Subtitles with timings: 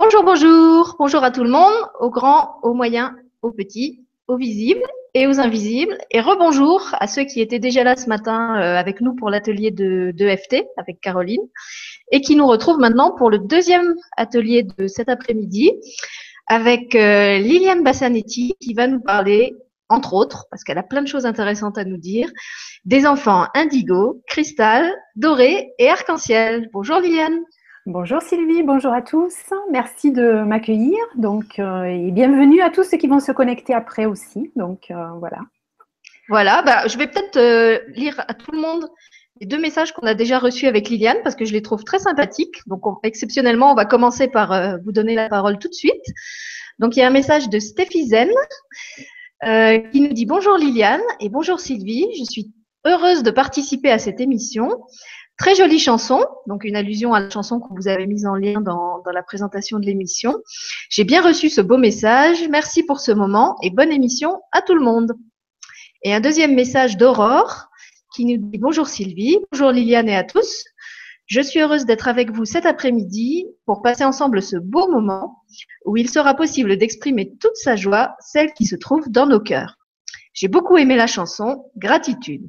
[0.00, 4.82] Bonjour, bonjour, bonjour à tout le monde, aux grands, aux moyens, aux petits, aux visibles
[5.14, 5.96] et aux invisibles.
[6.10, 9.70] Et rebonjour à ceux qui étaient déjà là ce matin euh, avec nous pour l'atelier
[9.70, 11.46] de, FT avec Caroline
[12.10, 15.70] et qui nous retrouvent maintenant pour le deuxième atelier de cet après-midi
[16.48, 19.54] avec euh, Liliane Bassanetti qui va nous parler,
[19.88, 22.28] entre autres, parce qu'elle a plein de choses intéressantes à nous dire,
[22.84, 26.68] des enfants indigo, cristal, doré et arc-en-ciel.
[26.72, 27.38] Bonjour Liliane.
[27.86, 29.34] Bonjour Sylvie, bonjour à tous.
[29.70, 30.96] Merci de m'accueillir.
[31.16, 34.50] Donc, euh, et bienvenue à tous ceux qui vont se connecter après aussi.
[34.56, 35.40] Donc, euh, voilà.
[36.30, 38.86] Voilà, bah, je vais peut-être euh, lire à tout le monde
[39.38, 41.98] les deux messages qu'on a déjà reçus avec Liliane parce que je les trouve très
[41.98, 42.56] sympathiques.
[42.68, 46.06] Donc, exceptionnellement, on va commencer par vous donner la parole tout de suite.
[46.78, 48.30] Donc, il y a un message de Stéphie Zen
[49.92, 52.06] qui nous dit bonjour Liliane et bonjour Sylvie.
[52.18, 52.50] Je suis
[52.86, 54.70] heureuse de participer à cette émission.
[55.36, 58.60] Très jolie chanson, donc une allusion à la chanson que vous avez mise en lien
[58.60, 60.36] dans, la présentation de l'émission.
[60.90, 62.48] J'ai bien reçu ce beau message.
[62.48, 65.12] Merci pour ce moment et bonne émission à tout le monde.
[66.04, 67.68] Et un deuxième message d'Aurore
[68.14, 70.64] qui nous dit bonjour Sylvie, bonjour Liliane et à tous.
[71.26, 75.42] Je suis heureuse d'être avec vous cet après-midi pour passer ensemble ce beau moment
[75.84, 79.78] où il sera possible d'exprimer toute sa joie, celle qui se trouve dans nos cœurs.
[80.32, 82.48] J'ai beaucoup aimé la chanson, gratitude.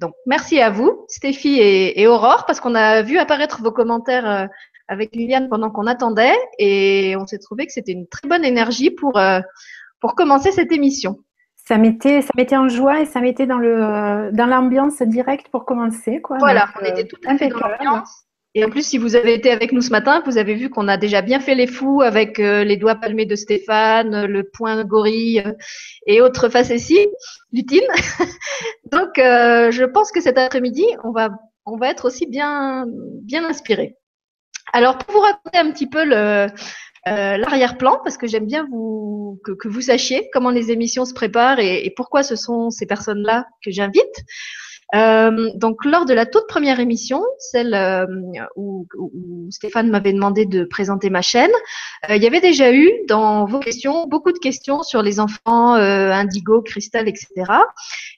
[0.00, 4.46] Donc, merci à vous, Stéphie et, Aurore, parce qu'on a vu apparaître vos commentaires euh,
[4.88, 8.90] avec Liliane pendant qu'on attendait et on s'est trouvé que c'était une très bonne énergie
[8.90, 9.40] pour, euh,
[10.00, 11.18] pour commencer cette émission.
[11.68, 15.48] Ça mettait, ça mettait en joie et ça mettait dans le euh, dans l'ambiance directe
[15.52, 16.20] pour commencer.
[16.22, 16.38] Quoi.
[16.38, 18.24] Voilà, on était tout à fait dans l'ambiance.
[18.54, 20.88] Et en plus, si vous avez été avec nous ce matin, vous avez vu qu'on
[20.88, 24.82] a déjà bien fait les fous avec euh, les doigts palmés de Stéphane, le point
[24.84, 25.52] gorille euh,
[26.06, 27.06] et autres facéties
[27.52, 27.80] lutines.
[28.92, 31.30] Donc, euh, je pense que cet après-midi, on va,
[31.64, 32.86] on va être aussi bien,
[33.22, 33.96] bien inspiré.
[34.72, 36.48] Alors, pour vous raconter un petit peu le,
[37.06, 41.86] l'arrière-plan, parce que j'aime bien vous, que, vous sachiez comment les émissions se préparent et,
[41.86, 44.24] et pourquoi ce sont ces personnes-là que j'invite.
[44.94, 48.06] Euh, donc, lors de la toute première émission, celle euh,
[48.56, 48.86] où,
[49.50, 51.50] Stéphane m'avait demandé de présenter ma chaîne,
[52.08, 55.74] euh, il y avait déjà eu dans vos questions beaucoup de questions sur les enfants
[55.74, 57.28] indigo, cristal, etc.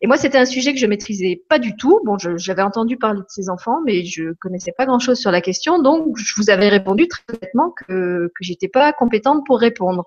[0.00, 2.00] Et moi, c'était un sujet que je maîtrisais pas du tout.
[2.04, 5.80] Bon, j'avais entendu parler de ces enfants, mais je connaissais pas grand-chose sur la question,
[5.80, 10.04] donc je vous avais répondu très honnêtement que que j'étais pas compétente pour répondre.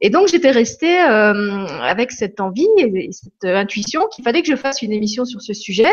[0.00, 4.82] Et donc, j'étais restée avec cette envie et cette intuition qu'il fallait que je fasse
[4.82, 5.91] une émission sur ce sujet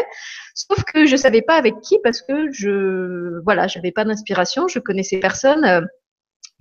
[0.54, 4.80] Sauf que je savais pas avec qui parce que je, voilà, j'avais pas d'inspiration, je
[4.80, 5.82] connaissais personne euh,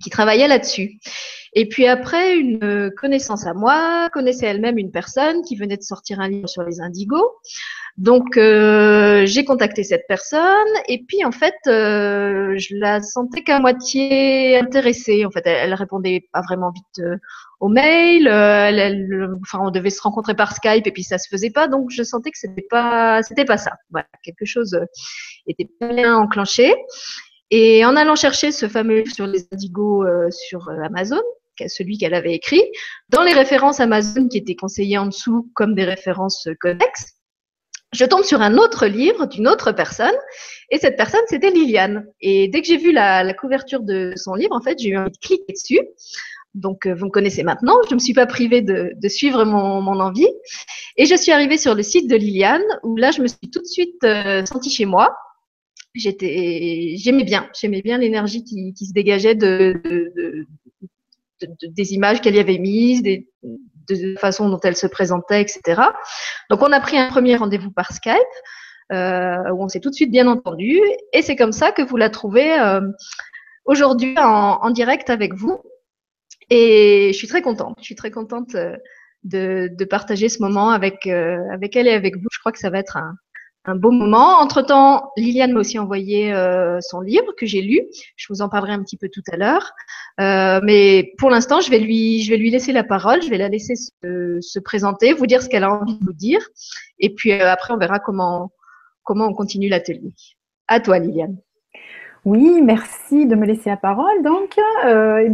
[0.03, 0.99] qui travaillait là-dessus.
[1.53, 6.19] Et puis après, une connaissance à moi connaissait elle-même une personne qui venait de sortir
[6.19, 7.31] un livre sur les indigos.
[7.99, 10.41] Donc euh, j'ai contacté cette personne
[10.87, 15.25] et puis en fait euh, je la sentais qu'à moitié intéressée.
[15.25, 17.17] En fait, elle, répondait pas vraiment vite euh,
[17.59, 18.29] au mail.
[18.29, 21.67] Euh, elle, enfin, on devait se rencontrer par Skype et puis ça se faisait pas.
[21.67, 23.73] Donc je sentais que c'était pas, c'était pas ça.
[23.89, 24.85] Voilà, quelque chose euh,
[25.47, 26.73] était bien enclenché.
[27.51, 31.19] Et en allant chercher ce fameux livre sur les indigos sur Amazon,
[31.67, 32.61] celui qu'elle avait écrit,
[33.09, 37.18] dans les références Amazon qui étaient conseillées en dessous comme des références connexes,
[37.91, 40.15] je tombe sur un autre livre d'une autre personne,
[40.69, 42.05] et cette personne, c'était Liliane.
[42.21, 45.11] Et dès que j'ai vu la, couverture de son livre, en fait, j'ai eu envie
[45.11, 45.81] de cliquer dessus.
[46.55, 47.75] Donc, euh, vous me connaissez maintenant.
[47.85, 50.27] Je ne me suis pas privée de, suivre mon, envie.
[50.97, 53.61] Et je suis arrivée sur le site de Liliane, où là, je me suis tout
[53.61, 55.15] de suite euh, sentie chez moi.
[55.95, 60.45] J'étais, j'aimais bien, j'aimais bien l'énergie qui, se dégageait de,
[61.41, 63.27] des images qu'elle y avait mises, des,
[63.89, 65.81] de la façon dont elle se présentait, etc.
[66.49, 68.15] Donc on a pris un premier rendez-vous par Skype
[68.91, 70.79] euh, où on s'est tout de suite bien entendu
[71.13, 72.81] et c'est comme ça que vous la trouvez euh,
[73.65, 75.59] aujourd'hui en, direct avec vous.
[76.49, 77.75] Et je suis très contente.
[77.79, 78.75] Je suis très contente euh,
[79.23, 82.27] de, partager ce moment avec avec elle et avec vous.
[82.31, 83.13] Je crois que ça va être un,
[83.65, 84.39] un beau moment.
[84.39, 87.81] Entre-temps, Liliane m'a aussi envoyé euh, son livre que j'ai lu.
[88.15, 89.71] Je vous en parlerai un petit peu tout à l'heure.
[90.19, 93.21] Euh, mais pour l'instant, je vais lui, laisser la parole.
[93.21, 96.13] Je vais la laisser se, se présenter, vous dire ce qu'elle a envie de vous
[96.13, 96.41] dire.
[96.99, 98.51] Et puis euh, après, on verra comment,
[99.07, 100.13] on continue l'atelier.
[100.67, 101.37] À toi, Liliane.
[102.25, 104.21] Oui, merci de me laisser la parole.
[104.23, 105.27] Donc, euh,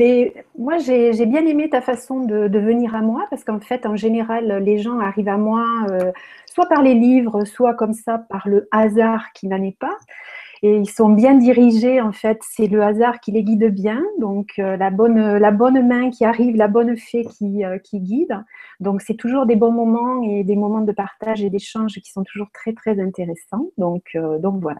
[0.57, 4.63] moi, j'ai bien aimé ta façon de, venir à moi parce qu'en fait, en général,
[4.63, 5.65] les gens arrivent à moi
[6.55, 9.95] soit par les livres, soit comme ça par le hasard qui n'en est pas.
[10.63, 14.01] Et ils sont bien dirigés, en fait, c'est le hasard qui les guide bien.
[14.19, 18.43] Donc, euh, la, bonne, la bonne main qui arrive, la bonne fée qui, qui guide.
[18.79, 22.23] Donc, c'est toujours des bons moments et des moments de partage et d'échange qui sont
[22.23, 23.67] toujours très, très intéressants.
[23.77, 24.79] Donc, donc voilà.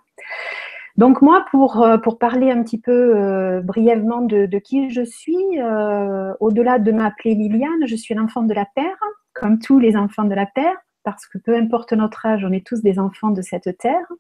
[0.98, 5.60] Donc moi, pour, euh, pour parler un petit peu euh, brièvement de, qui je suis,
[5.60, 8.98] euh, au-delà de m'appeler Liliane, je suis l'enfant de la Terre,
[9.34, 12.66] comme tous les enfants de la Terre, parce que peu importe notre âge, on est
[12.66, 14.12] tous des enfants de cette Terre.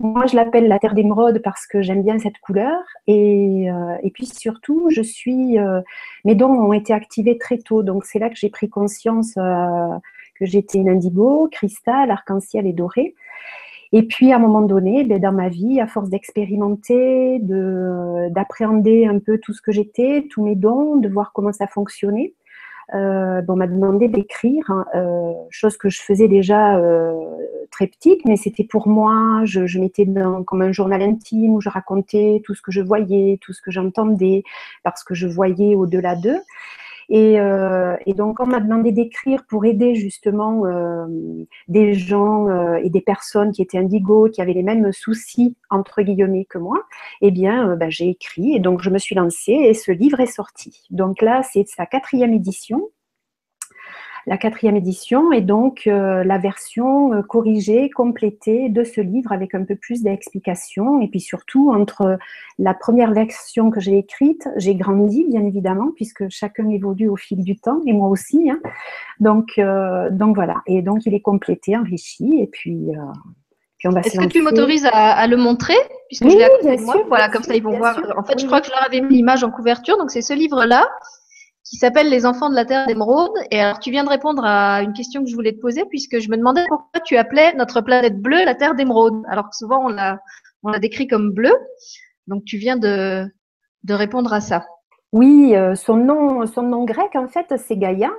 [0.00, 2.78] Moi, je l'appelle la Terre d'émeraude parce que j'aime bien cette couleur.
[3.06, 3.68] Et,
[4.02, 5.56] et puis surtout, je suis,
[6.24, 10.46] mes dons ont été activés très tôt, donc c'est là que j'ai pris conscience que
[10.46, 13.14] j'étais une indigo, cristal, arc-en-ciel et doré.
[13.92, 19.20] Et puis, à un moment donné, ben, dans ma vie, à force d'expérimenter, d'appréhender un
[19.20, 22.34] peu tout ce que j'étais, tous mes dons, de voir comment ça fonctionnait,
[22.92, 27.14] euh, on m'a demandé d'écrire, hein, euh, chose que je faisais déjà euh,
[27.70, 31.60] très petite, mais c'était pour moi, je, je mettais dans, comme un journal intime où
[31.60, 34.42] je racontais tout ce que je voyais, tout ce que j'entendais,
[34.82, 36.40] parce que je voyais au-delà d'eux.
[37.12, 41.06] Euh, et, donc, on m'a demandé d'écrire pour aider justement euh,
[41.68, 46.02] des gens euh, et des personnes qui étaient indigos, qui avaient les mêmes soucis, entre
[46.02, 46.84] guillemets, que moi.
[47.20, 50.26] Eh bien, bah, j'ai écrit et donc je me suis lancée et ce livre est
[50.26, 50.86] sorti.
[50.90, 52.88] Donc là, c'est sa quatrième édition
[54.26, 59.54] la quatrième édition est donc euh, la version euh, corrigée, complétée de ce livre avec
[59.54, 61.00] un peu plus d'explications.
[61.00, 62.18] Et puis surtout, entre
[62.58, 67.44] la première version que j'ai écrite, j'ai grandi, bien évidemment, puisque chacun évolue au fil
[67.44, 68.50] du temps, et moi aussi.
[68.50, 68.60] Hein.
[69.20, 70.62] Donc, euh, donc voilà.
[70.66, 72.90] Et donc, il est complété, enrichi, et puis...
[74.02, 75.76] Est-ce que tu m'autorises à, le montrer?
[76.08, 76.96] Puisque je l'ai moi.
[77.06, 78.00] Voilà, comme ça ils vont voir.
[78.16, 79.98] En fait, je crois que je leur avais mis l'image en couverture.
[79.98, 80.88] Donc c'est ce livre-là
[81.64, 83.32] qui s'appelle Les enfants de la Terre d'émeraude.
[83.50, 86.20] Et alors, tu viens de répondre à une question que je voulais te poser, puisque
[86.20, 89.84] je me demandais pourquoi tu appelais notre planète bleue la Terre d'émeraude, alors que souvent
[89.84, 90.20] on l'a,
[90.62, 91.56] on l'a décrit comme bleue.
[92.26, 93.26] Donc, tu viens de,
[93.82, 94.66] de répondre à ça.
[95.12, 98.10] Oui, euh, son, nom, son nom grec, en fait, c'est Gaïa.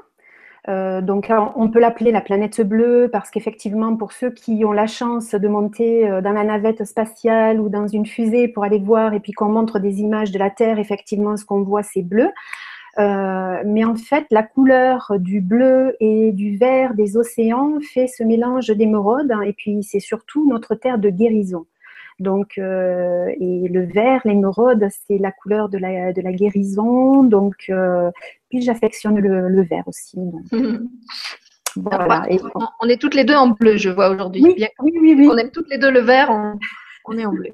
[0.68, 4.88] Euh, donc, on peut l'appeler la planète bleue parce qu'effectivement, pour ceux qui ont la
[4.88, 9.14] chance de monter euh, dans la navette spatiale ou dans une fusée pour aller voir
[9.14, 12.32] et puis qu'on montre des images de la Terre, effectivement, ce qu'on voit, c'est bleu.
[12.98, 18.24] Euh, mais en fait, la couleur du bleu et du vert des océans fait ce
[18.24, 19.32] mélange d'émeraude.
[19.32, 21.66] Hein, et puis, c'est surtout notre terre de guérison.
[22.20, 27.24] Donc, euh, et le vert, l'émeraude, c'est la couleur de la, de la guérison.
[27.24, 28.10] Donc, euh,
[28.50, 30.18] puis j'affectionne le, vert aussi.
[31.76, 32.26] voilà.
[32.82, 34.42] on, est toutes les deux en bleu, je vois aujourd'hui.
[34.42, 36.30] Oui, oui, oui, On aime toutes les deux le vert,
[37.06, 37.52] on est en bleu.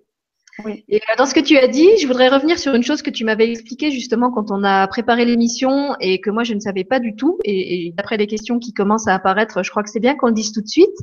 [0.67, 3.09] Et euh, dans ce que tu as dit, je voudrais revenir sur une chose que
[3.09, 6.83] tu m'avais expliqué justement quand on a préparé l'émission et que moi je ne savais
[6.83, 7.39] pas du tout.
[7.45, 10.33] Et, d'après les questions qui commencent à apparaître, je crois que c'est bien qu'on le
[10.33, 10.95] dise tout de suite.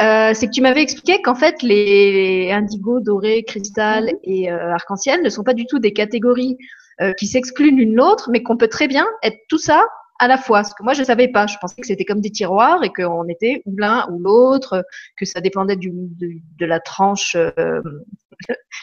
[0.00, 4.18] Euh, c'est que tu m'avais expliqué qu'en fait les indigos, dorés, cristal mhm.
[4.24, 6.56] et euh, arc-en-ciel ne sont pas du tout des catégories
[7.00, 9.86] euh, qui s'excluent l'une l'autre, mais qu'on peut très bien être tout ça
[10.18, 10.62] à la fois.
[10.62, 11.46] Parce que moi, je ne savais pas.
[11.46, 14.84] Je pensais que c'était comme des tiroirs et qu'on était ou l'un ou l'autre,
[15.16, 17.80] que ça dépendait du, de, de la tranche, euh,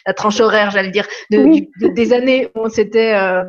[0.06, 3.44] la tranche horaire, j'allais dire, de, des années où on s'était euh,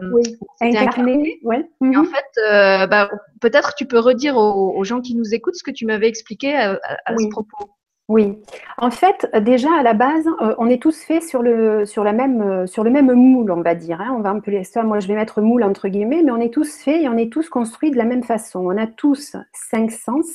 [0.60, 1.38] incarné.
[1.42, 1.64] Ouais.
[1.80, 2.06] en mhm.
[2.06, 3.10] fait, euh, bah,
[3.40, 6.78] peut-être tu peux redire aux, gens qui nous écoutent ce que tu m'avais expliqué à,
[7.04, 7.70] à ce propos.
[8.08, 8.38] Oui,
[8.78, 12.12] en fait, déjà à la base, euh, on est tous faits sur le, sur, la
[12.12, 14.00] même, euh, sur le même moule, on va dire.
[14.00, 14.14] Hein.
[14.16, 16.78] On va appeler ça, moi je vais mettre moule entre guillemets, mais on est tous
[16.78, 18.60] faits et on est tous construits de la même façon.
[18.60, 20.26] On a tous cinq sens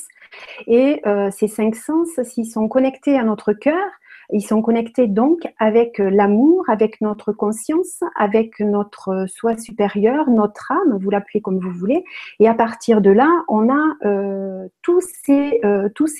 [0.66, 3.88] et euh, ces cinq sens, s'ils sont connectés à notre cœur,
[4.32, 10.30] ils sont connectés donc avec euh, l'amour, avec notre conscience, avec notre euh, soi supérieur,
[10.30, 12.02] notre âme, vous l'appelez comme vous voulez.
[12.40, 15.60] Et à partir de là, on a euh, tous, ces,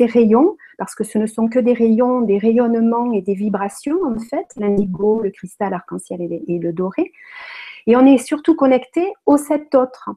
[0.06, 4.18] rayons, parce que ce ne sont que des rayons, des rayonnements et des vibrations, en
[4.18, 7.12] fait, l'indigo, le cristal, l'arc-en-ciel et, et le doré.
[7.86, 10.10] Et on est surtout connecté aux sept autres.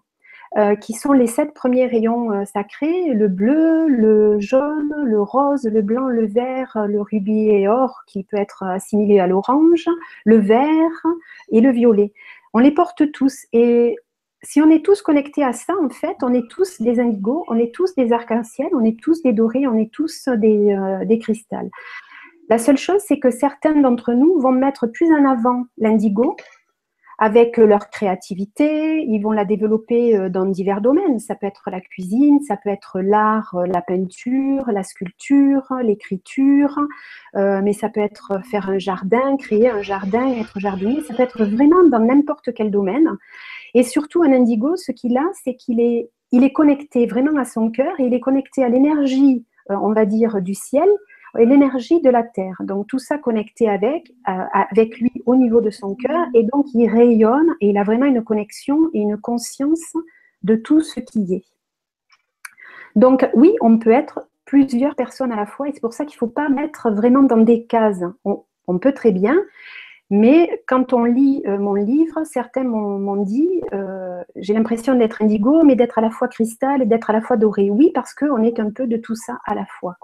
[0.58, 5.66] Euh, qui sont les sept premiers rayons euh, sacrés, le bleu, le jaune, le rose,
[5.66, 9.86] le blanc, le vert, le rubis et or, qui peut être assimilé à l'orange,
[10.24, 11.06] le vert
[11.52, 12.14] et le violet.
[12.54, 13.98] On les porte tous et
[14.44, 17.58] si on est tous connectés à ça, en fait, on est tous des indigos, on
[17.58, 21.20] est tous des arcs-en-ciel, on est tous des dorés, on est tous des, euh, des
[21.20, 21.70] cristals.
[22.48, 26.38] La seule chose, c'est que certains d'entre nous vont mettre plus en avant l'indigo
[27.18, 31.20] avec leur créativité, ils vont la développer euh, dans divers domaines.
[31.20, 36.78] Ça peut être la cuisine, ça peut être l'art, euh, la peinture, la sculpture, l'écriture,
[37.36, 41.24] euh, mais ça peut être faire un jardin, créer un jardin, être jardinier, ça peut
[41.24, 43.10] être vraiment dans n'importe quel domaine.
[43.74, 47.46] Et surtout, un indigo, ce qu'il a, c'est qu'il est, il est connecté vraiment à
[47.46, 50.88] son cœur, il est connecté à l'énergie, on va dire, du ciel,
[51.38, 52.56] et l'énergie de la Terre.
[52.62, 56.66] Donc tout ça connecté avec, euh, avec lui au niveau de son cœur et donc
[56.74, 59.94] il rayonne et il a vraiment une connexion et une conscience
[60.44, 61.46] de tout ce qui est.
[62.96, 66.16] Donc oui, on peut être plusieurs personnes à la fois et c'est pour ça qu'il
[66.16, 68.04] ne faut pas mettre vraiment dans des cases.
[68.24, 69.38] on peut très bien.
[70.12, 75.64] Mais quand on lit euh, mon livre, certains m'ont dit, euh, j'ai l'impression d'être indigo,
[75.64, 77.72] mais d'être à la fois cristal et d'être à la fois doré.
[77.72, 79.96] Oui, parce qu'on est un peu de tout ça à la fois.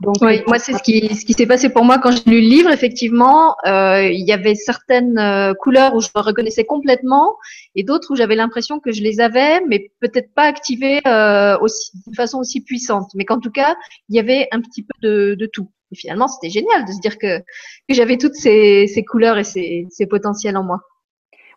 [0.00, 2.40] Donc, oui, moi c'est ce qui, ce qui s'est passé pour moi quand j'ai lu
[2.42, 2.70] le livre.
[2.70, 7.34] Effectivement, euh, il y avait certaines euh, couleurs où je me reconnaissais complètement
[7.74, 11.92] et d'autres où j'avais l'impression que je les avais, mais peut-être pas activées euh, aussi,
[12.06, 13.10] de façon aussi puissante.
[13.14, 13.74] Mais qu'en tout cas,
[14.10, 15.70] il y avait un petit peu de, de tout.
[15.92, 19.44] Et finalement, c'était génial de se dire que, que j'avais toutes ces, ces couleurs et
[19.44, 20.80] ces, ces potentiels en moi.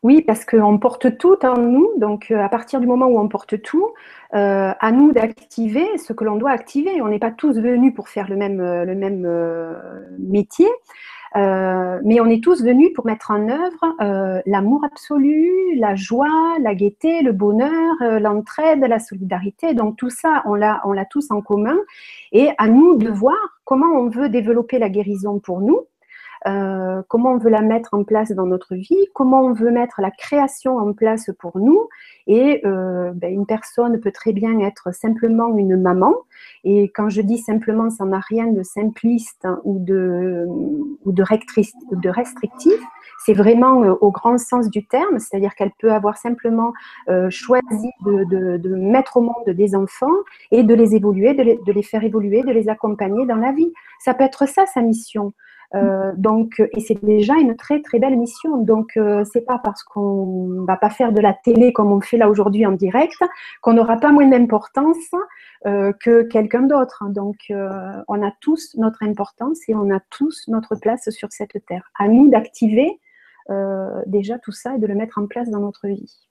[0.02, 3.28] Oui, parce qu'on porte tout en nous, donc euh, à partir du moment où on
[3.28, 3.90] porte tout,
[4.34, 7.02] euh, à nous d'activer ce que l'on doit activer.
[7.02, 9.74] On n'est pas tous venus pour faire le même, euh,
[10.18, 10.70] métier,
[11.36, 17.22] mais on est tous venus pour mettre en œuvre l'amour absolu, la joie, la gaieté,
[17.22, 19.74] le bonheur, l'entraide, la solidarité.
[19.74, 21.78] Donc tout ça, on l'a, on l'a tous en commun.
[22.32, 25.86] Et à nous de voir comment on veut développer la guérison pour nous
[26.48, 30.02] euh, comment on veut la mettre en place dans notre vie, comment on veut mettre
[30.02, 31.90] la création en place pour nous.
[32.28, 36.16] Et euh, ben, une personne peut très bien être simplement une maman.
[36.64, 40.48] Et quand je dis simplement, ça n'a rien de simpliste ou de,
[41.22, 42.80] restrictif.
[43.26, 46.72] C'est vraiment euh, au grand sens du terme, c'est-à-dire qu'elle peut avoir simplement
[47.30, 50.08] choisi de, mettre au monde des enfants
[50.52, 53.74] et de les évoluer, de les faire évoluer, de les accompagner dans la vie.
[54.00, 55.34] Ça peut être ça sa mission.
[55.76, 58.58] Euh, donc, et c'est déjà une très très belle mission.
[58.58, 62.18] Donc, euh, c'est pas parce qu'on va pas faire de la télé comme on fait
[62.18, 63.18] là aujourd'hui en direct
[63.62, 64.98] qu'on n'aura pas moins d'importance
[65.68, 67.04] euh, que quelqu'un d'autre.
[67.10, 71.92] Donc, on a tous notre importance et on a tous notre place sur cette terre.
[71.98, 73.00] À nous d'activer
[74.06, 76.29] déjà tout ça et de le mettre en place dans notre vie.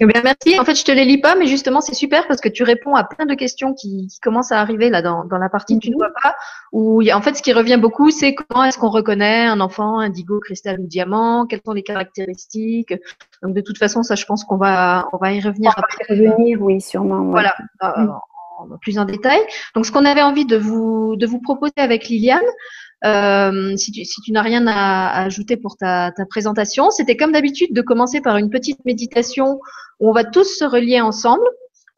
[0.00, 0.58] Eh bien, merci.
[0.58, 2.96] En fait, je te les lis pas, mais justement, c'est super parce que tu réponds
[2.96, 5.84] à plein de questions qui, qui commencent à arriver là dans, dans la partie que
[5.84, 6.34] tu ne vois pas.
[6.72, 10.40] Où en fait, ce qui revient beaucoup, c'est comment est-ce qu'on reconnaît un enfant indigo,
[10.40, 12.94] cristal ou diamant Quelles sont les caractéristiques
[13.42, 16.04] Donc, de toute façon, ça, je pense qu'on va, on va y revenir on après.
[16.08, 17.26] revenir, oui, sûrement.
[17.26, 17.54] Voilà.
[17.84, 18.06] Euh,
[18.68, 18.78] mm.
[18.80, 19.40] plus en détail.
[19.76, 22.42] Donc, ce qu'on avait envie de vous, de vous proposer avec Liliane,
[23.04, 27.82] euh, si tu, n'as rien à, ajouter pour ta, ta présentation, c'était comme d'habitude de
[27.82, 29.60] commencer par une petite méditation
[30.00, 31.44] où on va tous se relier ensemble.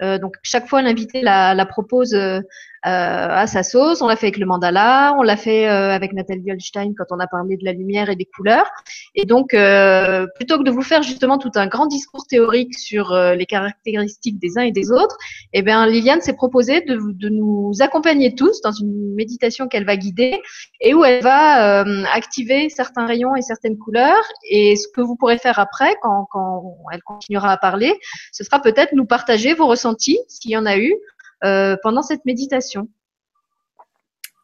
[0.02, 2.40] Euh, donc chaque fois l'invité la, la, propose euh,
[2.82, 4.02] à sa sauce.
[4.02, 7.18] On l'a fait avec le mandala, on l'a fait euh, avec Nathalie Goldstein quand on
[7.18, 8.68] a parlé de la lumière et des couleurs.
[9.14, 13.14] Et donc, euh, plutôt que de vous faire justement tout un grand discours théorique sur
[13.14, 15.16] les caractéristiques des uns et des autres,
[15.52, 19.96] eh bien, Liliane s'est proposée de, de, nous accompagner tous dans une méditation qu'elle va
[19.96, 20.40] guider
[20.80, 24.24] et où elle va activer certains rayons et certaines couleurs.
[24.48, 27.94] Et ce que vous pourrez faire après, quand, quand elle continuera à parler,
[28.32, 30.94] ce sera peut-être nous partager vos ressentis, s'il y en a eu,
[31.44, 32.88] euh, pendant cette méditation.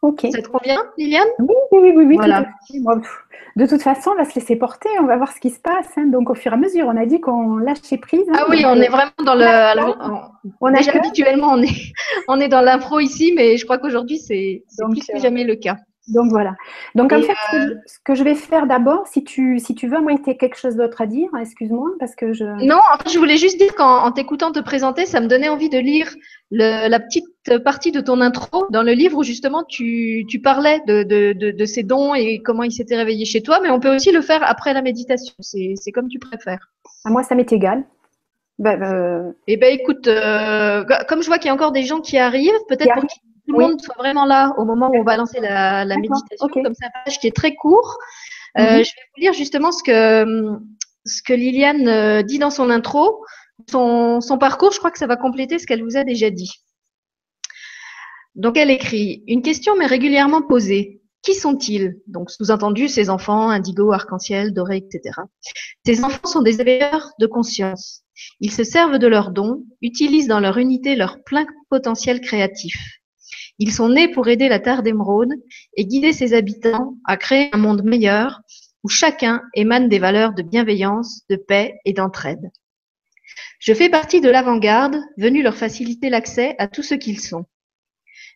[0.02, 0.26] Ok.
[0.32, 1.28] Ça te convient, Liliane?
[1.38, 2.16] Oui, oui, oui, oui.
[2.16, 2.44] Voilà.
[3.54, 5.96] de toute façon, on va se laisser porter, on va voir ce qui se passe.
[5.96, 6.06] Hein.
[6.06, 8.28] Donc, au fur et à mesure, on a dit qu'on lâchait prise.
[8.28, 8.38] Hein.
[8.40, 9.44] ah oui, on est vraiment dans le.
[10.60, 11.92] on, déjà, habituellement, on est,
[12.28, 15.54] on est dans l'impro ici, mais je crois qu'aujourd'hui, c'est plus que euh, jamais le
[15.54, 15.76] cas.
[16.08, 16.56] Donc voilà.
[16.96, 20.00] Donc en fait, euh, ce que, je, vais faire d'abord, si tu, si tu veux,
[20.00, 22.44] moi, tu as quelque chose d'autre à dire, excuse-moi, parce que je.
[22.44, 25.68] Non, en fait, je voulais juste dire qu'en t'écoutant te présenter, ça me donnait envie
[25.68, 26.12] de lire
[26.50, 27.24] la petite
[27.64, 31.50] partie de ton intro dans le livre où justement tu, tu parlais de, de, de,
[31.50, 34.20] de, ces dons et comment ils s'étaient réveillés chez toi, mais on peut aussi le
[34.20, 35.34] faire après la méditation.
[35.40, 36.70] C'est comme tu préfères.
[37.04, 37.84] À moi, ça m'est égal.
[38.58, 39.32] Bah, euh...
[39.46, 42.52] Eh ben, écoute, euh, comme je vois qu'il y a encore des gens qui arrivent,
[42.68, 43.04] peut-être pour
[43.52, 46.48] tout le monde soit vraiment là au moment où on va lancer la, la méditation,
[46.48, 47.98] comme c'est un page qui est très court.
[48.58, 48.84] Euh, mhm.
[48.84, 50.58] Je vais vous lire justement ce que,
[51.04, 53.24] ce que Liliane euh, dit dans son intro.
[53.70, 56.50] Son, son parcours, je crois que ça va compléter ce qu'elle vous a déjà dit.
[58.34, 61.00] Donc elle écrit Une question m'est régulièrement posée.
[61.22, 62.00] Qui sont-ils?
[62.08, 65.20] Donc sous-entendu, ces enfants, indigo, arc-en-ciel, doré, etc.
[65.86, 68.02] Ces enfants sont des éveilleurs de conscience.
[68.40, 73.01] Ils se servent de leurs dons, utilisent dans leur unité leur plein potentiel créatif.
[73.64, 75.34] Ils sont nés pour aider la terre d'émeraude
[75.76, 78.40] et guider ses habitants à créer un monde meilleur
[78.82, 82.50] où chacun émane des valeurs de bienveillance, de paix et d'entraide.
[83.60, 87.44] Je fais partie de l'avant-garde, venue leur faciliter l'accès à tout ce qu'ils sont.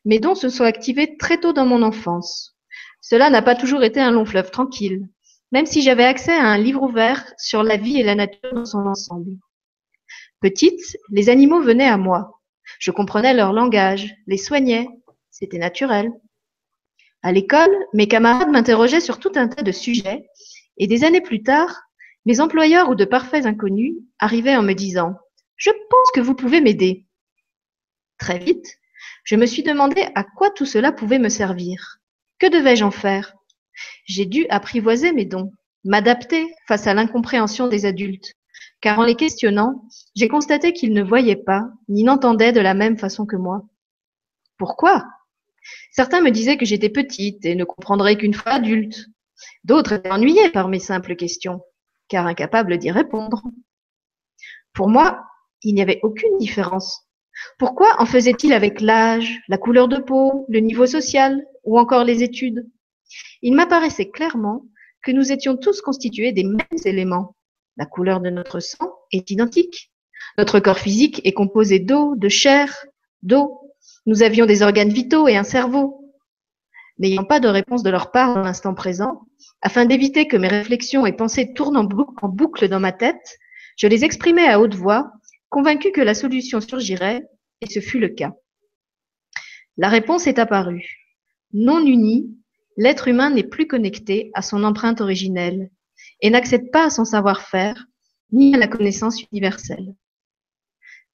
[0.05, 2.57] Mes dons se sont activés très tôt dans mon enfance.
[3.01, 5.09] Cela n'a pas toujours été un long fleuve tranquille,
[5.51, 8.65] même si j'avais accès à un livre ouvert sur la vie et la nature dans
[8.65, 9.33] son ensemble.
[10.41, 12.41] Petite, les animaux venaient à moi.
[12.79, 14.87] Je comprenais leur langage, les soignais,
[15.39, 16.11] c'était naturel.
[17.23, 20.31] À l'école, mes camarades m'interrogeaient sur tout un tas de sujets,
[20.79, 21.83] et des années plus tard,
[22.25, 25.15] mes employeurs ou de parfaits inconnus arrivaient en me disant
[25.57, 27.05] Je pense que vous pouvez m'aider.
[28.17, 28.79] Très vite,
[29.25, 31.99] je me suis demandé à quoi tout cela pouvait me servir.
[32.39, 33.35] Que devais-je en faire?
[34.07, 35.53] J'ai dû apprivoiser mes dons,
[35.85, 38.33] m'adapter face à l'incompréhension des adultes,
[38.81, 42.97] car en les questionnant, j'ai constaté qu'ils ne voyaient pas ni n'entendaient de la même
[42.97, 43.67] façon que moi.
[44.57, 45.05] Pourquoi?
[45.91, 49.07] Certains me disaient que j'étais petite et ne comprendraient qu'une fois adulte.
[49.65, 51.61] D'autres étaient ennuyés par mes simples questions,
[52.09, 53.43] car incapables d'y répondre.
[54.73, 55.25] Pour moi,
[55.63, 57.07] il n'y avait aucune différence.
[57.59, 62.23] Pourquoi en faisait-il avec l'âge, la couleur de peau, le niveau social ou encore les
[62.23, 62.67] études?
[63.43, 64.65] Il m'apparaissait clairement
[65.03, 67.37] que nous étions tous constitués des mêmes éléments.
[67.77, 69.93] La couleur de notre sang est identique.
[70.39, 72.87] Notre corps physique est composé d'eau, de chair,
[73.23, 73.66] d'eau.
[74.07, 76.15] Nous avions des organes vitaux et un cerveau.
[76.99, 79.27] N'ayant pas de réponse de leur part dans l'instant présent,
[79.61, 83.39] afin d'éviter que mes réflexions et pensées tournent en boucle dans ma tête,
[83.77, 85.13] je les exprimais à haute voix
[85.49, 87.25] convaincu que la solution surgirait,
[87.61, 88.35] et ce fut le cas.
[89.77, 90.87] La réponse est apparue.
[91.53, 92.35] Non uni,
[92.77, 95.71] l'être humain n'est plus connecté à son empreinte originelle
[96.21, 97.87] et n'accède pas à son savoir-faire
[98.33, 99.95] ni à la connaissance universelle.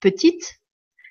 [0.00, 0.60] Petite,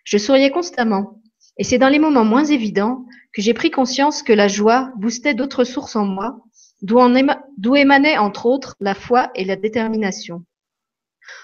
[0.04, 1.21] je souriais constamment,
[1.62, 5.36] et c'est dans les moments moins évidents que j'ai pris conscience que la joie boostait
[5.36, 6.40] d'autres sources en moi,
[6.82, 10.44] d'où émanaient entre autres la foi et la détermination.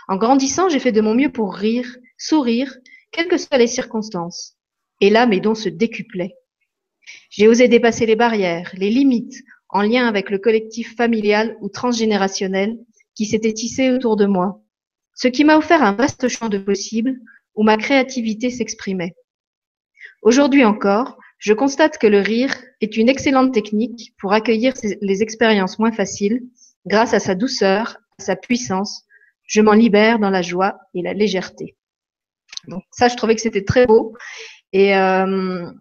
[0.07, 2.75] En grandissant, j'ai fait de mon mieux pour rire, sourire,
[3.11, 4.55] quelles que soient les circonstances.
[5.01, 6.33] Et là, mes dons se décuplaient.
[7.29, 12.79] J'ai osé dépasser les barrières, les limites, en lien avec le collectif familial ou transgénérationnel
[13.13, 14.63] qui s'était tissé autour de moi,
[15.13, 17.19] ce qui m'a offert un vaste champ de possibles
[17.53, 19.13] où ma créativité s'exprimait.
[20.21, 25.79] Aujourd'hui encore, je constate que le rire est une excellente technique pour accueillir les expériences
[25.79, 26.43] moins faciles
[26.85, 29.07] grâce à sa douceur, à sa puissance
[29.47, 31.75] je m'en libère dans la joie et la légèreté.
[32.67, 34.13] Donc ça, je trouvais que c'était très beau.
[34.75, 35.71] Euh,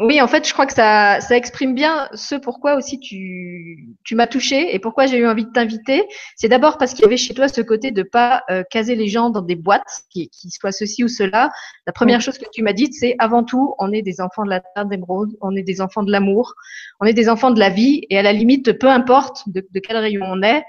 [0.00, 4.14] oui, en fait, je crois que ça, ça exprime bien ce pourquoi aussi tu, tu
[4.14, 6.04] m'as touché et pourquoi j'ai eu envie de t'inviter.
[6.36, 9.08] C'est d'abord parce qu'il y avait chez toi ce côté de pas euh, caser les
[9.08, 11.50] gens dans des boîtes qui, qui soient ceci ou cela.
[11.86, 14.50] La première chose que tu m'as dite, c'est avant tout, on est des enfants de
[14.50, 16.54] la terre d'émeraude, on est des enfants de l'amour,
[17.00, 19.80] on est des enfants de la vie et à la limite, peu importe de, de
[19.80, 20.62] quel rayon on est,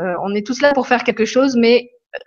[0.00, 2.18] euh, on est tous là pour faire quelque chose, mais euh,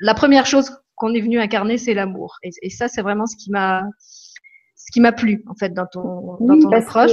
[0.00, 0.70] la première chose
[1.00, 2.36] qu'on est venu incarner, c'est l'amour.
[2.42, 3.82] Et, ça, c'est vraiment ce qui m'a
[4.90, 7.12] ce qui m'a plu en fait dans ton, dans ton approche.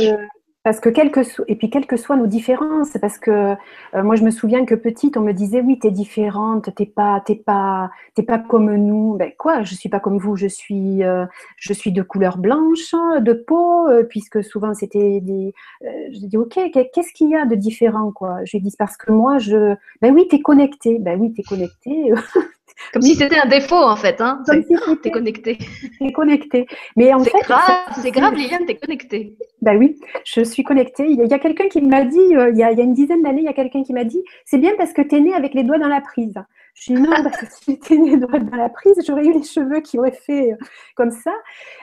[0.63, 4.17] Parce que, quel que et puis quelles que soient nos différences, parce que euh, moi
[4.17, 7.35] je me souviens que petite, on me disait oui, tu es différente, t'es pas, t'es
[7.35, 9.15] pas, t'es pas comme nous.
[9.15, 12.93] Ben quoi, je suis pas comme vous, je suis, euh, je suis de couleur blanche,
[13.21, 15.53] de peau, euh, puisque souvent c'était des.
[15.83, 18.39] je dis ok, qu'est-ce qu'il y a de différent quoi?
[18.43, 22.11] Je lui dis parce que moi je, ben oui, t'es connecté, ben oui, t'es connecté.
[22.93, 24.41] Comme si c'était un défaut en fait, hein.
[24.45, 25.57] Comme si t'es connecté.
[25.99, 26.67] T'es connecté.
[26.95, 27.61] Mais en fait, grave,
[28.01, 29.35] c'est grave, Liliane, t'es connecté.
[29.61, 31.07] Ben oui, je suis connectée.
[31.07, 32.93] Il y a, quelqu'un qui m'a dit, euh, il, y a, il, y a, une
[32.93, 35.33] dizaine d'années, il y a quelqu'un qui m'a dit, c'est bien parce que t'es né
[35.33, 36.35] avec les doigts dans la prise.
[36.75, 39.43] Je suis non, parce que si j'étais née doigts dans la prise, j'aurais eu les
[39.43, 40.57] cheveux qui auraient fait euh,
[40.95, 41.33] comme ça.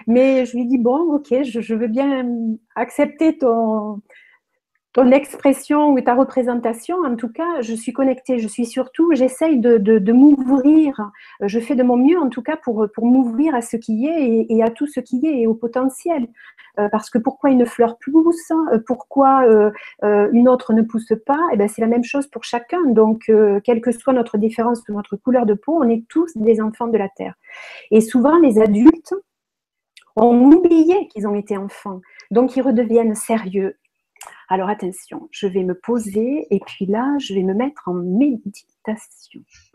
[0.06, 2.24] Mais je lui dis bon, ok, je, je veux bien
[2.76, 4.00] accepter ton
[4.94, 8.38] ton expression ou ta représentation, en tout cas, je suis connectée.
[8.38, 11.10] Je suis surtout, j'essaye de, m'ouvrir.
[11.42, 14.62] Je fais de mon mieux, en tout cas, pour, m'ouvrir à ce qui est et,
[14.62, 16.28] à tout ce qui est et au potentiel.
[16.78, 19.70] Euh, parce que pourquoi une fleur pousse euh, Pourquoi euh,
[20.32, 22.80] une autre ne pousse pas Eh ben, c'est la même chose pour chacun.
[22.86, 23.32] Donc,
[23.64, 26.86] quelle que soit notre différence ou notre couleur de peau, on est tous des enfants
[26.86, 27.34] de la terre.
[27.90, 29.14] Et souvent, les adultes
[30.14, 32.00] ont oublié qu'ils ont été enfants.
[32.30, 33.76] Donc, ils redeviennent sérieux,
[34.48, 39.40] alors attention, je vais me poser et puis là, je vais me mettre en méditation.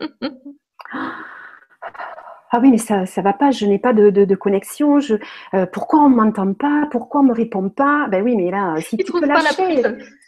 [2.50, 5.00] ah oui, mais ça ne va pas, je n'ai pas de, connexion.
[5.00, 5.16] Je,
[5.54, 8.08] euh, pourquoi on ne m'entend pas Pourquoi on ne me répond pas?
[8.08, 9.82] Ben oui, mais là, si tu, peux lâcher,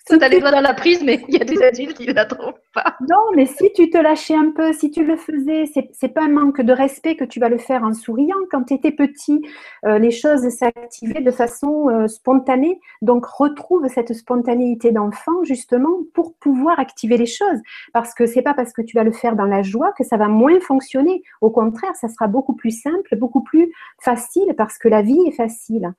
[0.07, 2.13] tu as les doigts dans la prise, mais il y a des adultes qui ne
[2.13, 2.97] la trouvent pas.
[3.09, 6.25] Non, mais si tu te lâchais un peu, si tu le faisais, c'est n'est pas
[6.25, 8.37] un manque de respect que tu vas le faire en souriant.
[8.51, 9.43] Quand tu étais petit,
[9.87, 12.81] euh, les choses s'activaient de façon euh, spontanée.
[13.01, 17.61] Donc, retrouve cette spontanéité d'enfant, justement, pour pouvoir activer les choses.
[17.93, 20.17] Parce que c'est pas parce que tu vas le faire dans la joie que ça
[20.17, 21.23] va moins fonctionner.
[21.41, 25.37] Au contraire, ça sera beaucoup plus simple, beaucoup plus facile, parce que la vie est
[25.37, 25.93] facile.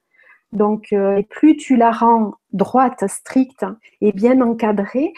[0.54, 3.66] Donc, euh, plus tu la rends droite, stricte
[4.02, 5.12] et bien encadrée,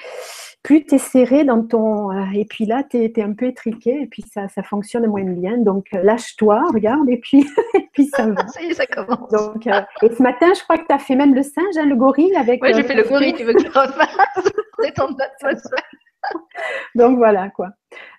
[0.64, 2.10] plus tu es serré dans ton...
[2.12, 5.26] Euh, et puis là, tu es, un peu étriqué et puis ça, ça fonctionne moins
[5.26, 5.58] bien.
[5.58, 7.46] Donc, euh, lâche-toi, regarde, et puis,
[7.76, 8.48] et puis ça va.
[8.48, 9.30] ça y est, ça commence.
[9.30, 11.98] Donc, et ce matin, je crois que tu as fait même le singe, hein, le
[11.98, 12.64] gorille avec...
[12.64, 14.52] Oui, j'ai fait le gorille, tu veux que je refasse
[16.96, 17.72] Donc, voilà, quoi.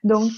[0.05, 0.33] Donc...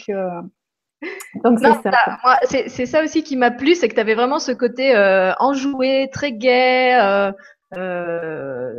[1.45, 2.69] Donc c'est ça.
[2.69, 6.09] c'est ça aussi qui m'a plu, c'est que tu avais vraiment ce côté euh, enjoué,
[6.13, 7.31] très gai, euh,
[7.77, 8.73] euh,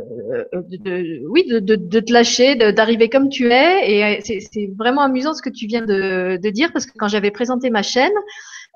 [0.52, 4.18] de, oui, de, de, de, te lâcher, d'arriver comme tu es.
[4.18, 7.30] Et c'est vraiment amusant ce que tu viens de, de dire parce que quand j'avais
[7.30, 8.12] présenté ma chaîne,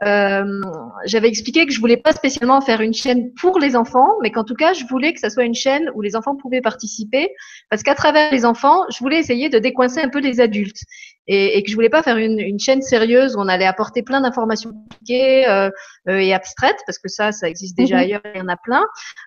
[0.02, 0.60] euh,
[1.06, 4.44] j'avais expliqué que je voulais pas spécialement faire une chaîne pour les enfants, mais qu'en
[4.44, 7.30] tout cas, je voulais que ça soit une chaîne où les enfants pouvaient participer,
[7.70, 10.82] parce qu'à travers les enfants, je voulais essayer de décoincer un peu les adultes
[11.26, 14.02] et, et que je voulais pas faire une, une, chaîne sérieuse où on allait apporter
[14.02, 15.70] plein d'informations compliquées euh,
[16.08, 18.02] euh et abstraites, parce que ça, ça existe déjà mhm.
[18.02, 18.84] ailleurs, il y en a plein,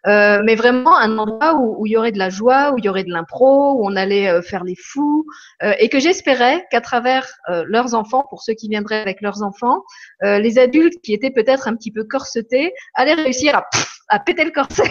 [0.07, 2.85] euh, mais vraiment un endroit où, où, il y aurait de la joie, où il
[2.85, 5.25] y aurait de l'impro, où on allait euh, faire les fous,
[5.63, 7.27] euh, et que j'espérais qu'à travers
[7.65, 9.83] leurs enfants, pour ceux qui viendraient avec leurs enfants,
[10.21, 13.67] les adultes qui étaient peut-être un petit peu corsetés allaient réussir à,
[14.09, 14.83] à péter le corset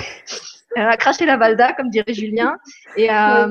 [0.74, 2.56] à cracher la valda, comme dirait Julien,
[2.96, 3.48] et à,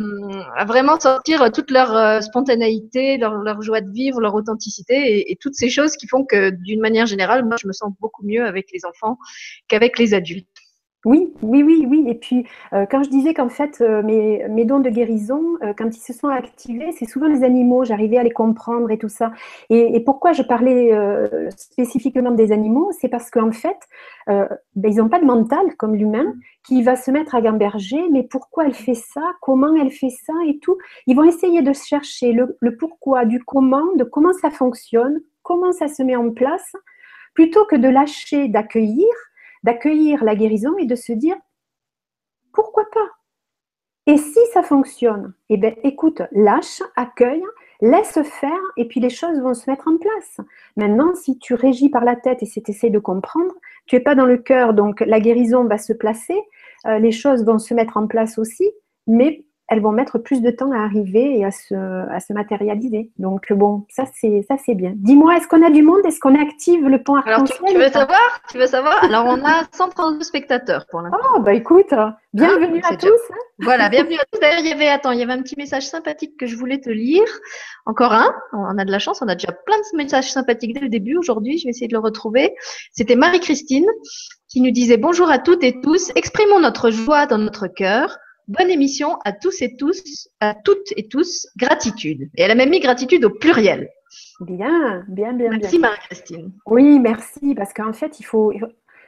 [0.65, 5.69] vraiment sortir toute leur euh, spontanéité, leur, joie de vivre, leur authenticité et, toutes ces
[5.69, 8.85] choses qui font que, d'une manière générale, moi, je me sens beaucoup mieux avec les
[8.85, 9.17] enfants
[9.67, 10.47] qu'avec les adultes.
[11.05, 12.03] Oui, oui, oui, oui.
[12.07, 15.71] Et puis, euh, quand je disais qu'en fait, euh, mes, mes, dons de guérison, euh,
[15.77, 19.07] quand ils se sont activés, c'est souvent les animaux, j'arrivais à les comprendre et tout
[19.07, 19.31] ça.
[19.69, 20.91] Et, et pourquoi je parlais
[21.55, 22.91] spécifiquement des animaux?
[22.99, 23.77] C'est parce qu'en fait,
[24.27, 26.33] ben, ils n'ont pas de mental comme l'humain
[26.65, 29.21] qui va se mettre à gamberger, mais pourquoi elle fait ça?
[29.41, 30.77] Comment elle fait ça Et tout?
[31.05, 35.71] Ils vont essayer de chercher le, le pourquoi, du comment, de comment ça fonctionne, comment
[35.71, 36.73] ça se met en place,
[37.35, 39.05] plutôt que de lâcher, d'accueillir
[39.65, 41.35] d'accueillir la guérison et de se dire
[42.53, 43.09] pourquoi pas?
[44.05, 47.43] Et si ça fonctionne Eh bien, écoute, lâche, accueille,
[47.81, 50.37] laisse faire et puis les choses vont se mettre en place.
[50.77, 53.53] Maintenant, si tu régis par la tête et si tu essaies de comprendre,
[53.87, 56.39] tu n'es pas dans le cœur, donc la guérison va se placer,
[56.85, 58.69] euh, les choses vont se mettre en place aussi,
[59.07, 63.11] mais elles vont mettre plus de temps à arriver et à se, à se matérialiser.
[63.17, 64.93] Donc bon, ça c'est ça c'est bien.
[64.95, 66.05] Dis-moi, est-ce qu'on a du monde?
[66.05, 68.41] Est-ce qu'on active le pont arc-en-ciel tu, veux savoir?
[68.51, 69.03] Tu veux savoir?
[69.03, 71.17] Alors on a 132 spectateurs pour l'instant.
[71.35, 71.93] Oh bah écoute,
[72.33, 73.09] bienvenue ah, à tous.
[73.59, 74.39] Voilà, bienvenue à tous.
[74.39, 76.79] D'ailleurs, il y avait attends, il y avait un petit message sympathique que je voulais
[76.79, 77.25] te lire.
[77.87, 78.35] Encore un.
[78.53, 81.17] On a de la chance, on a déjà plein de messages sympathiques dès le début.
[81.17, 82.53] Aujourd'hui, je vais essayer de le retrouver.
[82.91, 83.87] C'était Marie-Christine
[84.47, 86.11] qui nous disait bonjour à toutes et tous.
[86.15, 91.07] Exprimons notre joie dans notre cœur Bonne émission à tous et tous, à toutes et
[91.07, 91.47] tous.
[91.57, 92.29] Gratitude.
[92.35, 93.89] Et elle a même mis gratitude au pluriel.
[94.39, 95.49] Bien, bien, bien.
[95.49, 96.51] Merci Marie-Christine.
[96.67, 98.53] Oui, merci, parce qu'en fait, il faut,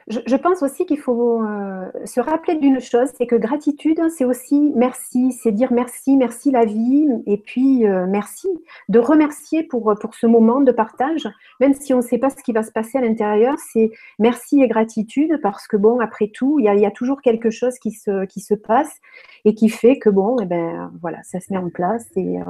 [0.08, 4.72] je, pense aussi qu'il faut euh, se rappeler d'une chose, c'est que gratitude, c'est aussi
[4.74, 8.48] merci, c'est dire merci, merci la vie, et puis euh, merci,
[8.88, 11.28] de remercier pour, pour ce moment de partage,
[11.60, 14.62] même si on ne sait pas ce qui va se passer à l'intérieur, c'est merci
[14.62, 18.24] et gratitude, parce que bon, après tout, il y a, toujours quelque chose qui se,
[18.24, 19.00] qui se passe
[19.44, 22.40] et qui fait que bon, et eh ben voilà, ça se met en place et,
[22.40, 22.44] euh,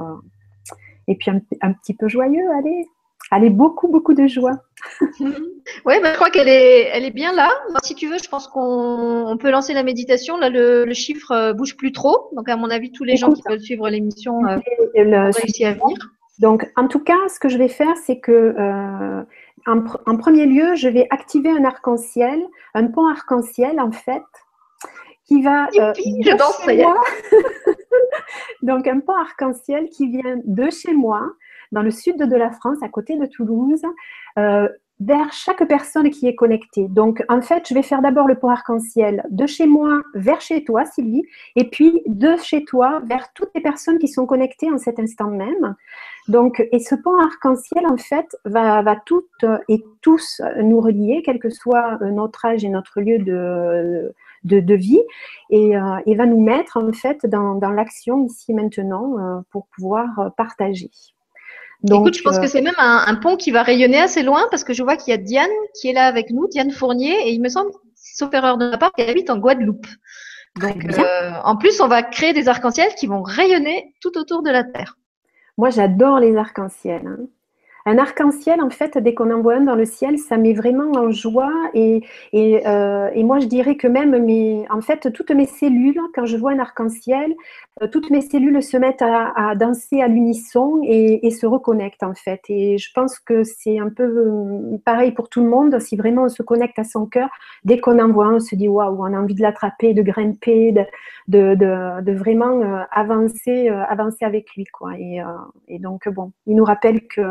[1.07, 2.87] et puis un, un petit peu joyeux, allez.
[3.31, 4.57] Allez, beaucoup, beaucoup de joie.
[5.19, 5.35] oui,
[5.85, 7.49] bah, je crois qu'elle est, elle est bien là.
[7.83, 10.37] si tu veux, je pense qu'on peut lancer la méditation.
[10.37, 12.29] Là, le, chiffre euh, bouge plus trop.
[12.35, 14.57] Donc, à mon avis, tous les gens qui veulent suivre l'émission euh,
[14.95, 15.97] ont réussi à venir.
[16.39, 19.21] Donc, en tout cas, ce que je vais faire, c'est que, euh,
[19.67, 22.41] en, premier lieu, je vais activer un arc-en-ciel,
[22.73, 24.23] un pont arc-en-ciel, en fait,
[25.25, 25.67] qui va.
[25.73, 26.85] je danse, ça y est.
[28.63, 31.29] Donc, un pont arc-en-ciel qui vient de chez moi
[31.71, 33.81] dans le sud de la France, à côté de Toulouse,
[34.37, 34.67] euh,
[34.99, 36.87] vers chaque personne qui est connectée.
[36.89, 40.63] Donc, en fait, je vais faire d'abord le pont arc-en-ciel de chez moi vers chez
[40.65, 41.23] toi, Sylvie,
[41.55, 45.29] et puis de chez toi vers toutes les personnes qui sont connectées en cet instant
[45.29, 45.75] même.
[46.27, 51.49] Donc, et ce pont arc-en-ciel, en fait, va, toutes et tous nous relier, quel que
[51.49, 55.01] soit notre âge et notre lieu de, de, vie,
[55.49, 60.33] et, euh, et, va nous mettre, en fait, dans, l'action ici maintenant euh, pour pouvoir
[60.35, 60.91] partager.
[61.83, 64.45] Donc, Écoute, je pense que euh, c'est même un, pont qui va rayonner assez loin
[64.51, 67.27] parce que je vois qu'il y a Diane qui est là avec nous, Diane Fournier,
[67.27, 69.87] et il me semble, sauf erreur de ma part, qu'elle habite en Guadeloupe.
[70.59, 74.49] Donc, euh, en plus, on va créer des arcs-en-ciel qui vont rayonner tout autour de
[74.49, 74.97] la Terre.
[75.57, 77.01] Moi, j'adore les arcs-en-ciel.
[77.05, 77.27] Hein.
[77.89, 80.91] Un arc-en-ciel, en fait, dès qu'on en voit un dans le ciel, ça met vraiment
[80.91, 81.51] en joie.
[81.73, 85.99] Et, et, euh, et, moi, je dirais que même, mes, en fait, toutes mes cellules,
[86.13, 87.33] quand je vois un arc-en-ciel,
[87.81, 92.41] euh, toutes mes cellules se mettent à, danser à l'unisson et, se reconnectent, en fait.
[92.47, 95.79] Et je pense que c'est un peu euh, pareil pour tout le monde.
[95.79, 97.29] Si vraiment on se connecte à son cœur,
[97.63, 100.03] dès qu'on en voit un, on se dit waouh, on a envie de l'attraper, de
[100.03, 100.85] grimper, de,
[101.27, 104.65] de, de, vraiment avancer, avancer avec lui.
[104.65, 104.91] Quoi.
[104.99, 105.21] Et,
[105.67, 107.21] et donc, bon, il nous rappelle que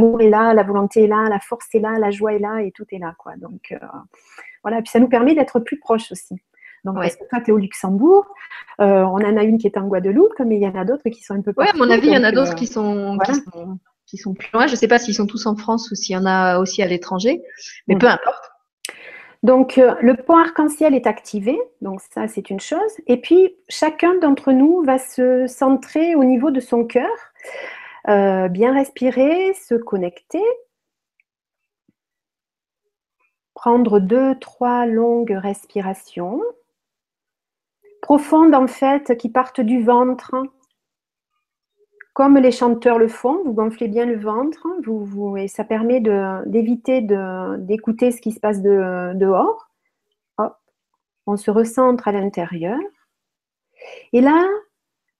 [0.00, 2.62] l'amour est là, la volonté est là, la force est là, la joie est là
[2.62, 3.14] et tout est là.
[3.18, 3.32] Quoi.
[3.36, 3.78] Donc, euh,
[4.62, 4.80] voilà.
[4.82, 6.36] Puis ça nous permet d'être plus proches aussi.
[6.84, 8.26] Donc, parce que toi, tu es au Luxembourg,
[8.80, 11.08] euh, on en a une qui est en Guadeloupe, mais il y en a d'autres
[11.10, 11.64] qui sont un peu plus.
[11.64, 13.18] Oui, à mon avis, il y en a d'autres euh, qui, sont,
[14.06, 14.66] qui, sont, plus loin.
[14.66, 16.82] Je ne sais pas s'ils sont tous en France ou s'il y en a aussi
[16.82, 17.42] à l'étranger,
[17.86, 18.50] mais peu importe.
[19.42, 22.92] Donc, euh, le point arc-en-ciel est activé, donc ça, c'est une chose.
[23.06, 27.08] Et puis, chacun d'entre nous va se centrer au niveau de son cœur,
[28.08, 30.42] euh, bien respirer, se connecter,
[33.54, 36.40] prendre deux, trois longues respirations,
[38.00, 40.34] profondes en fait, qui partent du ventre,
[42.12, 46.00] comme les chanteurs le font, vous gonflez bien le ventre vous, et ça permet
[46.46, 49.68] d'éviter d'écouter ce qui se passe dehors.
[51.26, 52.78] On se recentre à l'intérieur.
[54.12, 54.46] Et là,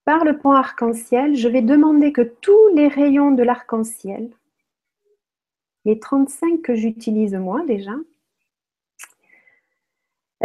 [0.05, 4.31] par le point arc-en-ciel, je vais demander que tous les rayons de l'arc-en-ciel,
[5.85, 7.93] les 35 que j'utilise moi déjà,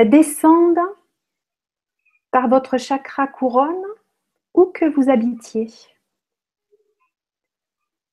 [0.04, 0.78] descendent
[2.30, 3.84] par votre chakra couronne
[4.54, 5.68] où que vous habitiez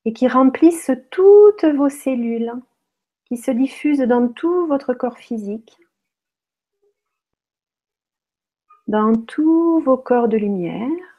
[0.04, 2.52] et qui remplissent toutes vos cellules,
[3.26, 5.78] qui se diffusent dans tout votre corps physique,
[8.86, 11.13] dans tous vos corps de lumière.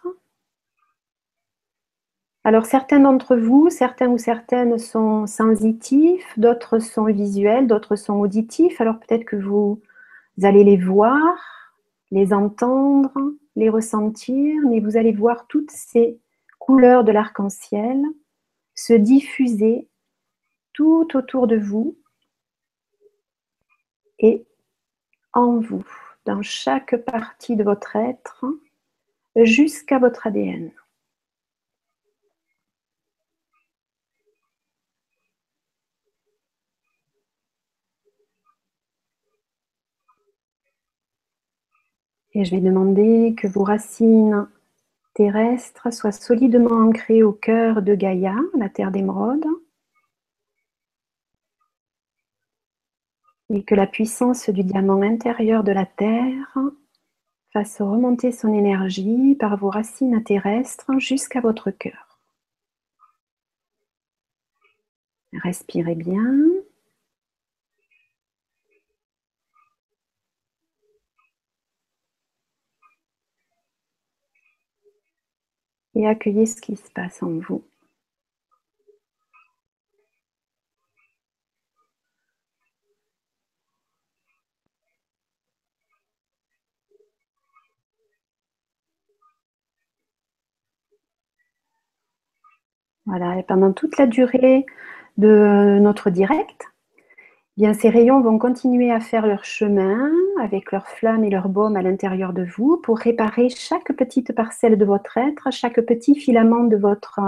[2.46, 8.80] Alors certains d'entre vous, certains ou certaines sont sensitifs, d'autres sont visuels, d'autres sont auditifs.
[8.80, 9.82] Alors peut-être que vous
[10.44, 11.74] allez les voir,
[12.12, 13.12] les entendre,
[13.56, 16.20] les ressentir, mais vous allez voir toutes ces
[16.60, 18.04] couleurs de l'arc-en-ciel
[18.76, 19.88] se diffuser
[20.74, 21.98] tout autour de vous
[24.20, 24.46] et
[25.34, 25.86] en vous,
[26.26, 28.46] dans chaque partie de votre être,
[29.36, 30.72] jusqu'à votre ADN.
[42.36, 44.48] Et je vais demander que vos racines
[45.14, 49.46] terrestre soit solidement ancré au cœur de Gaïa, la terre d'émeraude,
[53.50, 56.58] et que la puissance du diamant intérieur de la terre
[57.54, 62.20] fasse remonter son énergie par vos racines terrestres jusqu'à votre cœur.
[65.32, 66.55] Respirez bien.
[75.96, 77.64] Et accueillez ce qui se passe en vous.
[93.06, 94.66] Voilà, et pendant toute la durée
[95.18, 96.72] de notre direct,
[97.58, 101.76] bien, ces rayons vont continuer à faire leur chemin avec leur flamme et leur baume
[101.76, 106.66] à l'intérieur de vous pour réparer chaque petite parcelle de votre être, chaque petit filament
[106.66, 107.20] de votre,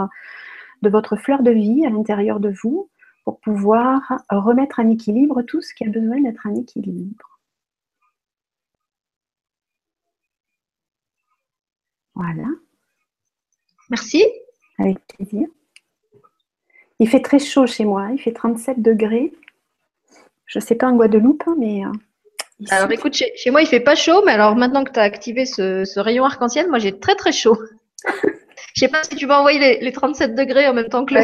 [0.82, 2.90] de votre fleur de vie à l'intérieur de vous
[3.24, 7.40] pour pouvoir remettre en équilibre tout ce qui a besoin d'être en équilibre.
[12.16, 12.48] Voilà.
[13.90, 14.24] Merci.
[14.80, 15.48] Avec plaisir.
[17.00, 19.34] Il fait très chaud chez moi, il fait 37 degrés.
[20.48, 21.86] Je ne sais pas en Guadeloupe, mais.
[21.86, 21.92] Euh,
[22.72, 25.46] alors écoute, chez, moi il fait pas chaud, mais alors maintenant que tu as activé
[25.46, 27.58] ce, rayon arc-en-ciel, moi j'ai très très chaud.
[28.74, 31.22] Je sais pas si tu vas envoyer les, 37 degrés en même temps que le.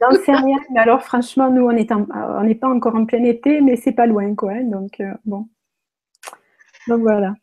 [0.00, 3.76] J'en sais rien, mais alors franchement, nous on n'est pas encore en plein été, mais
[3.76, 4.54] c'est pas loin quoi.
[4.62, 5.46] Donc euh, bon.
[6.88, 7.34] Donc voilà.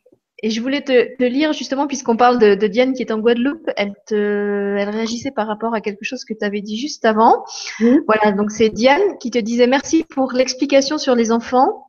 [0.44, 3.94] Et je voulais te, lire justement, puisqu'on parle de, Diane qui est en Guadeloupe, elle,
[4.06, 7.44] te, elle réagissait par rapport à quelque chose que tu avais dit juste avant.
[7.78, 11.86] Voilà, donc c'est Diane qui te disait merci pour l'explication sur les enfants,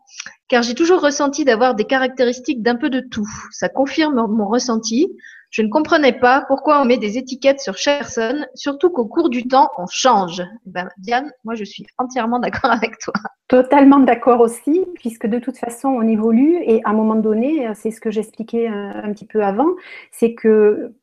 [0.48, 3.28] car j'ai toujours ressenti d'avoir des caractéristiques d'un peu de tout.
[3.52, 5.10] Ça confirme mon ressenti.
[5.54, 9.30] Je ne comprenais pas pourquoi on met des étiquettes sur chaque personne, surtout qu'au cours
[9.30, 10.42] du temps, on change.
[10.66, 13.14] Ben, Diane, moi, je suis entièrement d'accord avec toi.
[13.48, 17.92] Totalement d'accord aussi, puisque de toute façon, on évolue et à un moment donné, c'est
[17.92, 19.70] ce que j'expliquais un, un petit peu avant,
[20.12, 20.96] c'est que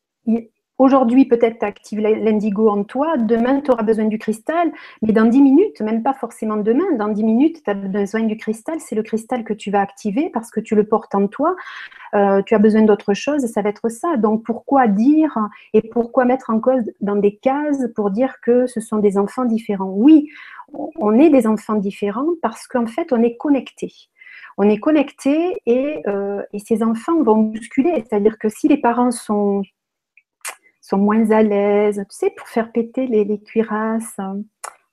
[0.81, 5.27] Aujourd'hui, peut-être tu actives l'indigo en toi, demain tu auras besoin du cristal, mais dans
[5.27, 8.95] 10 minutes, même pas forcément demain, dans 10 minutes, tu as besoin du cristal, c'est
[8.95, 11.55] le cristal que tu vas activer parce que tu le portes en toi,
[12.15, 14.17] euh, tu as besoin d'autre chose, ça va être ça.
[14.17, 15.37] Donc pourquoi dire
[15.75, 19.45] et pourquoi mettre en cause dans des cases pour dire que ce sont des enfants
[19.45, 19.93] différents?
[19.95, 20.31] Oui,
[20.73, 23.93] on est des enfants différents parce qu'en fait, on est connectés
[24.59, 28.05] on est connectés et, euh, et, ces enfants vont bousculer.
[28.07, 29.63] C'est-à-dire que si les parents sont
[30.91, 34.19] sont moins à l'aise, tu sais, pour faire péter les, cuirasses.
[34.19, 34.43] Hein.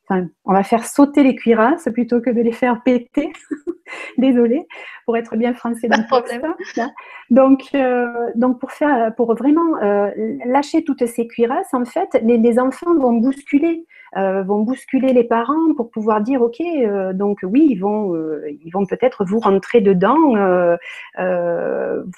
[0.08, 3.34] Enfin, on va faire sauter les cuirasses plutôt que de les faire péter.
[4.18, 4.66] Désolée,
[5.06, 6.54] pour être bien français dans problème.
[7.30, 8.06] Donc, euh,
[8.36, 10.12] donc pour faire, pour vraiment euh,
[10.46, 13.86] lâcher toutes ces cuirasses, en fait, les, enfants vont bousculer
[14.18, 18.16] euh, vont bousculer les parents pour pouvoir dire ok euh, donc oui ils vont
[18.50, 20.34] ils vont peut-être vous rentrer dedans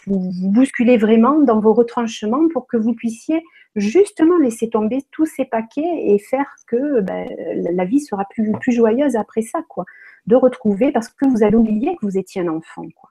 [0.08, 3.44] vous, bousculer vraiment dans vos retranchements pour que vous puissiez
[3.76, 9.16] justement laisser tomber tous ces paquets et faire que ben, la vie sera plus, joyeuse
[9.16, 9.86] après ça quoi
[10.26, 13.10] de retrouver parce que vous allez oublier que vous étiez un enfant quoi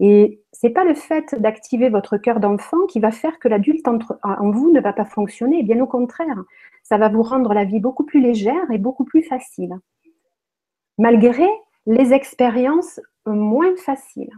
[0.00, 4.50] et c'est pas le fait d'activer votre cœur d'enfant qui va faire que l'adulte en
[4.50, 5.62] vous ne va pas fonctionner.
[5.62, 6.42] Bien au contraire,
[6.84, 9.74] ça va vous rendre la vie beaucoup plus légère et beaucoup plus facile,
[10.98, 11.48] malgré
[11.86, 14.30] les expériences moins faciles.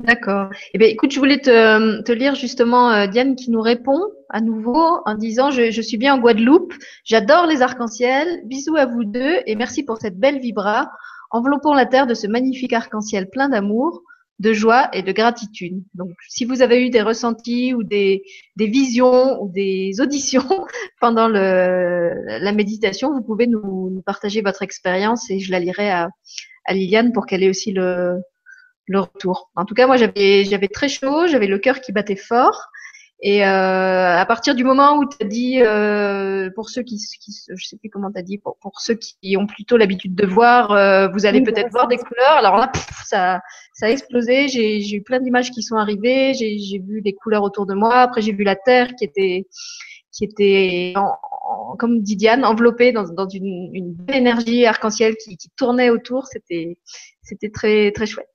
[0.00, 0.50] D'accord.
[0.74, 5.00] Eh bien, écoute, je voulais te, lire justement euh, Diane qui nous répond à nouveau
[5.04, 9.38] en disant je, je suis bien en Guadeloupe, j'adore les arcs-en-ciel, bisous à vous deux
[9.46, 10.92] et merci pour cette belle vibra.
[11.30, 14.02] Enveloppons la Terre de ce magnifique arc-en-ciel plein d'amour,
[14.38, 15.82] de joie et de gratitude.
[15.94, 18.22] Donc, si vous avez eu des ressentis ou des,
[18.56, 20.66] visions ou des auditions
[21.00, 26.08] pendant la méditation, vous pouvez nous, partager votre expérience et je la lirai à,
[26.70, 28.20] Liliane pour qu'elle ait aussi le,
[28.86, 29.50] le retour.
[29.56, 32.68] En tout cas, moi, j'avais, j'avais très chaud, j'avais le cœur qui battait fort.
[33.20, 37.32] Et euh, à partir du moment où tu as dit, euh, pour ceux qui, qui,
[37.48, 40.24] je sais plus comment tu as dit, pour, pour, ceux qui ont plutôt l'habitude de
[40.24, 42.30] voir, euh, vous allez peut-être voir des couleurs.
[42.30, 42.70] Alors là,
[43.04, 43.40] ça,
[43.74, 44.46] ça a explosé.
[44.46, 46.32] J'ai eu plein d'images qui sont arrivées.
[46.34, 47.96] J'ai vu des couleurs autour de moi.
[47.96, 49.48] Après, j'ai vu la terre qui était,
[50.12, 55.36] qui était, en, comme dit Diane, enveloppée dans, dans une, une belle énergie arc-en-ciel qui,
[55.36, 56.28] qui tournait autour.
[56.28, 56.78] C'était,
[57.22, 58.28] c'était très, très chouette.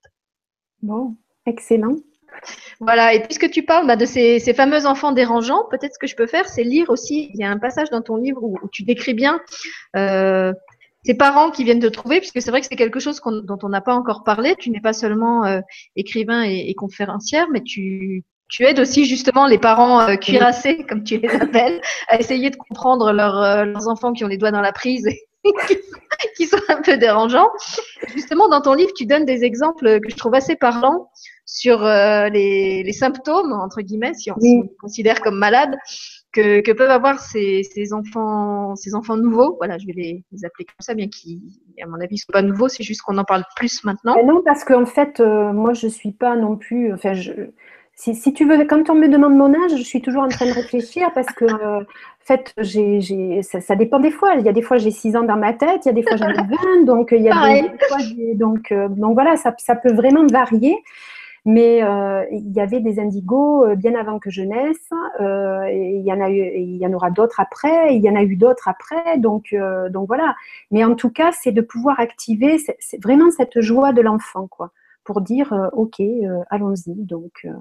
[0.81, 1.15] Bon,
[1.45, 1.95] excellent.
[2.79, 6.15] Voilà, et puisque tu parles bah, de ces, fameux enfants dérangeants, peut-être ce que je
[6.15, 7.31] peux faire, c'est lire aussi.
[7.33, 9.39] Il y a un passage dans ton livre où, tu décris bien
[9.95, 10.53] euh,
[11.05, 13.69] ces parents qui viennent te trouver, puisque c'est vrai que c'est quelque chose dont on
[13.69, 14.55] n'a pas encore parlé.
[14.57, 15.61] Tu n'es pas seulement euh,
[15.95, 18.23] écrivain et, conférencière, mais tu,
[18.59, 23.11] aides aussi justement les parents euh, cuirassés, comme tu les appelles, à essayer de comprendre
[23.11, 25.07] leurs enfants qui ont les doigts dans la prise
[26.37, 27.49] qui sont un peu dérangeants.
[28.13, 31.09] Justement, dans ton livre, tu donnes des exemples que je trouve assez parlants
[31.45, 35.77] sur euh, les, symptômes, entre guillemets, si on, se considère comme malade,
[36.31, 39.55] que, peuvent avoir ces, enfants, ces enfants nouveaux.
[39.57, 41.41] Voilà, je vais les, appeler comme ça, bien qu'ils,
[41.81, 44.15] à mon avis, ne sont pas nouveaux, c'est juste qu'on en parle plus maintenant.
[44.25, 46.93] non, parce qu'en fait, euh, moi, je ne suis pas non plus.
[46.93, 47.31] Enfin, je,
[47.95, 50.51] si, tu veux, quand on me demande mon âge, je suis toujours en train de
[50.51, 54.35] réfléchir parce que, euh, en fait, j'ai, ça, dépend des fois.
[54.35, 56.03] Il y a des fois, j'ai 6 ans dans ma tête, il y a des
[56.03, 56.33] fois, j'en ai
[56.77, 56.85] 20.
[56.85, 57.97] Donc, il y a des, fois,
[58.35, 60.75] donc, euh, donc voilà, ça, ça, peut vraiment varier.
[61.45, 64.89] Mais euh, il y avait des indigos bien avant que je naisse.
[65.69, 67.95] et il y en a eu, il y en aura d'autres après.
[67.95, 69.17] Il y en a eu d'autres après.
[69.17, 69.53] Donc,
[69.89, 70.35] donc voilà.
[70.71, 74.71] Mais en tout cas, c'est de pouvoir activer c'est vraiment cette joie de l'enfant, quoi
[75.03, 76.93] pour dire euh, ok, euh, allons-y.
[76.95, 77.53] Donc, euh,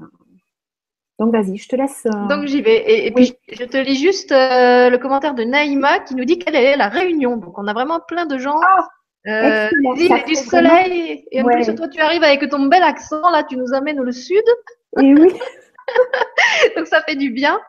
[1.22, 2.06] donc vas-y, je te laisse.
[2.28, 3.06] Donc j'y vais.
[3.06, 6.76] Et, puis je te lis juste le commentaire de Naïma qui nous dit qu'elle est
[6.76, 7.36] la réunion.
[7.36, 8.60] Donc on a vraiment plein de gens.
[8.60, 8.88] Ah,
[9.28, 9.68] euh,
[10.26, 11.24] du soleil.
[11.30, 13.30] Et en plus, toi, tu arrives avec ton bel accent.
[13.30, 14.42] Là, tu nous amènes au sud.
[15.00, 15.32] Et oui.
[16.76, 17.60] donc ça fait du bien.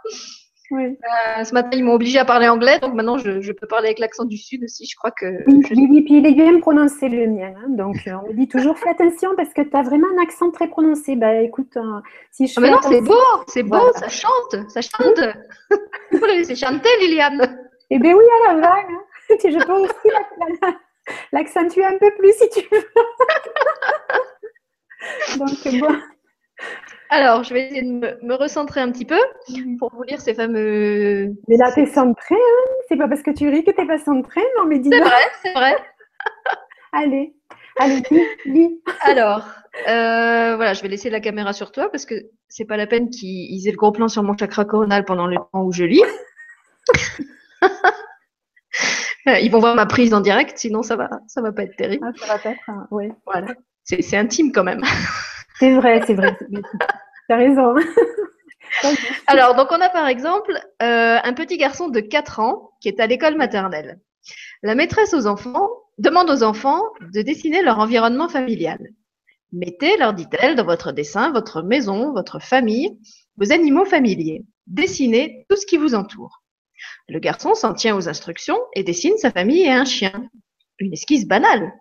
[0.71, 3.99] Euh, ce matin, ils m'ont obligé à parler anglais, donc maintenant je, peux parler avec
[3.99, 4.86] l'accent du sud aussi.
[4.86, 5.26] Je crois que.
[5.47, 7.54] Oui, puis il est bien prononcé le mien.
[7.58, 10.23] Hein, donc euh, on me dit toujours fais attention parce que tu as vraiment un
[10.23, 11.15] accent très prononcé.
[11.15, 11.99] Bah écoute, euh,
[12.32, 12.54] si je.
[12.58, 13.13] Ah, mais non, c'est beau,
[13.47, 15.19] c'est beau, ça chante, ça chante.
[16.12, 17.58] Il faut laisser chanter, Liliane.
[17.89, 18.89] Eh bien oui, à la vague.
[18.89, 19.04] Hein.
[19.43, 20.10] je peux aussi
[21.32, 22.84] l'accentuer un peu plus si tu veux.
[25.38, 25.95] donc bon.
[27.13, 29.78] Alors, je vais essayer de me, recentrer un petit peu mhm.
[29.78, 31.32] pour vous lire ces fameux.
[31.47, 34.41] Mais là, t'es centré, hein C'est pas parce que tu ris que t'es pas centré,
[34.58, 35.76] non Mais dis C'est vrai, c'est vrai.
[36.91, 37.36] allez,
[37.78, 38.02] allez,
[38.45, 39.45] lis, Alors,
[39.88, 42.15] euh, voilà, je vais laisser la caméra sur toi parce que
[42.49, 45.36] c'est pas la peine qu'ils aient le gros plan sur mon chakra coronal pendant le
[45.36, 46.02] temps où je lis.
[49.28, 52.08] Ils vont voir ma prise en direct, sinon ça va, ça va pas être terrible.
[52.08, 53.12] Ah, ça va être, hein, oui.
[53.28, 54.82] Voilà, c'est intime quand même.
[55.63, 56.38] C'est vrai, c'est vrai.
[56.39, 57.73] Tu as raison.
[59.28, 62.99] Alors, donc on a par exemple euh, un petit garçon de 4 ans qui est
[62.99, 64.02] à l'école maternelle.
[64.62, 66.82] La maîtresse aux enfants demande aux enfants
[67.13, 68.89] de dessiner leur environnement familial.
[69.54, 73.00] Mettez, leur dit-elle, dans votre dessin votre maison, votre famille,
[73.38, 74.44] vos animaux familiers.
[74.67, 76.44] Dessinez tout ce qui vous entoure.
[77.08, 80.27] Le garçon s'en tient aux instructions et dessine sa famille et un chien.
[80.79, 81.71] Une esquisse banale.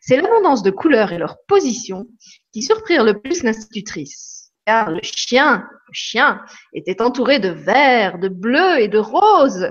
[0.00, 2.06] C'est l'abondance de couleurs et leur position
[2.52, 4.52] qui surprirent le plus l'institutrice.
[4.66, 6.42] Car le chien, le chien,
[6.74, 9.70] était entouré de vert, de bleu et de rose.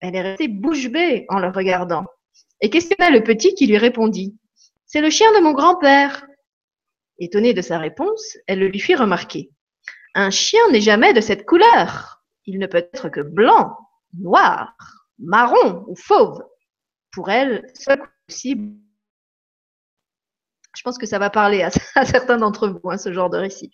[0.00, 2.04] Elle est restée bouche bée en le regardant
[2.60, 4.36] et questionna le petit qui lui répondit.
[4.86, 6.26] C'est le chien de mon grand-père.
[7.18, 9.50] Étonnée de sa réponse, elle le lui fit remarquer.
[10.14, 12.22] Un chien n'est jamais de cette couleur.
[12.46, 13.76] Il ne peut être que blanc,
[14.18, 14.74] noir,
[15.18, 16.42] marron ou fauve.
[17.12, 18.76] Pour elle, seul possible.
[20.76, 21.62] Je pense que ça va parler
[21.94, 23.70] à, certains d'entre vous, hein, ce genre de récit.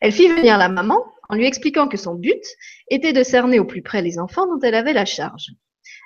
[0.00, 2.42] Elle fit venir la maman en lui expliquant que son but
[2.90, 5.48] était de cerner au plus près les enfants dont elle avait la charge.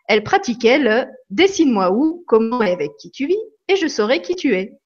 [0.09, 3.38] Elle pratiquait le dessine-moi où, comment et avec qui tu vis,
[3.68, 4.78] et je saurai qui tu es.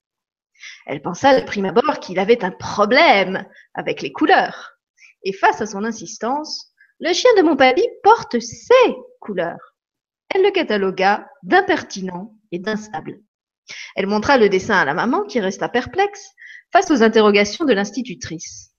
[0.86, 4.72] Elle pensa de prime abord qu'il avait un problème avec les couleurs.
[5.22, 9.74] Et face à son insistance, le chien de mon papy porte ses couleurs.
[10.34, 13.20] Elle le catalogua d'impertinent et d'instable.
[13.96, 16.30] Elle montra le dessin à la maman qui resta perplexe
[16.72, 18.72] face aux interrogations de l'institutrice.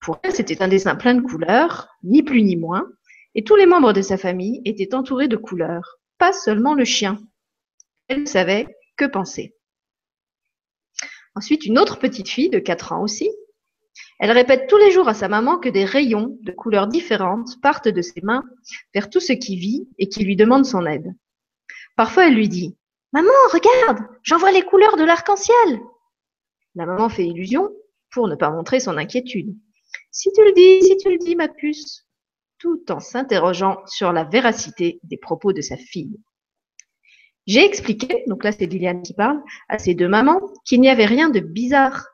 [0.00, 2.86] Pour elle, c'était un dessin plein de couleurs, ni plus ni moins,
[3.34, 7.20] et tous les membres de sa famille étaient entourés de couleurs, pas seulement le chien.
[8.08, 9.54] Elle ne savait que penser.
[11.34, 13.30] Ensuite, une autre petite fille de 4 ans aussi.
[14.18, 17.88] Elle répète tous les jours à sa maman que des rayons de couleurs différentes partent
[17.88, 18.44] de ses mains
[18.94, 21.14] vers tout ce qui vit et qui lui demande son aide.
[21.96, 22.77] Parfois, elle lui dit
[23.12, 25.80] Maman, regarde, j'en vois les couleurs de l'arc-en-ciel.
[26.74, 27.70] La maman fait illusion
[28.10, 29.56] pour ne pas montrer son inquiétude.
[30.10, 32.06] Si tu le dis, si tu le dis, ma puce,
[32.58, 36.20] tout en s'interrogeant sur la véracité des propos de sa fille.
[37.46, 41.06] J'ai expliqué, donc là c'est Liliane qui parle, à ces deux mamans qu'il n'y avait
[41.06, 42.08] rien de bizarre.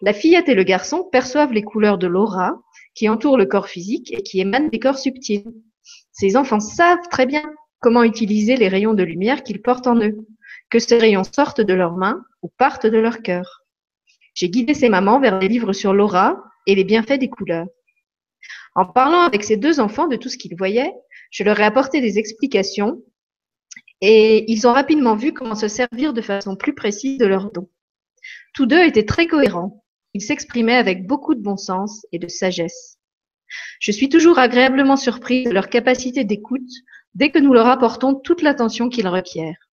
[0.00, 2.62] La fillette et le garçon perçoivent les couleurs de l'aura
[2.94, 5.52] qui entoure le corps physique et qui émanent des corps subtils.
[6.12, 7.42] Ces enfants savent très bien
[7.80, 10.26] comment utiliser les rayons de lumière qu'ils portent en eux,
[10.70, 13.64] que ces rayons sortent de leurs mains ou partent de leur cœur.
[14.34, 17.66] J'ai guidé ces mamans vers des livres sur l'aura et les bienfaits des couleurs.
[18.74, 20.92] En parlant avec ces deux enfants de tout ce qu'ils voyaient,
[21.30, 23.02] je leur ai apporté des explications
[24.00, 27.68] et ils ont rapidement vu comment se servir de façon plus précise de leurs dons.
[28.54, 29.84] Tous deux étaient très cohérents.
[30.14, 32.98] Ils s'exprimaient avec beaucoup de bon sens et de sagesse.
[33.80, 36.70] Je suis toujours agréablement surprise de leur capacité d'écoute
[37.14, 39.68] dès que nous leur apportons toute l'attention qu'ils requièrent.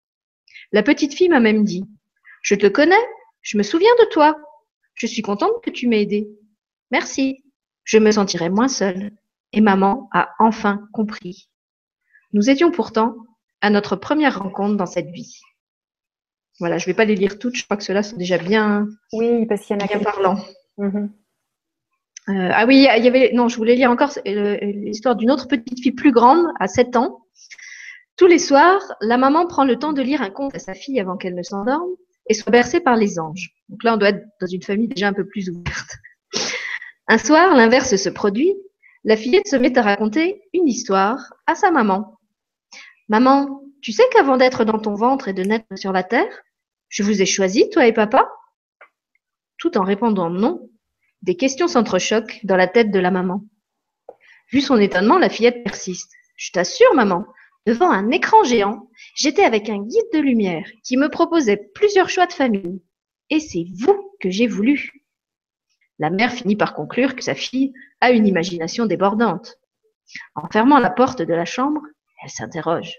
[0.72, 1.86] La petite fille m'a même dit
[2.42, 2.96] Je te connais,
[3.42, 4.38] je me souviens de toi.
[4.94, 6.28] Je suis contente que tu m'aies aidé.
[6.92, 7.44] Merci.
[7.84, 9.12] Je me sentirai moins seule.
[9.52, 11.50] Et maman a enfin compris.
[12.34, 13.16] Nous étions pourtant
[13.62, 15.40] à notre première rencontre dans cette vie.
[16.60, 18.88] Voilà, je ne vais pas les lire toutes, je crois que ceux-là sont déjà bien,
[19.12, 20.38] oui, parce qu'il y en a bien parlants.
[20.78, 21.12] Mhm.
[22.30, 25.48] Euh, ah oui, il y avait, non, je voulais lire encore euh, l'histoire d'une autre
[25.48, 27.25] petite fille plus grande, à 7 ans.
[28.18, 31.02] Tous les soirs, la maman prend le temps de lire un conte à sa fille
[31.02, 31.92] avant qu'elle ne s'endorme
[32.30, 33.52] et soit bercée par les anges.
[33.68, 35.98] Donc là, on doit être dans une famille déjà un peu plus ouverte.
[37.08, 38.56] Un soir, l'inverse se produit.
[39.04, 42.18] La fillette se met à raconter une histoire à sa maman.
[43.10, 46.42] Maman, tu sais qu'avant d'être dans ton ventre et de naître sur la terre,
[46.88, 48.32] je vous ai choisi, toi et papa?
[49.58, 50.70] Tout en répondant non,
[51.22, 53.44] des questions s'entrechoquent dans la tête de la maman.
[54.52, 56.12] Vu son étonnement, la fillette persiste.
[56.38, 57.26] Je t'assure, maman,
[57.66, 62.28] devant un écran géant, j'étais avec un guide de lumière qui me proposait plusieurs choix
[62.28, 62.82] de famille.
[63.30, 65.06] Et c'est vous que j'ai voulu.
[65.98, 69.60] La mère finit par conclure que sa fille a une imagination débordante.
[70.36, 71.82] En fermant la porte de la chambre,
[72.24, 72.96] elle s'interroge.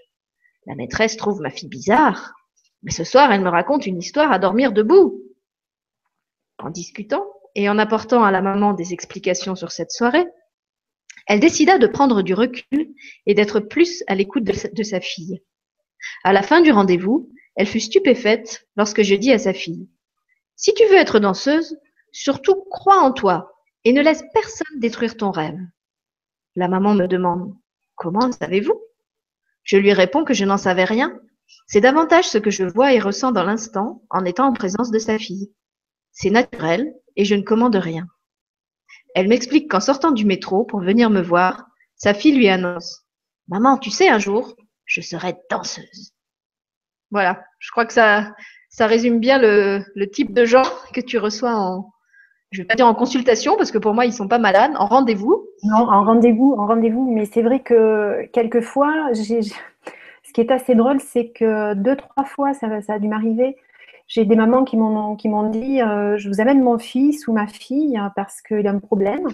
[0.65, 2.33] La maîtresse trouve ma fille bizarre,
[2.83, 5.23] mais ce soir elle me raconte une histoire à dormir debout.
[6.57, 10.25] En discutant et en apportant à la maman des explications sur cette soirée,
[11.27, 12.93] elle décida de prendre du recul
[13.25, 15.41] et d'être plus à l'écoute de, sa fille.
[16.23, 19.89] À la fin du rendez-vous, elle fut stupéfaite lorsque je dis à sa fille
[20.55, 21.77] Si tu veux être danseuse,
[22.11, 23.51] surtout crois en toi
[23.83, 25.59] et ne laisse personne détruire ton rêve.
[26.55, 27.53] La maman me demande
[27.95, 28.81] Comment savez-vous?
[29.63, 31.19] Je lui réponds que je n'en savais rien.
[31.67, 34.99] C'est davantage ce que je vois et ressens dans l'instant en étant en présence de
[34.99, 35.51] sa fille.
[36.13, 38.07] C'est naturel et je ne commande rien.
[39.17, 41.65] Elle m'explique qu'en sortant du métro pour venir me voir,
[41.95, 43.03] sa fille lui annonce
[43.47, 44.55] Maman, tu sais, un jour,
[44.85, 46.13] je serai danseuse.
[47.09, 48.35] Voilà, je crois que ça,
[48.69, 50.61] ça résume bien le, type de gens
[50.93, 51.89] que tu reçois en,
[52.51, 54.85] je vais pas dire en consultation parce que pour moi ils sont pas malades, en
[54.85, 55.47] rendez-vous.
[55.63, 57.11] Non, en rendez-vous, en rendez-vous.
[57.11, 62.53] Mais c'est vrai que quelquefois, ce qui est assez drôle, c'est que deux trois fois
[62.53, 63.57] ça, a dû m'arriver.
[64.07, 67.33] J'ai des mamans qui m'ont qui m'ont dit, euh, je vous amène mon fils ou
[67.33, 69.27] ma fille hein, parce qu'il a un problème.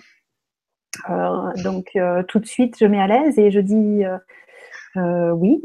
[1.09, 4.03] Euh, donc euh, tout de suite je mets à l'aise et je dis
[4.95, 5.61] oui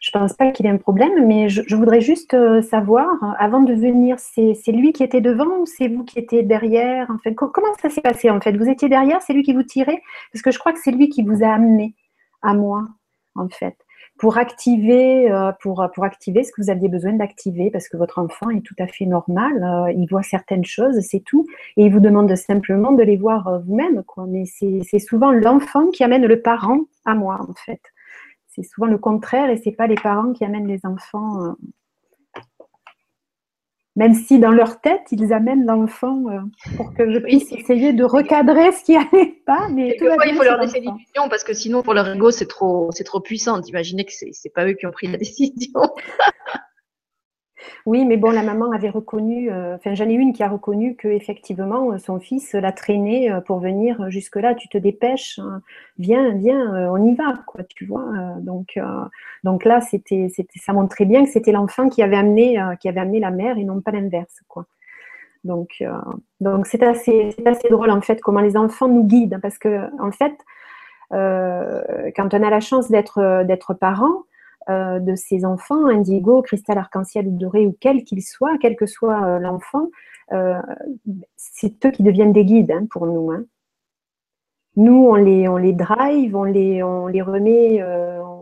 [0.00, 3.08] je pense pas qu'il ait un problème, mais je, voudrais juste savoir,
[3.38, 7.10] avant de venir, c'est lui qui était devant ou c'est vous qui étiez derrière?
[7.10, 8.54] En fait, Comment ça s'est passé en fait?
[8.54, 10.02] Vous étiez derrière, c'est lui qui vous tirait?
[10.30, 11.94] Parce que je crois que c'est lui qui vous a amené
[12.42, 12.84] à moi
[13.34, 13.76] en fait,
[14.18, 18.18] pour activer, euh, pour, pour activer ce que vous aviez besoin d'activer, parce que votre
[18.18, 21.46] enfant est tout à fait normal, euh, il voit certaines choses, c'est tout,
[21.76, 24.26] et il vous demande simplement de les voir vous-même, quoi.
[24.28, 27.80] Mais c'est souvent l'enfant qui amène le parent à moi en fait
[28.48, 31.56] C'est souvent le contraire et c'est pas les parents qui amènent les enfants.
[33.96, 36.40] Même si dans leur tête, ils amènent l'enfant euh,
[36.76, 39.68] pour que je puisse essayer de recadrer ce qui n'allait pas.
[39.68, 43.04] Mais il faut leur laisser l'illusion parce que sinon, pour leur ego, c'est trop, c'est
[43.04, 45.80] trop puissant d'imaginer que c'est, c'est pas eux qui ont pris la décision.
[47.86, 50.96] Oui, mais bon, la maman avait reconnu, euh, enfin j'en ai une qui a reconnu
[50.96, 54.54] que effectivement euh, son fils l'a traîné euh, pour venir jusque-là.
[54.54, 55.60] Tu te dépêches, hein.
[55.98, 58.06] viens, viens, on y va, quoi, tu vois.
[58.40, 58.74] donc,
[59.64, 63.20] là, c'était, c'était, ça montrait bien que c'était l'enfant qui avait amené, qui avait amené
[63.20, 64.66] la mère et non pas l'inverse, quoi.
[65.44, 65.84] Donc,
[66.64, 70.34] c'est assez, assez drôle en fait comment les enfants nous guident parce que en fait,
[71.10, 74.22] quand on a la chance d'être, d'être parent,
[74.70, 78.86] euh, de ces enfants, indigo, cristal arc-en-ciel ou doré, ou quel qu'il soit, quel que
[78.86, 79.90] soit euh, l'enfant,
[80.32, 80.60] euh,
[81.36, 83.30] c'est eux qui deviennent des guides hein, pour nous.
[83.30, 83.44] Hein.
[84.76, 87.80] Nous, on les, on les drive, on les, on les remet,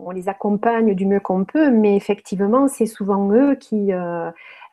[0.05, 3.91] on les accompagne du mieux qu'on peut, mais effectivement, c'est souvent eux qui,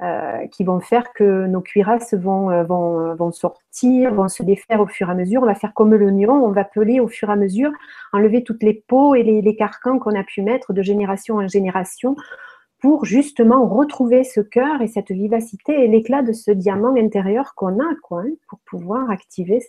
[0.02, 4.86] euh, qui vont faire que nos cuirasses vont, euh, vont, sortir, vont se défaire au
[4.86, 5.42] fur et à mesure.
[5.42, 7.70] On va faire comme l'oignon, on va peler au fur et à mesure,
[8.14, 12.16] enlever toutes les peaux et les, carcans qu'on a pu mettre de génération en génération
[12.78, 17.78] pour justement retrouver ce cœur et cette vivacité et l'éclat de ce diamant intérieur qu'on
[17.78, 19.60] a, quoi, hein, pour pouvoir activer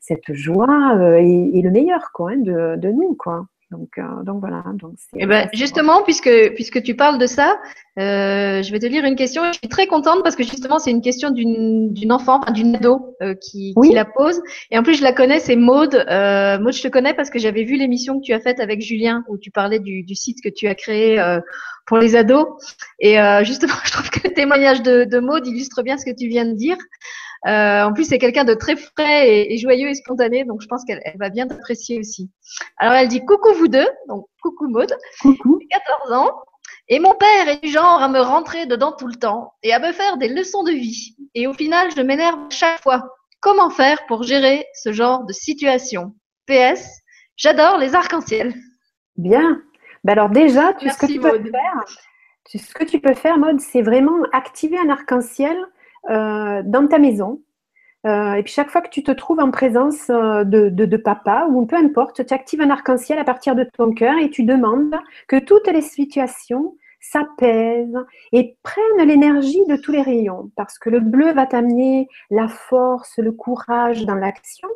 [0.00, 3.14] cette, joie euh, et, le meilleur quoi, hein, de, de, nous.
[3.16, 3.44] Quoi.
[3.72, 4.62] Donc, euh, donc voilà.
[4.74, 7.56] Donc eh ben, justement, puisque, puisque tu parles de ça,
[7.98, 9.42] euh, je vais te lire une question.
[9.46, 13.34] Je suis très contente parce que justement, c'est une question d'une enfant, d'une ado euh,
[13.34, 14.40] qui, qui, la pose.
[14.70, 15.94] Et en plus, je la connais, c'est Maude.
[15.94, 18.80] Euh, Maude, je te connais parce que j'avais vu l'émission que tu as faite avec
[18.80, 21.40] Julien où tu parlais du, du site que tu as créé euh,
[21.86, 22.46] pour les ados.
[22.98, 26.16] Et euh, justement, je trouve que le témoignage de, de Maude illustre bien ce que
[26.16, 26.76] tu viens de dire.
[27.46, 30.84] Euh, en plus, c'est quelqu'un de très frais et, joyeux et spontané, donc je pense
[30.84, 32.30] qu'elle va bien t'apprécier aussi.
[32.78, 35.58] Alors, elle dit coucou vous deux, donc coucou Maude, coucou.
[35.70, 36.32] 14 ans,
[36.88, 39.78] et mon père est du genre à me rentrer dedans tout le temps et à
[39.78, 41.16] me faire des leçons de vie.
[41.34, 43.02] Et au final, je m'énerve chaque fois.
[43.40, 46.14] Comment faire pour gérer ce genre de situation?
[46.46, 47.00] PS,
[47.36, 48.54] j'adore les arcs-en-ciel.
[49.16, 49.62] Bien.
[50.04, 51.84] Ben alors déjà, tu, ce que tu peux faire,
[52.48, 55.56] ce que tu peux faire, Maude, c'est vraiment activer un arc-en-ciel
[56.10, 57.40] euh, dans ta maison.
[58.04, 61.64] Euh, et puis chaque fois que tu te trouves en présence euh, de, papa ou
[61.64, 64.96] peu importe, tu actives un arc-en-ciel à partir de ton cœur et tu demandes
[65.28, 70.50] que toutes les situations s'apaisent et prennent l'énergie de tous les rayons.
[70.56, 74.68] Parce que le bleu va t'amener la force, le courage dans l'action,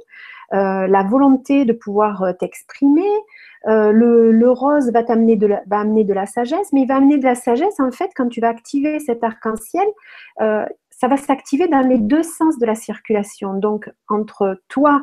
[0.52, 3.08] la volonté de pouvoir t'exprimer.
[3.64, 6.96] le, le, rose va t'amener de la, va amener de la sagesse, mais il va
[6.96, 9.86] amener de la sagesse en fait quand tu vas activer cet arc-en-ciel
[10.96, 13.54] ça va s'activer dans les deux sens de la circulation.
[13.54, 15.02] Donc, entre toi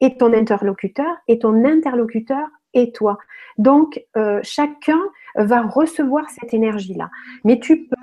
[0.00, 3.18] et ton interlocuteur, et ton interlocuteur et toi.
[3.58, 5.00] Donc, euh, chacun
[5.34, 7.10] va recevoir cette énergie-là.
[7.44, 7.96] Mais tu peux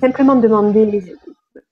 [0.00, 1.14] simplement demander,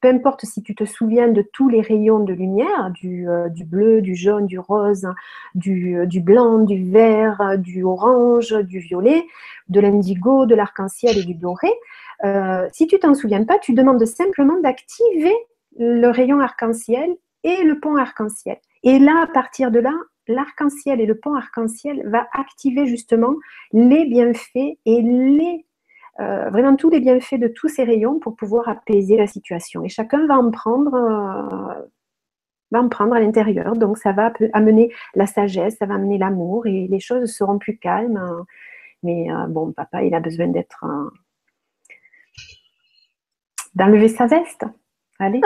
[0.00, 4.02] peu importe si tu te souviens de tous les rayons de lumière, du, euh, bleu,
[4.02, 5.08] du jaune, du rose,
[5.54, 9.24] du, euh, du, blanc, du vert, du orange, du violet,
[9.68, 11.72] de l'indigo, de l'arc-en-ciel et du doré,
[12.24, 15.34] euh, si tu t'en souviens pas, tu demandes simplement d'activer
[15.78, 18.58] le rayon arc-en-ciel et le pont arc-en-ciel.
[18.82, 19.94] Et là, à partir de là,
[20.26, 23.34] l'arc-en-ciel et le pont arc-en-ciel va activer justement
[23.72, 25.64] les bienfaits et les
[26.20, 29.84] euh, vraiment tous les bienfaits de tous ces rayons pour pouvoir apaiser la situation.
[29.84, 31.82] Et chacun va en prendre, euh,
[32.72, 33.76] va en prendre à l'intérieur.
[33.76, 37.78] Donc ça va amener la sagesse, ça va amener l'amour et les choses seront plus
[37.78, 38.20] calmes.
[39.04, 40.84] Mais bon, papa, il a besoin d'être
[43.78, 44.64] d'enlever sa veste.
[45.18, 45.40] Allez,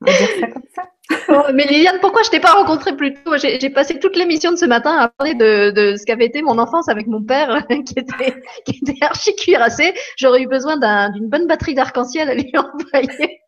[0.00, 0.82] on va dire ça comme ça.
[1.54, 3.36] mais Liliane, pourquoi je t'ai pas rencontré plus tôt?
[3.36, 6.88] J'ai passé toute l'émission de ce matin à parler de, ce qu'avait été mon enfance
[6.88, 9.92] avec mon père, qui était, qui était archi cuirassé.
[10.16, 10.76] J'aurais eu besoin
[11.10, 13.40] d'une bonne batterie d'arc-en-ciel à lui envoyer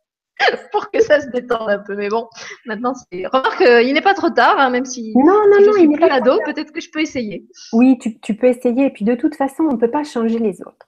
[0.72, 1.94] pour que ça se détende un peu.
[1.94, 2.28] Mais bon,
[2.66, 3.26] maintenant, c'est.
[3.26, 6.05] Remarque, il n'est pas trop tard, hein, même si, non, non, je non, suis plus
[6.05, 7.46] ado, peut-être que je peux essayer.
[7.72, 8.86] Oui, tu, tu peux essayer.
[8.86, 10.86] Et puis, de toute façon, on ne peut pas changer les autres.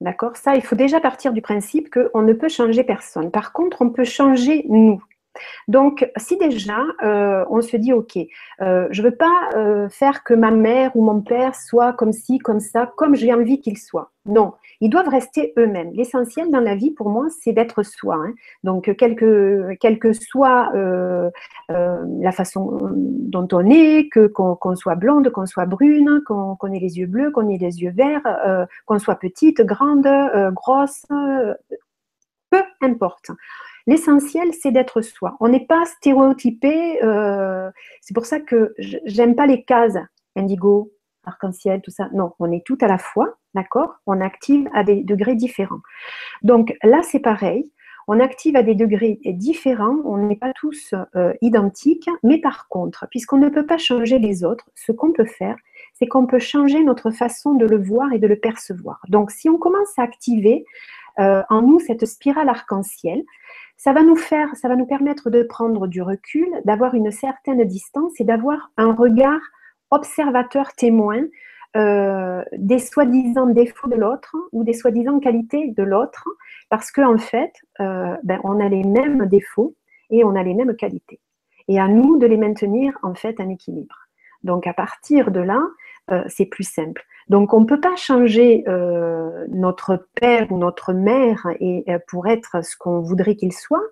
[0.00, 0.36] D'accord?
[0.36, 3.30] Ça, il faut déjà partir du principe qu'on ne peut changer personne.
[3.30, 5.02] Par contre, on peut changer nous.
[5.68, 10.24] Donc, si déjà euh, on se dit, OK, euh, je ne veux pas euh, faire
[10.24, 13.78] que ma mère ou mon père soit comme ci, comme ça, comme j'ai envie qu'ils
[13.78, 14.10] soient.
[14.26, 15.90] Non, ils doivent rester eux-mêmes.
[15.94, 18.16] L'essentiel dans la vie, pour moi, c'est d'être soi.
[18.16, 18.34] Hein.
[18.62, 25.64] Donc, quelle que, soit la façon dont on est, que, qu'on, soit blonde, qu'on soit
[25.64, 30.06] brune, qu'on, ait les yeux bleus, qu'on ait les yeux verts, qu'on soit petite, grande,
[30.52, 31.06] grosse,
[32.50, 33.30] peu importe.
[33.88, 35.38] L'essentiel, c'est d'être soi.
[35.40, 37.02] On n'est pas stéréotypé.
[37.02, 37.70] Euh,
[38.02, 39.96] c'est pour ça que j'aime pas les cases
[40.36, 40.92] indigo,
[41.24, 42.10] arc-en-ciel, tout ça.
[42.12, 43.94] Non, on est tout à la fois, d'accord?
[44.06, 45.80] On active à des degrés différents.
[46.42, 47.72] Donc là, c'est pareil.
[48.08, 53.06] On active à des degrés différents, on n'est pas tous euh, identiques, mais par contre,
[53.10, 55.56] puisqu'on ne peut pas changer les autres, ce qu'on peut faire,
[55.92, 59.00] c'est qu'on peut changer notre façon de le voir et de le percevoir.
[59.08, 60.64] Donc, si on commence à activer
[61.20, 63.22] euh, en nous cette spirale arc-en-ciel,
[63.76, 67.64] ça va nous faire, ça va nous permettre de prendre du recul, d'avoir une certaine
[67.64, 69.40] distance et d'avoir un regard
[69.90, 71.22] observateur témoin
[71.76, 76.26] euh, des soi-disant défauts de l'autre ou des soi-disant qualités de l'autre,
[76.70, 79.76] parce qu'en en fait, euh, ben, on a les mêmes défauts
[80.10, 81.20] et on a les mêmes qualités.
[81.68, 84.08] Et à nous de les maintenir en fait en équilibre.
[84.42, 85.60] Donc à partir de là,
[86.10, 87.04] euh, c'est plus simple.
[87.28, 88.64] Donc on ne peut pas changer
[89.48, 93.84] notre père ou notre mère et, pour être ce qu'on voudrait qu'il soit,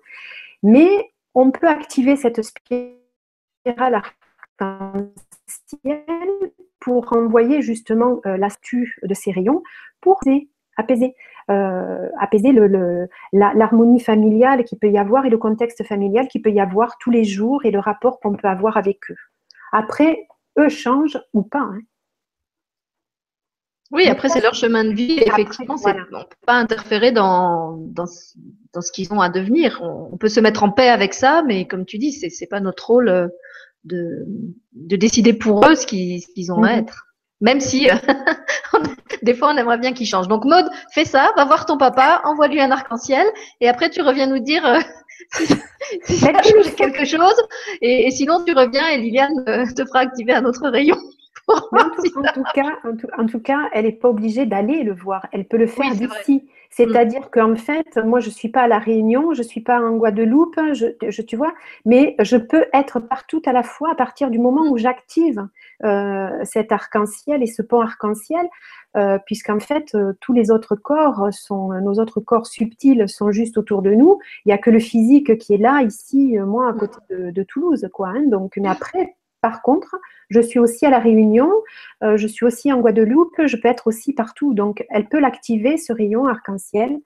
[0.63, 4.01] mais on peut activer cette spirale
[6.79, 9.61] pour envoyer justement euh, l'astu de ces rayons
[10.01, 10.19] pour
[10.77, 11.15] apaiser,
[11.49, 16.97] euh, l'harmonie familiale qu'il peut y avoir et le contexte familial qu'il peut y avoir
[16.97, 19.17] tous les jours et le rapport qu'on peut avoir avec eux.
[19.71, 21.59] Après, eux changent ou pas.
[21.59, 21.81] Hein.
[23.91, 25.19] Oui, après, c'est leur chemin de vie.
[25.25, 29.81] effectivement, on ne peut pas interférer dans, dans, ce qu'ils ont à devenir.
[29.81, 32.59] On, peut se mettre en paix avec ça, mais comme tu dis, ce n'est pas
[32.59, 33.27] notre rôle euh,
[33.85, 34.25] de,
[34.73, 36.79] de décider pour eux ce qu'ils ont à mhm.
[36.79, 37.07] être.
[37.39, 37.95] Même si, euh,
[39.21, 40.27] des fois, on aimerait bien qu'ils changent.
[40.27, 43.25] Donc, mode fais ça, va voir ton papa, envoie-lui un arc-en-ciel,
[43.61, 44.79] et après, tu reviens nous dire euh,
[46.03, 47.35] si, ça a changé quelque chose.
[47.81, 50.97] Et, sinon, tu reviens et Liliane euh, te fera activer un autre rayon.
[51.71, 52.77] En tout, cas,
[53.17, 55.27] en, tout, cas, elle n'est pas obligée d'aller le voir.
[55.31, 56.47] Elle peut le faire d'ici.
[56.69, 57.29] C'est-à-dire mm.
[57.31, 59.95] qu'en fait, moi, je ne suis pas à La Réunion, je ne suis pas en
[59.95, 61.53] Guadeloupe, je, tu vois,
[61.85, 65.47] mais je peux être partout à la fois à partir du moment où j'active
[65.83, 68.47] euh, cet arc-en-ciel et ce pont arc-en-ciel,
[68.95, 73.57] euh, puisqu'en fait, euh, tous les autres corps, sont, nos autres corps subtils sont juste
[73.57, 74.19] autour de nous.
[74.45, 77.87] Il n'y a que le physique qui est là, ici, moi, à côté de, Toulouse,
[77.93, 78.09] quoi.
[78.09, 78.23] Hein.
[78.27, 79.95] donc, mais après, par contre,
[80.29, 81.51] je suis aussi à La Réunion,
[82.03, 84.53] euh, je suis aussi en Guadeloupe, je peux être aussi partout.
[84.53, 86.97] Donc, elle peut l'activer, ce rayon arc-en-ciel,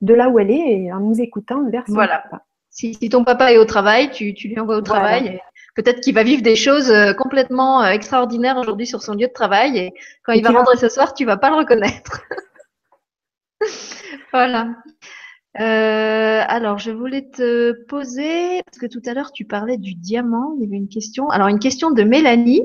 [0.00, 2.18] de là où elle est, et en nous écoutant vers son voilà.
[2.18, 2.44] papa.
[2.70, 5.40] Si, ton papa est au travail, tu, lui envoies au travail.
[5.74, 9.32] Peut-être qu'il va vivre des choses euh, complètement euh, extraordinaires aujourd'hui sur son lieu de
[9.32, 9.78] travail.
[9.78, 12.22] Et quand il va rentrer ce soir, tu vas pas le reconnaître.
[14.32, 14.68] voilà.
[15.58, 20.54] Euh, alors, je voulais te poser, parce que tout à l'heure, tu parlais du diamant,
[20.56, 21.30] il y avait une question.
[21.30, 22.62] Alors, une question de Mélanie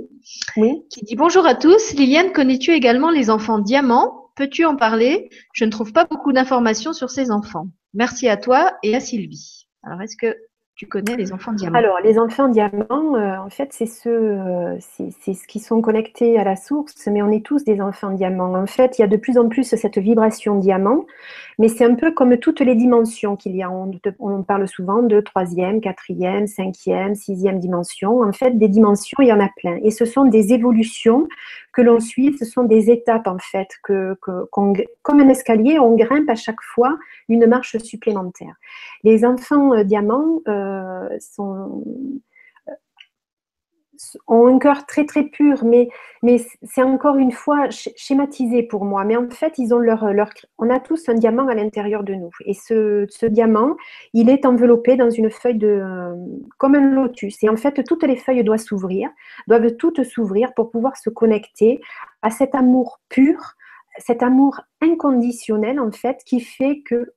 [0.90, 1.94] qui dit Bonjour à tous.
[1.94, 4.30] Liliane, connais-tu également les enfants diamants?
[4.36, 5.30] Peux-tu en parler?
[5.54, 7.68] Je ne trouve pas beaucoup d'informations sur ces enfants.
[7.94, 9.68] Merci à toi et à Sylvie.
[9.84, 10.36] Alors, est-ce que
[10.82, 11.78] tu connais les enfants diamants?
[11.78, 16.40] Alors, les enfants diamants, euh, en fait, c'est ceux, euh, c'est ce qui sont connectés
[16.40, 18.56] à la source, mais on est tous des enfants diamants.
[18.56, 21.06] En fait, il y a de plus en plus cette vibration diamant,
[21.62, 23.70] mais c'est un peu comme toutes les dimensions qu'il y a.
[23.70, 28.22] On, parle souvent de troisième, quatrième, cinquième, sixième dimension.
[28.24, 29.78] En fait, des dimensions, il y en a plein.
[29.84, 31.28] Et ce sont des évolutions
[31.72, 35.96] que l'on suit, ce sont des étapes, en fait, que, que comme un escalier, on
[35.96, 36.98] grimpe à chaque fois
[37.30, 38.56] une marche supplémentaire.
[39.04, 41.84] Les enfants euh, diamants euh, sont,
[44.28, 45.90] ont un cœur très très pur, mais,
[46.24, 49.04] mais c'est encore une fois schématisé pour moi.
[49.04, 50.06] Mais en fait, ils ont leur,
[50.58, 52.32] on a tous un diamant à l'intérieur de nous.
[52.46, 53.76] Et ce, ce, diamant,
[54.14, 55.84] il est enveloppé dans une feuille de,
[56.58, 57.44] comme un lotus.
[57.44, 59.10] Et en fait, toutes les feuilles doivent s'ouvrir,
[59.48, 61.82] doivent toutes s'ouvrir pour pouvoir se connecter
[62.22, 63.56] à cet amour pur,
[63.98, 67.14] cet amour inconditionnel en fait, qui fait que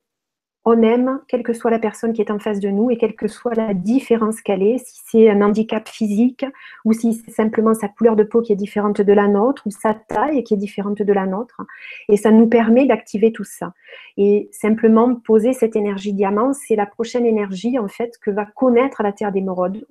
[0.65, 3.15] on aime, quelle que soit la personne qui est en face de nous et quelle
[3.15, 6.43] que soit la différence qu'elle est, si c'est un handicap physique
[6.83, 9.69] ou si c'est simplement sa couleur de peau qui est différente de la nôtre ou
[9.69, 11.61] sa taille qui est différente de la nôtre.
[12.09, 13.73] Et ça nous permet d'activer tout ça.
[14.17, 19.03] Et simplement poser cette énergie diamant, c'est la prochaine énergie en fait que va connaître
[19.03, 19.85] la Terre d'émeraude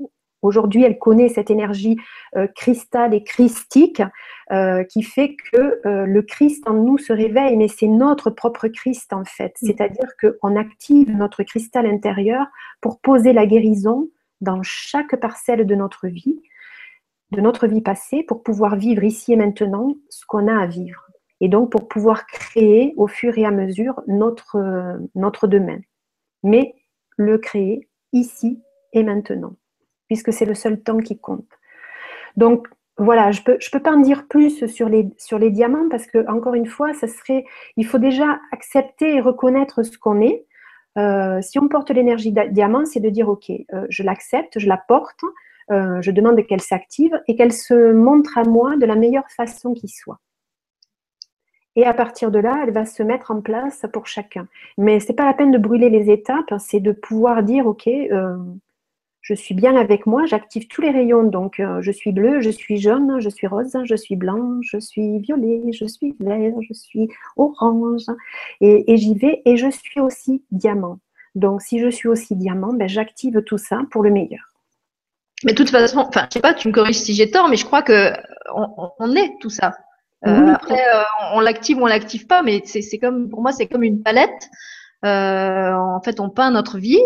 [0.45, 1.97] Aujourd'hui, elle connaît cette énergie
[2.37, 4.03] euh, cristal et christique
[4.53, 8.69] euh, qui fait que euh, le Christ en nous se réveille, mais c'est notre propre
[8.69, 9.57] Christ en fait.
[9.63, 9.67] Mm.
[9.67, 12.47] C'est-à-dire qu'on active notre cristal intérieur
[12.83, 14.11] pour poser la guérison
[14.43, 16.43] dans chaque parcelle de notre vie,
[17.31, 21.07] de notre vie passée, pour pouvoir vivre ici et maintenant ce qu'on a à vivre.
[21.41, 25.79] Et donc pour pouvoir créer au fur et à mesure notre, notre demain.
[26.43, 26.75] Mais
[27.17, 29.57] le créer ici et maintenant
[30.07, 31.49] puisque c'est le seul temps qui compte.
[32.37, 35.51] Donc voilà, je ne peux, je peux pas en dire plus sur les, sur les
[35.51, 37.45] diamants parce que, encore une fois, ça serait,
[37.77, 40.47] il faut déjà accepter et reconnaître ce qu'on est.
[40.97, 44.77] Euh, si on porte l'énergie diamant, c'est de dire, OK, euh, je l'accepte, je la
[44.77, 45.21] porte,
[45.73, 49.75] euh, je demande qu'elle s'active et qu'elle se montre à moi de la meilleure façon
[49.75, 50.21] qui soit.
[51.75, 54.47] Et à partir de là, elle va se mettre en place pour chacun.
[54.79, 57.89] Mais ce n'est pas la peine de brûler les étapes, c'est de pouvoir dire, OK,
[59.25, 61.25] je suis bien avec moi, j'active tous les rayons.
[61.25, 64.79] Donc, euh, je suis bleu, je suis jaune, je suis rose, je suis blanc, je
[64.79, 67.09] suis violet, je suis vert, je suis
[67.39, 68.05] orange.
[68.61, 69.41] Et, j'y vais.
[69.47, 70.99] Et je suis aussi diamant.
[71.35, 74.53] Donc, si je suis aussi diamant, ben, j'active tout ça pour le meilleur.
[75.43, 77.57] Mais de toute façon, enfin, je sais pas, tu me corriges si j'ai tort, mais
[77.57, 78.13] je crois que
[78.55, 79.73] on est tout ça.
[80.27, 81.03] Euh, après, euh,
[81.35, 84.51] on l'active ou on l'active pas, mais c'est comme pour moi, c'est comme une palette.
[85.05, 87.01] Euh, en fait, on peint notre vie.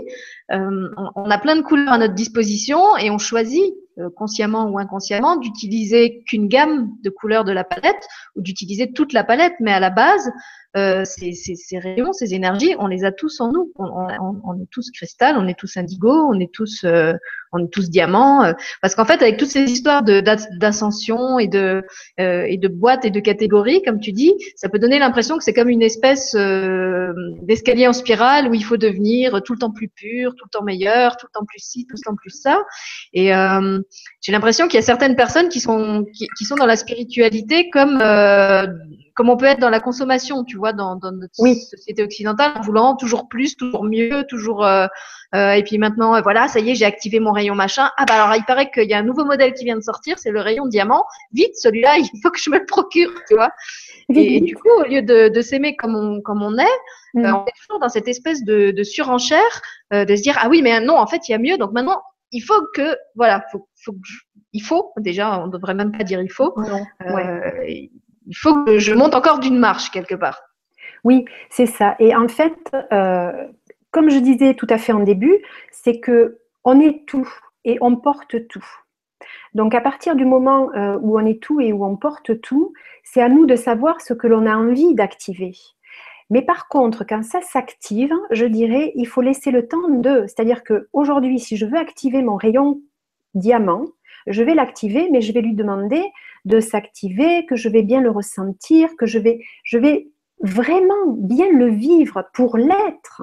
[0.52, 4.78] Euh, on, a plein de couleurs à notre disposition et on choisit euh, consciemment ou
[4.78, 9.54] inconsciemment d'utiliser qu'une gamme de couleurs de la palette ou d'utiliser toute la palette.
[9.60, 10.30] Mais à la base,
[10.76, 13.72] euh, ces, rayons, ces énergies, on les a tous en nous.
[13.76, 17.14] On, est tous cristal, on est tous indigo, on est tous, euh,
[17.52, 18.44] on est tous diamants.
[18.44, 18.52] Euh,
[18.82, 21.82] parce qu'en fait, avec toutes ces histoires d'ascension et de
[22.20, 25.54] euh, et boîtes et de catégories, comme tu dis, ça peut donner l'impression que c'est
[25.54, 26.36] comme une espèce
[27.42, 30.64] d'escalier en spirale où il faut devenir tout le temps plus pur, tout le temps
[30.64, 32.62] meilleur, tout le temps plus ci, tout le temps plus ça.
[33.14, 33.28] Et
[34.20, 36.04] j'ai l'impression qu'il y a certaines personnes qui, sont
[36.58, 38.02] dans la spiritualité comme
[39.18, 42.60] comme on peut être dans la consommation, tu vois, dans, dans notre société occidentale, en
[42.60, 44.64] voulant toujours plus, toujours mieux, toujours.
[44.64, 44.86] Euh,
[45.34, 47.90] euh, et puis maintenant, euh, voilà, ça y est, j'ai activé mon rayon machin.
[47.96, 50.20] Ah bah alors, il paraît qu'il y a un nouveau modèle qui vient de sortir,
[50.20, 51.04] c'est le rayon diamant.
[51.32, 53.50] Vite, celui-là, il faut que je me le procure, tu vois.
[54.14, 56.78] Et, du coup, au lieu de, de s'aimer comme on, comme on est,
[57.14, 57.24] mm.
[57.24, 60.80] on est toujours dans cette espèce de, de surenchère, de se dire ah oui, mais
[60.80, 61.58] non, en fait, il y a mieux.
[61.58, 63.96] Donc maintenant, il faut que, voilà, faut, faut
[64.52, 66.54] il faut déjà, on devrait même pas dire il faut.
[66.56, 66.86] Non,
[68.28, 70.40] il faut que je monte encore d'une marche quelque part.
[71.02, 71.96] Oui, c'est ça.
[71.98, 72.58] Et en fait,
[72.92, 73.48] euh,
[73.90, 75.38] comme je disais tout à fait en début,
[75.70, 77.28] c'est que on est tout
[77.64, 78.66] et on porte tout.
[79.54, 82.74] Donc à partir du moment euh, où on est tout et où on porte tout,
[83.02, 85.52] c'est à nous de savoir ce que l'on a envie d'activer.
[86.30, 90.24] Mais par contre, quand ça s'active, je dirais, il faut laisser le temps de.
[90.26, 92.80] C'est-à-dire que aujourd'hui, si je veux activer mon rayon
[93.34, 93.86] diamant,
[94.26, 96.04] je vais l'activer, mais je vais lui demander
[96.44, 100.08] de s'activer, que je vais bien le ressentir, que je vais,
[100.40, 103.22] vraiment bien le vivre pour l'être.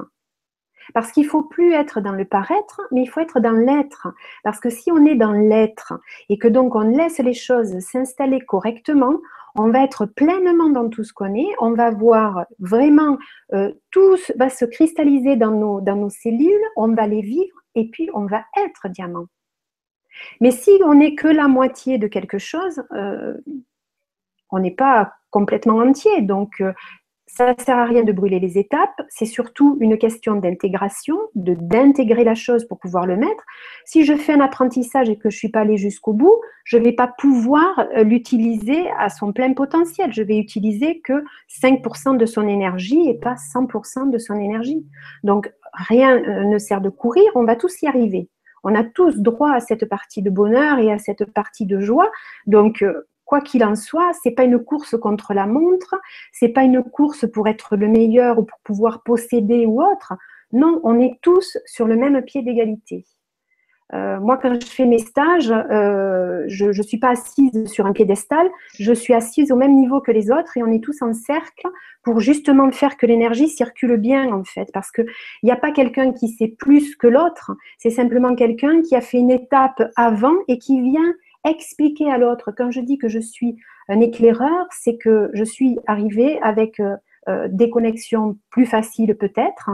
[0.94, 4.08] Parce qu'il faut plus être dans le paraître, mais il faut être dans l'être.
[4.44, 5.94] Parce que si on est dans l'être
[6.30, 9.18] et que donc on laisse les choses s'installer correctement,
[9.56, 13.18] on va être pleinement dans tout ce qu'on est, on va voir vraiment
[13.54, 17.90] euh, tout va se cristalliser dans nos, dans nos cellules, on va les vivre et
[17.90, 19.28] puis on va être diamant.
[20.42, 23.34] Mais si on n'est que la moitié de quelque chose, euh,
[24.52, 26.22] on n'est pas complètement entier.
[26.22, 26.72] Donc, euh,
[27.28, 29.02] ça ne sert à rien de brûler les étapes.
[29.10, 33.44] C'est surtout une question d'intégration, de d'intégrer la chose pour pouvoir le mettre.
[33.84, 36.78] Si je fais un apprentissage et que je ne suis pas allé jusqu'au bout, je
[36.78, 40.14] ne vais pas pouvoir euh, l'utiliser à son plein potentiel.
[40.14, 41.24] Je vais utiliser que
[41.62, 44.86] 5% de son énergie et pas 100% de son énergie.
[45.24, 48.30] Donc, rien ne sert de courir, on va tous y arriver.
[48.66, 52.12] On a tous droit à cette partie de bonheur et à cette partie de joie.
[52.48, 55.96] Donc, euh, quoi qu'il en soit, c'est pas une course contre la montre,
[56.34, 60.14] c'est pas une course pour être le meilleur ou pour pouvoir posséder ou autre.
[60.52, 63.06] Non, on est tous sur le même pied d'égalité.
[63.94, 67.94] Euh, moi, quand je fais mes stages, euh, je ne suis pas assise sur un
[67.94, 71.14] piédestal, je suis assise au même niveau que les autres et on est tous en
[71.14, 71.68] cercle
[72.04, 74.70] pour justement faire que l'énergie circule bien, en fait.
[74.74, 75.06] Parce qu'il
[75.44, 79.18] n'y a pas quelqu'un qui sait plus que l'autre, c'est simplement quelqu'un qui a fait
[79.18, 81.14] une étape avant et qui vient
[81.48, 82.52] expliquer à l'autre.
[82.58, 83.56] Quand je dis que je suis
[83.88, 86.82] un éclaireur, c'est que je suis arrivée avec
[87.28, 89.72] euh, des connexions plus faciles peut-être.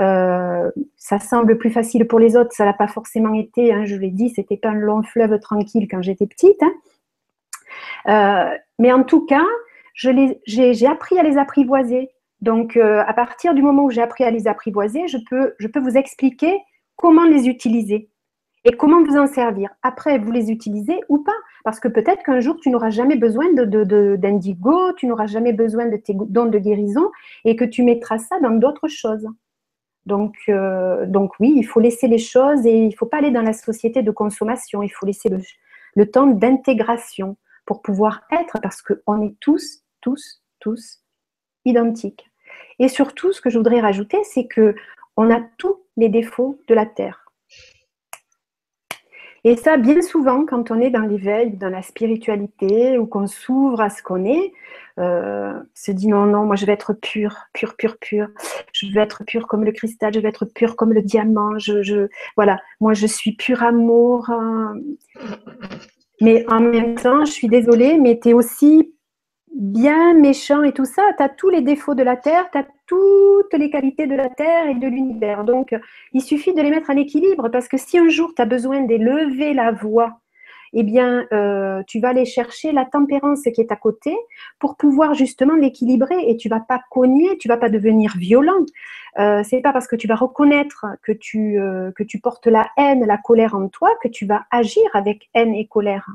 [0.00, 3.72] Euh, ça semble plus facile pour les autres, ça l'a pas forcément été.
[3.72, 6.62] Hein, je l'ai dit, c'était pas un long fleuve tranquille quand j'étais petite.
[6.62, 6.72] Hein.
[8.08, 9.44] Euh, mais en tout cas,
[9.94, 12.10] j'ai appris à les apprivoiser.
[12.40, 15.18] Donc, à partir du moment où j'ai appris à les apprivoiser, je
[15.68, 16.58] peux vous expliquer
[16.96, 18.10] comment les utiliser
[18.64, 19.70] et comment vous en servir?
[19.82, 21.36] Après, vous les utilisez ou pas?
[21.64, 25.96] Parce que peut-être qu'un jour, tu n'auras jamais besoin d'indigo, tu n'auras jamais besoin de
[25.96, 27.10] tes dons de guérison
[27.44, 29.26] et que tu mettras ça dans d'autres choses.
[30.06, 33.30] Donc, euh, donc oui, il faut laisser les choses et il ne faut pas aller
[33.30, 34.82] dans la société de consommation.
[34.82, 35.40] Il faut laisser le,
[35.94, 37.36] le temps d'intégration
[37.66, 41.00] pour pouvoir être parce qu'on est tous, tous, tous
[41.64, 42.30] identiques.
[42.78, 44.74] Et surtout, ce que je voudrais rajouter, c'est que
[45.16, 47.23] on a tous les défauts de la Terre.
[49.46, 53.82] Et ça, bien souvent, quand on est dans l'éveil, dans la spiritualité, ou qu'on s'ouvre
[53.82, 54.52] à ce qu'on est,
[54.98, 58.28] euh, se dit non, non, moi je vais être pur, pur, pur, pur.
[58.72, 61.58] Je vais être pur comme le cristal, je vais être pur comme le diamant.
[61.58, 64.30] Je, voilà, moi je suis pur amour.
[64.30, 64.76] Hein.
[66.22, 68.93] Mais en même temps, je suis désolée, mais tu es aussi
[69.54, 71.02] bien méchant et tout ça.
[71.16, 74.28] Tu as tous les défauts de la Terre, tu as toutes les qualités de la
[74.28, 75.44] Terre et de l'univers.
[75.44, 75.74] Donc,
[76.12, 78.82] il suffit de les mettre en équilibre parce que si un jour tu as besoin
[78.82, 80.20] d'élever la voix,
[80.74, 84.14] eh bien, euh, tu vas aller chercher la tempérance qui est à côté
[84.58, 88.66] pour pouvoir justement l'équilibrer et tu vas pas cogner, tu vas pas devenir violent.
[89.18, 92.68] Euh, c'est pas parce que tu vas reconnaître que tu, euh, que tu portes la
[92.76, 96.08] haine, la colère en toi que tu vas agir avec haine et colère.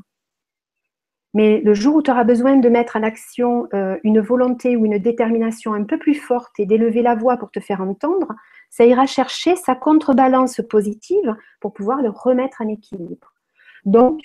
[1.33, 4.85] Mais le jour où tu auras besoin de mettre en action euh, une volonté ou
[4.85, 8.33] une détermination un peu plus forte et d'élever la voix pour te faire entendre,
[8.69, 13.33] ça ira chercher sa contrebalance positive pour pouvoir le remettre en équilibre.
[13.85, 14.21] Donc,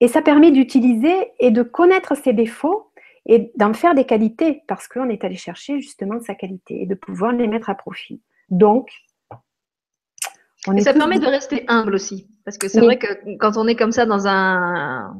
[0.00, 2.90] et ça permet d'utiliser et de connaître ses défauts
[3.24, 6.94] et d'en faire des qualités parce qu'on est allé chercher justement sa qualité et de
[6.94, 8.20] pouvoir les mettre à profit.
[8.50, 8.90] Donc,
[10.66, 12.26] on ça permet de rester humble aussi.
[12.44, 13.08] Parce que c'est vrai que
[13.38, 15.12] quand on est comme ça dans un,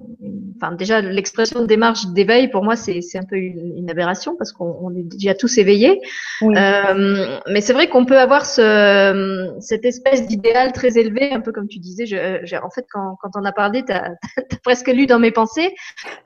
[0.56, 4.94] enfin déjà l'expression de démarche d'éveil pour moi c'est un peu une, aberration parce qu'on
[4.96, 6.00] est déjà tous éveillés.
[6.42, 11.52] Euh, mais c'est vrai qu'on peut avoir ce, cette espèce d'idéal très élevé, un peu
[11.52, 12.06] comme tu disais.
[12.06, 14.14] Je, en fait, quand, quand on a parlé, tu as,
[14.64, 15.74] presque lu dans mes pensées.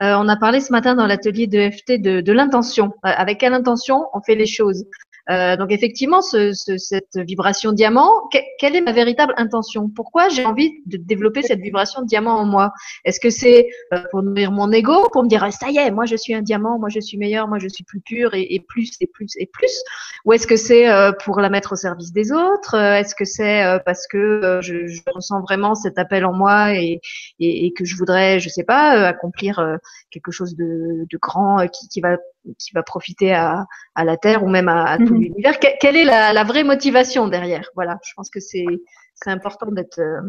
[0.01, 2.93] Euh, on a parlé ce matin dans l'atelier de FT de, de l'intention.
[3.05, 4.05] Euh, avec quelle intention?
[4.13, 4.85] On fait les choses
[5.29, 9.89] euh, donc effectivement, ce, ce, cette vibration diamant, quelle est ma véritable intention?
[9.89, 12.71] Pourquoi j'ai envie de développer cette vibration diamant en moi?
[13.05, 16.05] Est-ce que c'est euh, pour nourrir mon ego, pour me dire ça y est, moi
[16.05, 18.59] je suis un diamant, moi je suis meilleur, moi je suis plus pur et, et
[18.59, 19.81] plus et plus et plus?
[20.25, 22.75] Ou est-ce que c'est euh, pour la mettre au service des autres?
[22.75, 27.01] Est-ce que c'est parce que je, je, ressens vraiment cet appel en moi et,
[27.39, 29.77] et, et, que je voudrais, je sais pas, accomplir
[30.09, 32.17] quelque chose de, de grand qui, qui va
[32.57, 33.65] qui va profiter à,
[33.95, 35.21] à la Terre ou même à, à tout mhm.
[35.21, 35.59] l'univers.
[35.59, 37.69] quelle est la, la, vraie motivation derrière?
[37.75, 38.65] Voilà, je pense que c'est
[39.23, 40.21] c'est important d'être euh,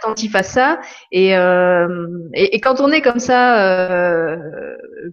[0.00, 0.80] attentif à ça.
[1.10, 4.36] Et, euh, et, et, quand on est comme ça euh,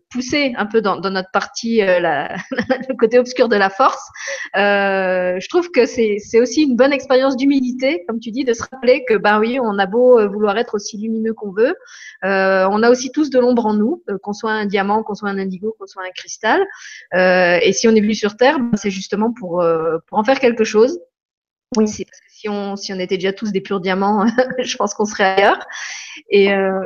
[0.10, 4.08] poussé un peu dans, dans notre partie, euh, la, le côté obscur de la force,
[4.56, 8.64] euh, je trouve que c'est aussi une bonne expérience d'humilité, comme tu dis, de se
[8.64, 11.76] rappeler que ben oui, on a beau euh, vouloir être aussi lumineux qu'on veut,
[12.24, 15.38] on a aussi tous de l'ombre en nous, qu'on soit un diamant, qu'on soit un
[15.38, 16.62] indigo, qu'on soit un cristal.
[17.14, 19.64] et si on est venu sur Terre, ben, c'est justement pour
[20.08, 21.00] pour en faire quelque chose.
[21.78, 21.88] Oui.
[21.88, 22.06] C'est
[22.44, 24.26] si on, si on était déjà tous des purs diamants,
[24.60, 25.66] je pense qu'on serait ailleurs.
[26.30, 26.82] Et euh,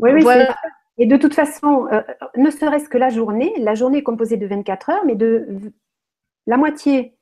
[0.00, 0.56] oui, oui, voilà.
[0.98, 2.02] Et de toute façon, euh,
[2.36, 5.72] ne serait-ce que la journée, la journée est composée de 24 heures, mais de
[6.46, 7.16] la moitié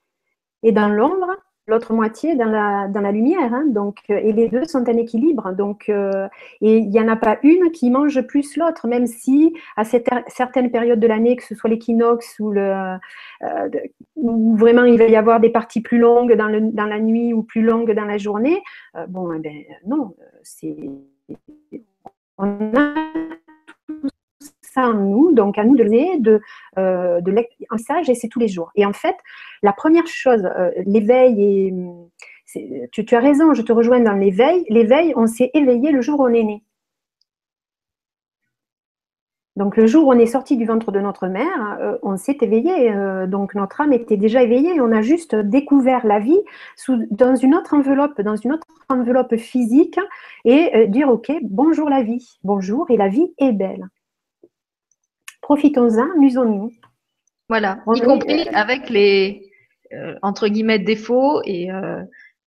[0.62, 1.36] est dans l'ombre
[1.70, 3.54] l'autre moitié dans la, dans la lumière.
[3.54, 3.64] Hein.
[3.68, 5.52] donc, euh, et les deux sont en équilibre.
[5.52, 6.28] Donc, euh,
[6.60, 10.70] et il n'y en a pas une qui mange plus l'autre, même si à certaines
[10.70, 12.96] périodes de l'année, que ce soit l'équinoxe ou le,
[13.42, 13.68] euh,
[14.16, 17.32] où vraiment il va y avoir des parties plus longues dans, le, dans la nuit
[17.32, 18.60] ou plus longues dans la journée,
[18.96, 19.56] euh, bon, eh ben,
[19.86, 20.76] non, c'est
[22.38, 22.94] on a
[24.72, 25.84] ça en nous, donc à nous de
[26.20, 26.40] de,
[26.78, 27.32] euh, de
[28.08, 28.70] et c'est tous les jours.
[28.74, 29.16] Et en fait,
[29.62, 31.74] la première chose, euh, l'éveil et
[32.90, 34.64] tu, as raison, je te rejoins dans l'éveil.
[34.68, 36.64] L'éveil, on s'est éveillé le jour où on est né.
[39.56, 42.38] Donc le jour où on est sorti du ventre de notre mère, euh, on s'est
[42.40, 42.92] éveillé.
[42.92, 44.80] Euh, donc notre âme était déjà éveillée.
[44.80, 46.40] On a juste découvert la vie
[46.76, 49.98] sous, dans une autre enveloppe, dans une autre enveloppe physique,
[50.44, 53.88] et dire ok, bonjour la vie, bonjour, et la vie est belle
[55.50, 56.70] profitons-en, amusons-nous.
[57.48, 59.50] Voilà, y compris avec les
[59.92, 62.00] euh, entre guillemets défauts et euh,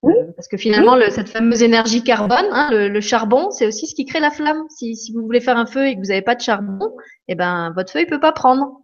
[0.05, 4.05] euh, parce que finalement cette fameuse énergie carbone, hein, le, charbon, c'est aussi ce qui
[4.05, 4.63] crée la flamme.
[4.69, 6.95] Si, si vous voulez faire un feu et que vous n'avez pas de charbon,
[7.27, 8.79] eh ben votre feu il peut pas prendre.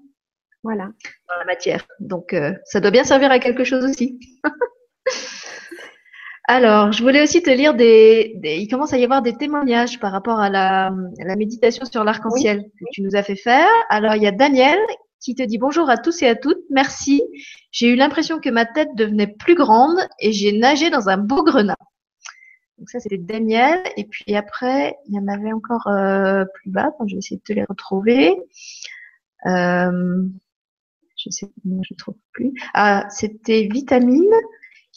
[0.64, 0.90] Voilà.
[1.30, 1.88] Dans la matière.
[2.02, 4.20] Donc ça doit bien servir à quelque chose aussi.
[6.52, 10.12] Alors, je voulais aussi te lire des, Il commence à y avoir des témoignages par
[10.12, 10.92] rapport à la,
[11.24, 13.70] la méditation sur l'arc-en-ciel que tu nous as fait faire.
[13.88, 14.80] Alors, il y a Daniel
[15.20, 16.64] qui te dit bonjour à tous et à toutes.
[16.72, 17.22] Merci.
[17.70, 21.44] J'ai eu l'impression que ma tête devenait plus grande et j'ai nagé dans un beau
[21.44, 21.78] grenat.
[22.80, 23.84] Donc ça, c'était Daniel.
[23.96, 26.90] Et puis après, il y en avait encore euh, plus bas.
[27.06, 28.36] je vais essayer de te les retrouver.
[29.46, 30.24] Euh,
[31.16, 32.54] je sais, je ne trouve plus.
[32.74, 34.34] Ah, c'était Vitamine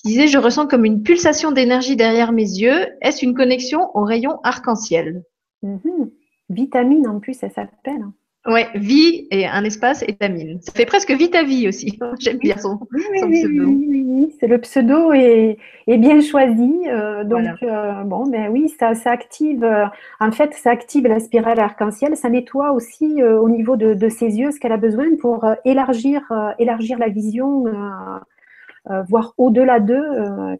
[0.02, 2.86] qui disait Je ressens comme une pulsation d'énergie derrière mes yeux.
[3.00, 5.24] Est-ce une connexion au rayon arc-en-ciel?
[5.62, 6.10] Mhm.
[6.50, 8.04] Vitamine en plus, ça s'appelle.
[8.44, 10.60] Ouais, vie et un espace étamine.
[10.62, 11.96] Ça fait presque vite à vie aussi.
[12.18, 13.64] J'aime bien son, oui, pseudo.
[13.66, 16.72] Oui, oui, c'est le pseudo est, est bien choisi.
[16.88, 19.62] Euh, donc euh, bon, ben oui, ça, ça active.
[19.62, 19.86] Euh,
[20.18, 22.16] en fait, ça active la spirale arc-en-ciel.
[22.16, 26.22] Ça nettoie aussi au niveau de, de, ses yeux ce qu'elle a besoin pour élargir,
[26.58, 27.64] élargir la vision.
[29.08, 30.04] Voir au-delà d'eux,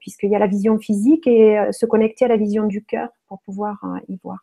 [0.00, 3.40] puisqu'il y a la vision physique et se connecter à la vision du cœur pour
[3.42, 4.38] pouvoir y voir.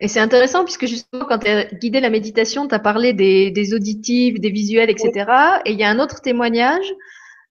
[0.00, 3.50] Et c'est intéressant puisque justement, quand tu as guidé la méditation, tu as parlé des,
[3.50, 5.30] des, auditifs, des visuels, etc.
[5.66, 6.90] Et il y a un autre témoignage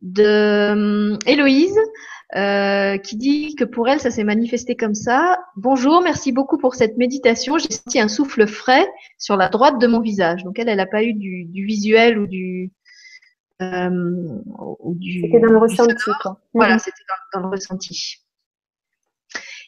[0.02, 1.78] de hum, Héloïse
[2.36, 5.40] euh, qui dit que pour elle, ça s'est manifesté comme ça.
[5.56, 7.58] Bonjour, merci beaucoup pour cette méditation.
[7.58, 10.44] J'ai senti un souffle frais sur la droite de mon visage.
[10.44, 12.72] Donc elle, elle n'a pas eu du, du, visuel ou du...
[13.62, 13.90] Euh,
[14.96, 16.12] du c'était dans le ressenti.
[16.22, 16.40] Quoi.
[16.54, 16.80] Voilà, mhm.
[16.80, 17.04] c'était
[17.34, 18.18] dans, dans le ressenti.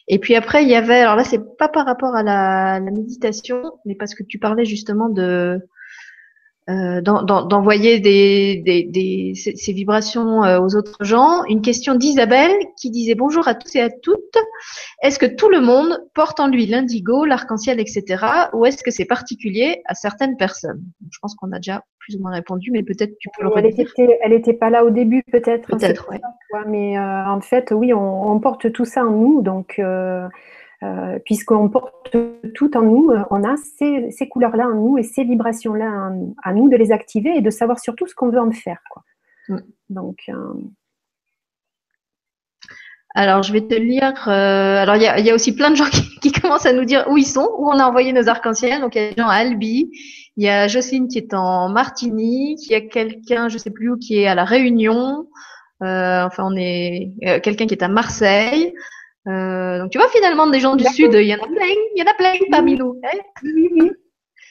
[0.08, 2.90] Et puis après, il y avait, alors là, c'est pas par rapport à la, la,
[2.90, 5.60] méditation, mais parce que tu parlais justement de
[6.68, 11.44] d'envoyer des, des, des, ces, vibrations euh, aux autres gens.
[11.48, 14.36] Une question d'Isabelle qui disait bonjour à tous et à toutes.
[15.02, 18.24] Est-ce que tout le monde porte en lui l'indigo, l'arc-en-ciel, etc.
[18.52, 20.82] Ou est-ce que c'est particulier à certaines personnes?
[21.10, 23.66] Je pense qu'on a déjà plus ou moins répondu, mais peut-être tu peux le Elle
[23.66, 25.68] était, elle n'était pas là au début, peut-être.
[25.68, 26.18] Peut-être, oui.
[26.68, 29.80] Mais euh, en fait, oui, on, on, porte tout ça en nous, donc.
[29.80, 30.28] Euh,
[30.82, 32.16] euh, puisqu'on porte
[32.54, 36.10] tout en nous, euh, on a ces, ces couleurs-là en nous et ces vibrations-là
[36.42, 38.80] à nous de les activer et de savoir surtout ce qu'on veut en faire.
[38.90, 39.02] Quoi.
[39.48, 39.58] Mm.
[39.90, 40.54] Donc, euh...
[43.14, 44.26] Alors, je vais te lire.
[44.26, 46.84] Euh, alors, il y, y, a aussi plein de gens qui, qui, commencent à nous
[46.84, 48.80] dire où ils sont, où on a envoyé nos arcs-en-ciel.
[48.80, 49.90] Donc, il y a des gens à Albi,
[50.36, 53.90] il y a Jocelyne qui est en Martinique, il y a quelqu'un, je sais plus
[53.90, 55.28] où, qui est à la Réunion.
[55.82, 57.12] Euh, enfin, on est
[57.42, 58.72] quelqu'un qui est à Marseille.
[59.28, 61.98] Euh, donc tu vois finalement des gens du sud, il y en a plein, il
[61.98, 63.00] y en a plein parmi nous.
[63.04, 63.18] Hein.
[63.44, 63.92] oui, oui.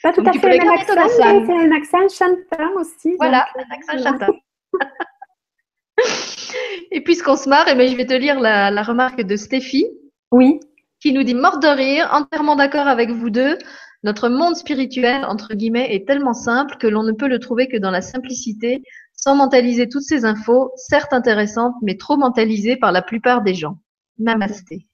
[0.02, 3.14] Pas tout à fait le même accent, c'est un accent chantant aussi.
[3.18, 4.32] Voilà, un accent euh, chantant.
[6.90, 9.86] et puisqu'on se marre, eh ben, je vais te lire la, la remarque de Stéphie.
[10.32, 10.58] Oui.
[11.00, 13.58] Qui nous dit mort de rire, entièrement d'accord avec vous deux.
[14.02, 17.76] Notre monde spirituel, entre guillemets, est tellement simple que l'on ne peut le trouver que
[17.76, 18.82] dans la simplicité,
[19.14, 23.78] sans mentaliser toutes ces infos, certes intéressantes, mais trop mentalisées par la plupart des gens.
[24.22, 24.86] Namasté.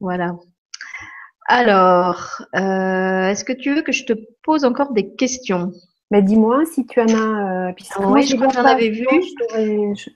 [0.00, 0.36] Voilà.
[1.46, 5.72] Alors, euh, est-ce que tu veux que je te pose encore des questions?
[6.12, 7.68] Mais dis-moi si tu en as.
[7.68, 7.72] Euh,
[8.06, 9.06] oui, je crois que j'en avais vu.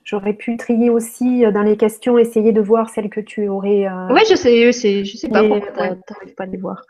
[0.03, 3.87] J'aurais pu trier aussi euh, dans les questions, essayer de voir celles que tu aurais.
[4.09, 4.73] Oui, je sais,
[5.05, 6.81] je sais pas pourquoi tu n'arrives pas à les voir.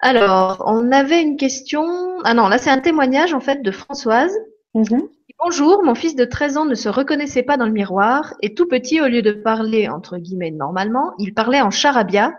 [0.00, 1.84] Alors, on avait une question.
[2.24, 4.36] Ah non, là c'est un témoignage en fait de Françoise.
[4.74, 5.08] Mm-hmm.
[5.44, 8.68] Bonjour, mon fils de 13 ans ne se reconnaissait pas dans le miroir et tout
[8.68, 12.32] petit, au lieu de parler entre guillemets normalement, il parlait en charabia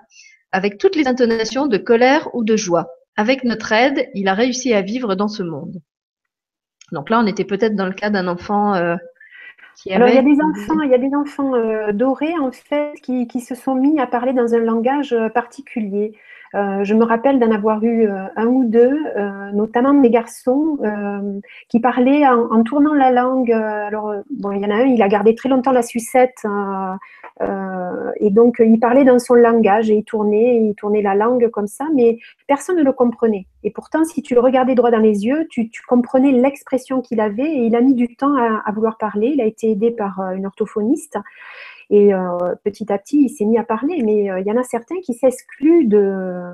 [0.54, 2.88] avec toutes les intonations de colère ou de joie.
[3.18, 5.82] Avec notre aide, il a réussi à vivre dans ce monde.
[6.94, 8.96] Donc là, on était peut-être dans le cas d'un enfant euh,
[9.76, 9.96] qui avait...
[9.96, 12.94] Alors, il y a des enfants, il y a des enfants euh, dorés en fait
[13.04, 16.14] qui, qui, se sont mis à parler dans un langage euh, particulier.
[16.56, 20.78] Euh, je me rappelle d'en avoir eu euh, un ou deux, euh, notamment des garçons
[21.70, 23.52] qui parlaient en, tournant la langue.
[23.52, 26.44] alors, il y en a un, il a gardé très longtemps la sucette.
[28.20, 31.68] et donc, il parlait dans son langage et il tournait, il tournait la langue comme
[31.68, 33.48] ça, mais personne ne le comprenait.
[33.64, 37.50] Et pourtant, si tu le regardais droit dans les yeux, tu, comprenais l'expression qu'il avait
[37.50, 39.32] et il a mis du temps à, vouloir parler.
[39.34, 41.18] Il a été aidé par une orthophoniste.
[41.90, 44.58] Et euh, petit à petit, il s'est mis à parler, mais euh, il y en
[44.58, 46.52] a certains qui s'excluent de,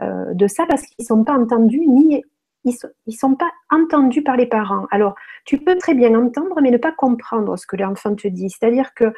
[0.00, 2.22] euh, de ça parce qu'ils ne sont pas entendus ni
[2.64, 4.86] ils sont, pas entendus par les parents.
[4.90, 5.14] Alors,
[5.46, 8.50] tu peux très bien entendre, mais ne pas comprendre ce que l'enfant te dit.
[8.50, 9.14] C'est-à-dire que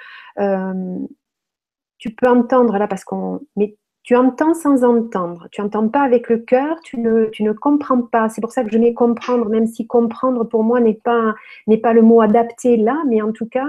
[1.98, 3.40] tu peux entendre là parce qu'on.
[3.56, 5.48] Mais tu entends sans entendre.
[5.52, 8.28] Tu n'entends pas avec le cœur, tu ne, tu ne comprends pas.
[8.28, 11.34] C'est pour ça que je mets comprendre, même si comprendre pour moi n'est pas,
[11.66, 13.68] n'est pas le mot adapté là, mais en tout cas,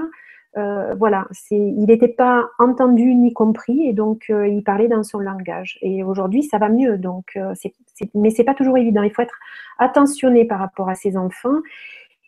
[0.58, 5.20] euh, voilà, il n'était pas entendu ni compris et donc euh, il parlait dans son
[5.20, 5.78] langage.
[5.82, 6.98] Et aujourd'hui, ça va mieux.
[6.98, 7.74] Donc, euh, c'est,
[8.14, 9.04] mais c'est pas toujours évident.
[9.04, 9.40] Il faut être
[9.78, 11.60] attentionné par rapport à ses enfants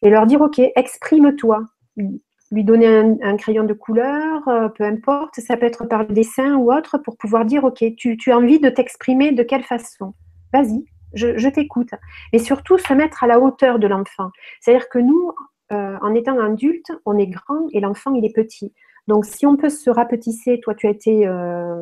[0.01, 1.63] et leur dire ok, exprime-toi.
[1.97, 4.43] Lui donner un, crayon de couleur,
[4.75, 8.31] peu importe, ça peut être par le dessin ou autre, pour pouvoir dire ok, tu,
[8.31, 10.13] as envie de t'exprimer de quelle façon?
[10.53, 11.89] Vas-y, je, t'écoute.
[12.31, 14.29] Et surtout, se mettre à la hauteur de l'enfant.
[14.61, 15.31] C'est-à-dire que nous,
[15.73, 18.73] euh, en étant adulte, on est grand et l'enfant, il est petit.
[19.07, 21.81] Donc, si on peut se rapetisser, toi, tu as été euh,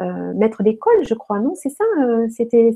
[0.00, 1.84] euh, maître d'école, je crois, non C'est ça
[2.30, 2.70] C'était,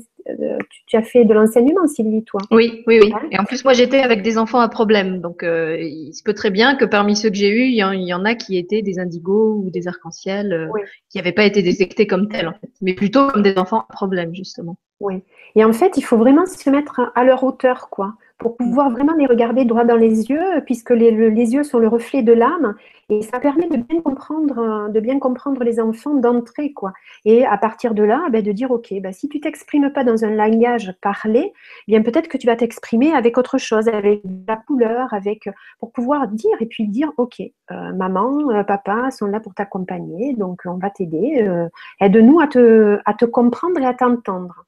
[0.85, 2.41] tu, as fait de l'enseignement, Sylvie, toi?
[2.51, 3.11] Oui, oui, oui.
[3.31, 5.19] Et en plus, moi, j'étais avec des enfants à problème.
[5.19, 8.25] Donc, il se peut très bien que parmi ceux que j'ai eus, il y, en,
[8.25, 10.69] a qui étaient des indigos ou des arcs-en-ciel
[11.09, 13.93] qui n'avaient pas été détectés comme tels, en fait, mais plutôt comme des enfants à
[13.93, 14.77] problème, justement.
[14.99, 15.23] Oui.
[15.55, 19.13] Et en fait, il faut vraiment se mettre à leur hauteur, quoi pour pouvoir vraiment
[19.13, 22.75] les regarder droit dans les yeux, puisque les, les yeux sont le reflet de l'âme,
[23.09, 26.91] et ça permet de bien comprendre, de bien comprendre les enfants d'entrée, quoi.
[27.23, 30.25] Et à partir de là, ben, de dire, ok, ben, si tu t'exprimes pas dans
[30.25, 31.53] un langage parlé,
[31.87, 35.91] eh bien peut-être que tu vas t'exprimer avec autre chose, avec la couleur, avec pour
[35.91, 40.61] pouvoir dire et puis dire, ok, euh, maman, euh, papa sont là pour t'accompagner, donc
[40.65, 41.69] on va t'aider, euh,
[42.01, 44.66] aide-nous à te, à te comprendre et à t'entendre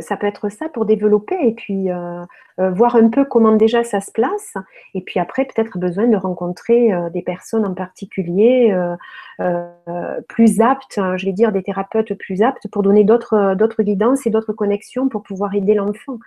[0.00, 2.24] ça, peut être ça pour développer et puis euh,
[2.60, 4.54] euh, voir un peu comment déjà ça se place.
[4.94, 8.74] Et puis après, peut-être besoin de rencontrer euh, des personnes en particulier
[10.28, 14.30] plus aptes, hein, je vais dire des thérapeutes plus aptes pour donner d'autres, guidances et
[14.30, 16.18] d'autres connexions pour pouvoir aider l'enfant.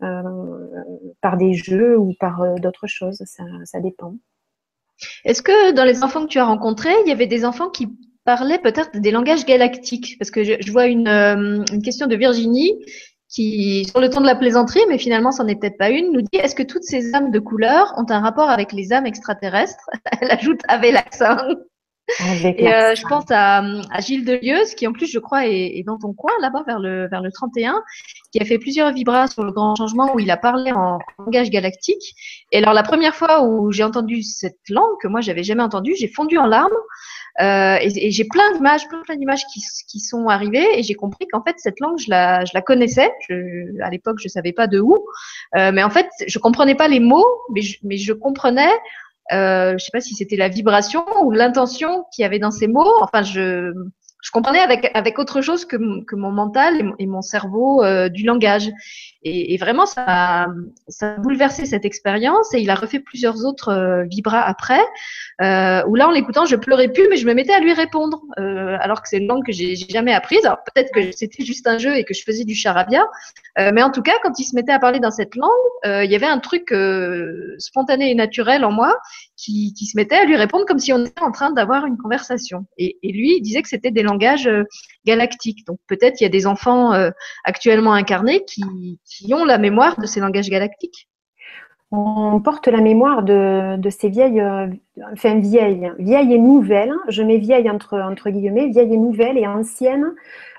[0.00, 4.14] par des jeux ou par d'autres choses, ça, ça dépend.
[5.24, 7.88] Est-ce que dans les enfants que tu as rencontrés, il y avait des enfants qui
[8.24, 12.72] parler peut-être des langages galactiques, parce que je, vois une, euh, une, question de Virginie
[13.28, 16.22] qui, sur le ton de la plaisanterie, mais finalement, c'en est peut-être pas une, nous
[16.22, 19.88] dit est-ce que toutes ces âmes de couleur ont un rapport avec les âmes extraterrestres?
[20.20, 21.36] Elle ajoute avec l'accent.
[22.42, 23.58] Et euh, je pense à,
[23.90, 26.78] à, Gilles Delieuse, qui en plus, je crois, est, est dans ton coin, là-bas, vers
[26.78, 27.82] le, vers le 31,
[28.32, 31.50] qui a fait plusieurs vibras sur le grand changement où il a parlé en langage
[31.50, 32.14] galactique.
[32.50, 35.94] Et alors, la première fois où j'ai entendu cette langue, que moi, j'avais jamais entendue,
[35.98, 36.70] j'ai fondu en larmes.
[37.40, 41.28] Euh, et, j'ai plein d'images, plein, plein d'images qui, qui, sont arrivées et j'ai compris
[41.28, 43.12] qu'en fait cette langue je la, je la connaissais.
[43.28, 44.96] Je, à l'époque je savais pas de où,
[45.56, 48.72] euh, mais en fait je comprenais pas les mots, mais je, mais je comprenais.
[49.30, 52.66] Euh, je sais pas si c'était la vibration ou l'intention qu'il y avait dans ces
[52.66, 52.92] mots.
[53.02, 53.72] Enfin je
[54.22, 58.24] je comprenais avec, avec autre chose que, que mon mental et, mon cerveau euh, du
[58.24, 58.68] langage.
[59.22, 60.46] Et, et, vraiment, ça a,
[60.88, 64.80] ça a bouleversé cette expérience et il a refait plusieurs autres euh, vibras après,
[65.40, 68.22] euh, où là, en l'écoutant, je pleurais plus, mais je me mettais à lui répondre,
[68.38, 70.44] euh, alors que c'est une langue que j'ai jamais apprise.
[70.44, 73.04] Alors peut-être que c'était juste un jeu et que je faisais du charabia,
[73.58, 75.50] euh, mais en tout cas, quand il se mettait à parler dans cette langue,
[75.86, 76.74] euh, il y avait un truc
[77.58, 78.96] spontané et naturel en moi
[79.38, 82.66] qui, se mettait à lui répondre comme si on était en train d'avoir une conversation.
[82.76, 84.50] Et, lui, il disait que c'était des langages
[85.06, 85.64] galactiques.
[85.66, 86.92] Donc peut-être il y a des enfants
[87.44, 91.08] actuellement incarnés qui, qui ont la mémoire de ces langages galactiques
[91.90, 94.66] on porte la mémoire de, ces vieilles, euh,
[95.12, 96.92] enfin vieilles, vieilles et nouvelles.
[97.08, 100.14] Je mets vieilles entre, entre guillemets, vieilles et nouvelles et anciennes,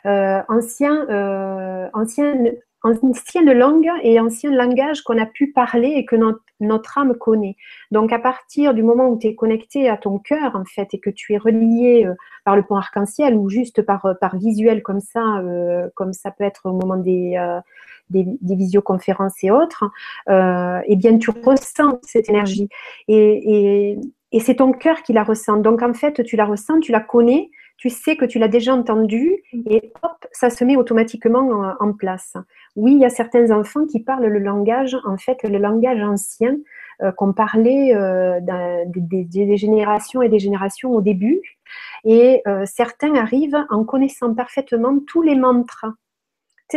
[0.06, 6.16] euh, anciens, euh, anciennes, ancienne langue et ancien langage qu'on a pu parler et que
[6.60, 7.56] notre, âme connaît.
[7.92, 11.00] Donc, à partir du moment où tu es connecté à ton cœur, en fait, et
[11.00, 12.08] que tu es relié
[12.46, 15.42] par le pont arc-en-ciel ou juste par, par visuel comme ça,
[15.96, 17.38] comme ça peut être au moment des,
[18.10, 19.86] des, visioconférences et autres,
[20.30, 22.70] euh, eh bien, tu ressens cette énergie.
[23.08, 23.98] Et,
[24.40, 25.58] c'est ton cœur qui la ressent.
[25.58, 27.50] Donc, en fait, tu la ressens, tu la connais,
[27.80, 32.34] tu sais que tu l'as déjà entendue et hop, ça se met automatiquement en, place.
[32.76, 36.58] Oui, il y a certains enfants qui parlent le langage, en fait, le langage ancien
[37.02, 38.40] euh, qu'on parlait euh,
[38.86, 41.42] des, générations et des générations au début.
[42.04, 45.94] Et certains arrivent en connaissant parfaitement tous les mantras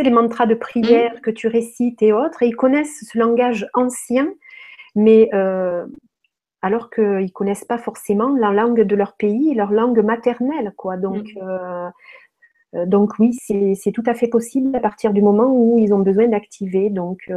[0.01, 1.19] les mantras de prière mm.
[1.19, 4.33] que tu récites et autres, et ils connaissent ce langage ancien,
[4.95, 5.85] mais euh,
[6.63, 10.97] alors qu'ils ne connaissent pas forcément la langue de leur pays, leur langue maternelle, quoi.
[10.97, 11.39] Donc, mm.
[11.43, 11.89] euh,
[12.75, 15.99] euh, donc oui, c'est tout à fait possible à partir du moment où ils ont
[15.99, 16.89] besoin d'activer.
[16.89, 17.31] Donc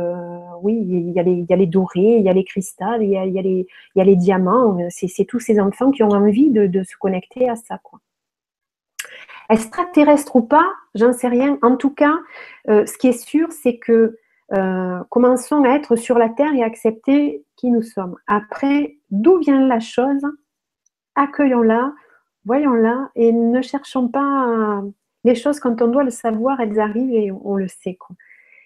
[0.63, 3.03] oui, il y, a les, il y, a les, dorés, il y a les cristals,
[3.03, 4.79] il y a, il y a, les, il y a les, diamants.
[4.89, 8.01] C'est tous ces enfants qui ont envie de, de se connecter à ça, quoi.
[9.49, 11.59] Extraterrestre ou pas, j'en sais rien.
[11.63, 12.19] En tout cas,
[12.69, 14.19] euh, ce qui est sûr, c'est que
[14.53, 18.17] euh, commençons à être sur la Terre et accepter qui nous sommes.
[18.27, 20.23] Après, d'où vient la chose?
[21.15, 21.93] Accueillons-la,
[22.45, 24.83] voyons-la et ne cherchons pas
[25.25, 27.99] les choses quand on doit le savoir, elles arrivent et on le sait.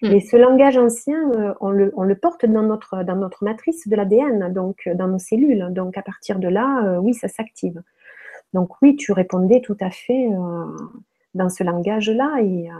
[0.02, 0.06] Hmm.
[0.06, 4.52] Et ce langage ancien, euh, on, le, porte dans notre, dans notre matrice de l'ADN,
[4.52, 5.68] donc dans nos cellules.
[5.70, 7.82] Donc à partir de là, oui, ça s'active.
[8.52, 10.64] Donc oui, tu répondais tout à fait euh,
[11.34, 12.74] dans ce langage-là et euh,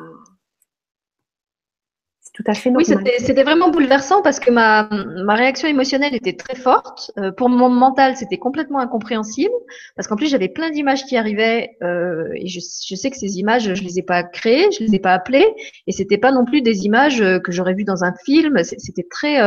[2.43, 3.03] tout à fait normal.
[3.05, 4.89] Oui, c'était vraiment bouleversant parce que ma,
[5.35, 7.11] réaction émotionnelle était très forte.
[7.19, 9.53] Euh, pour mon mental, c'était complètement incompréhensible
[9.97, 13.83] parce qu'en plus, j'avais plein d'images qui arrivaient et je, sais que ces images, je
[13.83, 15.47] les ai pas créées, je les ai pas appelées
[15.87, 18.63] et c'était pas non plus des images que j'aurais vues dans un film.
[18.65, 19.39] C'était très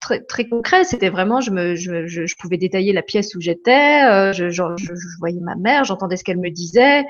[0.00, 0.84] très, très concret.
[0.84, 4.62] C'était vraiment, je, me, je, je, pouvais détailler la pièce où j'étais, euh, je, je,
[5.18, 7.04] voyais ma mère, j'entendais ce qu'elle me disait,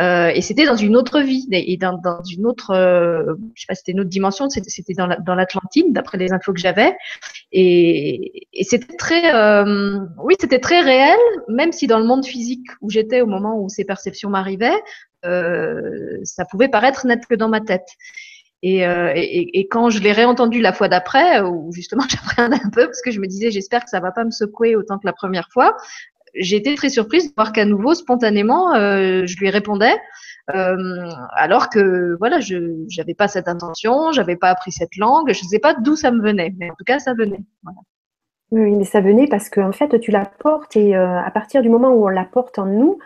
[0.00, 3.66] euh, et c'était dans une autre vie et dans, dans une autre, euh, je sais
[3.68, 4.48] pas, c'était une autre dimension.
[4.48, 6.96] C'était dans l'Atlantide, d'après les infos que j'avais,
[7.52, 11.18] et, et c'était très, euh, oui, c'était très réel,
[11.48, 14.80] même si dans le monde physique où j'étais au moment où ces perceptions m'arrivaient,
[15.24, 17.88] euh, ça pouvait paraître net que dans ma tête.
[18.64, 23.02] Euh, et, quand je l'ai réentendu la fois d'après, où justement j'appréhendais un peu parce
[23.02, 25.48] que je me disais j'espère que ça va pas me secouer autant que la première
[25.52, 25.76] fois,
[26.34, 29.96] été très surprise de voir qu'à nouveau spontanément euh, je lui répondais.
[30.54, 32.56] Euh, alors que voilà, je
[32.96, 36.12] n'avais pas cette intention, j'avais pas appris cette langue, je ne sais pas d'où ça
[36.12, 37.40] me venait, mais en tout cas ça venait.
[38.52, 41.62] Oui, mais ça venait parce qu'en en fait tu la portes et euh, à partir
[41.62, 42.98] du moment où on la porte en nous,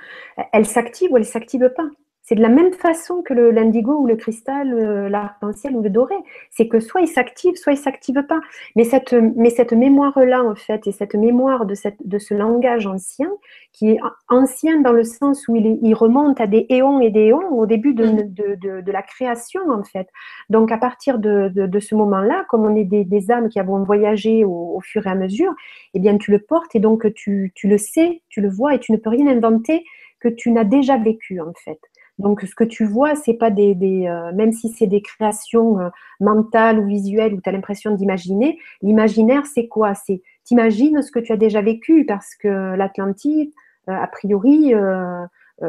[0.53, 1.89] elle s'active ou elle s'active pas.
[2.31, 6.15] C'est de la même façon que l'indigo ou le cristal, euh, l'arc-en-ciel ou le doré.
[6.49, 8.39] C'est que soit il s'active, soit il ne s'active pas.
[8.77, 12.87] Mais cette, mais cette mémoire-là, en fait, et cette mémoire de, cette, de ce langage
[12.87, 13.33] ancien,
[13.73, 13.99] qui est
[14.29, 17.67] ancien dans le sens où il, il remonte à des éons et des éons au
[17.67, 18.33] début de, mm.
[18.33, 20.07] de, de, la création, en fait.
[20.51, 21.51] Donc, à partir de,
[21.81, 25.11] ce moment-là, comme on est des, des, âmes qui avons voyagé au, au, fur et
[25.11, 25.53] à mesure,
[25.95, 28.79] eh bien, tu le portes et donc tu, tu le sais, tu le vois et
[28.79, 29.83] tu ne peux rien inventer
[30.21, 31.81] que tu n'as déjà vécu, en fait.
[32.21, 33.75] Donc, ce que tu vois, c'est pas des,
[34.07, 35.89] euh, même si c'est des créations euh,
[36.21, 39.95] mentales ou visuelles où tu as l'impression d'imaginer, l'imaginaire, c'est quoi?
[39.95, 43.51] C'est t'imagines ce que tu as déjà vécu parce que l'Atlantide,
[43.89, 44.75] euh, a priori,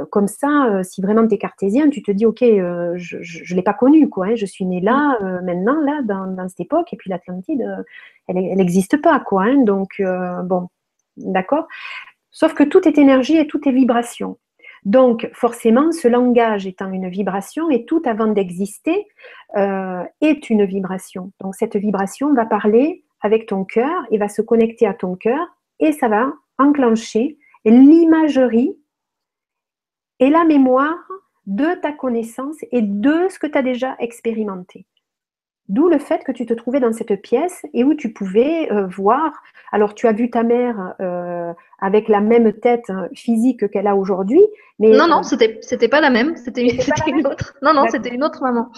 [0.09, 3.73] comme ça, si vraiment tu es cartésien, tu te dis, ok, je ne l'ai pas
[3.73, 4.27] connu, quoi.
[4.27, 7.61] Hein, je suis né là, maintenant, là, dans, cette époque, et puis l'Atlantide,
[8.27, 9.43] elle n'existe pas, quoi.
[9.43, 10.01] Hein, donc,
[10.45, 10.69] bon,
[11.17, 11.67] d'accord.
[12.31, 14.37] Sauf que tout est énergie et tout est vibration.
[14.83, 19.07] Donc, forcément, ce langage étant une vibration, et tout avant d'exister
[19.55, 21.31] euh, est une vibration.
[21.39, 25.45] Donc, cette vibration va parler avec ton cœur et va se connecter à ton cœur,
[25.79, 28.75] et ça va enclencher l'imagerie
[30.19, 30.97] et la mémoire
[31.45, 34.85] de ta connaissance et de ce que tu as déjà expérimenté.
[35.71, 38.87] D'où le fait que tu te trouvais dans cette pièce et où tu pouvais euh,
[38.87, 39.31] voir.
[39.71, 43.95] Alors, tu as vu ta mère euh, avec la même tête hein, physique qu'elle a
[43.95, 44.41] aujourd'hui,
[44.79, 46.35] mais non, non, c'était c'était pas la même.
[46.35, 46.63] C'était
[47.07, 47.55] une autre.
[47.61, 48.69] Non, non, c'était une autre maman.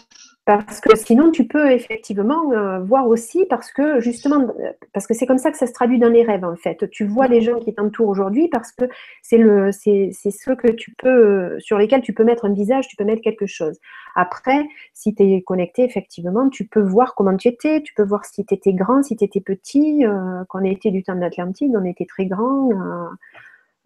[0.45, 4.45] Parce que sinon, tu peux effectivement euh, voir aussi, parce que justement,
[4.91, 6.89] parce que c'est comme ça que ça se traduit dans les rêves, en fait.
[6.89, 8.83] Tu vois les gens qui t'entourent aujourd'hui parce que
[9.21, 12.89] c'est le, c'est, c'est ceux que tu peux, sur lesquels tu peux mettre un visage,
[12.89, 13.79] tu peux mettre quelque chose.
[14.15, 18.25] Après, si tu es connecté, effectivement, tu peux voir comment tu étais, tu peux voir
[18.25, 20.05] si tu étais grand, si tu étais petit.
[20.05, 22.69] Euh, quand on était du temps de l'Atlantide, on était très grand.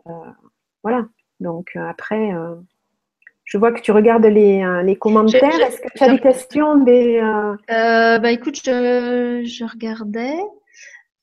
[0.08, 0.12] Euh,
[0.82, 1.06] voilà.
[1.40, 2.34] Donc après,
[3.48, 5.60] je vois que tu regardes les, euh, commentaires.
[5.62, 7.56] Est-ce que tu as des questions des, euh...
[7.72, 10.36] Euh, bah, Écoute, je, regardais.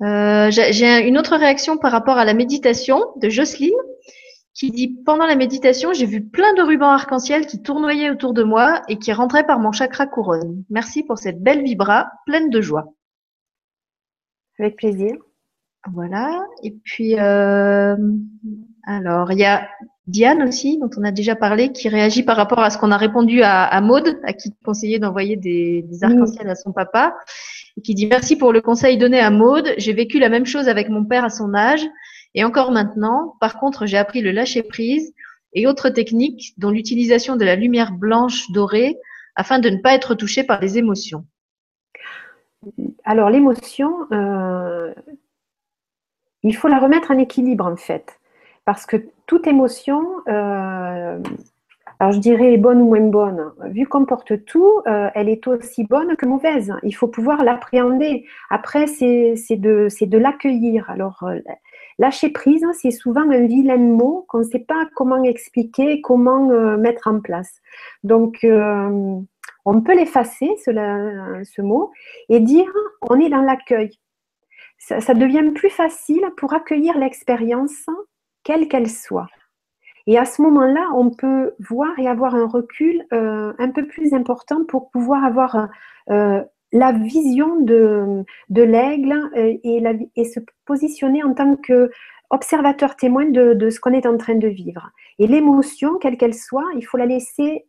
[0.00, 3.74] Euh, j'ai une autre réaction par rapport à la méditation de Jocelyne
[4.54, 8.42] qui dit Pendant la méditation, j'ai vu plein de rubans arc-en-ciel qui tournoyaient autour de
[8.42, 10.64] moi et qui rentraient par mon chakra couronne.
[10.70, 12.94] Merci pour cette belle vibra pleine de joie.
[14.58, 15.14] Avec plaisir.
[15.92, 16.42] Voilà.
[16.62, 17.98] Et puis, alors,
[19.32, 19.68] il y a
[20.06, 22.96] Diane aussi, dont on a déjà parlé, qui réagit par rapport à ce qu'on a
[22.96, 27.16] répondu à, à Maude, à qui conseillait d'envoyer des, des arcs-en-ciel à son papa,
[27.76, 29.72] et qui dit merci pour le conseil donné à Maude.
[29.78, 31.86] J'ai vécu la même chose avec mon père à son âge,
[32.34, 33.34] et encore maintenant.
[33.40, 35.14] Par contre, j'ai appris le lâcher prise
[35.54, 38.98] et autres techniques, dont l'utilisation de la lumière blanche dorée,
[39.36, 41.24] afin de ne pas être touché par les émotions.
[43.04, 44.92] Alors l'émotion, euh,
[46.42, 48.18] il faut la remettre en équilibre en fait.
[48.64, 51.18] Parce que toute émotion, euh,
[52.00, 55.84] alors je dirais bonne ou moins bonne, vu qu'on porte tout, euh, elle est aussi
[55.84, 56.72] bonne que mauvaise.
[56.82, 58.26] Il faut pouvoir l'appréhender.
[58.50, 60.90] Après, c'est de, l'accueillir.
[60.90, 61.38] Alors, euh,
[61.98, 66.46] lâcher prise, c'est souvent un vilain mot qu'on ne sait pas comment expliquer, comment
[66.76, 67.60] mettre en place.
[68.02, 68.44] Donc,
[69.66, 71.92] on peut l'effacer, ce mot,
[72.28, 72.70] et dire
[73.02, 73.98] on est dans l'accueil.
[74.78, 77.86] ça devient plus facile pour accueillir l'expérience
[78.44, 79.28] quelle qu'elle soit.
[80.06, 84.12] Et à ce moment-là, on peut voir et avoir un recul euh, un peu plus
[84.12, 85.68] important pour pouvoir avoir
[86.10, 86.42] euh,
[86.72, 93.80] la vision de, l'aigle euh, et, se positionner en tant qu'observateur témoin de, de ce
[93.80, 94.90] qu'on est en train de vivre.
[95.18, 97.66] Et l'émotion, quelle qu'elle soit, il faut la laisser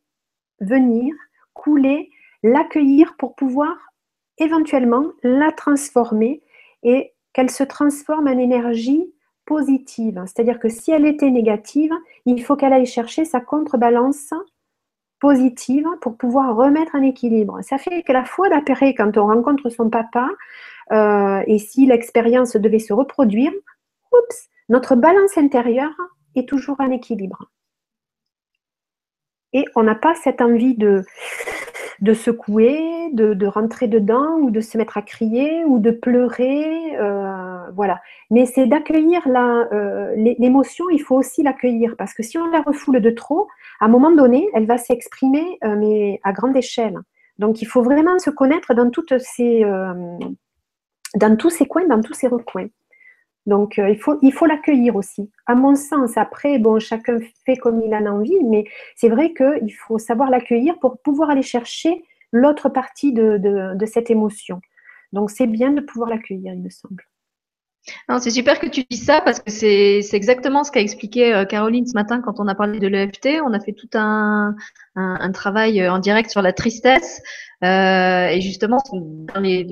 [0.59, 1.13] venir,
[1.53, 2.09] couler,
[2.43, 3.77] l'accueillir pour pouvoir
[4.37, 6.41] éventuellement la transformer
[6.83, 9.13] et qu'elle se transforme en énergie
[9.47, 11.93] C'est-à-dire que si elle était négative,
[12.25, 14.33] il faut qu'elle aille chercher sa contrebalance
[15.19, 17.59] positive pour pouvoir remettre un équilibre.
[17.61, 20.29] Ça fait que la fois d'après, quand on rencontre son papa,
[20.91, 23.51] euh, et si l'expérience devait se reproduire,
[24.11, 25.95] oups, notre balance intérieure
[26.35, 27.49] est toujours en équilibre.
[29.53, 31.03] Et on n'a pas cette envie de,
[32.01, 36.97] de secouer, de, rentrer dedans ou de se mettre à crier ou de pleurer.
[36.97, 38.01] Euh, voilà.
[38.29, 42.99] Mais c'est d'accueillir euh, l'émotion, il faut aussi l'accueillir parce que si on la refoule
[42.99, 43.47] de trop,
[43.79, 46.97] à un moment donné, elle va s'exprimer euh, mais à grande échelle.
[47.37, 49.93] Donc, il faut vraiment se connaître dans, toutes ces, euh,
[51.15, 52.67] dans tous ces coins, dans tous ces recoins.
[53.45, 55.29] Donc, il faut il faut l'accueillir aussi.
[55.45, 58.63] À mon sens, après, bon, chacun fait comme il en a envie, mais
[58.95, 64.61] c'est vrai qu'il faut savoir l'accueillir pour pouvoir aller chercher l'autre partie de cette émotion.
[65.15, 67.03] Donc, c'est bien de pouvoir l'accueillir, il me semble.
[68.19, 71.85] C'est super que tu dis ça parce que c'est exactement ce qu'a expliqué euh, Caroline
[71.85, 73.41] ce matin quand on a parlé de l'EFT.
[73.45, 74.55] On a fait tout un,
[74.95, 77.21] un, travail euh, en direct sur la tristesse
[77.63, 78.77] euh, et justement
[79.33, 79.63] dans les,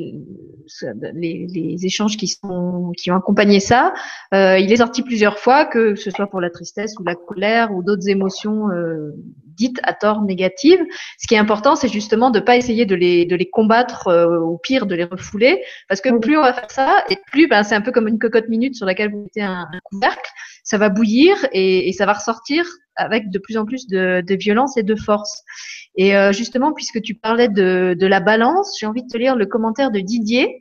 [1.14, 3.94] les, les, échanges qui sont qui ont accompagné ça,
[4.34, 7.74] euh, il est sorti plusieurs fois que ce soit pour la tristesse ou la colère
[7.74, 9.12] ou d'autres émotions euh,
[9.56, 10.84] dites à tort négatives.
[11.20, 14.40] Ce qui est important, c'est justement de pas essayer de les, de les combattre, euh,
[14.40, 17.64] ou pire, de les refouler, parce que plus on va faire ça, et plus, ben,
[17.64, 20.30] c'est un peu comme une cocotte minute sur laquelle vous mettez un, couvercle,
[20.64, 22.66] ça va bouillir et, et, ça va ressortir
[22.96, 25.44] avec de plus en plus de, de violence et de force.
[25.96, 29.36] Et euh, justement, puisque tu parlais de, de la balance, j'ai envie de te lire
[29.36, 30.60] le commentaire de Didier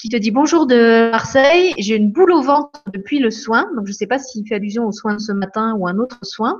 [0.00, 3.86] qui te dit bonjour de Marseille, j'ai une boule au ventre depuis le soin, donc
[3.86, 6.18] je ne sais pas s'il fait allusion au soin de ce matin ou un autre
[6.22, 6.58] soin.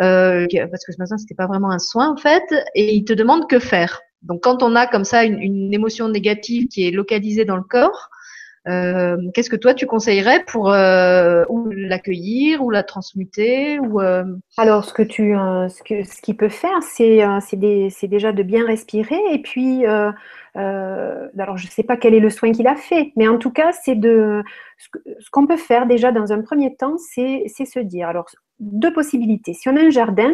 [0.00, 2.44] Euh, parce que ce matin c'était pas vraiment un soin en fait,
[2.74, 4.00] et il te demande que faire.
[4.22, 7.62] Donc quand on a comme ça une, une émotion négative qui est localisée dans le
[7.62, 8.08] corps,
[8.68, 14.24] euh, qu'est-ce que toi tu conseillerais pour euh, l'accueillir ou la transmuter euh?
[14.56, 18.64] Alors ce que tu ce que ce qu'il peut faire c'est c'est déjà de bien
[18.64, 23.26] respirer et puis alors je sais pas quel est le soin qu'il a fait mais
[23.26, 24.42] en tout cas c'est de
[24.80, 28.26] ce qu'on peut faire déjà dans un premier temps c'est se dire alors
[28.62, 29.52] deux possibilités.
[29.52, 30.32] Si on a un jardin,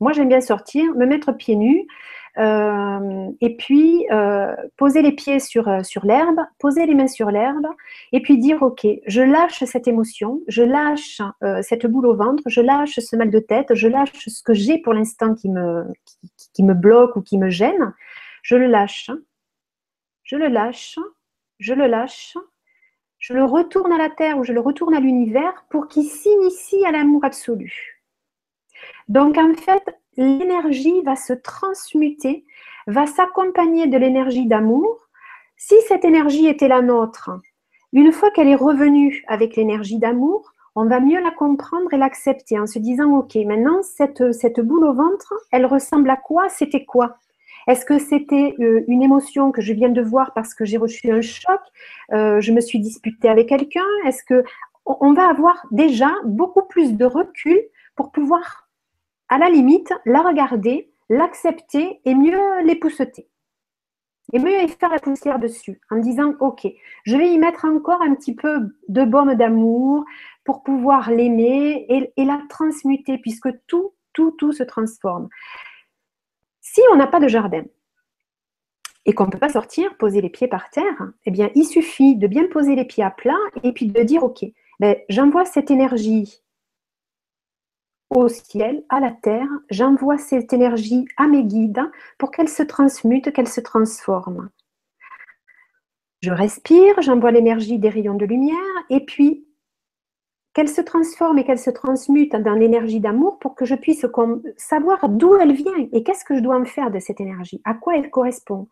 [0.00, 1.86] moi j'aime bien sortir, me mettre pieds nus
[2.36, 7.66] et puis euh, poser les pieds sur, euh, sur l'herbe, poser les mains sur l'herbe
[8.12, 11.20] et puis dire ok, je lâche cette émotion, je lâche
[11.62, 14.78] cette boule au ventre, je lâche ce mal de tête, je lâche ce que j'ai
[14.78, 15.84] pour l'instant qui me,
[16.54, 17.94] qui me bloque ou qui me gêne,
[18.42, 19.10] je le lâche,
[20.22, 20.98] je le lâche,
[21.58, 22.34] je le lâche
[23.24, 26.84] je le retourne à la terre ou je le retourne à l'univers pour qu'il s'initie
[26.84, 28.02] à l'amour absolu.
[29.08, 32.44] Donc en fait, l'énergie va se transmuter,
[32.86, 35.08] va s'accompagner de l'énergie d'amour.
[35.56, 37.30] Si cette énergie était la nôtre,
[37.92, 42.58] une fois qu'elle est revenue avec l'énergie d'amour, on va mieux la comprendre et l'accepter
[42.58, 46.48] en se disant, OK, maintenant, cette, cette boule au ventre, elle ressemble à quoi?
[46.48, 47.16] C'était quoi?
[47.66, 51.10] Est-ce que c'était euh, une émotion que je viens de voir parce que j'ai reçu
[51.10, 51.60] un choc
[52.12, 53.86] euh, Je me suis disputée avec quelqu'un?
[54.06, 54.44] Est-ce que
[54.86, 57.58] on va avoir déjà beaucoup plus de recul
[57.96, 58.63] pour pouvoir,
[59.34, 63.28] à la limite, la regarder, l'accepter et mieux l'épousseter
[64.32, 66.68] et mieux y faire la poussière dessus en disant ok,
[67.04, 70.04] je vais y mettre encore un petit peu de baume d'amour
[70.44, 71.84] pour pouvoir l'aimer
[72.16, 75.28] et, la transmuter puisque tout, tout, tout se transforme.
[76.60, 77.64] Si on n'a pas de jardin
[79.04, 82.14] et qu'on ne peut pas sortir, poser les pieds par terre, eh bien, il suffit
[82.14, 83.34] de bien poser les pieds à plat
[83.64, 84.44] et puis de dire, OK,
[84.78, 86.43] ben, j'envoie cette énergie
[88.14, 91.82] au ciel, à la terre, j'envoie cette énergie à mes guides
[92.18, 94.48] pour qu'elle se transmute, qu'elle se transforme.
[96.22, 98.56] Je respire, j'envoie l'énergie des rayons de lumière
[98.88, 99.46] et puis
[100.54, 104.06] qu'elle se transforme et qu'elle se transmute dans l'énergie d'amour pour que je puisse
[104.56, 107.74] savoir d'où elle vient et qu'est-ce que je dois en faire de cette énergie, à
[107.74, 108.68] quoi elle correspond.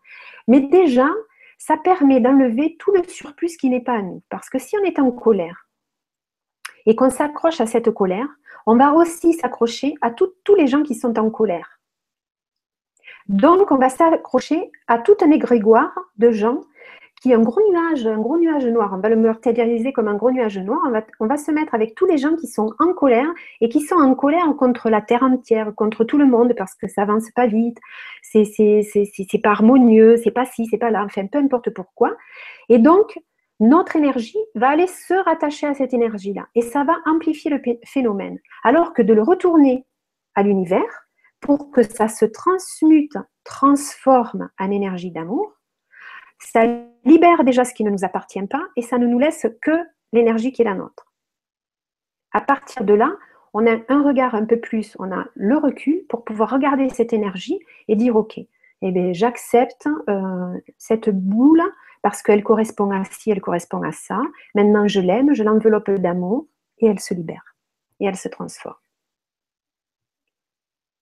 [0.47, 1.09] Mais déjà,
[1.57, 4.23] ça permet d'enlever tout le surplus qui n'est pas à nous.
[4.29, 5.67] Parce que si on est en colère
[6.85, 8.27] et qu'on s'accroche à cette colère,
[8.65, 11.79] on va aussi s'accrocher à tous les gens qui sont en colère.
[13.27, 16.61] Donc, on va s'accrocher à tout un égrégoire de gens
[17.21, 18.91] qui un gros nuage, un gros nuage noir.
[18.93, 20.81] On va le matérialiser comme un gros nuage noir.
[21.21, 23.31] On va, se mettre avec tous les gens qui sont en colère
[23.61, 26.89] et qui sont en colère contre la terre entière, contre tout le monde parce que
[26.89, 27.77] ça avance pas vite,
[28.21, 32.11] c'est c'est pas harmonieux, c'est pas ci, c'est pas là, enfin peu importe pourquoi.
[32.67, 33.17] Et donc
[33.63, 38.37] notre énergie va aller se rattacher à cette énergie-là et ça va amplifier le phénomène.
[38.63, 39.85] Alors que de le retourner
[40.35, 41.07] à l'univers
[41.39, 43.15] pour que ça se transmute,
[43.45, 45.53] transforme en énergie d'amour,
[46.39, 46.65] ça
[47.05, 49.79] libère déjà ce qui ne nous appartient pas et ça ne nous laisse que
[50.11, 51.13] l'énergie qui est la nôtre.
[52.33, 53.15] À partir de là,
[53.53, 57.13] on a un regard un peu plus, on a le recul pour pouvoir regarder cette
[57.13, 58.39] énergie et dire ok,
[58.85, 61.63] eh bien, j'accepte euh, cette boule
[62.03, 64.21] parce qu'elle correspond à ci, elle correspond à ça.
[64.53, 66.45] Maintenant, je l'aime, je l'enveloppe d'amour
[66.77, 67.55] et elle se libère
[67.99, 68.75] et elle se transforme.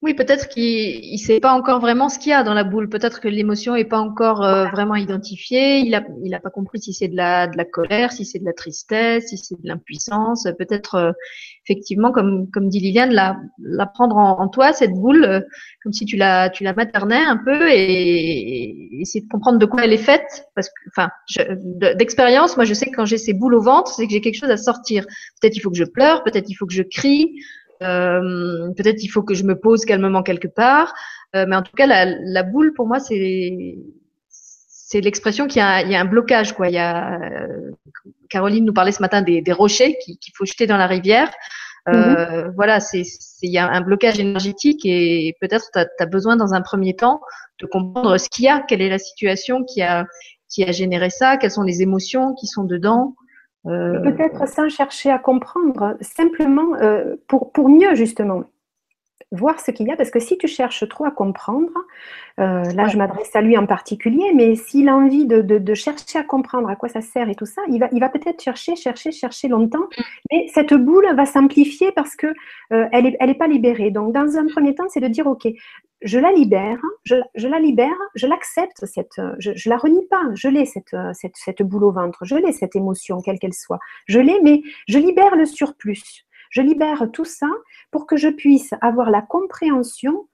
[0.04, 2.90] Oui, peut-être qu'il ne sait pas encore vraiment ce qu'il y a dans la boule.
[2.90, 5.78] Peut-être que l'émotion n'est pas encore euh, vraiment identifiée.
[5.78, 8.40] Il n'a il a pas compris si c'est de la, de la colère, si c'est
[8.40, 10.48] de la tristesse, si c'est de l'impuissance.
[10.58, 11.12] Peut-être, euh,
[11.68, 15.42] effectivement, comme, comme dit Liliane, la, la prendre en, toi, cette boule, euh,
[15.84, 19.84] comme si tu la, tu la maternais un peu et, essayer de comprendre de quoi
[19.84, 20.48] elle est faite.
[20.56, 21.12] Parce que, enfin,
[21.96, 24.40] d'expérience, moi, je sais que quand j'ai ces boules au ventre, c'est que j'ai quelque
[24.40, 25.06] chose à sortir.
[25.40, 27.36] Peut-être il faut que je pleure, peut-être il faut que je crie.
[27.82, 30.94] Euh, peut-être il faut que je me pose calmement quelque part.
[31.36, 33.78] Euh, mais en tout cas, la, la boule, pour moi, c'est
[34.92, 36.54] c'est l'expression qu'il y, y, a un blocage.
[36.54, 36.68] Quoi.
[36.68, 37.72] Il y a, euh,
[38.30, 41.32] Caroline nous parlait ce matin des, des rochers qu'il faut jeter dans la rivière.
[41.88, 42.54] Euh, mm-hmm.
[42.56, 43.04] Voilà, c'est
[43.42, 47.22] il y a un blocage énergétique et peut-être tu as, besoin dans un premier temps
[47.60, 50.06] de comprendre ce qu'il y a, quelle est la situation qui a
[50.50, 53.16] qui a généré ça, quelles sont les émotions qui sont dedans.
[53.68, 58.44] Euh, peut-être sans chercher à comprendre, simplement euh, pour, pour mieux justement
[59.32, 61.72] voir ce qu'il y a, parce que si tu cherches trop à comprendre,
[62.40, 66.20] euh, là je m'adresse à lui en particulier, mais s'il a envie de, de, chercher
[66.20, 68.76] à comprendre à quoi ça sert et tout ça, il va, il va peut-être chercher,
[68.76, 70.04] chercher, chercher longtemps, mm.
[70.32, 72.28] mais cette boule va s'amplifier parce que
[72.74, 73.92] euh, elle n'est elle est pas libérée.
[73.92, 75.48] Donc dans un premier temps, c'est de dire, ok,
[76.02, 80.24] je la libère, je, je la libère, je l'accepte, cette, je, je la renie pas,
[80.34, 83.80] je l'ai cette, cette, cette boule au ventre, je l'ai cette émotion, quelle qu'elle soit,
[84.08, 86.26] je l'ai, mais je libère le surplus.
[86.52, 87.48] Je libère tout ça
[87.90, 90.28] pour que je puisse avoir la compréhension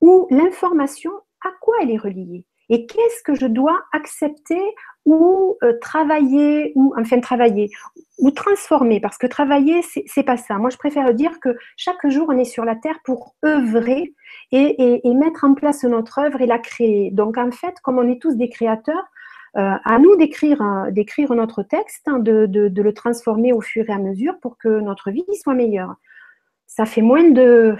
[0.00, 1.12] ou l'information
[1.42, 4.60] à quoi elle est reliée et qu'est-ce que je dois accepter
[5.04, 7.70] ou euh, travailler ou enfin travailler
[8.18, 9.00] ou transformer?
[9.00, 10.58] Parce que travailler c'est pas ça.
[10.58, 14.14] Moi je préfère dire que chaque jour on est sur la terre pour œuvrer
[14.52, 17.10] et, mettre en place notre œuvre et la créer.
[17.10, 19.04] Donc en fait comme on est tous des créateurs,
[19.54, 24.38] à nous d'écrire, d'écrire notre texte, hein, de, le transformer au fur et à mesure
[24.40, 25.96] pour que notre vie soit meilleure.
[26.66, 27.76] Ça fait moins de,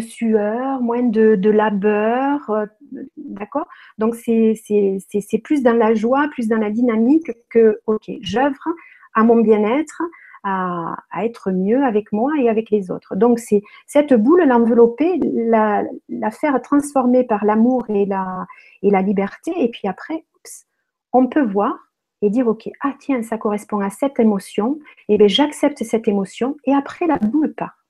[0.00, 2.66] sueur, moins de, labeur, euh,
[3.16, 3.66] d'accord?
[3.98, 4.58] Donc c'est
[5.42, 8.68] plus dans la joie, plus dans la dynamique que, ok, j'œuvre
[9.14, 10.02] à mon bien-être,
[10.42, 13.16] à, à, être mieux avec moi et avec les autres.
[13.16, 18.46] Donc c'est cette boule, l'envelopper, la, la, faire transformer par l'amour et la,
[18.82, 20.24] et la liberté, et puis après,
[21.12, 21.74] on peut voir
[22.22, 24.78] et dire ok ah tiens ça correspond à cette émotion.
[25.08, 27.85] Et eh bien j'accepte cette émotion et après la boule part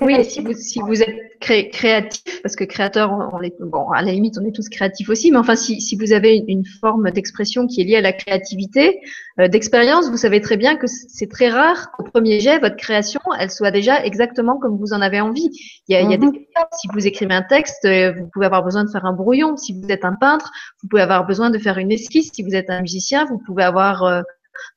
[0.00, 4.12] oui, si vous, si vous êtes créatif, parce que créateur, on est, bon, à la
[4.12, 7.66] limite, on est tous créatifs aussi, mais enfin, si, si vous avez une, forme d'expression
[7.66, 9.00] qui est liée à la créativité,
[9.38, 13.20] euh, d'expérience, vous savez très bien que c'est très rare qu'au premier jet, votre création,
[13.38, 15.50] elle soit déjà exactement comme vous en avez envie.
[15.88, 16.34] Il y a, il y a des mhm.
[16.78, 19.56] Si vous écrivez un texte, euh, vous pouvez avoir besoin de faire un brouillon.
[19.56, 20.50] Si vous êtes un peintre,
[20.82, 22.30] vous pouvez avoir besoin de faire une esquisse.
[22.32, 24.22] Si vous êtes un musicien, vous pouvez avoir euh,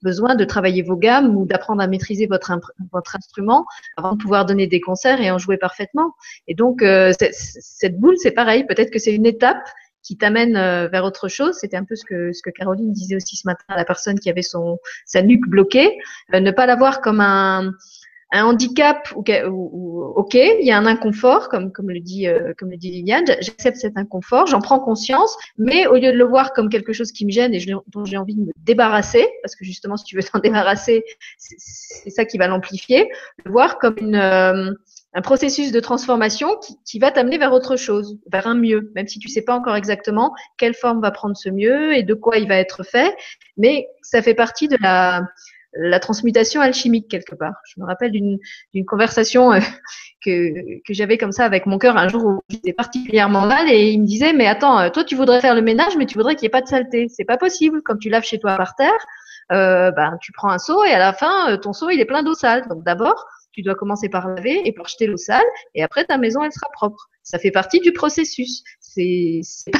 [0.01, 2.51] besoin de travailler vos gammes ou d'apprendre à maîtriser votre,
[2.91, 3.65] votre instrument
[3.97, 6.13] avant de pouvoir donner des concerts et en jouer parfaitement.
[6.47, 8.65] Et donc, euh, cette boule, c'est pareil.
[8.65, 9.63] Peut-être que c'est une étape
[10.03, 11.57] qui t'amène euh, vers autre chose.
[11.59, 14.19] C'était un peu ce que, ce que Caroline disait aussi ce matin à la personne
[14.19, 15.97] qui avait son, sa nuque bloquée.
[16.33, 17.71] Euh, ne pas l'avoir comme un,
[18.33, 19.23] un handicap ou,
[20.15, 24.47] ok, il y a un inconfort, comme, le dit euh, comme Liliane, j'accepte cet inconfort,
[24.47, 27.53] j'en prends conscience, mais au lieu de le voir comme quelque chose qui me gêne
[27.53, 31.03] et dont j'ai envie de me débarrasser, parce que justement si tu veux t'en débarrasser,
[31.37, 33.07] c'est ça qui va l'amplifier,
[33.45, 34.71] le voir comme euh,
[35.13, 39.07] un processus de transformation qui, qui va t'amener vers autre chose, vers un mieux, même
[39.07, 42.39] si tu sais pas encore exactement quelle forme va prendre ce mieux et de quoi
[42.39, 43.15] il va être fait,
[43.57, 45.21] mais ça fait partie de la
[45.75, 47.55] la transmutation alchimique quelque part.
[47.65, 48.39] Je me rappelle d'une
[48.85, 49.59] conversation euh,
[50.23, 53.91] que, que j'avais comme ça avec mon cœur un jour où j'étais particulièrement mal et
[53.91, 56.35] il me disait mais attends euh, toi tu voudrais faire le ménage mais tu voudrais
[56.35, 57.07] qu'il n'y ait pas de saleté.
[57.09, 57.81] C'est pas possible.
[57.81, 58.91] Comme tu laves chez toi par terre
[59.51, 62.05] euh, ben tu prends un seau et à la fin euh, ton seau il est
[62.05, 62.67] plein d'eau sale.
[62.69, 66.17] Donc d'abord tu dois commencer par laver et par jeter l'eau sale et après ta
[66.17, 68.63] maison elle sera propre ça fait partie du processus
[68.95, 69.79] c'est pas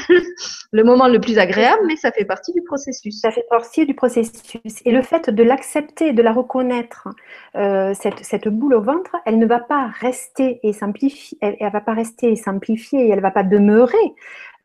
[0.72, 3.20] le moment le plus agréable, mais ça fait partie du processus.
[3.20, 4.82] Ça fait partie du processus.
[4.86, 7.08] Et le fait de l'accepter, de la reconnaître,
[7.56, 11.72] euh, cette, cette, boule au ventre, elle ne va pas rester et s'amplifier, elle, elle,
[11.72, 13.98] va pas rester et elle va pas demeurer.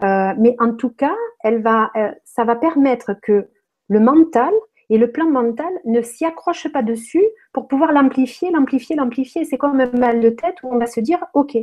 [0.02, 3.48] Euh, mais en tout cas, elle va, euh, ça va permettre que
[3.88, 4.52] le mental
[4.90, 9.44] et le plan mental ne s'y accroche pas dessus pour pouvoir l'amplifier, l'amplifier, l'amplifier.
[9.44, 11.56] C'est comme un mal de tête où on va se dire, OK,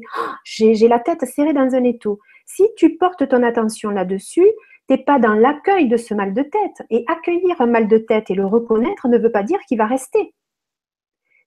[0.44, 2.20] j'ai la tête serrée dans un étau.
[2.46, 4.48] Si tu portes ton attention là-dessus,
[4.88, 6.86] tu n'es pas dans l'accueil de ce mal de tête.
[6.92, 9.88] Et accueillir un mal de tête et le reconnaître ne veut pas dire qu'il va
[9.88, 10.34] rester.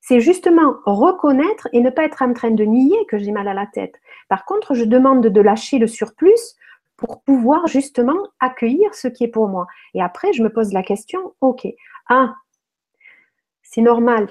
[0.01, 3.55] C'est justement reconnaître et ne pas être en train de nier que j'ai mal à
[3.55, 3.95] la tête.
[4.29, 6.57] Par contre, je demande de lâcher le surplus
[6.99, 9.67] pour pouvoir justement accueillir ce qui est pour moi.
[9.95, 11.67] Et après, je me pose la question, ok,
[12.11, 12.35] ah,
[13.63, 14.29] c'est normal.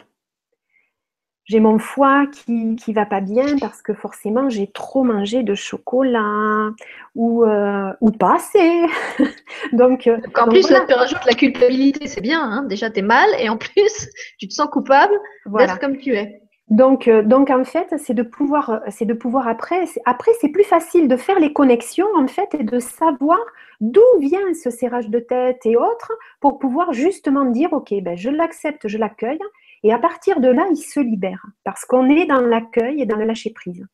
[1.45, 5.55] j'ai mon foie qui qui va pas bien parce que forcément j'ai trop mangé de
[5.55, 6.71] chocolat
[7.15, 8.85] ou euh, ou pas assez.
[9.73, 12.41] donc, euh, en plus là tu rajoutes la culpabilité, c'est bien.
[12.41, 15.13] Hein Déjà tu es mal et en plus tu te sens coupable
[15.45, 16.41] d'être comme tu es.
[16.69, 20.65] Donc, euh, donc en fait, c'est de pouvoir, c'est de pouvoir après, après c'est plus
[20.65, 23.39] facile de faire les connexions en fait et de savoir
[23.79, 26.11] d'où vient ce serrage de tête et autres
[26.41, 29.39] pour pouvoir justement dire ok, ben je l'accepte, je l'accueille
[29.83, 33.15] et à partir de là, il se libère parce qu'on est dans l'accueil et dans
[33.15, 33.85] le lâcher prise.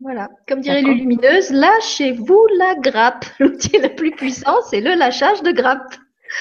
[0.00, 3.26] Voilà, comme dirait Lumineuse, lâchez-vous la grappe.
[3.38, 5.94] L'outil le plus puissant, c'est le lâchage de grappe.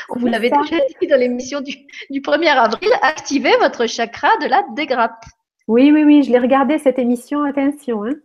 [0.09, 1.75] On vous l'avait déjà dit dans l'émission du,
[2.09, 5.23] du 1er avril, activez votre chakra de la dégrappe.
[5.67, 8.03] Oui, oui, oui, je l'ai regardé cette émission, attention.
[8.03, 8.15] Hein.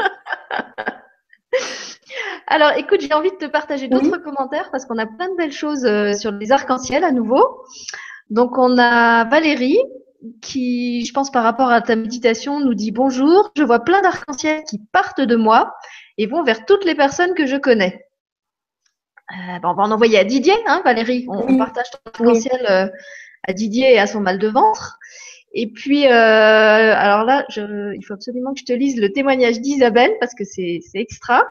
[2.48, 5.52] Alors, écoute, j'ai envie de te partager d'autres commentaires parce qu'on a plein de belles
[5.52, 7.64] choses euh, sur les arcs-en-ciel à nouveau.
[8.28, 9.78] Donc, on a Valérie
[10.42, 13.52] qui, je pense, par rapport à ta méditation, nous dit bonjour.
[13.56, 15.74] Je vois plein d'arcs-en-ciel qui partent de moi
[16.18, 18.04] et vont vers toutes les personnes que je connais.
[19.30, 21.26] Euh, on va en envoyer à Didier, hein, Valérie.
[21.28, 22.88] On, partage ton arc-en-ciel euh,
[23.46, 24.98] à Didier et à son mal de ventre.
[25.52, 29.60] Et puis, euh, alors là, je, il faut absolument que je te lise le témoignage
[29.60, 31.42] d'Isabelle parce que c'est extra,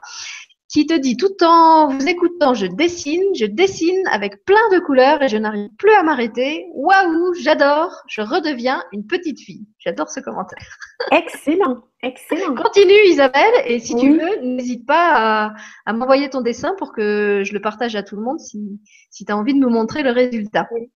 [0.70, 5.22] qui te dit tout en vous écoutant, je dessine, je dessine avec plein de couleurs
[5.24, 6.68] et je n'arrive plus à m'arrêter.
[6.76, 9.66] Waouh, j'adore, je redeviens une petite fille.
[9.80, 10.64] J'adore ce commentaire.
[11.12, 12.54] Excellent, excellent.
[12.54, 15.54] Continue Isabelle et si tu veux, n'hésite pas à,
[15.88, 19.26] à m'envoyer ton dessin pour que je le partage à tout le monde si, si
[19.26, 20.68] tu as envie de nous montrer le résultat.
[20.72, 20.92] Oui.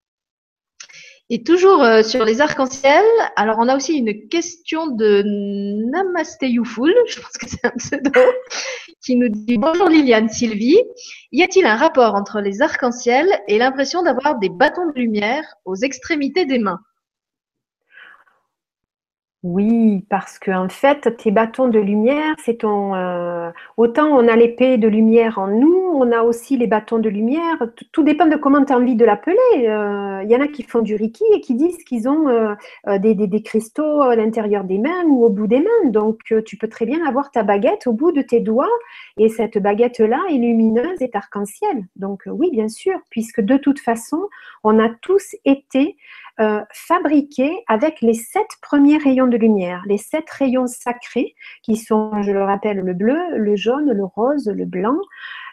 [1.33, 3.05] Et toujours euh, sur les arcs-en-ciel,
[3.37, 5.23] alors on a aussi une question de
[5.89, 8.11] Namaste Youful, je pense que c'est un pseudo,
[9.01, 10.81] qui nous dit Bonjour Liliane Sylvie,
[11.31, 15.75] y a-t-il un rapport entre les arcs-en-ciel et l'impression d'avoir des bâtons de lumière aux
[15.75, 16.81] extrémités des mains?
[19.43, 22.93] Oui, parce que en fait, tes bâtons de lumière, c'est ton.
[22.93, 27.09] Euh, autant on a l'épée de lumière en nous, on a aussi les bâtons de
[27.09, 27.57] lumière.
[27.91, 29.38] Tout, dépend de comment tu as envie de l'appeler.
[29.55, 32.53] Il euh, y en a qui font du Reiki et qui disent qu'ils ont euh,
[32.99, 35.89] des, des, cristaux à l'intérieur des mains ou au bout des mains.
[35.89, 38.69] Donc, tu peux très bien avoir ta baguette au bout de tes doigts
[39.18, 41.88] et cette baguette-là est lumineuse et arc-en-ciel.
[41.95, 44.22] Donc, oui, bien sûr, puisque de toute façon,
[44.63, 45.95] on a tous été
[46.39, 52.21] euh, fabriqués avec les sept premiers rayons de lumière, les sept rayons sacrés qui sont,
[52.23, 54.97] je le rappelle, le bleu, le jaune, le rose, le blanc,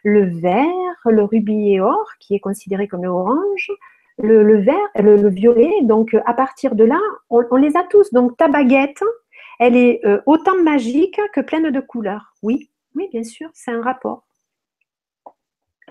[0.04, 0.64] le vert,
[1.04, 3.70] le rubis et or, qui est considéré comme le orange,
[4.18, 5.72] le, vert, le, violet.
[5.82, 7.00] Donc, à partir de là,
[7.30, 8.12] on, les a tous.
[8.12, 9.02] Donc, ta baguette,
[9.58, 12.34] elle est euh, autant magique que pleine de couleurs.
[12.42, 14.24] Oui, oui, bien sûr, c'est un rapport.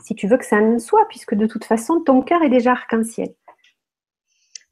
[0.02, 2.72] Si tu veux que ça ne soit, puisque de toute façon, ton cœur est déjà
[2.74, 3.34] arc-en-ciel.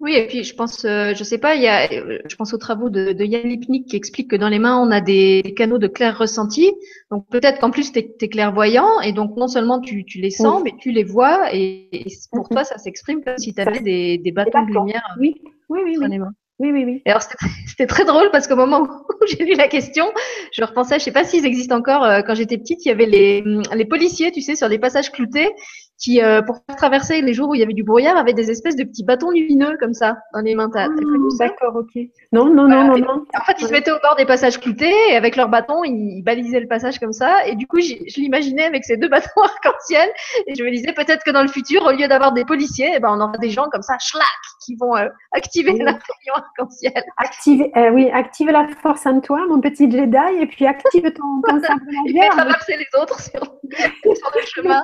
[0.01, 2.53] Oui, et puis je pense, euh, je sais pas, il y a, euh, je pense
[2.53, 5.53] aux travaux de, de Yann Lipnik qui explique que dans les mains, on a des,
[5.55, 6.71] canaux de clair ressenti.
[7.11, 10.61] Donc peut-être qu'en plus, tu es, clairvoyant et donc non seulement tu, tu les sens,
[10.63, 11.89] mais tu les vois et,
[12.31, 15.35] pour toi, ça s'exprime comme si tu avais des, des bâtons de lumière oui.
[15.69, 16.19] Oui, oui, oui.
[16.59, 17.01] Oui, oui, oui.
[17.05, 17.23] Et alors,
[17.67, 20.05] c'était très drôle parce qu'au moment où j'ai lu la question,
[20.53, 23.05] je repensais, je sais pas s'ils existent encore, euh, quand j'étais petite, il y avait
[23.05, 23.43] les,
[23.73, 25.49] les policiers, tu sais, sur les passages cloutés,
[25.97, 28.75] qui, euh, pour traverser les jours où il y avait du brouillard, avaient des espèces
[28.75, 30.69] de petits bâtons lumineux comme ça dans les mains.
[30.75, 30.87] Ah,
[31.39, 32.01] D'accord, ok.
[32.33, 33.25] Non, non, non, non, non.
[33.33, 36.21] En fait, ils se mettaient au bord des passages cloutés et avec leurs bâtons, ils
[36.21, 37.45] balisaient le passage comme ça.
[37.47, 40.09] Et du coup, je l'imaginais avec ces deux bâtons arc-en-ciel.
[40.47, 42.99] Et je me disais peut-être que dans le futur, au lieu d'avoir des policiers, eh
[42.99, 44.25] ben, on aura des gens comme ça, schlac,
[44.65, 47.03] qui vont euh, activer la rayon arc-en-ciel.
[47.17, 51.41] Active, euh, oui, active la force en toi, mon petit Jedi, et puis active ton,
[51.47, 51.57] ton
[52.07, 54.83] Et traverser les autres sur, sur le chemin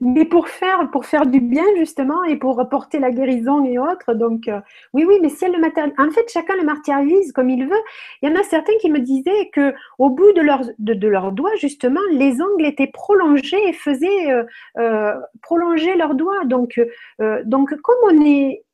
[0.00, 0.88] mais pour faire,
[1.26, 4.14] du bien justement et pour porter la guérison et autres.
[4.14, 4.60] Donc euh,
[4.92, 7.82] oui, oui, mais si elle le matérialise, en fait, chacun le matérialise comme il veut.
[8.22, 12.00] Il y en a certains qui me disaient que au bout de leurs doigts justement,
[12.12, 14.44] les ongles étaient prolongés et faisaient euh,
[14.78, 16.44] euh, prolonger leurs doigts.
[16.44, 16.80] Donc
[17.18, 18.64] comme on est,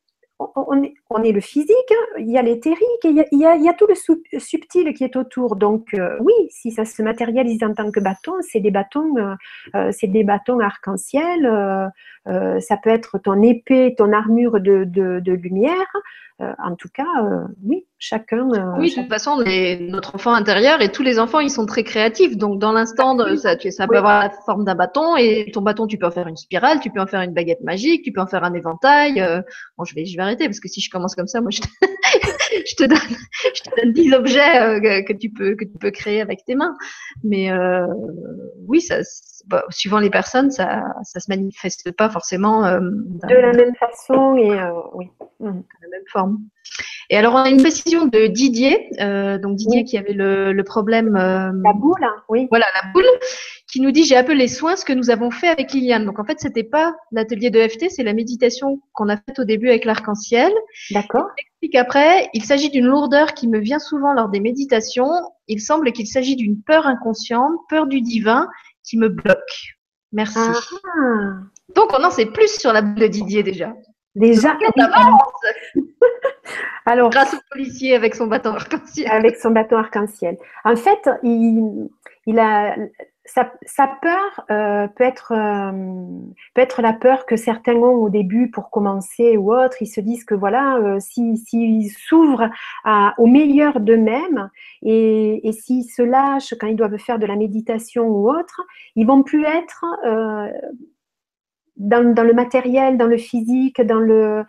[1.11, 3.87] on est, le physique, il y a l'éthérique, il, y a, il y a tout
[3.89, 3.95] le
[4.39, 5.57] subtil qui est autour.
[5.57, 9.35] Donc euh, oui, si ça se matérialise en tant que bâton, c'est des bâtons, euh,
[9.75, 11.43] euh, c'est des bâtons arc-en-ciel.
[12.27, 15.93] ça peut être ton épée, ton armure de, de lumière.
[16.39, 17.05] en tout cas,
[17.65, 18.49] oui, chacun.
[18.79, 19.43] oui, de toute façon,
[19.81, 22.37] notre enfant intérieur et tous les enfants, ils sont très créatifs.
[22.37, 25.99] Donc, dans l'instant, ça, ça peut avoir la forme d'un bâton et ton bâton, tu
[25.99, 28.27] peux en faire une spirale, tu peux en faire une baguette magique, tu peux en
[28.27, 29.15] faire un éventail.
[29.77, 31.51] bon, je vais, je vais arrêter parce que si je commence commences comme ça, moi
[31.51, 31.69] je te,
[32.67, 32.99] je te donne,
[33.55, 36.55] je te donne 10 objets euh, que tu peux que tu peux créer avec tes
[36.55, 36.77] mains.
[37.25, 37.87] Mais euh,
[38.67, 38.99] oui, ça,
[39.47, 44.51] bah, suivant les personnes, ça se manifeste pas forcément euh, de la même façon et
[44.95, 45.07] oui,
[45.41, 46.39] de la même forme.
[47.09, 51.15] Et alors, on a une précision de Didier, donc Didier qui avait le, le problème.
[51.15, 52.47] la boule, hein, oui.
[52.51, 53.07] Voilà, la boule,
[53.71, 56.05] qui nous dit j'ai appelé soins ce que nous avons fait avec Liliane.
[56.05, 59.45] Donc en fait, c'était pas l'atelier de FT, c'est la méditation qu'on a faite au
[59.45, 60.53] début avec l'arc-en-ciel.
[60.91, 61.29] D'accord.
[61.39, 65.11] Explique après, il s'agit d'une lourdeur qui me vient souvent lors des méditations.
[65.47, 68.49] Il semble qu'il s'agit d'une peur inconsciente, peur du divin,
[68.83, 69.77] qui me bloque.
[70.13, 70.39] Merci.
[70.39, 71.35] Ah.
[71.77, 73.73] Donc on en sait plus sur la boule de Didier déjà.
[74.17, 74.57] Déjà.
[76.87, 79.09] Alors, grâce au policier avec son bâton arc-en-ciel.
[79.09, 80.37] Avec son bâton arc-en-ciel.
[80.65, 81.89] En fait, il,
[82.27, 82.75] il a
[83.25, 85.71] sa, peur euh, peut, être, euh,
[86.55, 89.77] peut être la peur que certains ont au début pour commencer ou autre.
[89.81, 92.51] Ils se disent que voilà, euh, s'ils s'ouvrent
[93.19, 94.51] au meilleur d'eux-mêmes
[94.83, 98.63] et, et s'ils se lâchent quand ils doivent faire de la méditation ou autre,
[98.97, 99.85] ils vont plus être
[101.77, 104.45] dans, dans, le matériel, dans le physique, dans le...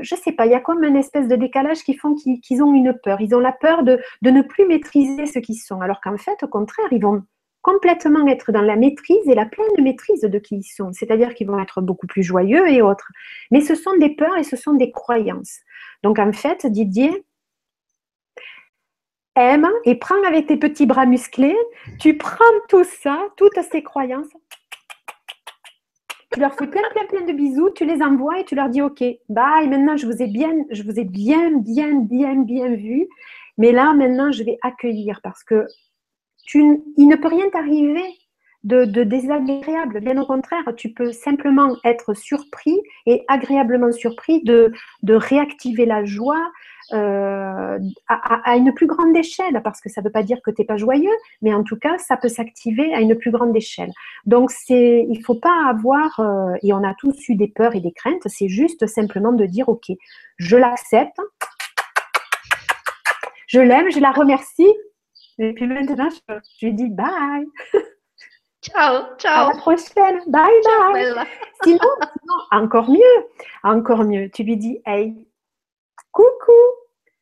[0.00, 2.74] je sais pas, il y a comme une espèce de décalage qui font qu'ils ont
[2.74, 3.20] une peur.
[3.20, 5.80] Ils ont la peur de, de ne plus maîtriser ce qu'ils sont.
[5.80, 7.22] Alors qu'en fait, au contraire, ils vont
[7.68, 10.90] complètement être dans la maîtrise et la pleine maîtrise de qui ils sont.
[10.92, 13.10] C'est-à-dire qu'ils vont être beaucoup plus joyeux et autres.
[13.50, 15.58] Mais ce sont des peurs et ce sont des croyances.
[16.02, 17.12] Donc en fait, Didier,
[19.36, 21.58] aime et prends avec tes petits bras musclés,
[21.98, 24.32] tu prends tout ça, toutes ces croyances,
[26.32, 28.80] tu leur fais plein, plein, plein de bisous, tu les envoies et tu leur dis
[28.80, 33.08] OK, bye, maintenant je vous ai bien, je vous ai bien, bien, bien, bien vu.
[33.58, 35.66] Mais là, maintenant, je vais accueillir parce que
[36.54, 38.04] il ne peut rien t'arriver
[38.64, 40.00] de, désagréable.
[40.00, 44.72] Bien au contraire, tu peux simplement être surpris et agréablement surpris de,
[45.08, 46.50] réactiver la joie
[46.92, 50.62] euh, à, une plus grande échelle, parce que ça ne veut pas dire que tu
[50.62, 53.90] n'es pas joyeux, mais en tout cas, ça peut s'activer à une plus grande échelle.
[54.24, 57.80] Donc, il ne faut pas avoir, euh, et on a tous eu des peurs et
[57.80, 59.90] des craintes, c'est juste simplement de dire, OK,
[60.38, 61.20] je l'accepte,
[63.46, 64.72] je l'aime, je la remercie,
[65.38, 67.46] et puis maintenant, je, lui dis bye.
[68.60, 69.50] Ciao, ciao.
[69.50, 70.20] À la prochaine.
[70.26, 71.26] Bye, bye.
[71.62, 71.78] Sinon,
[72.50, 73.26] encore mieux,
[73.62, 74.30] encore mieux.
[74.30, 75.28] Tu lui dis, hey,
[76.10, 76.52] coucou,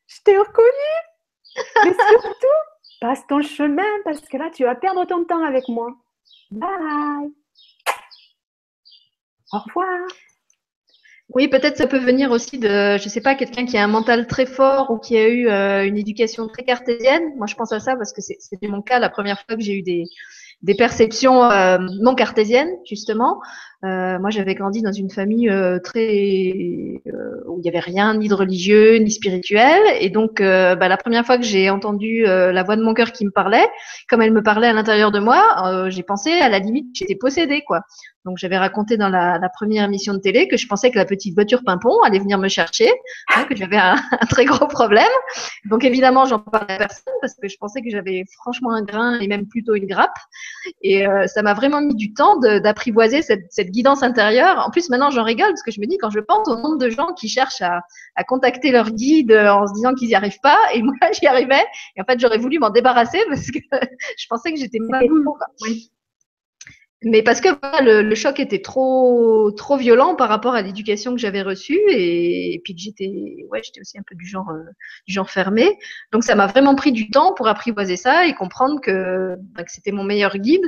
[0.06, 0.93] je t'ai reconnu.
[1.84, 2.47] Mais surtout,
[3.01, 5.94] passe ton chemin parce que là, tu vas perdre ton temps avec moi.
[6.51, 7.32] Bye.
[9.52, 10.09] Au revoir.
[11.34, 14.26] Oui, peut-être ça peut venir aussi de, je sais pas, quelqu'un qui a un mental
[14.28, 17.34] très fort ou qui a eu euh, une éducation très cartésienne.
[17.36, 19.74] Moi, je pense à ça parce que c'était mon cas la première fois que j'ai
[19.76, 20.04] eu des,
[20.62, 23.40] des perceptions euh, non cartésiennes, justement.
[23.84, 28.14] Euh, moi, j'avais grandi dans une famille euh, très euh, où il n'y avait rien
[28.14, 32.62] ni de religieux ni spirituel, et donc bah, la première fois que j'ai entendu la
[32.62, 33.66] voix de mon cœur qui me parlait,
[34.08, 37.62] comme elle me parlait à l'intérieur de moi, j'ai pensé à la limite j'étais possédée,
[37.66, 37.80] quoi.
[38.24, 41.34] Donc j'avais raconté dans la, première émission de télé que je pensais que la petite
[41.34, 42.90] voiture pimpon allait venir me chercher,
[43.34, 43.96] hein, que j'avais un,
[44.28, 45.06] très gros problème.
[45.70, 49.20] Donc évidemment, j'en parlais à personne parce que je pensais que j'avais franchement un grain
[49.20, 50.18] et même plutôt une grappe.
[50.82, 54.64] Et ça m'a vraiment mis du temps d'apprivoiser cette guidance intérieure.
[54.66, 56.78] En plus, maintenant, j'en rigole parce que je me dis, quand je pense au nombre
[56.78, 57.82] de gens qui cherchent à,
[58.24, 61.64] contacter leur guide en se disant qu'ils n'y arrivent pas, et moi, j'y arrivais.
[61.97, 63.59] Et en fait, j'aurais voulu m'en débarrasser parce que
[64.18, 65.01] je pensais que j'étais pas
[65.62, 65.90] Oui.
[67.09, 67.48] Mais parce que
[67.82, 72.74] le, choc était trop trop violent par rapport à l'éducation que j'avais reçue et, puis
[72.74, 74.64] que j'étais ouais j'étais aussi un peu du genre euh,
[75.06, 75.78] du genre fermé
[76.10, 79.70] donc ça m'a vraiment pris du temps pour apprivoiser ça et comprendre que, bah, que
[79.70, 80.64] c'était mon meilleur guide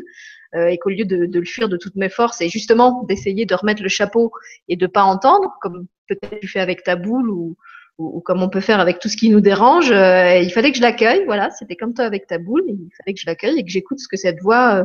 [0.55, 3.55] euh, et qu'au lieu de, le fuir de toutes mes forces et justement d'essayer de
[3.55, 4.33] remettre le chapeau
[4.69, 7.57] et de pas entendre, comme peut-être tu fais avec ta boule ou,
[7.99, 10.79] ou, comme on peut faire avec tout ce qui nous dérange, euh, il fallait que
[10.79, 11.25] je l'accueille.
[11.27, 13.99] Voilà, c'était comme toi avec ta boule, il fallait que je l'accueille et que j'écoute
[13.99, 14.85] ce que cette voix euh,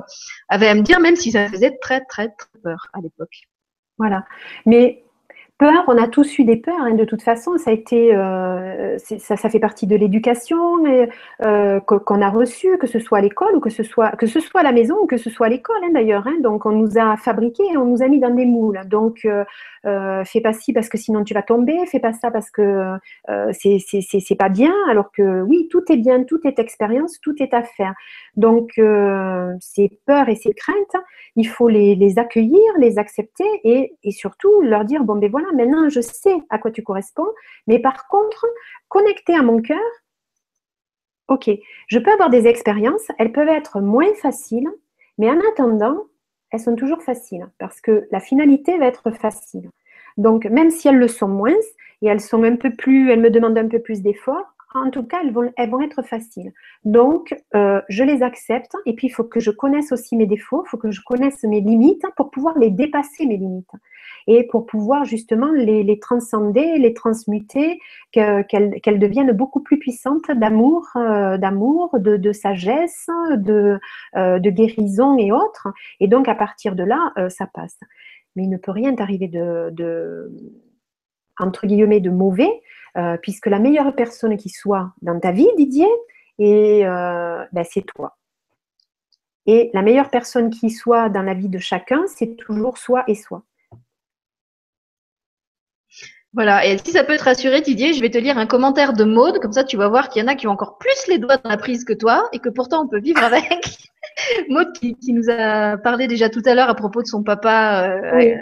[0.50, 3.44] avait à me dire, même si ça faisait très très très peur à l'époque.
[3.98, 4.26] Voilà,
[4.66, 5.04] mais
[5.58, 8.98] peur, on a tous eu des peurs, hein, de toute façon, ça a été, euh,
[8.98, 10.84] ça, fait partie de l'éducation
[11.42, 14.40] euh, qu'on a reçue, que ce soit à l'école ou que ce soit, que ce
[14.40, 16.28] soit à la maison ou que ce soit à l'école hein, d'ailleurs.
[16.28, 16.38] Hein.
[16.42, 18.82] donc on nous a fabriqué, on nous a mis dans des moules.
[18.88, 22.50] Donc euh, fais pas ci parce que sinon tu vas tomber, fais pas ça parce
[22.50, 22.98] que
[23.52, 24.74] c'est pas bien.
[24.90, 27.94] Alors que oui, tout est bien, tout est expérience, tout est à faire.
[28.36, 28.72] Donc
[29.60, 31.04] ces peurs et ces craintes,
[31.36, 35.43] il faut les, les accueillir, les accepter et, et surtout leur dire bon ben voilà
[35.54, 37.30] maintenant je sais à quoi tu corresponds,
[37.68, 38.46] mais par contre,
[38.88, 39.80] connecter à mon cœur,
[41.28, 41.50] ok,
[41.88, 44.70] je peux avoir des expériences, elles peuvent être moins faciles,
[45.18, 46.06] mais en attendant,
[46.52, 49.70] elles sont toujours faciles parce que la finalité va être facile.
[50.18, 51.56] Donc, même si elles le sont moins,
[52.04, 55.04] et elles sont un peu plus, elles me demandent un peu plus d'efforts, en tout
[55.04, 56.52] cas, elles vont, être faciles.
[56.86, 60.64] Donc, euh, je les accepte et puis il faut que je connaisse aussi mes défauts,
[60.66, 63.72] il faut que je connaisse mes limites pour pouvoir les dépasser, mes limites.
[64.28, 67.80] Et pour pouvoir justement les, transcender, les transmuter,
[68.12, 73.80] qu'elles deviennent beaucoup plus puissantes d'amour, euh, d'amour, de, sagesse, de,
[74.16, 75.68] euh, de, guérison et autres.
[76.00, 77.78] Et donc, à partir de là, ça passe.
[78.36, 80.32] Mais il ne peut rien t'arriver de,
[81.44, 82.62] entre guillemets, de mauvais
[82.96, 85.88] euh, puisque la meilleure personne qui soit dans ta vie, Didier,
[86.40, 88.18] euh, ben, c'est toi.
[89.46, 93.16] Et la meilleure personne qui soit dans la vie de chacun, c'est toujours soi et
[93.16, 93.44] soi.
[96.34, 99.04] Voilà, et si ça peut te rassurer, Didier, je vais te lire un commentaire de
[99.04, 101.20] Maude, comme ça tu vas voir qu'il y en a qui ont encore plus les
[101.20, 103.92] doigts dans la prise que toi, et que pourtant on peut vivre avec.
[104.50, 108.36] Maud qui, nous a parlé déjà tout à l'heure à propos de son papa euh,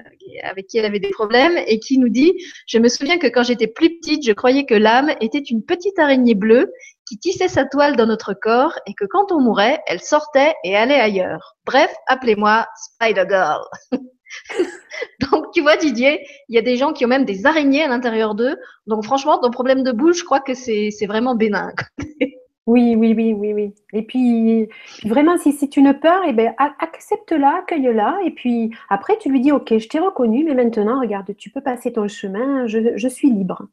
[0.43, 2.33] avec qui elle avait des problèmes et qui nous dit
[2.67, 5.97] Je me souviens que quand j'étais plus petite, je croyais que l'âme était une petite
[5.99, 6.71] araignée bleue
[7.07, 10.75] qui tissait sa toile dans notre corps et que quand on mourait, elle sortait et
[10.75, 11.55] allait ailleurs.
[11.65, 13.61] Bref, appelez-moi Spider Girl.
[15.31, 17.87] Donc, tu vois, Didier, il y a des gens qui ont même des araignées à
[17.87, 18.55] l'intérieur d'eux.
[18.87, 21.73] Donc, franchement, ton problème de boule, je crois que c'est vraiment bénin.
[22.67, 23.73] Oui, oui, oui, oui, oui.
[23.91, 24.69] Et puis,
[25.03, 28.19] vraiment, si c'est une peur, eh ben, accepte-la, accueille-la.
[28.23, 31.61] Et puis, après, tu lui dis, OK, je t'ai reconnu, mais maintenant, regarde, tu peux
[31.61, 33.67] passer ton chemin, je, suis libre.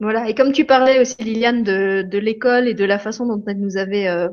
[0.00, 0.28] Voilà.
[0.28, 3.76] Et comme tu parlais aussi, Liliane, de, l'école et de la façon dont elle nous
[3.76, 4.28] avait euh,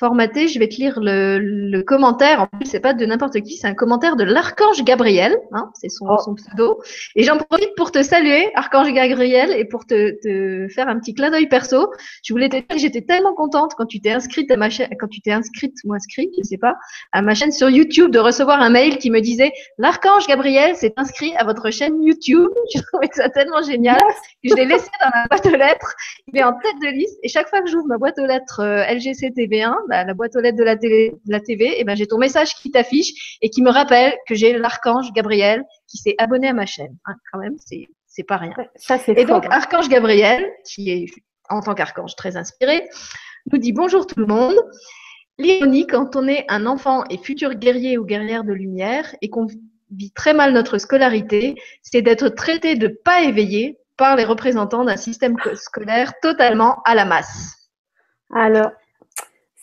[0.00, 2.40] formaté, je vais te lire le, le commentaire.
[2.40, 5.90] En plus, c'est pas de n'importe qui, c'est un commentaire de l'archange Gabriel, hein, c'est
[5.90, 6.16] son, oh.
[6.18, 6.80] son, pseudo.
[7.16, 11.12] Et j'en profite pour te saluer, archange Gabriel, et pour te, te faire un petit
[11.12, 11.92] clin d'œil perso.
[12.24, 14.88] Je voulais te dire que j'étais tellement contente quand tu t'es inscrite à ma chaîne,
[14.98, 16.76] quand tu t'es inscrite ou inscrit, je sais pas,
[17.12, 20.94] à ma chaîne sur YouTube, de recevoir un mail qui me disait l'archange Gabriel s'est
[20.96, 22.48] inscrit à votre chaîne YouTube.
[22.74, 24.00] Je trouvais ça tellement génial
[24.42, 25.94] que je l'ai laissé dans ma boîte aux lettres.
[26.28, 28.60] Il est en tête de liste et chaque fois que j'ouvre ma boîte aux lettres
[28.60, 31.96] euh, LGCTV1 la, boîte aux lettres de la, télé, de la TV, et eh ben
[31.96, 36.14] j'ai ton message qui t'affiche et qui me rappelle que j'ai l'archange Gabriel qui s'est
[36.18, 36.96] abonné à ma chaîne.
[37.06, 38.52] Ah, quand même, c'est c'est pas rien.
[38.74, 39.50] Ça, c'est et donc, hein.
[39.52, 41.06] Archange Gabriel, qui est
[41.48, 42.88] en tant qu'archange très inspiré,
[43.52, 44.56] nous dit bonjour tout le monde.
[45.38, 49.46] L'ironie, quand on est un enfant et futur guerrier ou guerrière de lumière et qu'on
[49.90, 54.96] vit très mal notre scolarité, c'est d'être traité de pas éveillé par les représentants d'un
[54.96, 57.68] système scolaire totalement à la masse.
[58.34, 58.70] Alors,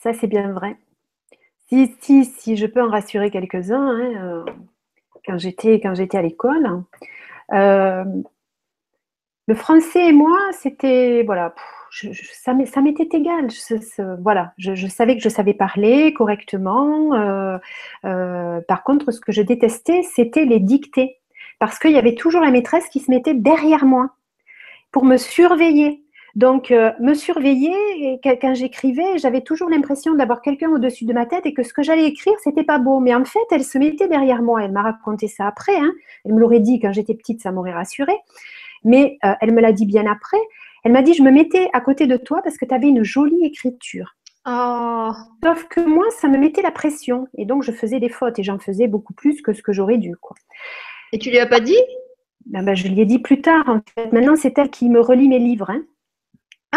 [0.01, 0.77] ça, c'est bien vrai.
[1.67, 4.45] Si, si, si je peux en rassurer quelques-uns, hein, euh,
[5.25, 5.81] quand j'étais
[6.17, 6.83] à l'école,
[7.53, 8.05] euh,
[9.47, 11.53] le français et moi, c'était voilà,
[11.91, 13.47] ça m'était égal.
[14.19, 17.13] voilà, je, savais que je savais parler correctement.
[17.13, 21.17] Euh, par contre, ce que je détestais, c'était les dictées,
[21.59, 24.11] parce qu'il y avait toujours la maîtresse qui se mettait derrière moi
[24.91, 26.03] pour me surveiller.
[26.37, 31.25] Donc, euh, me surveiller, et quand j'écrivais, j'avais toujours l'impression d'avoir quelqu'un au-dessus de ma
[31.25, 32.99] tête et que ce que j'allais écrire, c'était pas beau.
[32.99, 34.63] Mais en fait, elle se mettait derrière moi.
[34.63, 35.75] Elle m'a raconté ça après.
[35.75, 35.91] Hein.
[36.23, 38.19] Elle me l'aurait dit quand j'étais petite, ça m'aurait rassurée.
[38.83, 40.37] Mais euh, elle me l'a dit bien après.
[40.83, 43.03] Elle m'a dit, je me mettais à côté de toi parce que tu avais une
[43.03, 44.15] jolie écriture.
[44.47, 45.09] Oh.
[45.43, 47.27] Sauf que moi, ça me mettait la pression.
[47.35, 49.97] Et donc, je faisais des fautes et j'en faisais beaucoup plus que ce que j'aurais
[49.97, 50.15] dû.
[50.15, 50.35] Quoi.
[51.13, 51.81] Et tu lui as pas dit?
[52.45, 53.67] Ben, ben, Je lui ai dit plus tard.
[53.67, 54.13] En fait.
[54.13, 55.71] Maintenant, c'est elle qui me relit mes livres.
[55.71, 55.81] Hein.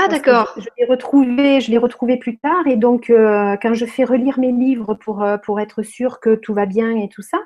[0.02, 0.54] Ah d'accord.
[0.56, 4.38] Je, l'ai retrouvé, je l'ai retrouvé plus tard et donc euh, quand je fais relire
[4.38, 7.38] mes livres pour euh, pour être sûre que tout va bien et tout ça,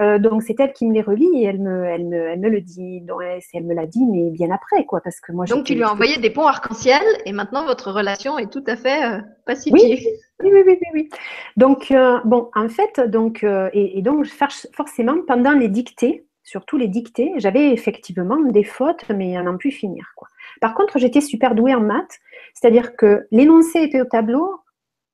[0.00, 2.48] euh, donc c'est elle qui me les relit et elle me elle me, elle me
[2.48, 3.00] le dit.
[3.00, 3.22] Donc
[3.52, 5.46] elle, me l'a dit mais bien après quoi parce que moi.
[5.46, 8.76] Donc tu lui as envoyé des ponts arc-en-ciel et maintenant votre relation est tout à
[8.76, 10.16] fait pacifiée.
[10.42, 11.08] Oui, oui, oui, oui,
[11.56, 11.92] Donc
[12.24, 14.26] bon en fait donc et, et donc
[14.72, 19.72] forcément pendant les dictées surtout les dictées, j'avais effectivement des fautes mais à n'en plus
[19.72, 20.28] finir quoi.
[20.60, 22.18] Par contre, j'étais super douée en maths,
[22.54, 24.60] c'est-à-dire que l'énoncé était au tableau,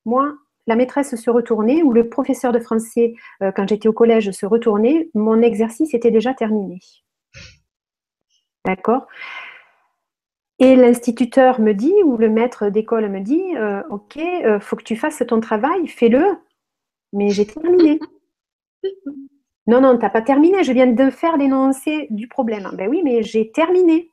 [0.05, 0.35] moi,
[0.67, 4.47] la maîtresse se retournait ou le professeur de français, euh, quand j'étais au collège, se
[4.47, 6.79] retournait, mon exercice était déjà terminé.
[8.65, 9.07] D'accord?
[10.59, 14.85] Et l'instituteur me dit, ou le maître d'école me dit, euh, OK, euh, faut que
[14.85, 16.37] tu fasses ton travail, fais-le,
[17.13, 17.99] mais j'ai terminé.
[19.67, 22.71] Non, non, tu n'as pas terminé, je viens de faire l'énoncé du problème.
[22.75, 24.12] Ben oui, mais j'ai terminé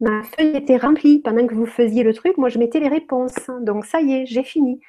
[0.00, 1.20] ma feuille était remplie.
[1.20, 3.50] Pendant que vous faisiez le truc, moi, je mettais les réponses.
[3.60, 4.80] Donc, ça y est, j'ai fini.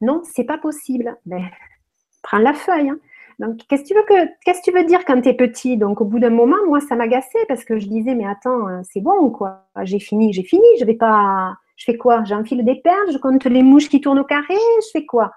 [0.00, 1.16] Non, c'est pas possible.
[1.26, 1.42] Mais
[2.22, 2.90] prends la feuille.
[2.90, 2.98] Hein.
[3.38, 5.76] Donc, qu'est-ce que tu veux que, qu'est-ce que tu veux dire quand tu es petit?
[5.76, 8.80] Donc, au bout d'un moment, moi, ça m'agaçait parce que je disais, mais attends, euh,
[8.84, 9.66] c'est bon, quoi.
[9.82, 10.66] J'ai fini, j'ai fini.
[10.78, 11.56] Je vais pas.
[11.76, 12.22] Je fais quoi?
[12.24, 15.32] J'enfile des perles, je compte les mouches qui tournent au carré, je fais quoi?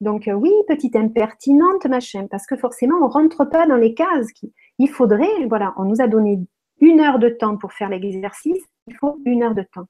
[0.00, 4.32] Donc, euh, oui, petite impertinente, machin, parce que forcément, on rentre pas dans les cases.
[4.32, 4.52] Qui...
[4.78, 6.40] Il faudrait, voilà, on nous a donné
[6.80, 9.86] une heure de temps pour faire l'exercice, il faut une heure de temps.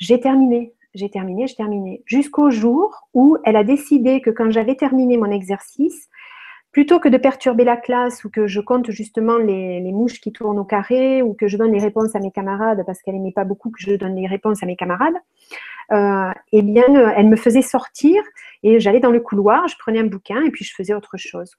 [0.00, 2.02] J'ai terminé, j'ai terminé, j'ai terminé.
[2.06, 6.08] Jusqu'au jour où elle a décidé que quand j'avais terminé mon exercice,
[6.72, 10.58] plutôt que de perturber la classe ou que je compte justement les, mouches qui tournent
[10.58, 13.44] au carré ou que je donne les réponses à mes camarades parce qu'elle n'aimait pas
[13.44, 15.16] beaucoup que je donne les réponses à mes camarades,
[15.92, 16.86] euh, eh bien,
[17.16, 18.22] elle me faisait sortir
[18.62, 21.54] et j'allais dans le couloir, je prenais un bouquin et puis je faisais autre chose.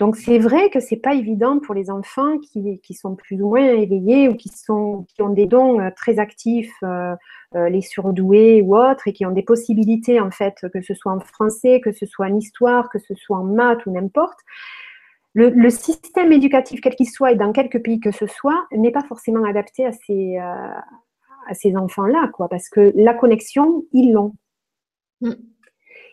[0.00, 3.66] Donc c'est vrai que c'est pas évident pour les enfants qui, sont plus ou moins
[3.66, 7.14] éveillés ou qui, sont, qui ont des dons euh, très actifs, euh,
[7.54, 11.12] euh, les surdoués ou autres, et qui ont des possibilités en fait, que ce soit
[11.12, 14.38] en français, que ce soit en histoire, que ce soit en maths ou n'importe.
[15.34, 19.04] Le, système éducatif, quel qu'il soit et dans quelque pays que ce soit, n'est pas
[19.04, 20.38] forcément adapté à ces,
[21.52, 24.34] ces enfants-là, quoi, parce que la connexion, ils l'ont.
[25.20, 25.34] Mm.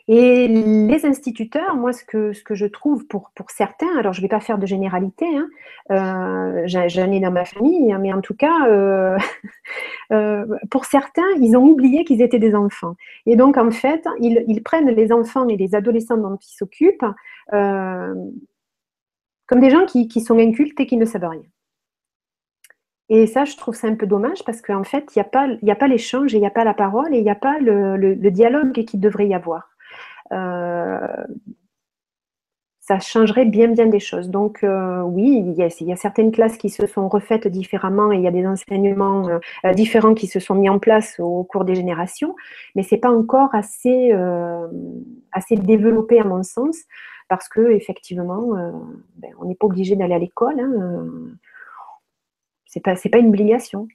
[0.09, 4.21] Et les instituteurs, moi, ce que, ce que je trouve pour, pour certains, alors je
[4.21, 5.49] ne vais pas faire de généralité, hein,
[5.91, 9.17] euh, j'en ai dans ma famille, hein, mais en tout cas, euh,
[10.13, 12.95] euh, pour certains, ils ont oublié qu'ils étaient des enfants.
[13.25, 17.05] Et donc, en fait, ils, prennent les enfants et les adolescents dont ils s'occupent
[19.47, 21.43] comme des gens qui, sont incultes et qui ne savent rien.
[23.09, 25.47] Et ça, je trouve ça un peu dommage parce qu'en fait, il n'y a pas,
[25.65, 27.57] a pas l'échange et il n'y a pas la parole et il n'y a pas
[27.59, 29.69] le, le, dialogue qu'il devrait y avoir.
[30.31, 31.25] Euh,
[32.79, 34.29] ça changerait bien, bien des choses.
[34.29, 38.21] Donc, euh, oui, il y, a, certaines classes qui se sont refaites différemment et il
[38.21, 41.75] y a des enseignements euh, différents qui se sont mis en place au, cours des
[41.75, 42.33] générations,
[42.75, 44.13] mais ce n'est pas encore assez,
[45.33, 46.77] assez développé à mon sens
[47.27, 48.53] parce que effectivement,
[49.17, 50.57] ben, on n'est pas obligé d'aller à l'école.
[50.57, 51.07] Hein,
[52.65, 53.89] c'est pas, pas une obligation.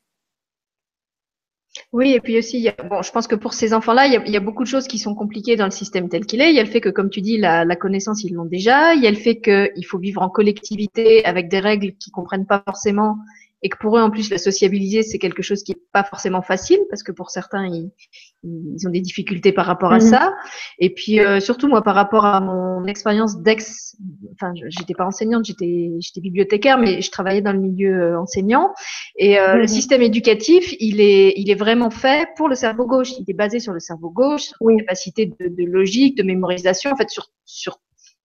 [1.93, 4.63] Oui, et puis aussi, bon, je pense que pour ces enfants-là, il, y, a, beaucoup
[4.63, 6.49] de choses qui sont compliquées dans le système tel qu'il est.
[6.49, 8.95] Il y a le fait que, comme tu dis, la, connaissance, ils l'ont déjà.
[8.95, 12.47] Il y a le fait qu'il faut vivre en collectivité avec des règles qu'ils comprennent
[12.47, 13.19] pas forcément
[13.63, 16.43] et que pour eux en plus la sociabiliser c'est quelque chose qui est pas forcément
[16.43, 17.91] facile parce que pour certains ils,
[18.43, 20.01] ils ont des difficultés par rapport à mhm.
[20.01, 20.35] ça
[20.79, 23.97] et puis euh, surtout moi par rapport à mon expérience d'ex
[24.33, 28.73] enfin j'étais pas enseignante j'étais j'étais bibliothécaire mais je travaillais dans le milieu euh, enseignant
[29.17, 29.69] et euh, le mhm.
[29.69, 33.61] système éducatif il est il est vraiment fait pour le cerveau gauche il est basé
[33.61, 37.29] sur le cerveau gauche sur la capacité de, de, logique de mémorisation en fait sur
[37.45, 37.79] sur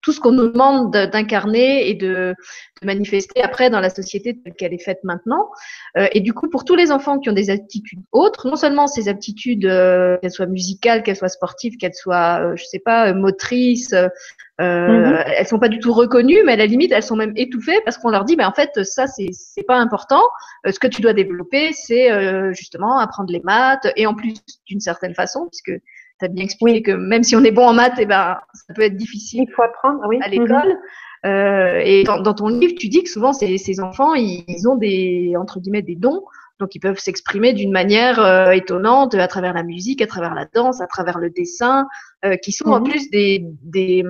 [0.08, 2.34] tout ce qu'on nous demande d'incarner et de,
[2.82, 5.50] manifester après dans la société telle qu'elle est faite maintenant.
[5.98, 8.88] Euh, et du coup, pour tous les enfants qui ont des aptitudes autres, non seulement
[8.88, 13.14] ces aptitudes, euh, qu'elles soient musicales, qu'elles soient sportives, qu'elles soient, euh, je sais pas,
[13.14, 14.08] motrices, euh,
[14.60, 17.80] mm elles sont pas du tout reconnues, mais à la limite, elles sont même étouffées
[17.84, 20.22] parce qu'on leur dit, ben en fait, ça c'est c'est pas important.
[20.66, 22.10] ce que tu dois développer, c'est
[22.54, 24.36] justement apprendre les maths et en plus
[24.68, 25.80] d'une certaine façon, puisque
[26.20, 28.38] tu as bien expliqué que même si on est bon en maths, et eh ben,
[28.54, 30.20] ça peut être difficile Il faut apprendre, oui.
[30.22, 30.78] à l'école.
[31.26, 34.68] Euh, et dans, dans, ton livre, tu dis que souvent ces, ces enfants, ils, ils,
[34.68, 36.24] ont des entre guillemets des dons,
[36.60, 40.46] donc ils peuvent s'exprimer d'une manière euh, étonnante à travers la musique, à travers la
[40.46, 41.88] danse, à travers le dessin,
[42.24, 42.90] euh, qui sont en mhm.
[42.90, 44.04] plus des, des,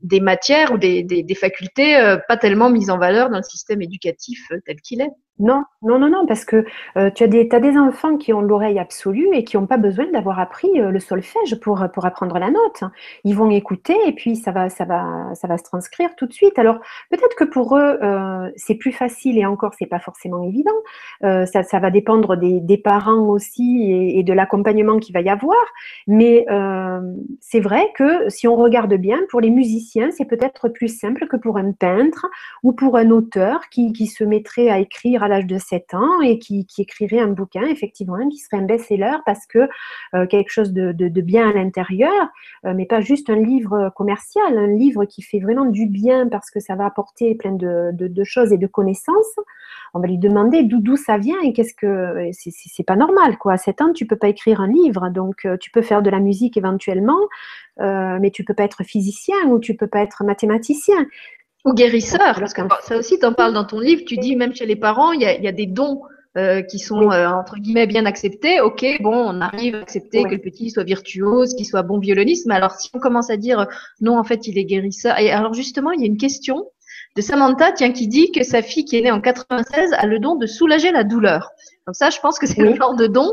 [0.00, 3.82] des matières ou des, des, des facultés pas tellement mises en valeur dans le système
[3.82, 5.10] éducatif tel qu'il est.
[5.40, 6.64] Non, non, non, non, parce que
[6.96, 10.06] euh, tu as des, as enfants qui ont l'oreille absolue et qui n'ont pas besoin
[10.12, 12.84] d'avoir appris le solfège pour, pour apprendre la note.
[13.24, 16.32] Ils vont écouter et puis ça va, ça va, ça va se transcrire tout de
[16.32, 16.58] suite.
[16.58, 16.78] Alors
[17.10, 17.98] peut-être que pour eux,
[18.56, 20.70] c'est plus facile et encore, c'est pas forcément évident.
[21.20, 25.64] Ça, va dépendre des, parents aussi et, et de l'accompagnement qu'il va y avoir.
[26.06, 26.46] Mais
[27.40, 31.36] c'est vrai que si on regarde bien, pour les musiciens, c'est peut-être plus simple que
[31.36, 32.26] pour un peintre
[32.62, 36.38] ou pour un auteur qui, se mettrait à écrire à l'âge de 7 ans et
[36.38, 39.68] qui, écrirait un bouquin, effectivement, qui serait un best-seller parce que
[40.14, 42.12] euh, quelque chose de, bien à l'intérieur,
[42.64, 46.50] euh, mais pas juste un livre commercial, un livre qui fait vraiment du bien parce
[46.50, 49.36] que ça va apporter plein de, choses et de connaissances.
[49.94, 53.54] On va lui demander d'où ça vient et qu'est-ce que c'est pas normal quoi.
[53.54, 56.10] À 7 ans, tu peux pas écrire un livre, donc euh, tu peux faire de
[56.10, 57.20] la musique éventuellement,
[57.78, 61.06] mais tu peux pas être physicien ou tu peux pas être mathématicien.
[61.64, 64.54] Ou guérisseur, parce que ça aussi, tu en parles dans ton livre, tu dis même
[64.54, 66.02] chez les parents, il y a, des dons
[66.36, 68.60] euh, qui sont euh, entre guillemets bien acceptés.
[68.60, 72.46] Ok, bon, on arrive à accepter que le petit soit virtuose, qu'il soit bon violoniste,
[72.46, 73.66] mais alors si on commence à dire
[74.02, 75.18] non, en fait, il est guérisseur.
[75.18, 76.66] Et alors justement, il y a une question
[77.16, 80.18] de Samantha, tiens, qui dit que sa fille qui est née en 96 a le
[80.18, 81.50] don de soulager la douleur.
[81.86, 83.32] Donc ça, je pense que c'est le genre de don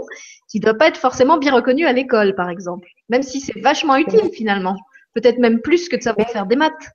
[0.50, 3.60] qui ne doit pas être forcément bien reconnu à l'école, par exemple, même si c'est
[3.60, 4.78] vachement utile finalement
[5.14, 6.92] peut-être même plus que de savoir faire des maths.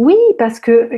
[0.00, 0.88] Oui, parce que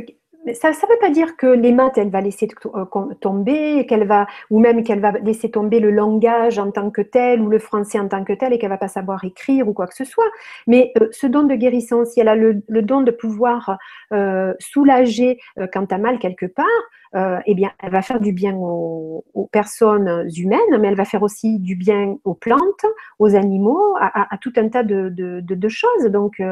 [0.53, 2.85] ça ne veut pas dire que les maths, elle va laisser euh,
[3.19, 7.41] tomber, qu'elle va, ou même qu'elle va laisser tomber le langage en tant que tel,
[7.41, 9.87] ou le français en tant que tel, et qu'elle va pas savoir écrire ou quoi
[9.87, 10.31] que ce soit.
[10.67, 13.77] Mais euh, ce don de guérison, si elle a le, don de pouvoir
[14.13, 15.37] euh, soulager
[15.73, 16.65] quand tu as mal quelque part,
[17.15, 21.59] eh bien, elle va faire du bien aux, personnes humaines, mais elle va faire aussi
[21.59, 22.85] du bien aux plantes,
[23.19, 26.05] aux animaux, à, tout un tas de, choses.
[26.05, 26.43] Donc, tu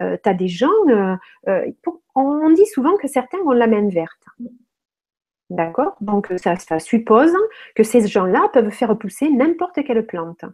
[0.00, 0.68] as des gens,
[1.82, 4.24] pour, on dit souvent que certains ont la main verte.
[5.50, 5.96] D'accord?
[6.00, 7.34] Donc ça, suppose
[7.74, 10.44] que ces gens-là peuvent faire pousser n'importe quelle plante.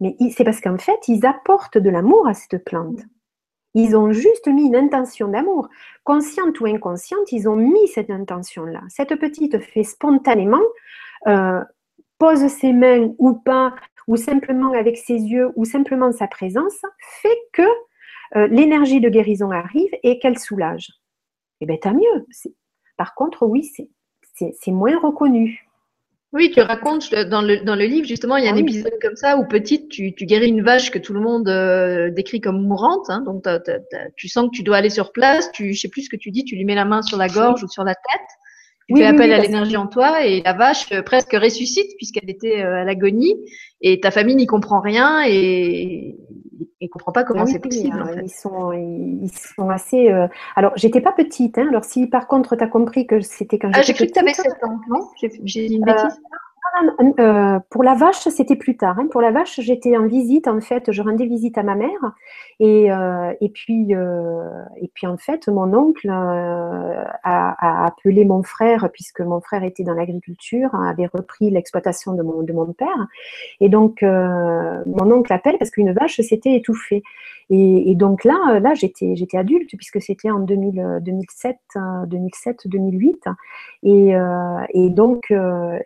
[0.00, 3.00] Mais c'est parce qu'en fait, ils apportent de l'amour à cette plante.
[3.74, 5.68] Ils ont juste mis une intention d'amour.
[6.04, 8.82] Consciente ou inconsciente, ils ont mis cette intention-là.
[8.88, 10.62] Cette petite fait spontanément,
[11.26, 11.60] euh,
[12.18, 13.74] pose ses mains ou pas,
[14.06, 16.80] ou simplement avec ses yeux, ou simplement sa présence,
[17.22, 17.62] fait que
[18.36, 20.90] euh, l'énergie de guérison arrive et qu'elle soulage.
[21.60, 22.26] Eh bien, tant mieux.
[22.96, 23.68] Par contre, oui,
[24.34, 25.66] c'est moins reconnu.
[26.34, 28.98] Oui, tu racontes dans le, dans le livre, justement, il y a un ah épisode
[29.00, 32.40] comme ça où petite, tu, tu, guéris une vache que tout le monde euh, décrit
[32.40, 33.08] comme mourante.
[33.08, 33.44] Hein, donc,
[34.16, 35.52] tu sens que tu dois aller sur place.
[35.52, 37.28] Tu, je sais plus ce que tu dis, tu lui mets la main sur la
[37.28, 38.28] gorge ou sur la tête.
[38.88, 42.60] Tu fais appel à l'énergie en toi et la vache euh, presque ressuscite puisqu'elle était
[42.60, 43.34] à l'agonie
[43.80, 46.16] et ta famille n'y comprend rien et
[46.84, 47.98] ne comprend pas comment c'est possible.
[47.98, 50.10] Hein, ils, sont, ils sont assez.
[50.10, 51.58] Euh, alors, j'étais pas petite.
[51.58, 54.14] Hein, alors, si par contre, tu as compris que c'était quand ah, j'étais petite.
[54.14, 55.08] J'ai cru que tu avais 7 ans, non?
[55.20, 55.28] J'ai
[55.68, 56.20] dit une euh, bêtise
[57.20, 58.98] euh, pour la vache, c'était plus tard.
[58.98, 59.06] Hein.
[59.10, 60.48] Pour la vache, j'étais en visite.
[60.48, 62.12] En fait, je rendais visite à ma mère.
[62.60, 64.48] Et, euh, et, puis, euh,
[64.80, 69.94] et puis, en fait, mon oncle a, appelé mon frère, puisque mon frère était dans
[69.94, 73.06] l'agriculture, avait repris l'exploitation de mon, de mon père.
[73.60, 77.02] Et donc, mon oncle appelle parce qu'une vache s'était étouffée.
[77.50, 81.56] Et, donc là, là j'étais, j'étais adulte puisque c'était en 2000, 2007,
[82.06, 83.24] 2007, 2008.
[83.82, 84.14] Et,
[84.70, 85.32] et donc,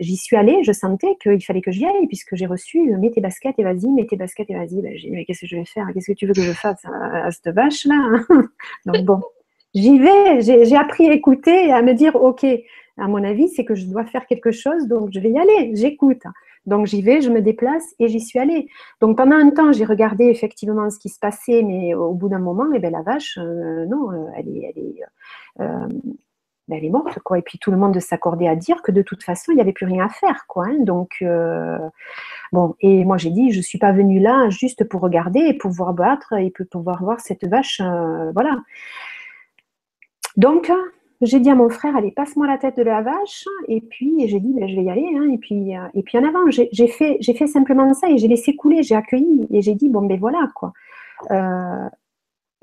[0.00, 0.62] j'y suis allée.
[0.72, 4.06] Sentais qu'il fallait que j'y aille puisque j'ai reçu mets tes baskets et vas-y, mets
[4.06, 4.82] tes baskets et vas-y.
[4.82, 5.86] Ben, mais qu'est-ce que je vais faire?
[5.94, 8.20] Qu'est-ce que tu veux que je fasse à, cette vache là
[8.86, 9.20] Donc bon,
[9.74, 10.40] j'y vais.
[10.40, 12.44] J'ai appris à écouter à me dire ok.
[13.00, 15.70] À mon avis, c'est que je dois faire quelque chose, donc je vais y aller.
[15.74, 16.22] J'écoute.
[16.68, 18.68] Donc j'y vais, je me déplace et j'y suis allée.
[19.00, 22.38] Donc pendant un temps, j'ai regardé effectivement ce qui se passait, mais au bout d'un
[22.38, 25.00] moment, eh ben, la vache, euh, non, euh, elle est, elle est,
[25.60, 25.88] euh,
[26.68, 27.38] ben, elle est morte, quoi.
[27.38, 29.72] Et puis tout le monde s'accordait à dire que de toute façon, il n'y avait
[29.72, 30.66] plus rien à faire, quoi.
[30.66, 30.78] Hein.
[30.80, 31.24] Donc,
[32.52, 35.54] bon, et moi j'ai dit, je ne suis pas venue là juste pour regarder et
[35.54, 37.80] pouvoir battre et pour pouvoir voir cette vache,
[38.34, 38.58] voilà.
[40.36, 40.70] Donc,
[41.20, 43.44] j'ai dit à mon frère, allez, passe-moi la tête de la vache.
[43.66, 45.08] Et puis, j'ai dit, ben, je vais y aller.
[45.16, 45.28] Hein.
[45.32, 48.54] Et, puis, euh, et puis, en avant, j'ai fait, fait simplement ça et j'ai laissé
[48.54, 49.48] couler, j'ai accueilli.
[49.50, 50.72] Et j'ai dit, bon, ben voilà, quoi.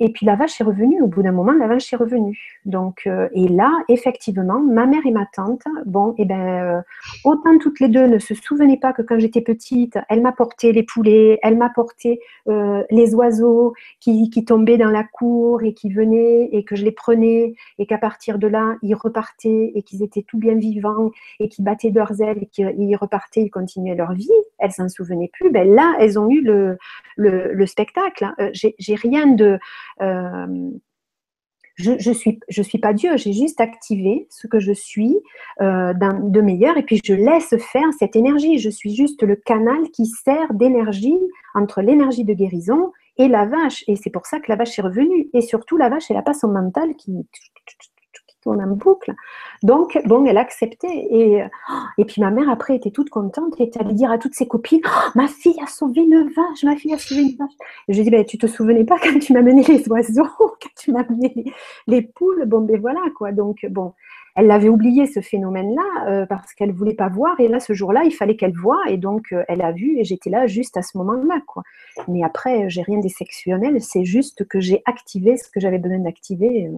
[0.02, 2.38] Euh, et puis la vache est revenue, au bout d'un moment, la vache est revenue.
[2.66, 6.82] Donc, euh, et là, effectivement, ma mère et ma tante, bon, eh ben, euh,
[7.24, 10.84] autant toutes les deux ne se souvenaient pas que quand j'étais petite, elle m'apportait les
[10.84, 16.64] poulets, elle m'apportait euh, les oiseaux qui, tombaient dans la cour et qui venaient et
[16.64, 20.38] que je les prenais et qu'à partir de là, ils repartaient et qu'ils étaient tout
[20.38, 21.10] bien vivants
[21.40, 24.30] et qu'ils battaient leurs ailes et qu'ils repartaient, ils continuaient leur vie.
[24.60, 25.52] Elles s'en souvenaient plus.
[25.52, 26.78] Ben là, elles ont eu le,
[27.16, 28.26] le, le spectacle.
[28.26, 28.50] Hein.
[28.54, 29.58] J'ai rien de
[30.02, 30.70] euh,
[31.76, 35.18] je ne suis, je suis pas Dieu, j'ai juste activé ce que je suis
[35.62, 38.60] euh, de meilleur et puis je laisse faire cette énergie.
[38.60, 41.20] Je suis juste le canal qui sert d'énergie
[41.54, 43.84] entre l'énergie de guérison et la vache.
[43.88, 45.30] Et c'est pour ça que la vache est revenue.
[45.34, 47.28] Et surtout, la vache, elle n'a pas son mental qui
[48.52, 49.14] en boucle.
[49.64, 51.08] Donc, bon, elle acceptait.
[51.10, 51.44] Et,
[51.98, 54.48] et puis ma mère, après, était toute contente et était allée dire à toutes ses
[54.48, 57.54] copines oh, Ma fille a sauvé une vache, ma fille a sauvé une vache.
[57.88, 60.92] Je dis ben, Tu te souvenais pas quand tu m'as mené les oiseaux, quand tu
[60.92, 61.54] m'as mené
[61.88, 62.46] les, poules?
[62.46, 63.32] Bon, ben voilà, quoi.
[63.32, 63.94] Donc, bon,
[64.36, 67.40] elle l'avait oublié ce phénomène-là euh, parce qu'elle voulait pas voir.
[67.40, 68.82] Et là, ce jour-là, il fallait qu'elle voie.
[68.90, 71.64] Et donc, euh, elle a vu et j'étais là juste à ce moment-là, quoi.
[72.08, 73.82] Mais après, j'ai rien d'exceptionnel.
[73.82, 76.68] C'est juste que j'ai activé ce que j'avais besoin d'activer.
[76.68, 76.78] Euh,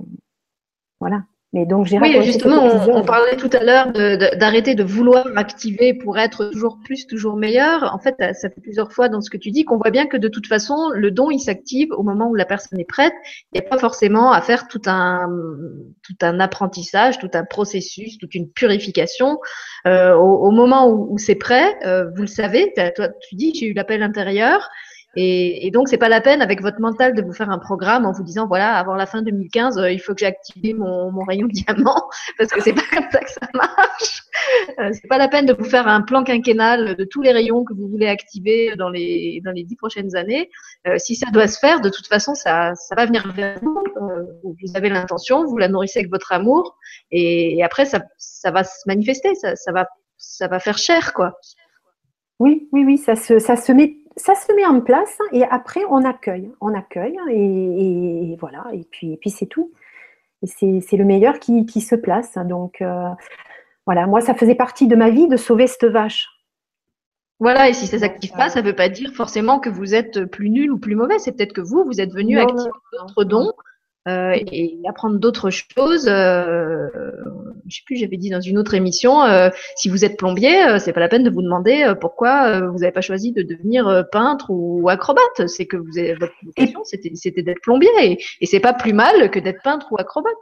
[0.99, 1.23] voilà
[1.53, 6.49] donc, j'ai oui, justement, on, parlait tout à l'heure d'arrêter de, vouloir activer pour être
[6.51, 7.93] toujours plus, toujours meilleur.
[7.95, 10.17] En fait, ça fait plusieurs fois dans ce que tu dis qu'on voit bien que
[10.17, 13.13] de toute façon, le don, il s'active au moment où la personne est prête.
[13.53, 15.29] Il n'y a pas forcément à faire tout un,
[16.03, 19.39] tout un apprentissage, tout un processus, toute une purification.
[19.87, 23.73] Euh, au, moment où, c'est prêt, euh, vous le savez, toi, tu dis, j'ai eu
[23.73, 24.69] l'appel intérieur.
[25.19, 28.05] Et, et donc, c'est pas la peine avec votre mental de vous faire un programme
[28.05, 31.11] en vous disant voilà, avant la fin 2015, euh, il faut que j'ai activé mon,
[31.11, 32.07] mon, rayon diamant
[32.37, 34.21] parce que c'est pas comme ça que ça marche.
[34.79, 37.63] Euh, c'est pas la peine de vous faire un plan quinquennal de tous les rayons
[37.63, 40.51] que vous voulez activer dans les dans les dix prochaines années.
[40.85, 43.81] Euh, si ça doit se faire, de toute façon, ça va venir vers vous.
[43.99, 46.77] Euh, vous avez l'intention, vous la nourrissez avec votre amour,
[47.09, 49.87] et, et après ça ça va se manifester, ça ça va
[50.17, 51.39] ça va faire cher quoi.
[52.39, 55.81] Oui, oui, oui, ça se, ça se met ça se met en place et après
[55.89, 59.71] on accueille, on accueille et, et voilà, et puis, et puis c'est tout.
[60.43, 60.47] Et
[60.81, 62.37] c'est le meilleur qui, qui, se place.
[62.45, 63.09] Donc euh,
[63.85, 66.27] voilà, moi ça faisait partie de ma vie de sauver cette vache.
[67.39, 70.25] Voilà, et si ça s'active pas, ça ne veut pas dire forcément que vous êtes
[70.25, 71.19] plus nul ou plus mauvais.
[71.19, 73.51] C'est peut-être que vous, vous êtes venu activer votre don
[74.07, 76.07] euh, et apprendre d'autres choses.
[76.07, 76.87] Euh,
[77.67, 80.79] je sais plus, j'avais dit dans une autre émission, euh, si vous êtes plombier, euh,
[80.79, 83.41] c'est pas la peine de vous demander euh, pourquoi euh, vous n'avez pas choisi de
[83.41, 85.47] devenir peintre ou acrobate.
[85.47, 88.93] C'est que vous avez, votre vocation, c'était, c'était d'être plombier, et, et c'est pas plus
[88.93, 90.33] mal que d'être peintre ou acrobate.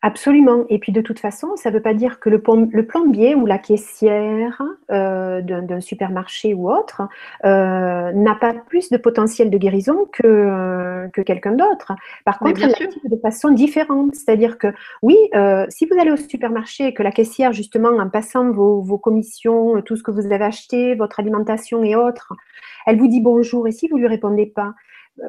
[0.00, 0.64] Absolument.
[0.68, 3.58] Et puis de toute façon, ça ne veut pas dire que le, plombier ou la
[3.58, 4.62] caissière
[4.92, 7.02] euh, d'un supermarché ou autre
[7.44, 11.94] euh, n'a pas plus de potentiel de guérison que, euh, que quelqu'un d'autre.
[12.24, 14.14] Par contre, il l'active de façon différente.
[14.14, 14.68] C'est-à-dire que
[15.02, 18.80] oui, euh, si vous allez au supermarché et que la caissière, justement, en passant vos,
[18.80, 22.34] vos commissions, tout ce que vous avez acheté, votre alimentation et autres,
[22.86, 24.74] elle vous dit bonjour et si vous ne lui répondez pas,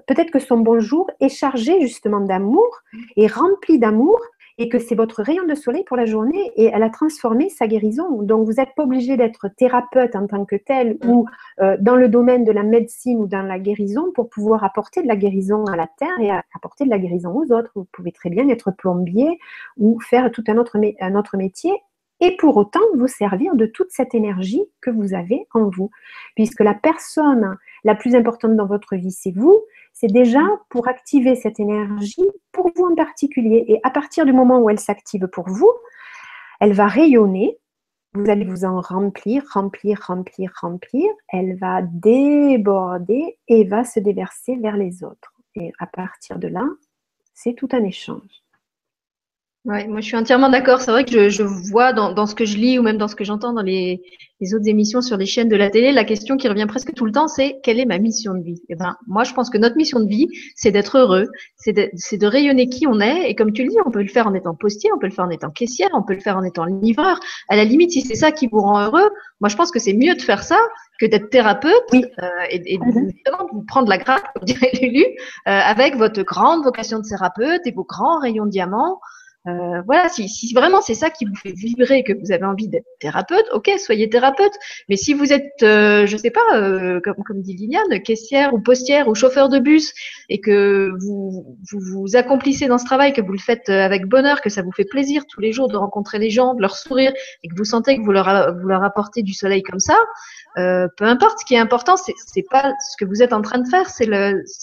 [0.06, 2.84] peut-être que son bonjour est chargé justement d'amour
[3.16, 4.20] et rempli d'amour
[4.60, 7.66] et que c'est votre rayon de soleil pour la journée et elle a transformé sa
[7.66, 8.22] guérison.
[8.22, 11.26] Donc, vous n'êtes pas obligé d'être thérapeute en tant que tel ou
[11.62, 15.08] euh, dans le domaine de la médecine ou dans la guérison pour pouvoir apporter de
[15.08, 17.72] la guérison à la terre et apporter de la guérison aux autres.
[17.74, 19.40] Vous pouvez très bien être plombier
[19.78, 21.72] ou faire tout un autre, un autre métier
[22.20, 25.90] et pour autant vous servir de toute cette énergie que vous avez en vous.
[26.36, 29.60] Puisque la personne la plus importante dans votre vie, c'est vous,
[29.94, 33.66] c'est déjà pour activer cette énergie pour vous en particulier.
[33.68, 35.72] Et à partir du moment où elle s'active pour vous,
[36.60, 37.58] elle va rayonner.
[38.14, 41.12] Vous allez vous en remplir, remplir, remplir, remplir.
[41.30, 45.34] Elle va déborder et va se déverser vers les autres.
[45.56, 46.66] Et à partir de là,
[47.34, 48.44] c'est tout un échange.
[49.66, 50.80] Ouais, moi je suis entièrement d'accord.
[50.80, 53.10] C'est vrai que je, je vois dans, dans, ce que je lis ou même dans
[53.10, 54.02] ce que j'entends dans les,
[54.40, 57.04] les, autres émissions sur les chaînes de la télé, la question qui revient presque tout
[57.06, 58.62] le temps, c'est quelle est ma mission de vie?
[58.70, 61.28] Et eh ben, moi je pense que notre mission de vie, c'est d'être heureux,
[61.58, 63.30] c'est de, de, rayonner qui on est.
[63.30, 65.14] Et comme tu le dis, on peut le faire en étant postier, on peut le
[65.14, 67.20] faire en étant caissière, on peut le faire en étant livreur.
[67.50, 69.10] À la limite, si c'est ça qui vous rend heureux,
[69.42, 70.60] moi je pense que c'est mieux de faire ça
[71.02, 72.06] que d'être thérapeute oui.
[72.24, 73.08] euh, et, et de, mm-hmm.
[73.08, 75.12] de vous prendre la grappe, comme dirait Lulu, euh,
[75.46, 79.02] avec votre grande vocation de thérapeute et vos grands rayons de diamant.
[79.48, 82.68] Euh, voilà, si, si, vraiment c'est ça qui vous fait vibrer, que vous avez envie
[82.68, 84.52] d'être thérapeute, ok, soyez thérapeute.
[84.90, 88.60] Mais si vous êtes, euh, je sais pas, euh, comme, comme dit Liliane, caissière ou
[88.60, 89.94] postière ou chauffeur de bus,
[90.28, 94.08] et que vous, vous, vous accomplissez dans ce travail, que vous le faites euh, avec
[94.08, 96.76] bonheur, que ça vous fait plaisir tous les jours de rencontrer les gens, de leur
[96.76, 97.14] sourire,
[97.44, 99.96] et que vous sentez que vous leur, vous leur apportez du soleil comme ça,
[100.58, 103.60] euh, peu importe, ce qui est important, c'est pas ce que vous êtes en train
[103.60, 104.08] de faire, c'est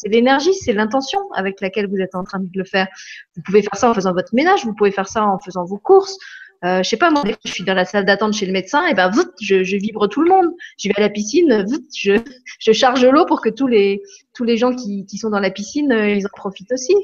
[0.08, 2.88] l'énergie, c'est l'intention avec laquelle vous êtes en train de le faire.
[3.36, 5.78] Vous pouvez faire ça en faisant votre ménage, vous pouvez faire ça en faisant vos
[5.78, 6.16] courses.
[6.64, 8.94] Euh, je sais pas, moi, je suis dans la salle d'attente chez le médecin, et
[8.94, 10.46] ben, vite, je, je, vibre tout le monde.
[10.78, 12.12] Je vais à la piscine, vite, je,
[12.60, 14.02] je charge l'eau pour que tous les
[14.34, 16.94] tous les gens qui, qui sont dans la piscine, euh, ils en profitent aussi.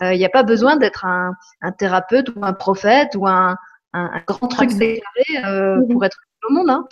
[0.00, 3.56] Il euh, n'y a pas besoin d'être un, un, thérapeute ou un prophète ou un,
[3.92, 6.18] un, un grand truc déclaré euh, pour être
[6.48, 6.70] au monde.
[6.70, 6.86] Hein.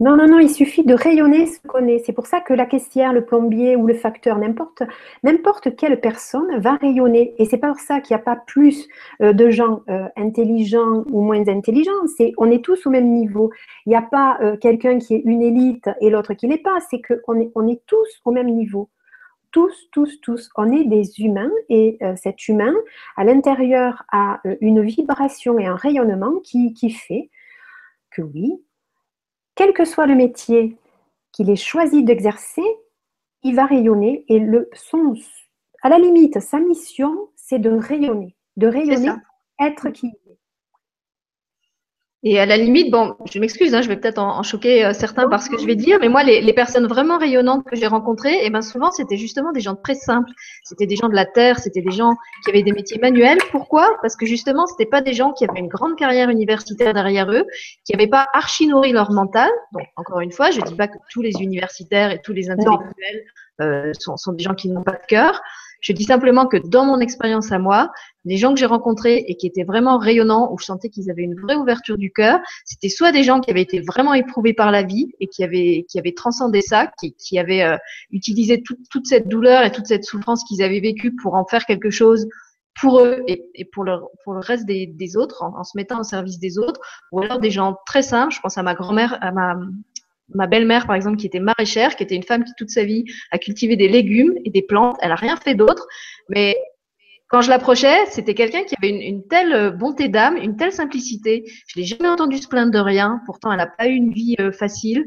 [0.00, 2.00] Non, non, non, il suffit de rayonner ce qu'on est.
[2.00, 6.74] C'est pour ça que la caissière, le plombier ou le facteur, n'importe, quelle personne va
[6.74, 7.32] rayonner.
[7.38, 8.88] Et c'est pour ça qu'il n'y a pas plus
[9.22, 12.08] euh, de gens euh, intelligents ou moins intelligents.
[12.16, 13.52] C'est, on est tous au même niveau.
[13.86, 16.80] Il n'y a pas euh, quelqu'un qui est une élite et l'autre qui l'est pas.
[16.90, 18.90] C'est qu'on est, on est tous au même niveau.
[19.52, 20.50] Tous, tous, tous.
[20.56, 22.74] On est des humains et cet humain,
[23.16, 27.30] à l'intérieur, a une vibration et un rayonnement qui fait
[28.10, 28.60] que oui,
[29.54, 30.76] quel que soit le métier
[31.32, 32.62] qu'il ait choisi d'exercer,
[33.42, 35.14] il va rayonner et le, son,
[35.82, 39.12] à la limite, sa mission, c'est de rayonner, de rayonner,
[39.60, 40.12] être qui.
[42.26, 44.94] Et à la limite, bon, je m'excuse, hein, je vais peut-être en, en, choquer euh,
[44.94, 47.76] certains par ce que je vais dire, mais moi, les, les personnes vraiment rayonnantes que
[47.76, 50.30] j'ai rencontrées, et eh ben souvent, c'était justement des gens très simples.
[50.62, 53.36] C'était des gens de la terre, c'était des gens qui avaient des métiers manuels.
[53.50, 53.98] Pourquoi?
[54.00, 57.44] Parce que justement, c'était pas des gens qui avaient une grande carrière universitaire derrière eux,
[57.84, 59.50] qui n'avaient pas archi nourri leur mental.
[59.72, 63.22] Donc, encore une fois, je dis pas que tous les universitaires et tous les intellectuels
[63.60, 65.42] euh, sont, sont, des gens qui n'ont pas de cœur.
[65.84, 67.92] Je dis simplement que dans mon expérience à moi,
[68.24, 71.24] les gens que j'ai rencontrés et qui étaient vraiment rayonnants, où je sentais qu'ils avaient
[71.24, 74.70] une vraie ouverture du cœur, c'était soit des gens qui avaient été vraiment éprouvés par
[74.70, 77.76] la vie et qui avaient, qui avaient transcendé ça, qui, qui avaient euh,
[78.10, 81.90] utilisé toute cette douleur et toute cette souffrance qu'ils avaient vécue pour en faire quelque
[81.90, 82.26] chose
[82.80, 85.76] pour eux et, et pour, le, pour le reste des, des autres, en, en, se
[85.76, 86.80] mettant au service des autres,
[87.12, 88.34] ou alors des gens très simples.
[88.34, 89.54] Je pense à ma grand-mère, à ma,
[90.28, 93.04] ma belle-mère, par exemple, qui était maraîchère, qui était une femme qui toute sa vie
[93.30, 94.96] a cultivé des légumes et des plantes.
[95.00, 95.86] Elle a rien fait d'autre,
[96.28, 96.56] mais
[97.28, 101.44] quand je l'approchais, c'était quelqu'un qui avait une, une telle bonté d'âme, une telle simplicité.
[101.66, 103.20] Je l'ai jamais entendu se plaindre de rien.
[103.26, 105.04] Pourtant, elle n'a pas eu une vie euh, facile.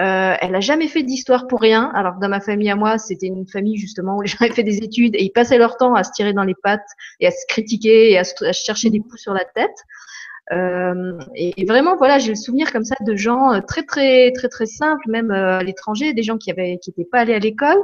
[0.00, 1.90] Euh, elle n'a jamais fait d'histoire pour rien.
[1.94, 4.62] Alors dans ma famille à moi, c'était une famille justement où les gens avaient fait
[4.62, 6.88] des études et ils passaient leur temps à se tirer dans les pattes
[7.20, 9.84] et à se critiquer et à, se, à chercher des pouces sur la tête.
[10.52, 14.48] Euh, et, vraiment, voilà, j'ai le souvenir comme ça de gens euh, très très très
[14.48, 17.38] très simples, même euh, à l'étranger, des gens qui avaient qui n'étaient pas allés à
[17.38, 17.78] l'école,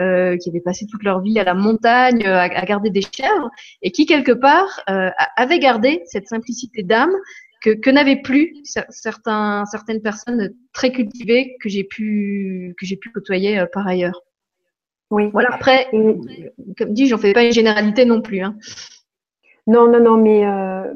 [0.00, 3.50] euh, qui avaient passé toute leur vie à la montagne, à, à garder des chèvres,
[3.82, 7.14] et qui quelque part euh, avaient gardé cette simplicité d'âme
[7.62, 8.54] que, que n'avaient plus
[8.90, 14.22] certains certaines personnes très cultivées que j'ai pu que j'ai pu côtoyer par ailleurs.
[15.10, 15.30] Oui.
[15.32, 15.48] Voilà.
[15.52, 18.40] Après, comme dit, j'en fais pas une généralité non plus.
[18.40, 18.56] Hein.
[19.66, 20.92] Non, non, non, mais euh,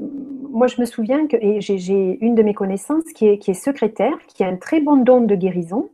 [0.50, 4.48] moi je me souviens que j'ai une de mes connaissances qui est, secrétaire, qui a
[4.48, 5.90] un très bon don de guérison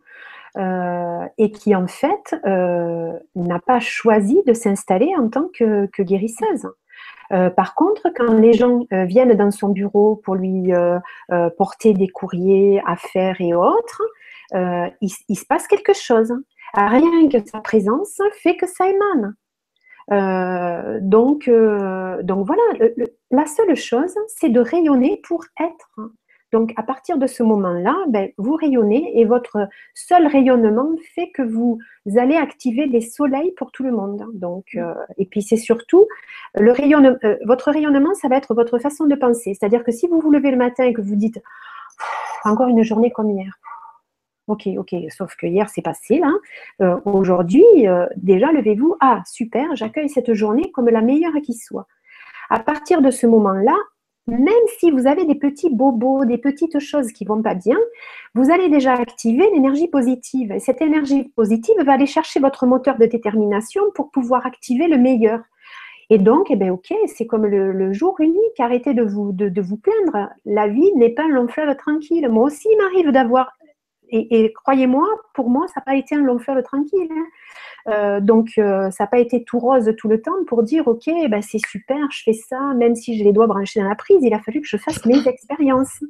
[0.57, 6.69] euh, et qui en fait euh, n'a pas choisi de s'installer en tant que, guérisseuse.
[7.33, 10.73] Euh, par contre, quand les gens viennent dans son bureau pour lui
[11.57, 14.03] porter des courriers, affaires et autres,
[14.53, 16.33] il, se passe quelque chose.
[16.75, 19.35] Rien que sa présence fait que ça émane.
[21.01, 21.51] Donc,
[22.23, 22.63] donc voilà,
[23.31, 25.91] la seule chose, c'est de rayonner pour être.
[26.55, 31.43] Donc à partir de ce moment-là, ben, vous rayonnez et votre seul rayonnement fait que
[31.43, 31.81] vous
[32.15, 34.25] allez activer des soleils pour tout le monde.
[34.35, 36.07] Donc, euh, et puis c'est surtout
[36.55, 39.55] le rayonnement, euh, votre rayonnement, ça va être votre façon de penser.
[39.55, 41.43] C'est-à-dire que si vous vous levez le matin et que vous dites
[42.45, 43.59] encore une journée comme hier,
[44.47, 46.31] Ok, ok, sauf que hier c'est passé là.
[46.83, 47.65] Euh, Aujourd'hui,
[48.15, 48.95] déjà levez-vous.
[49.01, 51.89] Ah, super, j'accueille cette journée comme la meilleure qui soit.
[52.51, 53.77] À partir de ce moment-là,
[54.27, 57.77] même si vous avez des petits bobos, des petites choses qui vont pas bien,
[58.35, 60.53] vous allez déjà activer l'énergie positive.
[60.53, 64.97] Et cette énergie positive va aller chercher votre moteur de détermination pour pouvoir activer le
[64.97, 65.41] meilleur.
[66.11, 68.59] Et donc, eh ben, ok, c'est comme le, jour unique.
[68.59, 70.31] Arrêtez de vous, de vous plaindre.
[70.47, 72.29] La vie n'est pas un long fleuve tranquille.
[72.29, 73.53] Moi aussi, il m'arrive d'avoir
[74.11, 77.09] et, croyez-moi, pour moi, ça n'a pas été un long fleuve tranquille.
[77.11, 77.27] Hein.
[77.89, 81.07] Euh, donc, euh, ça n'a pas été tout rose tout le temps pour dire, OK,
[81.29, 84.19] ben, c'est super, je fais ça, même si j'ai les doigts branchés dans la prise,
[84.23, 86.03] il a fallu que je fasse mes expériences.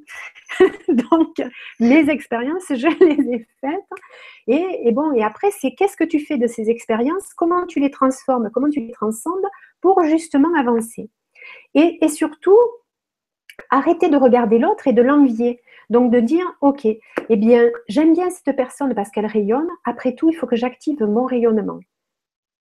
[0.89, 1.37] donc,
[1.81, 4.01] mes expériences, je les ai faites.
[4.47, 7.81] Et, et bon, et après, c'est qu'est-ce que tu fais de ces expériences, comment tu
[7.81, 9.47] les transformes, comment tu les transcendes
[9.81, 11.11] pour justement avancer?
[11.75, 12.59] Et, et surtout,
[13.71, 15.61] arrêter de regarder l'autre et de l'envier.
[15.91, 19.69] Donc de dire, ok, eh bien, j'aime bien cette personne parce qu'elle rayonne.
[19.85, 21.81] Après tout, il faut que j'active mon rayonnement.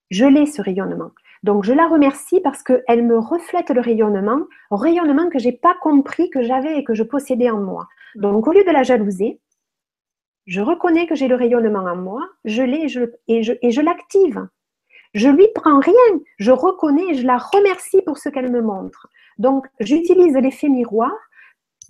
[0.10, 1.12] Je l'ai ce rayonnement.
[1.44, 4.42] Donc je la remercie parce qu'elle me reflète le rayonnement,
[4.72, 7.88] rayonnement que je n'ai pas compris que j'avais et que je possédais en moi.
[8.16, 9.42] Donc au lieu de la jalouser,
[10.46, 13.72] je reconnais que j'ai le rayonnement en moi, je l'ai et je, et je, et
[13.72, 14.48] je l'active.
[15.14, 19.08] Je lui prends rien, je reconnais et je la remercie pour ce qu'elle me montre.
[19.38, 21.12] Donc j'utilise l'effet miroir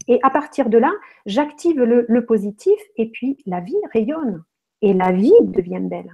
[0.08, 0.92] et à partir de là,
[1.26, 4.44] j'active le, le, positif et puis la vie rayonne.
[4.82, 6.14] Et la vie devient belle.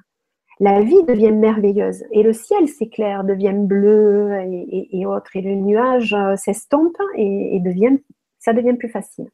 [0.60, 2.04] La vie devient merveilleuse.
[2.12, 5.36] Et le ciel s'éclaire, devient bleu et, et, et, autres.
[5.36, 7.98] Et le nuage euh, s'estompe et, et, devient,
[8.38, 9.30] ça devient plus facile.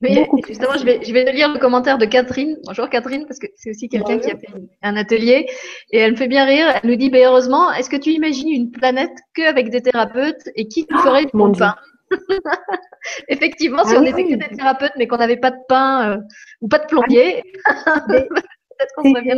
[0.00, 2.58] Mais justement, je vais, je vais lire le commentaire de Catherine.
[2.66, 4.48] Bonjour Catherine, parce que c'est aussi quelqu'un qui a fait
[4.82, 5.46] un atelier.
[5.90, 6.66] Et elle me fait bien rire.
[6.82, 10.68] Elle nous dit, ben, heureusement, est-ce que tu imagines une planète qu'avec des thérapeutes et
[10.68, 11.74] qui nous ferait oh, du pain
[13.28, 14.08] Effectivement, ah, si on oui.
[14.08, 16.20] était que des thérapeutes, mais qu'on n'avait pas de pain euh,
[16.60, 19.36] ou pas de plombier, ah, peut-être qu'on serait bien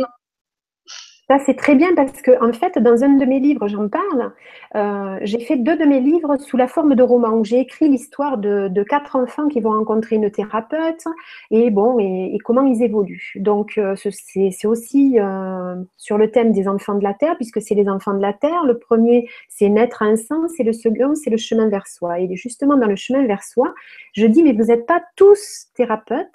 [1.29, 4.31] ça, c'est très bien parce que, en fait, dans un de mes livres, j'en parle,
[4.75, 7.43] euh, j'ai fait deux de mes livres sous la forme de romans.
[7.43, 11.03] J'ai écrit l'histoire de, quatre enfants qui vont rencontrer une thérapeute
[11.51, 13.33] et, bon, et, comment ils évoluent.
[13.35, 17.75] Donc, euh, c'est aussi euh, sur le thème des enfants de la Terre, puisque c'est
[17.75, 18.63] les enfants de la Terre.
[18.63, 22.21] Le premier, c'est naître un sens et le second, c'est le chemin vers soi.
[22.21, 23.73] Et justement, dans le chemin vers soi,
[24.13, 26.27] je dis, mais vous n'êtes pas tous thérapeutes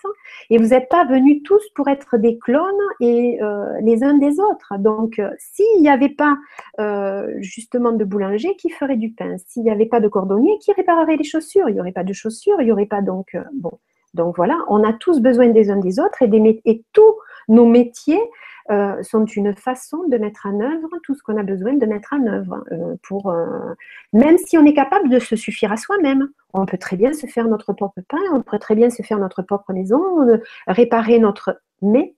[0.50, 2.62] et vous n'êtes pas venus tous pour être des clones
[3.00, 3.38] et
[3.80, 4.74] les uns des autres.
[4.82, 6.36] Donc, euh, s'il n'y avait pas
[6.80, 10.72] euh, justement de boulanger, qui ferait du pain S'il n'y avait pas de cordonnier, qui
[10.72, 13.34] réparerait les chaussures Il n'y aurait pas de chaussures, il n'y aurait pas donc...
[13.34, 13.72] Euh, bon,
[14.14, 17.14] donc voilà, on a tous besoin des uns des autres et, tous
[17.48, 18.20] nos métiers
[19.00, 22.26] sont une façon de mettre en œuvre tout ce qu'on a besoin de mettre en
[22.26, 22.62] œuvre.
[24.12, 27.26] Même si on est capable de se suffire à soi-même, on peut très bien se
[27.26, 30.02] faire notre propre pain, on peut très bien se faire notre propre maison,
[30.66, 31.58] réparer notre...
[31.80, 32.14] Mais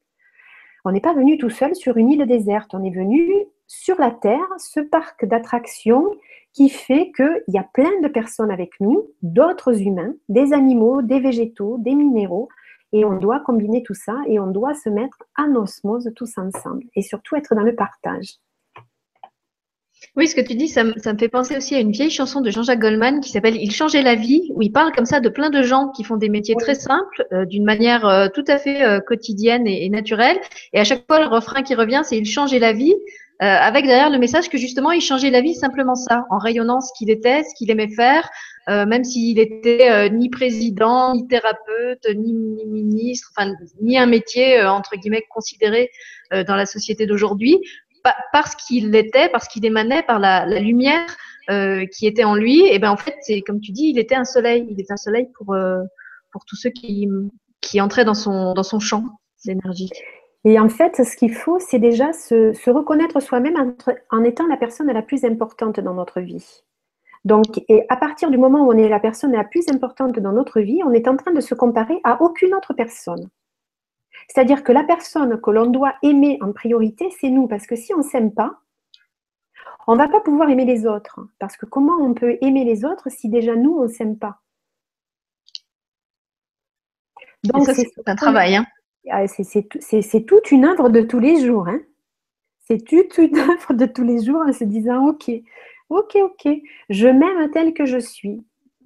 [0.85, 4.11] on n'est pas venu tout seul sur une île déserte, on est venu sur la
[4.11, 6.07] Terre, ce parc d'attractions
[6.53, 11.21] qui fait qu'il y a plein de personnes avec nous, d'autres humains, des animaux, des
[11.21, 12.49] végétaux, des minéraux,
[12.93, 16.85] et on doit combiner tout ça et on doit se mettre en osmose tous ensemble
[16.95, 18.37] et surtout être dans le partage.
[20.17, 22.51] Oui, ce que tu dis, ça, me fait penser aussi à une vieille chanson de
[22.51, 25.51] Jean-Jacques Goldman qui s'appelle Il changeait la vie, où il parle comme ça de plein
[25.51, 28.83] de gens qui font des métiers très simples, euh, d'une manière euh, tout à fait
[28.83, 30.39] euh, quotidienne et, naturelle.
[30.73, 32.95] Et à chaque fois, le refrain qui revient, c'est Il changeait la vie,
[33.41, 36.93] avec derrière le message que justement, il changeait la vie simplement ça, en rayonnant ce
[36.97, 38.31] qu'il était, ce qu'il aimait faire,
[38.69, 42.33] euh, même s'il était euh, ni président, ni thérapeute, ni,
[42.67, 43.53] ministre, enfin
[43.83, 45.91] ni un métier euh, entre guillemets considéré
[46.49, 47.61] dans la société d'aujourd'hui,
[48.33, 51.17] parce qu'il l'était, parce qu'il émanait par la, lumière
[51.93, 52.67] qui était en lui.
[52.67, 54.97] Et ben en fait, c'est comme tu dis, il était un soleil, il était un
[54.97, 55.57] soleil pour
[56.33, 57.09] pour tous ceux qui
[57.61, 59.05] qui entraient dans son dans son champ
[59.45, 59.91] d'énergie.
[60.45, 63.75] Et en fait, ce qu'il faut, c'est déjà se, se reconnaître soi-même
[64.11, 66.63] en étant la personne la plus importante dans notre vie.
[67.25, 70.33] Donc, et à partir du moment où on est la personne la plus importante dans
[70.33, 73.29] notre vie, on est en train de se comparer à aucune autre personne.
[74.29, 77.47] C'est-à-dire que la personne que l'on doit aimer en priorité, c'est nous.
[77.47, 78.61] Parce que si on ne s'aime pas,
[79.87, 81.21] on ne va pas pouvoir aimer les autres.
[81.39, 84.41] Parce que comment on peut aimer les autres si déjà nous, on ne s'aime pas?
[87.45, 88.57] Donc, c'est un travail.
[88.57, 88.67] Hein.
[89.11, 91.69] Ah, c'est toute une œuvre de tous les jours.
[91.69, 91.81] Hein.
[92.67, 95.31] C'est toute une œuvre de tous les jours en se disant, OK,
[95.91, 96.49] Ok, ok,
[96.89, 98.45] je m'aime tel que je suis.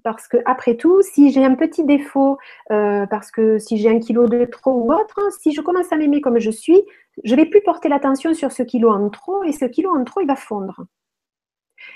[0.09, 2.39] Parce que après tout, si j'ai un petit défaut,
[2.71, 5.97] euh, parce que si j'ai un kilo de trop ou autre, si je commence à
[5.97, 6.83] m'aimer comme je suis,
[7.25, 10.05] je ne vais plus porter l'attention sur ce kilo en trop et ce kilo en
[10.05, 10.87] trop, il va fondre.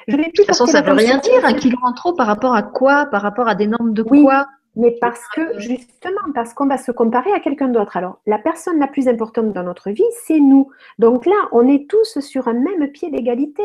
[0.08, 2.12] Je vais plus de toute façon, ça ne veut rien dire, un kilo en trop
[2.12, 4.46] par rapport à quoi Par rapport à des normes de oui, quoi?
[4.76, 7.96] mais parce que, justement, parce qu'on va se comparer à quelqu'un d'autre.
[7.96, 10.70] Alors, la personne la plus importante dans notre vie, c'est nous.
[10.98, 13.62] Donc là, on est tous sur un même pied d'égalité.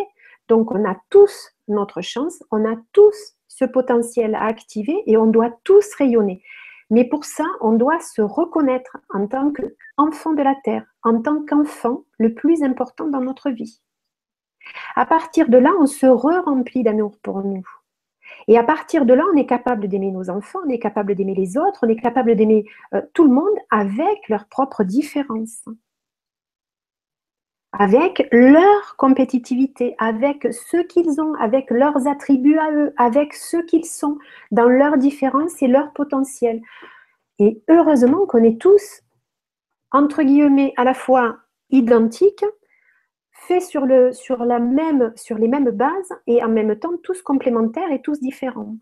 [0.47, 5.27] Donc, on a tous notre chance, on a tous ce potentiel à activer et on
[5.27, 6.41] doit tous rayonner.
[6.89, 11.43] Mais pour ça, on doit se reconnaître en tant qu'enfant de la Terre, en tant
[11.43, 13.81] qu'enfant le plus important dans notre vie.
[14.95, 17.65] À partir de là, on se re-remplit d'amour pour nous.
[18.47, 21.35] Et à partir de là, on est capable d'aimer nos enfants, on est capable d'aimer
[21.35, 25.65] les autres, on est capable d'aimer euh, tout le monde avec leurs propres différences
[27.79, 33.85] avec leur compétitivité, avec ce qu'ils ont, avec leurs attributs à eux, avec ce qu'ils
[33.85, 34.17] sont,
[34.51, 36.61] dans leurs différences et leur potentiel.
[37.39, 39.01] Et heureusement qu'on est tous,
[39.91, 41.37] entre guillemets, à la fois
[41.69, 42.45] identiques,
[43.31, 47.21] faits sur, le, sur, la même, sur les mêmes bases et en même temps tous
[47.21, 48.75] complémentaires et tous différents.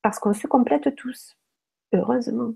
[0.00, 1.36] Parce qu'on se complète tous,
[1.92, 2.54] heureusement.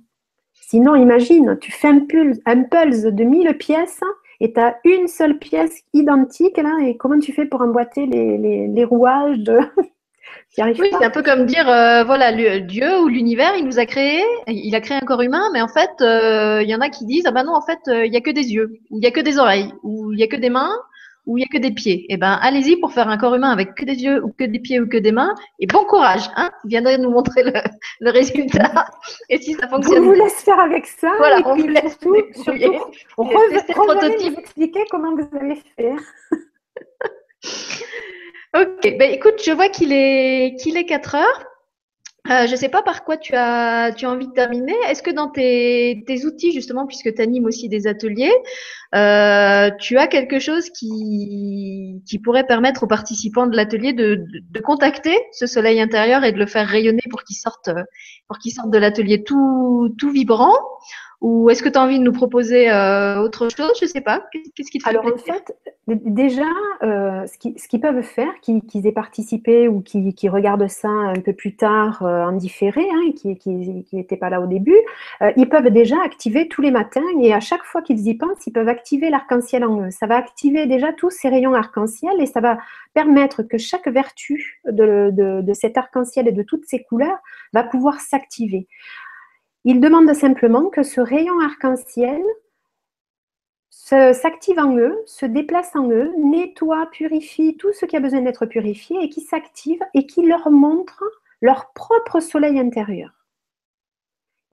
[0.53, 4.01] Sinon, imagine, tu fais un pulse, un pulse de 1000 pièces
[4.41, 8.69] et tu as une seule pièce identique là, et comment tu fais pour emboîter les,
[8.69, 9.59] les, rouages de...
[10.59, 14.23] oui, c'est un peu comme dire, euh, voilà, Dieu ou l'univers, il nous a créé,
[14.47, 17.05] il a créé un corps humain, mais en fait, euh, il y en a qui
[17.07, 19.01] disent, ah ben non, en fait, euh, il n'y a que des yeux, ou il
[19.01, 20.77] n'y a que des oreilles, ou il n'y a que des mains,
[21.27, 22.07] ou il n'y a que des pieds.
[22.09, 24.61] Eh ben, allez-y pour faire un corps humain avec que des yeux, ou que des
[24.61, 27.53] pieds, ou que des mains, et bon courage, hein, viendrez nous montrer le,
[28.01, 28.87] le, résultat,
[29.29, 30.05] et si ça fonctionne.
[30.05, 32.77] On vous laisse faire avec ça, voilà, on vous laisse tout, surtout,
[33.19, 35.99] on vous expliquer comment vous allez faire.
[38.57, 41.47] ok, ben écoute, je vois qu'il est qu'il est 4 heures.
[42.31, 44.75] Euh, je ne sais pas par quoi tu as, tu as envie de terminer.
[44.89, 48.33] Est-ce que dans tes, tes outils, justement, puisque tu animes aussi des ateliers,
[48.95, 54.41] euh, tu as quelque chose qui, qui pourrait permettre aux participants de l'atelier de, de,
[54.49, 57.71] de, contacter ce soleil intérieur et de le faire rayonner pour qu'il sorte,
[58.29, 60.55] pour qu'il sorte de l'atelier tout, tout vibrant?
[61.23, 63.73] Ou est-ce que tu as envie de nous proposer euh, autre chose?
[63.81, 64.27] Je ne sais pas.
[64.55, 65.57] Qu'est-ce qui te fait Alors en fait,
[65.87, 66.45] déjà,
[66.83, 71.57] euh, ce qu'ils peuvent faire, qu'ils aient participé ou qui, regardent ça un peu plus
[71.57, 74.77] tard en différé, hein, qui n'étaient pas là au début,
[75.37, 78.53] ils peuvent déjà activer tous les matins et à chaque fois qu'ils y pensent, ils
[78.53, 78.76] peuvent activer
[79.11, 79.91] l'arc-en-ciel en eux.
[79.91, 82.59] Ça va activer déjà tous ces rayons arc-en-ciel et ça va
[82.95, 87.19] permettre que chaque vertu de, de cet arc-en-ciel et de toutes ces couleurs
[87.53, 88.69] va pouvoir s'activer.
[89.65, 92.23] Il demande simplement que ce rayon arc-en-ciel
[93.71, 98.47] s'active en eux, se déplace en eux, nettoie, purifie tout ce qui a besoin d'être
[98.47, 101.05] purifié et qui s'active et qui leur montre
[101.41, 103.16] leur propre soleil intérieur.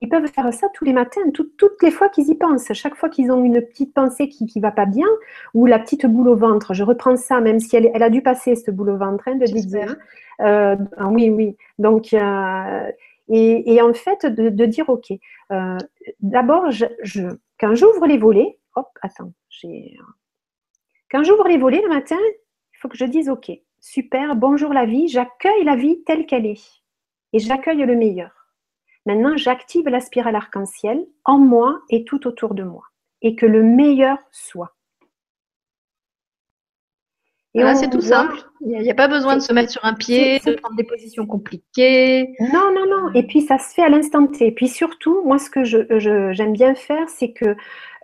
[0.04, 2.70] Ils peuvent faire ça tous les matins, toutes les fois qu'ils y pensent.
[2.74, 5.06] Chaque fois qu'ils ont une petite pensée qui ne va pas bien,
[5.54, 8.54] ou la petite boule au ventre, je reprends ça, même si elle, a dû passer,
[8.54, 9.96] cette boule au ventre, hein, de dire.
[10.40, 11.56] Euh, ah oui, oui.
[11.78, 12.92] Donc, euh,
[13.28, 15.10] et, en fait, de, dire, OK,
[15.52, 15.78] euh,
[16.20, 16.84] d'abord, je,
[17.58, 19.96] quand j'ouvre les volets, hop, attends, j'ai.
[21.10, 23.50] Quand j'ouvre les volets le matin, il faut que je dise, OK,
[23.80, 26.82] super, bonjour la vie, j'accueille la vie telle qu'elle est.
[27.32, 28.43] Et j'accueille le meilleur.
[29.06, 32.84] Maintenant, j'active la spirale arc-en-ciel en moi et tout autour de moi.
[33.22, 34.74] Et que le meilleur soit.
[37.56, 38.36] Et là, c'est tout simple.
[38.62, 41.24] Il n'y a, pas besoin de se mettre sur un pied, de prendre des positions
[41.24, 42.34] compliquées.
[42.40, 43.12] Non, non, non.
[43.14, 44.48] Et puis, ça se fait à l'instant T.
[44.48, 47.54] Et puis surtout, moi, ce que j'aime bien faire, c'est que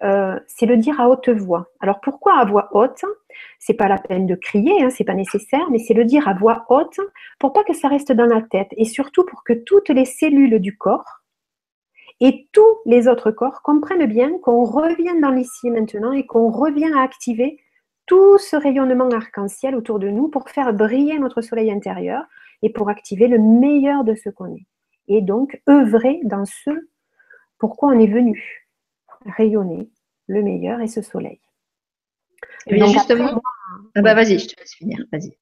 [0.02, 1.66] euh, c'est le dire à haute voix.
[1.80, 3.04] Alors, pourquoi à voix haute?
[3.60, 6.32] C'est pas la peine de crier, hein, c'est pas nécessaire, mais c'est le dire à
[6.32, 6.98] voix haute
[7.38, 8.70] pour pas que ça reste dans la tête.
[8.72, 11.20] Et surtout pour que toutes les cellules du corps
[12.20, 16.50] et tous les autres corps comprennent bien qu'on revient dans l'ici et maintenant et qu'on
[16.50, 17.58] revient à activer
[18.06, 22.24] tout ce rayonnement arc-en-ciel autour de nous pour faire briller notre soleil intérieur
[22.62, 24.66] et pour activer le meilleur de ce qu'on est.
[25.06, 26.70] Et donc œuvrer dans ce
[27.58, 28.66] pourquoi on est venu,
[29.26, 29.90] rayonner
[30.28, 31.40] le meilleur et ce soleil.
[32.66, 33.40] Et justement,
[33.94, 35.36] ah bah vas-y, je te laisse finir, vas-y.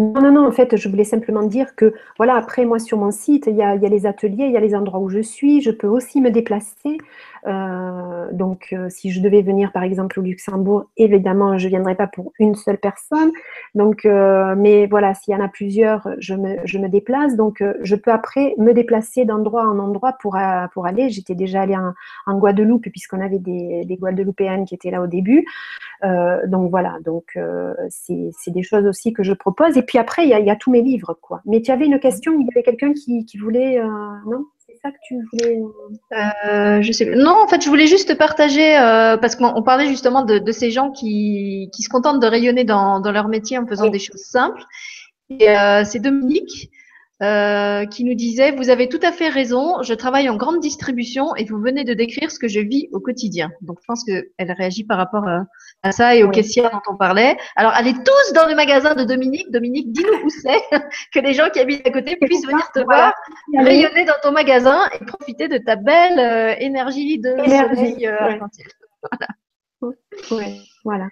[0.00, 3.12] Non, non, non, en fait, je voulais simplement dire que, voilà, après, moi, sur mon
[3.12, 5.70] site, il y a, les ateliers, il y a les endroits où je suis, je
[5.70, 6.98] peux aussi me déplacer.
[7.46, 11.94] Euh, donc, euh, si je devais venir, par exemple, au Luxembourg, évidemment, je ne viendrai
[11.94, 13.30] pas pour une seule personne.
[13.76, 17.36] Donc, euh, mais voilà, s'il y en a plusieurs, je me, je me déplace.
[17.36, 20.36] Donc, je peux après me déplacer d'endroit en endroit pour,
[20.72, 21.08] pour aller.
[21.08, 21.92] J'étais déjà allée en,
[22.26, 25.44] en Guadeloupe, puisqu'on avait des, des Guadeloupéennes qui étaient là au début.
[26.46, 27.38] Donc, voilà, donc,
[27.88, 29.76] c'est des choses aussi que je propose.
[29.76, 31.40] Et puis après, il y, a, tous mes livres, quoi.
[31.46, 33.86] Mais tu avais une question, il y avait quelqu'un qui, voulait, euh,
[34.26, 34.44] non?
[34.66, 35.62] C'est ça que tu voulais
[36.12, 40.24] euh, Je sais Non, en fait, je voulais juste partager euh, parce qu'on parlait justement
[40.24, 44.22] de, ces gens qui, se contentent de rayonner dans, leur métier en faisant des choses
[44.22, 44.62] simples.
[45.30, 45.46] Et
[45.84, 46.70] c'est Dominique
[47.24, 51.34] euh, qui nous disait Vous avez tout à fait raison, je travaille en grande distribution
[51.36, 53.50] et vous venez de décrire ce que je vis au quotidien.
[53.62, 55.24] Donc, je pense qu'elle réagit par rapport
[55.82, 57.36] à, ça et aux caissières dont on parlait.
[57.56, 59.50] Alors, allez tous dans le magasin de Dominique.
[59.50, 60.60] Dominique, dis-nous où c'est,
[61.14, 63.14] que les gens qui habitent à côté puissent venir te voir,
[63.56, 68.38] rayonner dans ton magasin et profiter de ta belle euh, énergie de soleil euh,
[70.30, 70.46] voilà.
[70.84, 71.06] voilà.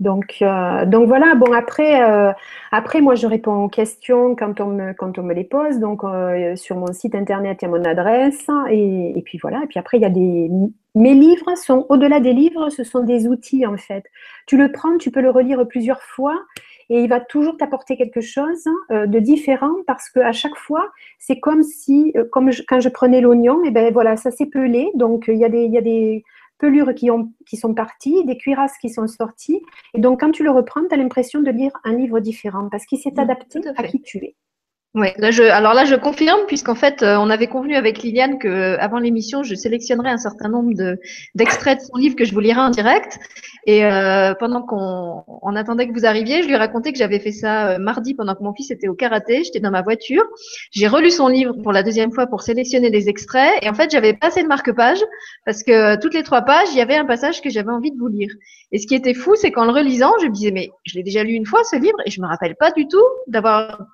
[0.00, 2.32] Donc, euh, donc voilà, bon après, euh,
[2.72, 5.78] après moi je réponds aux questions quand on me, quand on me les pose.
[5.78, 8.46] Donc euh, sur mon site internet, il y a mon adresse.
[8.70, 10.50] Et, et, puis voilà, et puis après, il y a des.
[10.94, 14.04] Mes livres sont, au-delà des livres, ce sont des outils en fait.
[14.46, 16.38] Tu le prends, tu peux le relire plusieurs fois
[16.90, 21.62] et il va toujours t'apporter quelque chose de différent parce qu'à chaque fois, c'est comme
[21.62, 24.90] si, comme quand je prenais l'oignon, et ben voilà, ça s'est pelé.
[24.94, 26.24] Donc il y a des, il y a des
[26.62, 29.60] pelures qui, ont, qui sont parties, des cuirasses qui sont sorties.
[29.94, 32.86] Et donc, quand tu le reprends, tu as l'impression de lire un livre différent parce
[32.86, 34.36] qu'il s'est adapté à qui tu es.
[34.94, 38.78] Oui, alors là, je confirme, puisqu'en fait, euh, on avait convenu avec Liliane que euh,
[38.78, 41.00] avant l'émission, je sélectionnerais un certain nombre de,
[41.34, 43.18] d'extraits de son livre que je vous lirai en direct.
[43.64, 47.20] Et euh, pendant qu'on on attendait que vous arriviez, je lui ai raconté que j'avais
[47.20, 49.44] fait ça mardi pendant que mon fils était au karaté.
[49.44, 50.24] J'étais dans ma voiture.
[50.72, 53.54] J'ai relu son livre pour la deuxième fois pour sélectionner des extraits.
[53.62, 54.98] Et en fait, j'avais pas assez de marque-page
[55.46, 57.98] parce que toutes les trois pages, il y avait un passage que j'avais envie de
[57.98, 58.30] vous lire.
[58.72, 61.02] Et ce qui était fou, c'est qu'en le relisant, je me disais, mais je l'ai
[61.02, 63.86] déjà lu une fois ce livre et je me rappelle pas du tout d'avoir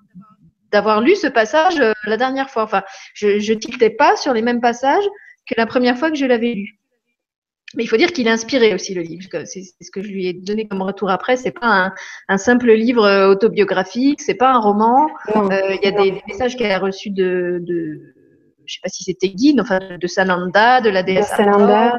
[0.72, 2.64] d'avoir lu ce passage euh, la dernière fois.
[2.64, 2.82] Enfin,
[3.14, 5.04] je ne tiltais pas sur les mêmes passages
[5.46, 6.78] que la première fois que je l'avais lu.
[7.74, 9.28] Mais il faut dire qu'il a inspiré aussi le livre.
[9.44, 11.36] C'est ce que je lui ai donné comme retour après.
[11.36, 11.94] C'est pas un,
[12.28, 15.06] un, simple livre euh, autobiographique, c'est pas un roman.
[15.36, 18.14] Euh, il y a des, messages qu'elle a reçus de, de,
[18.64, 21.30] je sais pas si c'était Guy, enfin de Salanda, de la déesse.
[21.30, 21.98] De Salanda,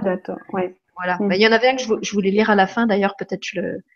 [0.53, 0.75] ouais.
[0.99, 1.17] Voilà.
[1.19, 1.29] Mm.
[1.29, 3.41] Bah, il y en avait un que je, voulais lire à la fin, d'ailleurs, peut-être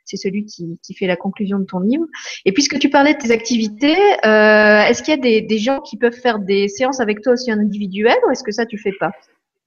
[0.05, 2.05] c'est celui qui, fait la conclusion de ton livre.
[2.45, 5.97] Et puisque tu parlais de tes activités, euh, est-ce qu'il y a des, gens qui
[5.97, 8.93] peuvent faire des séances avec toi aussi en individuel ou est-ce que ça, tu fais
[8.99, 9.11] pas?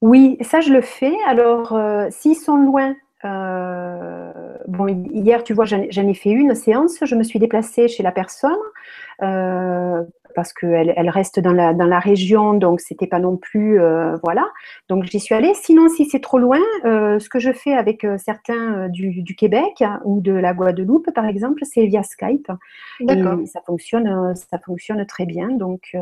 [0.01, 1.15] Oui, ça, je le fais.
[1.27, 2.95] Alors, euh, s'ils sont loin,
[3.25, 4.31] euh,
[4.67, 6.97] bon, hier, tu vois, j'en ai fait une séance.
[7.01, 8.57] Je me suis déplacée chez la personne
[10.37, 14.17] parce qu'elle elle reste dans la, dans la région, donc c'était pas non plus euh,
[14.23, 14.47] voilà.
[14.87, 15.51] Donc j'y suis allée.
[15.55, 19.35] Sinon, si c'est trop loin, euh, ce que je fais avec euh, certains du, du,
[19.35, 22.51] Québec ou de la Guadeloupe, par exemple, c'est via Skype.
[22.99, 25.49] Et ça fonctionne, ça fonctionne très bien.
[25.49, 25.97] Donc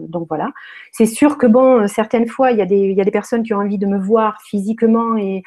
[0.00, 0.50] donc voilà.
[0.92, 3.42] C'est sûr que bon, certaines fois, il y a des il y a des personnes
[3.42, 5.42] qui ont envie de me voir physiquement et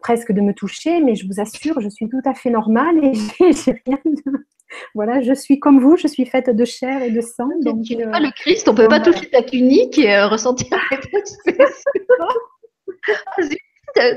[0.00, 3.12] presque de me toucher, mais je vous assure, je suis tout à fait normale et
[3.52, 4.46] j'ai rien de
[4.94, 7.48] voilà, je suis comme vous, je suis faite de chair et de sang.
[7.62, 10.66] Donc, tu n'es pas le Christ, on ne peut pas toucher ta tunique et ressentir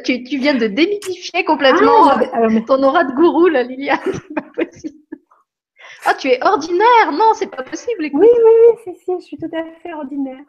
[0.04, 4.00] tu, tu, viens de démythifier complètement ah, ton aura de gourou, la Liliane.
[4.06, 4.98] C'est pas possible.
[6.06, 8.02] Ah, tu es ordinaire Non, c'est pas possible.
[8.02, 10.40] Oui, oui, oui, si, si, je suis tout à fait ordinaire.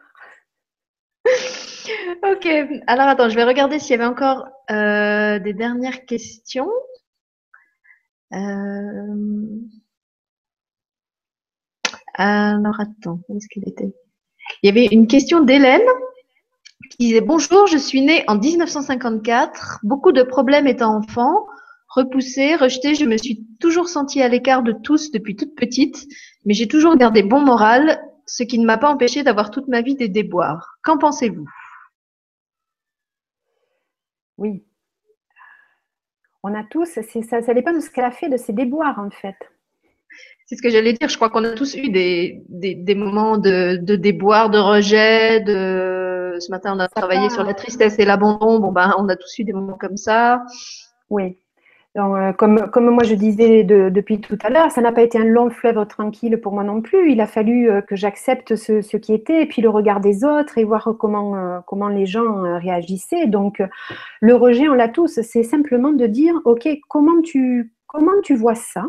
[2.23, 2.47] ok,
[2.87, 6.71] alors attends, je vais regarder s'il y avait encore euh, des dernières questions.
[8.33, 9.59] Euh...
[12.21, 13.95] Alors attends, où est-ce qu'elle était?
[14.61, 15.87] Il y avait une question d'Hélène
[16.91, 21.47] qui disait Bonjour, je suis née en 1954, beaucoup de problèmes étant enfant,
[21.87, 26.07] repoussée, rejetée, je me suis toujours sentie à l'écart de tous depuis toute petite,
[26.43, 29.81] mais j'ai toujours gardé bon moral, ce qui ne m'a pas empêché d'avoir toute ma
[29.81, 30.77] vie des déboires.
[30.83, 31.47] Qu'en pensez-vous?
[34.37, 34.65] Oui.
[36.43, 39.09] On a tous, ça, ça dépend de ce qu'elle a fait de ses déboires en
[39.09, 39.37] fait.
[40.49, 41.07] C'est ce que j'allais dire.
[41.07, 45.41] Je crois qu'on a tous eu des, des, moments de, de, déboire, de rejet.
[45.41, 46.39] De...
[46.39, 48.59] Ce matin, on a travaillé sur la tristesse et l'abandon.
[48.59, 50.43] Bon, ben, on a tous eu des moments comme ça.
[51.11, 51.37] Oui.
[51.97, 55.23] Euh, comme, comme, moi je disais depuis tout à l'heure, ça n'a pas été un
[55.23, 57.11] long fleuve tranquille pour moi non plus.
[57.11, 60.23] Il a fallu euh, que j'accepte ce, ce, qui était et puis le regard des
[60.23, 63.27] autres et voir comment, euh, comment les gens réagissaient.
[63.27, 63.61] Donc
[64.19, 65.21] le rejet, on l'a tous.
[65.21, 68.85] C'est simplement de dire, OK, comment tu, comment tu vois ça?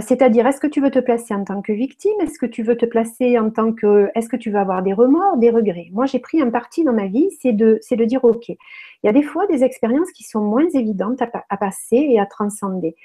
[0.00, 2.20] C'est-à-dire, est-ce que tu veux te placer en tant que victime?
[2.20, 4.10] Est-ce que tu veux te placer en tant que...
[4.14, 5.88] Est-ce que tu veux avoir des remords, des regrets?
[5.92, 8.56] Moi, j'ai pris un parti dans ma vie, c'est de, de dire, OK, il
[9.04, 12.26] y a des fois des expériences qui sont moins évidentes à, à passer et à
[12.26, 12.96] transcender.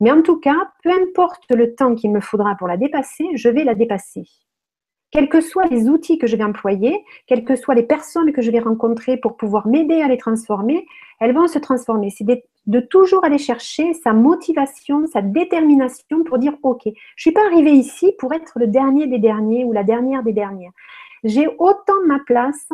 [0.00, 3.48] Mais en tout cas, peu importe le temps qu'il me faudra pour la dépasser, je
[3.48, 4.24] vais la dépasser
[5.12, 8.42] quels que soient les outils que je vais employer, quelles que soient les personnes que
[8.42, 10.86] je vais rencontrer pour pouvoir m'aider à les transformer,
[11.20, 12.08] elles vont se transformer.
[12.10, 12.24] C'est
[12.66, 17.44] de, toujours aller chercher sa motivation, sa détermination pour dire, OK, je ne suis pas
[17.46, 20.72] arrivée ici pour être le dernier des derniers ou la dernière des dernières.
[21.24, 22.68] J'ai autant ma place.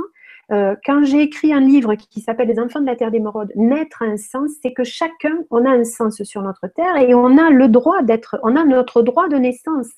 [0.50, 4.02] Euh, quand j'ai écrit un livre qui s'appelle Les enfants de la terre d'émeraude, naître
[4.02, 7.50] un sens, c'est que chacun, on a un sens sur notre terre et on a
[7.50, 9.92] le droit d'être, on a notre droit de naissance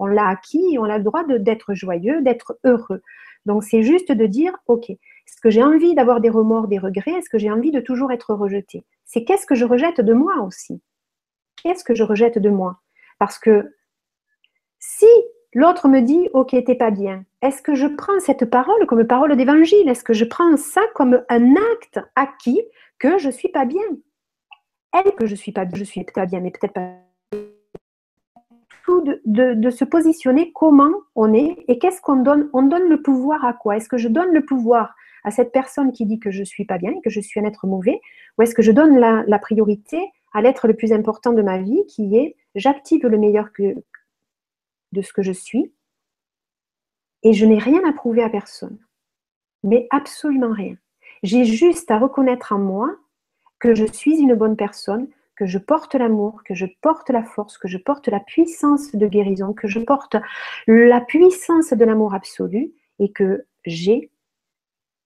[0.00, 3.02] on l'a acquis, on a le droit d'être joyeux, d'être heureux.
[3.46, 7.12] Donc c'est juste de dire, ok, est-ce que j'ai envie d'avoir des remords, des regrets?
[7.12, 10.42] Est-ce que j'ai envie de toujours être rejeté C'est qu'est-ce que je rejette de moi
[10.42, 10.82] aussi?
[11.62, 12.80] Qu'est-ce que je rejette de moi?
[13.18, 13.74] Parce que
[14.78, 15.06] si
[15.54, 19.36] l'autre me dit, ok, t'es pas bien, est-ce que je prends cette parole comme parole
[19.36, 19.88] d'évangile?
[19.88, 22.62] Est-ce que je prends ça comme un acte acquis
[22.98, 23.84] que je suis pas bien?
[24.92, 26.96] Elle que je suis pas, je suis pas bien, mais peut-être pas
[29.26, 32.48] de, se positionner comment on est et qu'est-ce qu'on donne.
[32.52, 33.76] On donne le pouvoir à quoi?
[33.76, 34.94] Est-ce que je donne le pouvoir
[35.24, 37.44] à cette personne qui dit que je suis pas bien et que je suis un
[37.44, 38.00] être mauvais?
[38.38, 40.00] Ou est-ce que je donne la, priorité
[40.32, 43.74] à l'être le plus important de ma vie qui est j'active le meilleur que,
[44.92, 45.72] de ce que je suis
[47.22, 48.78] et je n'ai rien à prouver à personne.
[49.62, 50.76] Mais absolument rien.
[51.22, 52.96] J'ai juste à reconnaître en moi
[53.58, 55.08] que je suis une bonne personne,
[55.40, 59.06] que je porte l'amour, que je porte la force, que je porte la puissance de
[59.06, 60.16] guérison, que je porte
[60.66, 64.10] la puissance de l'amour absolu et que j'ai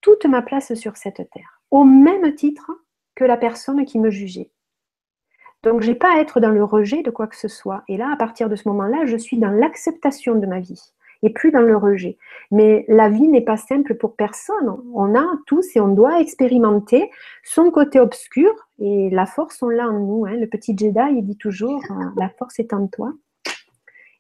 [0.01, 2.69] toute ma place sur cette terre, au même titre
[3.15, 4.51] que la personne qui me jugeait.
[5.63, 7.85] Donc, je n'ai pas à être dans le rejet de quoi que ce soit.
[7.87, 10.83] Et là, à partir de ce moment-là, je suis dans l'acceptation de ma vie
[11.25, 12.19] et plus dans le rejet.
[12.51, 14.77] Mais la vie n'est pas simple pour personne.
[14.93, 17.11] On a tous et on doit expérimenter
[17.43, 20.27] son côté obscur et la force, on l'a en nous.
[20.27, 20.37] Hein.
[20.37, 23.13] Le petit Jedi, il dit toujours euh, la force est en toi.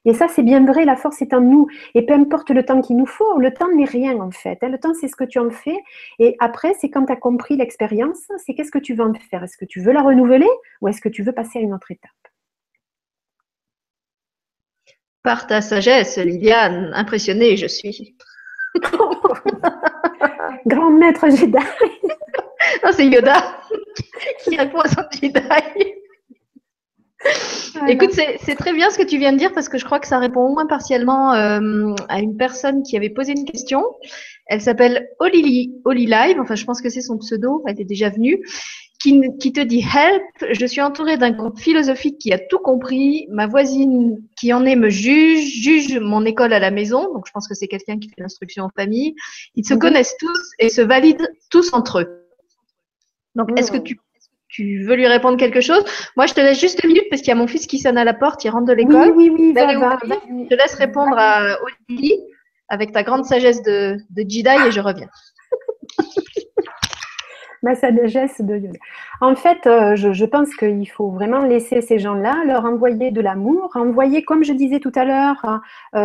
[0.06, 1.66] Et ça, c'est bien vrai, la force est en nous.
[1.94, 4.58] Et peu importe le temps qu'il nous faut, le temps n'est rien en fait.
[4.62, 4.68] Hein.
[4.68, 5.76] Le temps, c'est ce que tu en fais.
[6.18, 9.44] Et après, c'est quand tu as compris l'expérience, c'est qu'est-ce que tu veux en faire?
[9.44, 10.50] Est-ce que tu veux la renouveler
[10.80, 12.10] ou est-ce que tu veux passer à une autre étape?
[15.24, 18.14] Par ta sagesse, Liliane, impressionnée je suis.
[20.66, 21.52] Grand maître Jedi.
[22.84, 23.58] non, c'est Yoda
[24.44, 25.40] qui répond à son Jedi.
[27.88, 30.06] Écoute, c'est très bien ce que tu viens de dire parce que je crois que
[30.06, 33.82] ça répond au moins partiellement euh, à une personne qui avait posé une question.
[34.46, 38.10] Elle s'appelle Olili, Oli Live, enfin je pense que c'est son pseudo, elle est déjà
[38.10, 38.44] venue
[39.38, 40.22] qui, te dit Help,
[40.52, 43.26] je suis entourée d'un groupe philosophique qui a tout compris.
[43.30, 47.12] Ma voisine qui en est me juge, juge mon école à la maison.
[47.12, 49.14] Donc, je pense que c'est quelqu'un qui fait l'instruction en famille.
[49.54, 49.80] Ils se mhm.
[49.80, 52.26] connaissent tous et se valident tous entre eux.
[53.34, 53.98] Donc, est-ce que tu,
[54.48, 55.84] tu veux lui répondre quelque chose?
[56.16, 57.98] Moi, je te laisse juste deux minutes parce qu'il y a mon fils qui sonne
[57.98, 59.12] à la porte, il rentre de l'école.
[59.14, 59.54] Oui, oui, oui.
[59.54, 62.14] Je te laisse répondre à Oli
[62.68, 65.08] avec ta grande sagesse de, de Jedi et je reviens.
[67.64, 68.60] Ma sagesse de
[69.22, 73.70] En fait, euh, je, pense qu'il faut vraiment laisser ces gens-là, leur envoyer de l'amour,
[73.74, 75.62] envoyer, comme je disais tout à l'heure,
[75.94, 75.98] euh,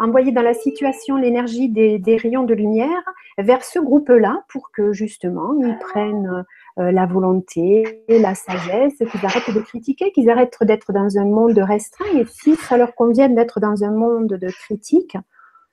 [0.00, 3.02] envoyer dans la situation l'énergie des, rayons de lumière
[3.38, 6.44] vers ce groupe-là pour que justement ils prennent
[6.78, 11.58] euh, la volonté, la sagesse, qu'ils arrêtent de critiquer, qu'ils arrêtent d'être dans un monde
[11.58, 12.06] restreint.
[12.14, 15.16] Et si ça leur convient d'être dans un monde de critique,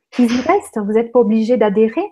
[0.10, 0.80] qu'ils y restent.
[0.84, 2.08] Vous n'êtes pas obligé d'adhérer.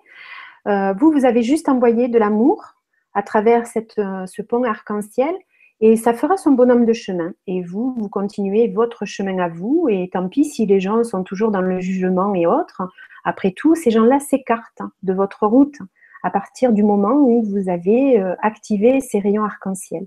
[0.66, 2.75] vous, vous avez juste envoyé de l'amour
[3.16, 3.64] à travers
[3.98, 5.34] euh, ce pont arc-en-ciel
[5.82, 7.34] et ça fera son bonhomme de chemin.
[7.48, 11.24] Et vous, vous continuez votre chemin à vous et tant pis si les gens sont
[11.24, 12.84] toujours dans le jugement et autres.
[13.24, 15.78] Après tout, ces gens-là s'écartent de votre route
[16.24, 20.06] à partir du moment où vous avez euh, activé ces rayons arc-en-ciel.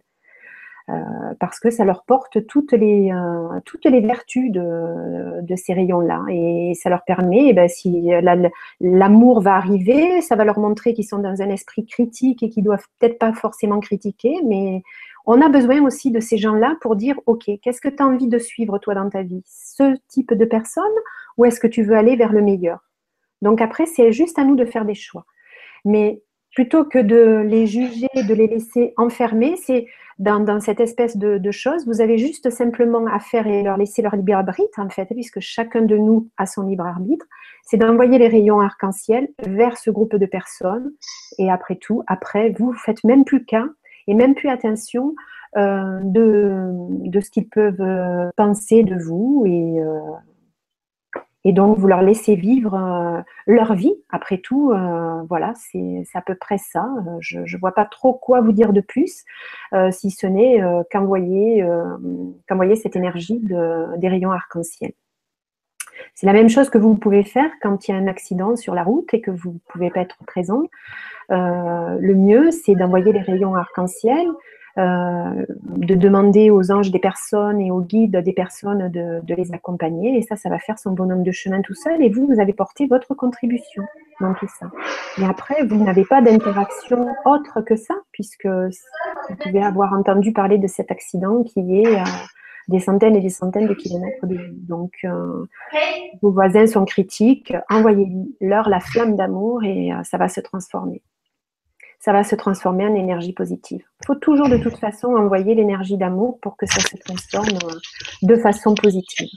[0.90, 6.24] Euh, parce que ça leur porte toutes les, euh, toutes les vertus de, ces rayons-là.
[6.30, 8.10] Et ça leur permet, eh ben, si
[8.80, 12.64] l'amour va arriver, ça va leur montrer qu'ils sont dans un esprit critique et qu'ils
[12.64, 14.82] doivent peut-être pas forcément critiquer, mais
[15.26, 18.28] on a besoin aussi de ces gens-là pour dire, OK, qu'est-ce que tu as envie
[18.28, 19.42] de suivre toi dans ta vie?
[19.44, 20.84] Ce type de personne
[21.36, 22.80] ou est-ce que tu veux aller vers le meilleur?
[23.42, 25.26] Donc après, c'est juste à nous de faire des choix.
[25.84, 26.22] Mais
[26.54, 29.86] plutôt que de les juger, de les laisser enfermer, c'est
[30.18, 34.16] dans, cette espèce de, choses, vous avez juste simplement à faire et leur laisser leur
[34.16, 37.24] libre arbitre, en fait, puisque chacun de nous a son libre arbitre,
[37.62, 40.92] c'est d'envoyer les rayons arc-en-ciel vers ce groupe de personnes.
[41.38, 43.66] Et après tout, après, vous faites même plus cas
[44.08, 45.14] et même plus attention
[45.56, 46.72] euh, de,
[47.08, 50.00] de, ce qu'ils peuvent euh, penser de vous et, euh,
[51.44, 53.94] et donc, vous leur laissez vivre euh, leur vie.
[54.10, 56.88] Après tout, euh, voilà, c'est à peu près ça.
[57.06, 59.24] Euh, je ne vois pas trop quoi vous dire de plus,
[59.90, 60.60] si ce n'est
[60.90, 61.64] qu'envoyer
[62.76, 64.92] cette énergie de, des rayons arc-en-ciel.
[66.14, 68.74] C'est la même chose que vous pouvez faire quand il y a un accident sur
[68.74, 70.62] la route et que vous ne pouvez pas être présent.
[71.30, 74.26] le mieux, c'est d'envoyer les rayons arc-en-ciel
[74.78, 80.18] de demander aux anges des personnes et aux guides des personnes de, les accompagner.
[80.18, 82.02] Et ça, ça va faire son bonhomme de chemin tout seul.
[82.02, 83.82] Et vous, vous avez porté votre contribution
[84.20, 84.66] dans tout ça.
[85.20, 90.58] Et après, vous n'avez pas d'interaction autre que ça, puisque vous pouvez avoir entendu parler
[90.58, 92.04] de cet accident qui est à
[92.68, 94.54] des centaines et des centaines de kilomètres de vous.
[94.68, 95.46] Donc, euh,
[96.22, 101.02] vos voisins sont critiques, envoyez-leur la flamme d'amour et euh, ça va se transformer
[101.98, 103.82] ça va se transformer en énergie positive.
[104.02, 107.78] Il faut toujours de toute façon envoyer l'énergie d'amour pour que ça se transforme euh,
[108.22, 109.28] de façon positive.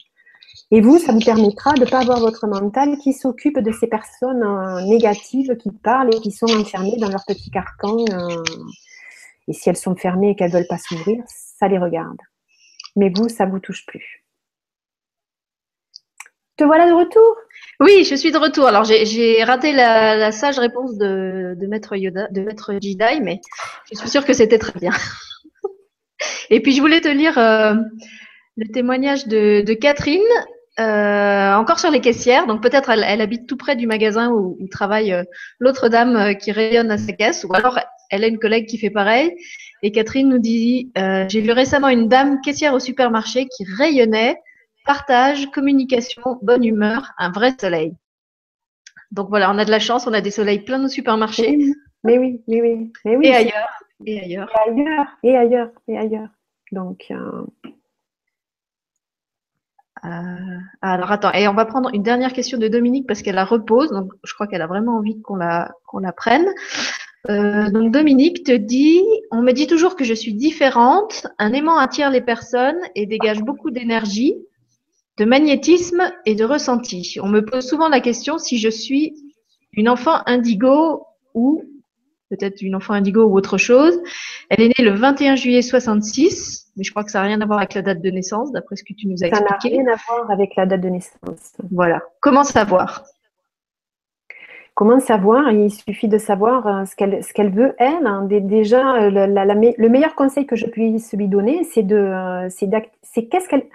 [0.73, 3.87] Et vous, ça vous permettra de ne pas avoir votre mental qui s'occupe de ces
[3.87, 7.97] personnes euh, négatives qui parlent et qui sont enfermées dans leur petit carcan.
[8.11, 8.43] Euh,
[9.47, 12.19] et si elles sont fermées et qu'elles ne veulent pas s'ouvrir, ça les regarde.
[12.95, 14.23] Mais vous, ça ne vous touche plus.
[16.57, 17.35] Te voilà de retour
[17.81, 18.67] oui, je suis de retour.
[18.67, 23.41] Alors, j'ai raté la, sage réponse de, Maître Yoda, de Maître Jedi, mais
[23.91, 24.91] je suis sûre que c'était très bien.
[26.51, 27.73] Et puis, je voulais te lire euh,
[28.55, 30.21] le témoignage de, Catherine,
[30.79, 32.45] euh, encore sur les caissières.
[32.45, 35.23] Donc, peut-être elle, habite tout près du magasin où, travaille euh,
[35.57, 37.79] l'autre dame qui rayonne à sa caisse, ou alors
[38.11, 39.35] elle a une collègue qui fait pareil.
[39.81, 44.37] Et Catherine nous dit J'ai vu récemment une dame caissière au supermarché qui rayonnait
[44.85, 47.95] partage, communication, bonne humeur, un vrai soleil.
[49.11, 51.57] Donc voilà, on a de la chance, on a des soleils plein de supermarchés.
[52.03, 53.27] Mais oui, mais oui, mais oui.
[53.27, 54.49] Et ailleurs, et ailleurs.
[54.53, 56.29] Et ailleurs, et ailleurs, et ailleurs.
[56.71, 57.07] Donc.
[57.11, 57.45] Euh,
[60.03, 63.45] euh, alors attends, et on va prendre une dernière question de Dominique parce qu'elle la
[63.45, 66.47] repose, donc je crois qu'elle a vraiment envie qu'on la, qu'on la prenne.
[67.29, 71.77] Euh, donc Dominique te dit, on me dit toujours que je suis différente, un aimant
[71.77, 74.35] attire les personnes et dégage beaucoup d'énergie
[75.21, 77.19] de magnétisme et de ressenti.
[77.21, 79.13] On me pose souvent la question si je suis
[79.71, 81.63] une enfant indigo ou
[82.31, 84.01] peut-être une enfant indigo ou autre chose.
[84.49, 87.45] Elle est née le 21 juillet 66, mais je crois que ça n'a rien à
[87.45, 89.75] voir avec la date de naissance, d'après ce que tu nous as expliqué.
[89.75, 91.53] Ça n'a rien à voir avec la date de naissance.
[91.69, 92.01] Voilà.
[92.19, 93.03] Comment savoir?
[94.73, 95.51] Comment savoir?
[95.51, 98.07] Il suffit de savoir euh, ce qu'elle ce qu'elle veut elle.
[98.07, 98.27] Hein.
[98.27, 103.47] Déjà, euh, le meilleur conseil que je puisse lui donner, c'est de euh, c'est qu'est-ce
[103.47, 103.67] qu'elle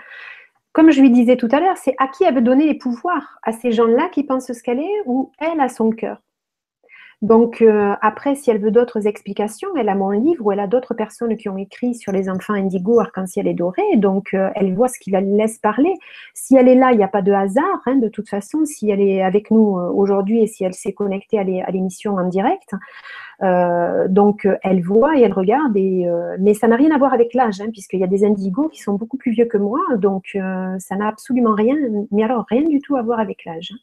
[0.76, 3.38] comme je lui disais tout à l'heure, c'est à qui elle veut donner les pouvoirs?
[3.42, 6.18] À ces gens-là qui pensent ce qu'elle est ou elle a son cœur?
[7.22, 10.66] Donc euh, après, si elle veut d'autres explications, elle a mon livre ou elle a
[10.66, 13.82] d'autres personnes qui ont écrit sur les enfants indigo, arc-en-ciel et doré.
[13.96, 15.94] Donc euh, elle voit ce qui la laisse parler.
[16.34, 17.80] Si elle est là, il n'y a pas de hasard.
[17.86, 20.92] Hein, de toute façon, si elle est avec nous euh, aujourd'hui et si elle s'est
[20.92, 22.74] connectée à l'émission en direct,
[23.40, 25.76] donc elle voit et elle regarde.
[25.76, 26.06] Et,
[26.38, 28.80] mais ça n'a rien à voir avec l'âge, hein, puisqu'il y a des indigos qui
[28.80, 29.80] sont beaucoup plus vieux que moi.
[29.96, 30.36] Donc
[30.78, 31.76] ça n'a absolument rien,
[32.10, 33.72] mais alors rien du tout à voir avec l'âge.
[33.72, 33.78] Hein.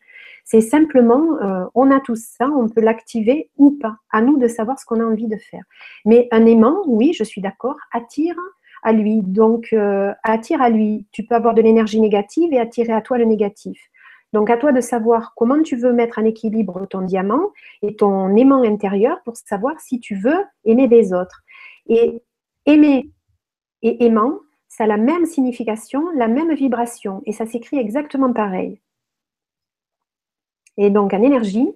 [0.46, 3.96] C'est simplement, euh, on a tout ça, on peut l'activer ou pas.
[4.12, 5.64] À nous de savoir ce qu'on a envie de faire.
[6.06, 8.36] Mais un aimant, oui, je suis d'accord, attire
[8.84, 9.22] à lui.
[9.22, 11.08] Donc, euh, attire à lui.
[11.12, 13.90] Tu peux avoir de l'énergie négative et attirer à toi le négatif.
[14.34, 17.52] Donc, à toi de savoir comment tu veux mettre en équilibre ton diamant
[17.84, 21.44] et ton aimant intérieur pour savoir si tu veux aimer les autres.
[21.88, 22.22] Et
[22.66, 23.12] aimer
[23.84, 28.82] et aimant, ça a la même signification, la même vibration, et ça s'écrit exactement pareil.
[30.78, 31.70] Et donc, en énergie,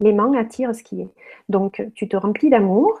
[0.00, 1.10] l'aimant attire ce qui est.
[1.48, 3.00] Donc, tu te remplis d'amour,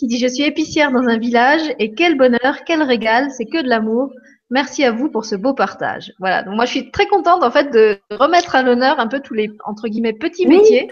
[0.00, 3.62] qui dit je suis épicière dans un village et quel bonheur, quel régal, c'est que
[3.62, 4.10] de l'amour.
[4.48, 6.14] Merci à vous pour ce beau partage.
[6.18, 6.42] Voilà.
[6.42, 9.34] Donc moi je suis très contente en fait de remettre à l'honneur un peu tous
[9.34, 10.88] les entre guillemets petits métiers.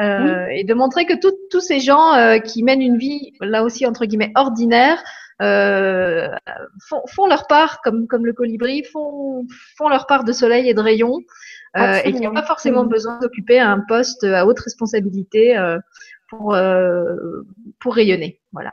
[0.00, 1.12] Euh, et de montrer que
[1.50, 5.00] tous ces gens euh, qui mènent une vie là aussi entre guillemets ordinaire
[5.42, 6.28] euh,
[6.88, 9.46] font, font, leur part, comme, comme le colibri, font,
[9.76, 11.18] font leur part de soleil et de rayons,
[11.76, 15.56] et qui n'ont pas forcément besoin d'occuper un poste à haute responsabilité
[16.30, 16.56] pour,
[17.80, 18.40] pour rayonner.
[18.52, 18.72] Voilà.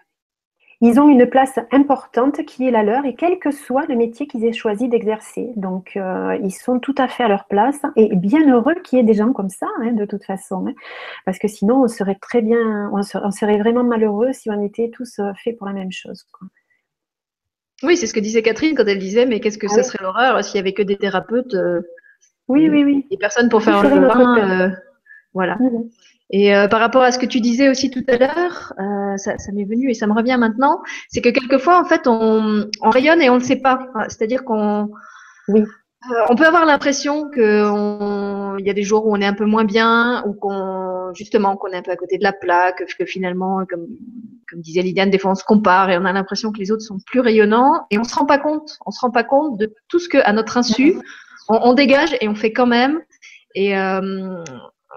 [0.79, 4.27] Ils ont une place importante qui est la leur et quel que soit le métier
[4.27, 5.49] qu'ils aient choisi d'exercer.
[5.55, 9.01] Donc, euh, ils sont tout à fait à leur place et bien heureux qu'il y
[9.01, 10.67] ait des gens comme ça, hein, de toute façon.
[10.67, 10.73] Hein.
[11.25, 15.19] parce que sinon, on serait très bien, on serait, vraiment malheureux si on était tous
[15.43, 16.23] faits pour la même chose.
[16.31, 16.47] Quoi.
[17.81, 20.43] Oui, c'est ce que disait Catherine quand elle disait, mais qu'est-ce que ce serait l'horreur
[20.43, 21.81] s'il y avait que des thérapeutes euh,
[22.47, 23.07] Oui, oui, oui.
[23.09, 24.69] Et personne pour faire le.
[24.69, 24.69] Euh,
[25.33, 25.55] voilà.
[25.55, 25.89] Mmh
[26.29, 28.73] et euh, par rapport à ce que tu disais aussi tout à l'heure,
[29.17, 32.69] ça, ça m'est venu et ça me revient maintenant, c'est que quelquefois, en fait, on,
[32.81, 33.87] on rayonne et on ne le sait pas.
[34.09, 34.89] C'est-à-dire qu'on
[35.47, 35.63] oui.
[36.29, 39.63] on peut avoir l'impression qu'il y a des jours où on est un peu moins
[39.63, 43.65] bien ou qu'on justement qu'on est un peu à côté de la plaque, que finalement,
[43.69, 43.87] comme
[44.49, 46.83] comme disait Lydiane, des fois on se compare et on a l'impression que les autres
[46.83, 49.73] sont plus rayonnants et on se rend pas compte, on se rend pas compte de
[49.89, 50.97] tout ce que, à notre insu,
[51.49, 53.01] on, on dégage et on fait quand même.
[53.55, 54.43] Et euh,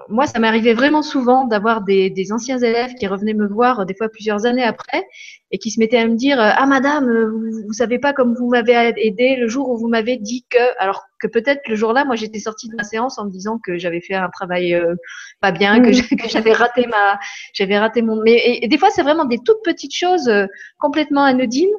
[0.09, 3.93] moi, ça m'arrivait vraiment souvent d'avoir des, des, anciens élèves qui revenaient me voir des
[3.93, 5.05] fois plusieurs années après
[5.51, 8.49] et qui se mettaient à me dire Ah, madame, vous, vous savez pas comme vous
[8.49, 10.79] m'avez aidé le jour où vous m'avez dit que.
[10.79, 13.77] Alors que peut-être le jour-là, moi, j'étais sortie de ma séance en me disant que
[13.77, 14.95] j'avais fait un travail euh,
[15.39, 15.91] pas bien, que
[16.27, 17.19] j'avais raté ma.
[17.53, 18.21] J'avais raté mon.
[18.21, 20.45] Mais et, des fois, c'est vraiment des toutes petites choses euh,
[20.79, 21.69] complètement anodines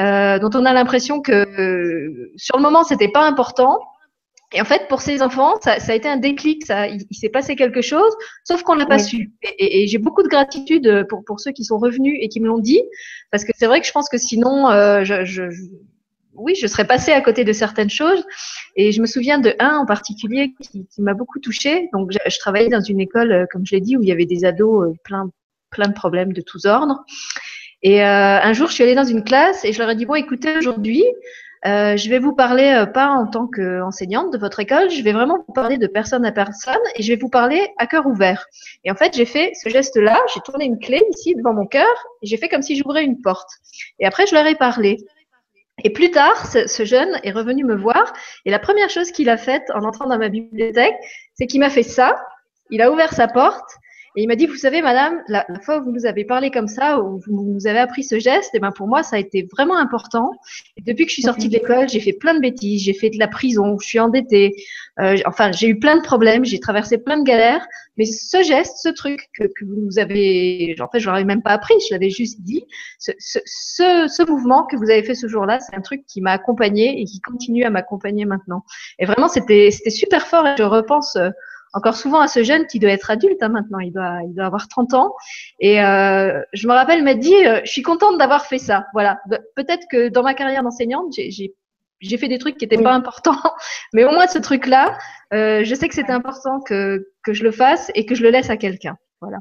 [0.00, 3.80] euh, dont on a l'impression que euh, sur le moment, c'était pas important
[4.52, 7.28] et en fait, pour ces enfants, ça, ça a été un déclic, ça, il, s'est
[7.28, 8.12] passé quelque chose,
[8.44, 9.32] sauf qu'on l'a pas su.
[9.42, 12.48] Et, et, j'ai beaucoup de gratitude pour, pour ceux qui sont revenus et qui me
[12.48, 12.82] l'ont dit,
[13.30, 15.44] parce que c'est vrai que je pense que sinon, euh, je, je,
[16.34, 18.24] oui, je serais passée à côté de certaines choses.
[18.76, 21.88] Et je me souviens de un en particulier qui, qui m'a beaucoup touchée.
[21.92, 24.12] Donc, je, je, travaillais dans une école, euh, comme je l'ai dit, où il y
[24.12, 25.30] avait des ados euh, plein,
[25.70, 27.04] plein de problèmes de tous ordres.
[27.82, 30.06] Et euh, un jour, je suis allée dans une classe et je leur ai dit
[30.06, 31.04] bon, écoutez, aujourd'hui,
[31.66, 35.12] euh, je vais vous parler euh, pas en tant qu'enseignante de votre école, je vais
[35.12, 38.46] vraiment vous parler de personne à personne et je vais vous parler à cœur ouvert.
[38.84, 41.92] Et en fait, j'ai fait ce geste-là, j'ai tourné une clé ici devant mon cœur
[42.22, 43.50] et j'ai fait comme si j'ouvrais une porte.
[43.98, 44.96] Et après, je leur ai parlé.
[45.84, 48.12] Et plus tard, ce, ce, jeune est revenu me voir
[48.44, 50.96] et la première chose qu'il a faite en entrant dans ma bibliothèque,
[51.34, 52.16] c'est qu'il m'a fait ça.
[52.70, 53.70] Il a ouvert sa porte
[54.16, 56.66] et il m'a dit, vous savez, madame, la, fois où vous nous avez parlé comme
[56.66, 59.18] ça, où vous nous avez appris ce geste, et eh ben pour moi, ça a
[59.20, 60.32] été vraiment important.
[60.84, 63.18] Depuis que je suis sortie de l'école, j'ai fait plein de bêtises, j'ai fait de
[63.18, 64.54] la prison, je suis endettée,
[65.00, 67.64] euh, enfin, j'ai eu plein de problèmes, j'ai traversé plein de galères.
[67.96, 71.42] Mais ce geste, ce truc que, que vous nous avez, en fait, je l'avais même
[71.42, 72.64] pas appris, je l'avais juste dit.
[72.98, 76.20] Ce, ce, ce, ce, mouvement que vous avez fait ce jour-là, c'est un truc qui
[76.20, 78.64] m'a accompagné et qui continue à m'accompagner maintenant.
[78.98, 80.46] Et vraiment, c'était, c'était super fort.
[80.46, 81.30] Et je repense euh,
[81.72, 84.46] encore souvent à ce jeune qui doit être adulte hein, maintenant, il doit, il doit
[84.46, 85.14] avoir 30 ans.
[85.60, 88.86] Et euh, je me rappelle m'a dit, euh, je suis contente d'avoir fait ça.
[88.92, 89.20] Voilà,
[89.56, 93.36] peut-être que dans ma carrière d'enseignante, j'ai fait des trucs qui n'étaient pas importants,
[93.92, 94.98] mais au moins ce truc-là,
[95.32, 98.30] euh, je sais que c'est important que, que je le fasse et que je le
[98.30, 98.96] laisse à quelqu'un.
[99.20, 99.38] Voilà.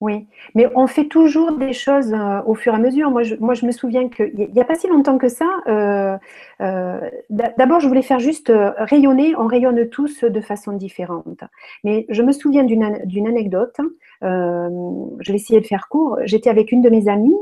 [0.00, 3.10] Oui, mais on fait toujours des choses euh, au fur et à mesure.
[3.10, 6.16] Moi, je, moi, je me souviens qu'il n'y a pas si longtemps que ça, euh,
[6.60, 11.42] euh, d'abord, je voulais faire juste rayonner, on rayonne tous de façon différente.
[11.82, 13.76] Mais je me souviens d'une anecdote,
[14.22, 16.18] je vais essayer de faire court.
[16.24, 17.36] J'étais avec une de mes amies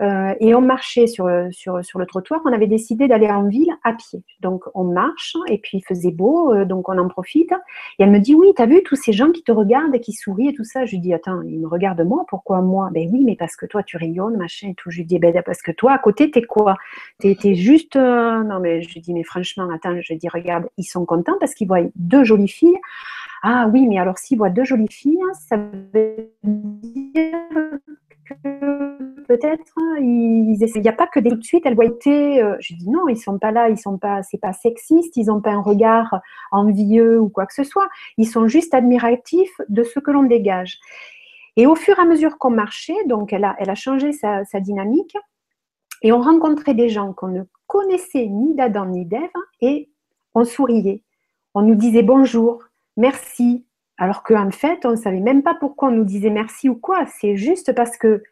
[0.00, 2.40] Euh, et on marchait sur, sur, sur le trottoir.
[2.44, 4.22] On avait décidé d'aller en ville à pied.
[4.40, 7.52] Donc, on marche et puis il faisait beau, euh, donc on en profite.
[7.98, 10.00] Et elle me dit, oui, tu as vu tous ces gens qui te regardent et
[10.00, 10.84] qui sourient et tout ça?
[10.84, 12.88] Je lui dis, attends, ils me regardent moi, pourquoi moi?
[12.92, 14.90] Ben oui, mais parce que toi, tu rayonnes, machin et tout.
[14.90, 16.76] Je lui dis, ben parce que toi, à côté, t'es quoi?
[17.18, 17.96] T'es es juste...
[17.96, 21.04] Euh, non, mais je lui dis, mais franchement, attends, je lui dis, regarde, ils sont
[21.04, 22.78] contents parce qu'ils voient deux jolies filles.
[23.42, 27.40] Ah oui, mais alors s'ils voient deux jolies filles, ça veut dire
[28.42, 31.62] que peut-être il n'y a pas que des tout de suite.
[31.64, 32.42] Elle voit été.
[32.42, 34.24] Euh, je dis non, ils sont pas là, ils sont pas.
[34.24, 37.88] C'est pas sexiste, ils n'ont pas un regard envieux ou quoi que ce soit.
[38.16, 40.80] Ils sont juste admiratifs de ce que l'on dégage.
[41.56, 44.44] Et au fur et à mesure qu'on marchait, donc elle a, elle a changé sa,
[44.44, 45.16] sa dynamique
[46.02, 49.90] et on rencontrait des gens qu'on ne connaissait ni d'Adam ni d'Ève et
[50.34, 51.04] on souriait.
[51.54, 52.64] On nous disait bonjour,
[52.96, 53.64] merci,
[53.96, 57.06] alors qu'en fait, on ne savait même pas pourquoi on nous disait merci ou quoi.
[57.06, 58.22] C'est juste parce que,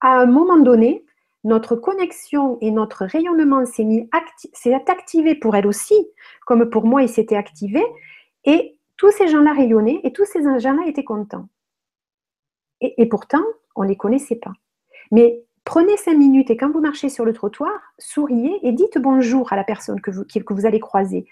[0.00, 1.04] à un moment donné,
[1.44, 4.08] notre connexion et notre rayonnement s'est mis
[4.88, 5.94] activé pour elle aussi,
[6.44, 7.84] comme pour moi, il s'était activé.
[8.44, 11.48] Et tous ces gens-là rayonnaient et tous ces gens-là étaient contents.
[12.80, 13.44] Et, pourtant,
[13.74, 14.52] on ne les connaissait pas.
[15.12, 19.52] Mais prenez cinq minutes et quand vous marchez sur le trottoir, souriez et dites bonjour
[19.52, 20.10] à la personne que
[20.52, 21.26] vous allez croiser.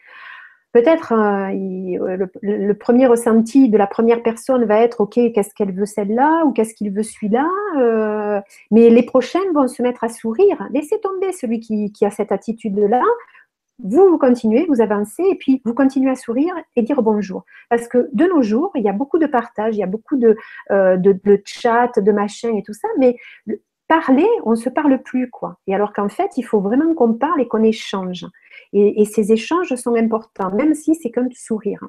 [0.74, 5.72] Peut-être euh, euh, le, premier ressenti de la première personne va être OK, qu'est-ce qu'elle
[5.72, 7.48] veut celle-là ou qu'est-ce qu'il veut celui-là.
[7.78, 8.40] Euh,
[8.72, 10.66] mais les prochaines vont se mettre à sourire.
[10.72, 13.04] Laissez tomber celui qui, a cette attitude-là.
[13.84, 17.44] Vous, vous continuez, vous avancez et puis vous continuez à sourire et dire bonjour.
[17.70, 20.16] Parce que de nos jours, il y a beaucoup de partage, il y a beaucoup
[20.16, 20.36] de,
[20.70, 23.16] de, de chat, de machin et tout ça, mais
[23.94, 25.56] parler, on ne se parle plus, quoi.
[25.66, 28.26] Et alors qu'en fait, il faut vraiment qu'on parle et qu'on échange.
[28.72, 31.86] Et, ces échanges sont importants, même si c'est qu'un sourire.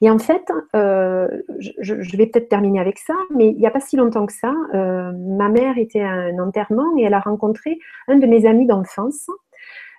[0.00, 0.44] Et en fait,
[0.76, 1.26] euh,
[1.58, 4.54] je, vais peut-être terminer avec ça, mais il n'y a pas si longtemps que ça,
[4.74, 8.66] euh, ma mère était à un enterrement et elle a rencontré un de mes amis
[8.66, 9.28] d'enfance.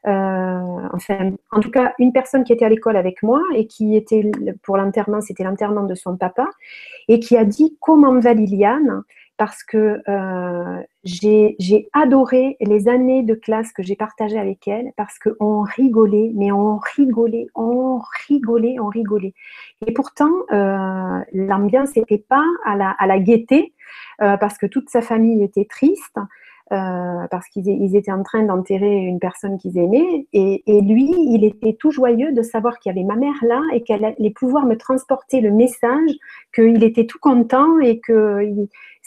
[0.05, 3.97] Euh, enfin, en tout cas, une personne qui était à l'école avec moi et qui
[3.97, 4.31] était
[4.63, 6.47] pour l'enterrement, c'était l'enterrement de son papa,
[7.09, 9.03] et qui a dit comment va Liliane?
[9.37, 15.19] Parce que euh, j'ai adoré les années de classe que j'ai partagées avec elle, parce
[15.19, 19.33] qu'on rigolait, mais on rigolait, on rigolait, on rigolait.
[19.85, 23.73] Et pourtant, euh, l'ambiance n'était pas à la, gaieté,
[24.21, 26.19] euh, parce que toute sa famille était triste.
[26.69, 30.27] Parce qu'ils étaient en train d'enterrer une personne qu'ils aimaient.
[30.33, 33.83] Et, lui, il était tout joyeux de savoir qu'il y avait ma mère là et
[33.83, 36.11] qu'elle allait pouvoir me transporter le message
[36.53, 38.43] qu'il était tout content et que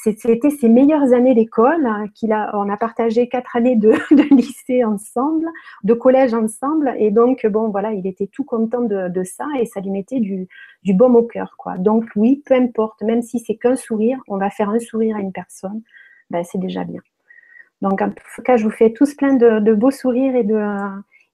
[0.03, 1.87] c'était ses meilleures années d'école.
[1.87, 3.93] Hein, qu'il a, on a partagé quatre années de,
[4.35, 5.47] lycée ensemble,
[5.85, 6.95] de collège ensemble.
[6.99, 10.49] Et donc, bon, voilà, il était tout content de, ça et ça lui mettait du,
[10.83, 11.55] du baume au cœur.
[11.59, 11.77] Quoi.
[11.79, 15.21] Donc, oui, peu importe, même si c'est qu'un sourire, on va faire un sourire à
[15.21, 15.83] une personne,
[16.31, 17.01] ben, c'est déjà bien.
[17.83, 20.57] Donc, en tout cas, je vous fais tous plein de, beaux sourires et de,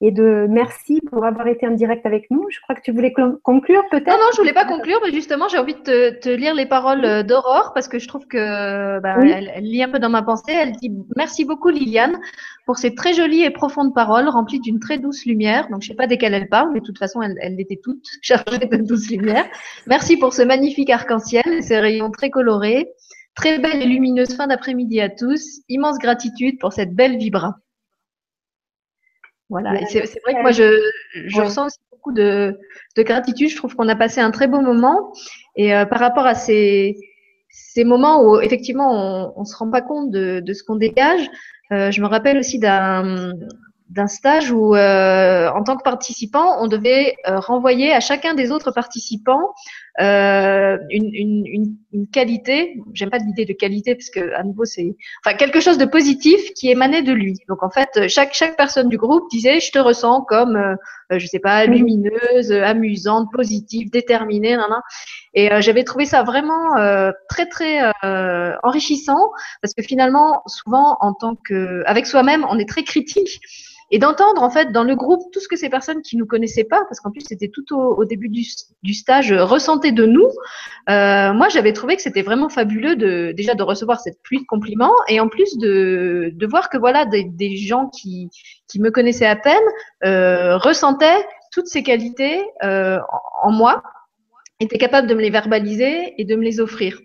[0.02, 2.44] et de merci pour avoir été en direct avec nous.
[2.50, 4.06] Je crois que tu voulais conclure peut-être?
[4.06, 7.24] Non, non, je voulais pas conclure, mais justement, j'ai envie de te, lire les paroles
[7.24, 10.52] d'Aurore parce que je trouve que bah, elle, lit un peu dans ma pensée.
[10.52, 12.18] Elle dit merci beaucoup Liliane
[12.66, 15.68] pour ces très jolies et profondes paroles remplies d'une très douce lumière.
[15.70, 18.04] Donc, je sais pas desquelles elle parle, mais de toute façon, elle, elle était toute
[18.22, 19.46] chargée de douce lumière.
[19.86, 22.90] Merci pour ce magnifique arc-en-ciel et ces rayons très colorés.
[23.34, 25.60] Très belle et lumineuse fin d'après-midi à tous.
[25.68, 27.56] Immense gratitude pour cette belle vibra.
[29.48, 32.58] Voilà, c'est vrai que moi, je, ressens aussi beaucoup de,
[32.96, 33.48] gratitude.
[33.48, 35.12] Je trouve qu'on a passé un très beau moment.
[35.54, 36.96] Et euh, par rapport à ces,
[37.48, 41.28] ces moments où, effectivement, on ne se rend pas compte de, ce qu'on dégage,
[41.72, 43.32] euh, je me rappelle aussi d'un
[43.88, 48.50] d'un stage où, euh, en tant que participant, on devait euh, renvoyer à chacun des
[48.50, 49.54] autres participants
[50.00, 52.76] euh, une, une, une, qualité.
[52.92, 54.94] J'aime pas l'idée de qualité parce que à nouveau c'est,
[55.24, 57.38] enfin quelque chose de positif qui émanait de lui.
[57.48, 61.26] Donc en fait, chaque chaque personne du groupe disait je te ressens comme, euh, je
[61.26, 64.68] sais pas, lumineuse, amusante, positive, déterminée, nan,
[65.34, 66.74] Et j'avais trouvé ça vraiment
[67.28, 67.80] très très
[68.62, 69.30] enrichissant
[69.62, 73.40] parce que finalement, souvent en tant que, avec soi-même, on est très critique
[73.90, 76.64] et d'entendre en fait dans le groupe tout ce que ces personnes qui nous connaissaient
[76.64, 80.28] pas, parce qu'en plus c'était tout au, début du, stage, euh, ressentaient de nous.
[80.88, 84.46] Euh, moi, j'avais trouvé que c'était vraiment fabuleux de déjà de recevoir cette pluie de
[84.46, 88.28] compliments et en plus de, de voir que voilà des, des gens qui
[88.68, 89.54] qui me connaissaient à peine
[90.04, 92.98] euh, ressentaient toutes ces qualités euh,
[93.42, 93.82] en, en moi,
[94.60, 96.98] étaient capables de me les verbaliser et de me les offrir.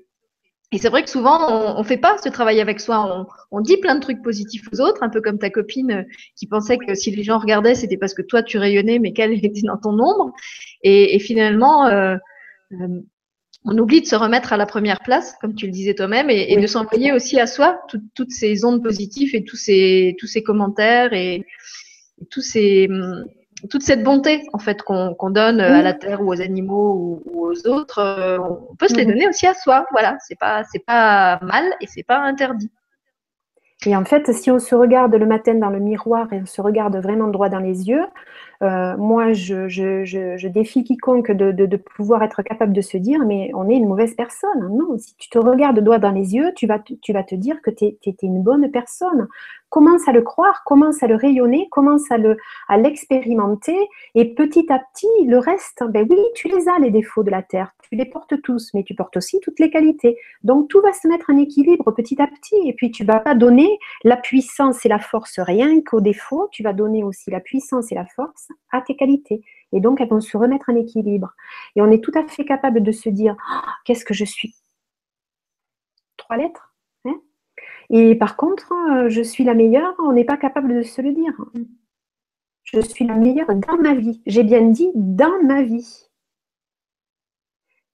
[0.74, 3.28] Et c'est vrai que souvent, on ne fait pas ce travail avec soi.
[3.52, 6.04] On, on, dit plein de trucs positifs aux autres, un peu comme ta copine euh,
[6.38, 9.34] qui pensait que si les gens regardaient, c'était parce que toi, tu rayonnais, mais qu'elle
[9.46, 10.32] était dans ton ombre.
[10.82, 12.16] Et, et finalement, euh,
[12.74, 13.02] euh,
[13.66, 16.56] on oublie de se remettre à la première place, comme tu le disais toi-même, et,
[16.56, 17.80] de s'envoyer aussi à soi
[18.16, 21.46] toutes ces ondes positives et tous ces, tous ces commentaires et,
[22.30, 22.88] tous ces,
[23.70, 27.68] toute cette bonté en fait qu'on donne à la terre ou aux animaux ou, aux
[27.68, 29.86] autres, euh, on peut se les donner aussi à soi.
[29.92, 32.72] Voilà, c'est pas c'est pas mal et c'est pas interdit.
[33.86, 36.62] Et en fait, si on se regarde le matin dans le miroir et on se
[36.62, 38.06] regarde vraiment droit dans les yeux,
[38.62, 43.76] euh, moi, je, défie quiconque de, pouvoir être capable de se dire, mais on est
[43.76, 44.70] une mauvaise personne.
[44.72, 47.86] Non, si tu te regardes droit dans les yeux, tu vas, te dire que tu
[47.86, 49.28] es, une bonne personne
[49.72, 53.78] commence à le croire, commence à le rayonner, commence à le à l'expérimenter
[54.16, 57.42] et petit à petit le reste, ben oui, tu les as les défauts de la
[57.42, 60.18] terre, tu les portes tous, mais tu portes aussi toutes les qualités.
[60.44, 63.34] Donc tout va se mettre en équilibre petit à petit et puis tu vas pas
[63.34, 67.94] donner la puissance et la force rien qu'aux défauts, tu vas donner aussi la puissance
[67.94, 69.44] et la force à tes qualités.
[69.72, 71.34] Et donc elles vont se remettre en équilibre.
[71.76, 74.56] Et on est tout à fait capable de se dire oh, qu'est-ce que je suis?
[76.18, 76.72] Trois lettres
[77.94, 81.12] et par contre, euh, je suis la meilleure, on n'est pas capable de se le
[81.12, 81.34] dire.
[82.64, 84.22] Je suis la meilleure dans ma vie.
[84.26, 86.08] J'ai bien dit dans ma vie.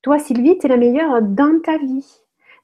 [0.03, 2.05] Toi, Sylvie, tu es la meilleure dans ta vie.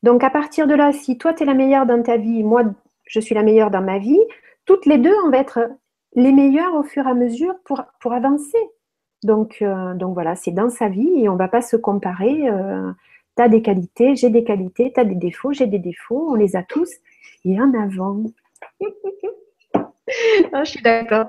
[0.03, 2.63] Donc à partir de là, si toi, tu es la meilleure dans ta vie, moi,
[3.05, 4.22] je suis la meilleure dans ma vie,
[4.65, 5.72] toutes les deux, on va être
[6.16, 8.58] les meilleures au fur et à mesure pour, avancer.
[9.24, 12.50] Donc, euh, donc voilà, c'est dans sa vie et on ne va pas se comparer.
[12.50, 12.92] Euh,
[13.38, 16.35] tu as des qualités, j'ai des qualités, tu as des défauts, j'ai des défauts, on
[16.35, 16.90] les a tous
[17.45, 18.24] et en avant.
[20.51, 21.27] Ah, je suis d'accord.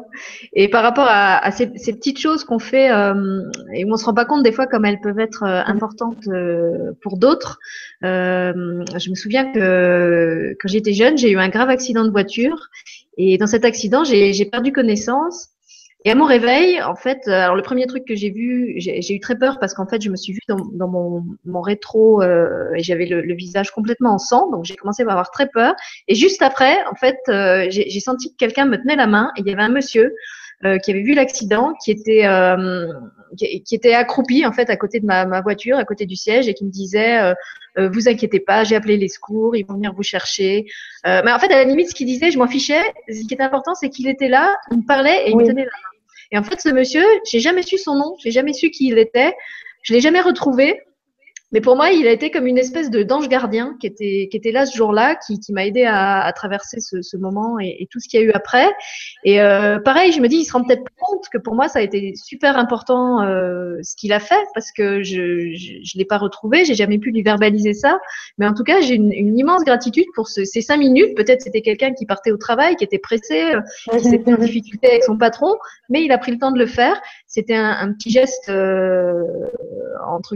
[0.53, 4.15] Et par rapport à, ces, petites choses qu'on fait euh, et où on se rend
[4.15, 7.59] pas compte des fois comme elles peuvent être euh, importantes euh, pour d'autres.
[8.03, 12.69] je me souviens que quand j'étais jeune, j'ai eu un grave accident de voiture
[13.17, 15.54] et dans cet accident, j'ai perdu connaissance
[16.07, 19.15] et à mon réveil, en fait, euh, alors le premier truc que j'ai vu, j'ai
[19.15, 22.23] eu très peur parce qu'en fait, je me suis vue dans, dans mon, mon, rétro
[22.23, 25.49] euh, et j'avais le, le, visage complètement en sang, donc j'ai commencé à avoir très
[25.49, 25.75] peur.
[26.07, 29.41] Et juste après, en fait, euh, j'ai senti que quelqu'un me tenait la main et
[29.41, 30.15] il y avait un monsieur
[30.67, 32.29] euh, qui avait vu l'accident, qui était
[33.39, 36.17] qui, qui, était accroupi en fait à côté de ma, ma, voiture, à côté du
[36.17, 37.35] siège, et qui me disait
[37.79, 40.67] "Vous inquiétez pas, j'ai appelé les secours, ils vont venir vous chercher."
[41.07, 42.83] mais en fait, à la limite, ce qu'il disait, je m'en fichais.
[43.09, 45.65] Ce qui était important, c'est qu'il était là, il me parlait et il me tenait
[45.65, 45.94] la main.
[46.33, 48.99] Et en fait, ce monsieur, j'ai jamais su son nom, j'ai jamais su qui il
[48.99, 49.35] était,
[49.83, 50.81] je l'ai jamais retrouvé.
[51.55, 54.37] Mais pour moi, il a été comme une espèce de d'ange gardien qui était, qui
[54.37, 57.77] était là ce jour-là, qui, qui m'a aidé à, à, traverser ce, ce moment et,
[57.79, 58.67] et, tout ce qu'il y a eu après.
[59.23, 61.79] Et euh, pareil, je me dis, il se rend peut-être compte que pour moi, ça
[61.79, 66.05] a été super important euh, ce qu'il a fait parce que je je, je l'ai
[66.05, 68.01] pas retrouvé, j'ai jamais pu lui verbaliser ça.
[68.37, 71.15] Mais en tout cas, j'ai une, une, immense gratitude pour ce, ces cinq minutes.
[71.17, 73.61] Peut-être c'était quelqu'un qui partait au travail, qui était pressé, euh,
[73.97, 75.55] qui s'était en difficulté avec son patron,
[75.89, 77.01] mais il a pris le temps de le faire.
[77.29, 79.23] C'était un, un, petit geste euh,
[80.05, 80.35] entre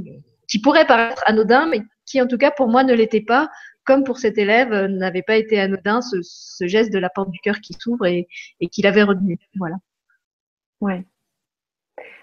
[0.48, 3.50] qui pourrait paraître anodin, mais qui en tout cas pour moi ne l'était pas,
[3.84, 7.38] comme pour cet élève euh, n'avait pas été anodin ce, geste de la porte du
[7.40, 8.28] cœur qui s'ouvre et,
[8.60, 9.38] et qu'il avait retenu.
[9.56, 9.76] Voilà.
[10.80, 11.04] Ouais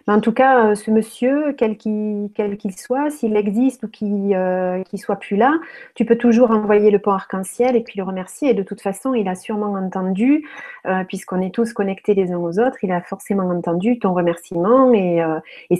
[0.07, 2.29] en tout cas, euh, ce monsieur, quel qu'il
[2.77, 5.53] soit, s'il existe ou qu'il euh, soit plus là,
[5.95, 8.51] tu peux toujours envoyer le pont arc-en-ciel et puis le remercier.
[8.51, 10.47] Et de toute façon, il a sûrement entendu,
[10.85, 14.93] euh, puisqu'on est tous connectés les uns aux autres, il a forcément entendu ton remerciement.
[14.93, 15.21] Et,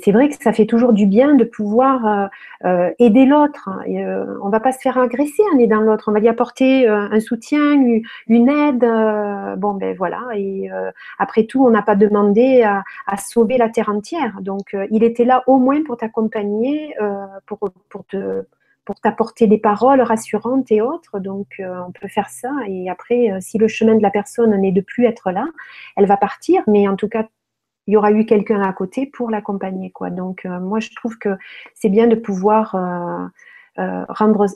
[0.03, 2.29] c'est vrai que ça fait toujours du bien de pouvoir
[2.99, 3.69] aider l'autre.
[3.87, 6.05] on ne va pas se faire agresser en aidant l'autre.
[6.07, 7.73] On va lui apporter un soutien,
[8.27, 8.85] une aide.
[9.57, 10.21] bon, ben voilà.
[10.35, 10.69] Et
[11.17, 15.25] après tout, on n'a pas demandé à sauver la terre entière donc, euh, il était
[15.25, 18.05] là au moins pour t'accompagner, euh, pour, pour,
[18.85, 21.19] pour t'apporter des paroles rassurantes et autres.
[21.19, 22.51] Donc, euh, on peut faire ça.
[22.67, 25.47] Et après, si le chemin de la personne n'est de plus être là,
[25.95, 26.63] elle va partir.
[26.67, 27.27] Mais en tout cas,
[27.87, 29.93] il y aura eu quelqu'un à côté pour l'accompagner.
[30.11, 31.29] Donc, moi, je trouve que
[31.75, 32.75] c'est bien de pouvoir
[33.77, 34.47] rendre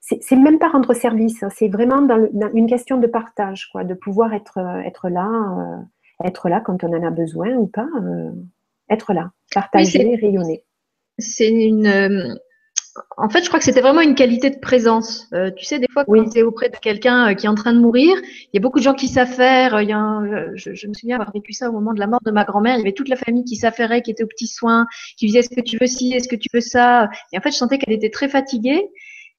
[0.00, 1.48] c'est même pas rendre service, hein.
[1.54, 5.84] c'est vraiment dans, une question de partage, quoi, de pouvoir être, être là,
[6.24, 7.86] être là quand on en a besoin ou pas
[8.92, 10.64] être là, partager, rayonner.
[11.18, 11.86] C'est une.
[11.86, 12.34] Euh,
[13.16, 15.26] en fait, je crois que c'était vraiment une qualité de présence.
[15.32, 17.54] Euh, tu sais, des fois, quand tu es auprès de quelqu'un euh, qui est en
[17.54, 19.80] train de mourir, il y a beaucoup de gens qui s'affairent.
[19.80, 20.20] Il y a
[20.54, 22.76] je, me souviens avoir vécu ça au moment de la mort de ma grand-mère.
[22.76, 25.40] Il y avait toute la famille qui s'affairait, qui était aux petits soins, qui disait
[25.40, 27.08] est-ce que tu veux ci, est-ce que tu veux ça?
[27.32, 28.90] Et en fait, je sentais qu'elle était très fatiguée.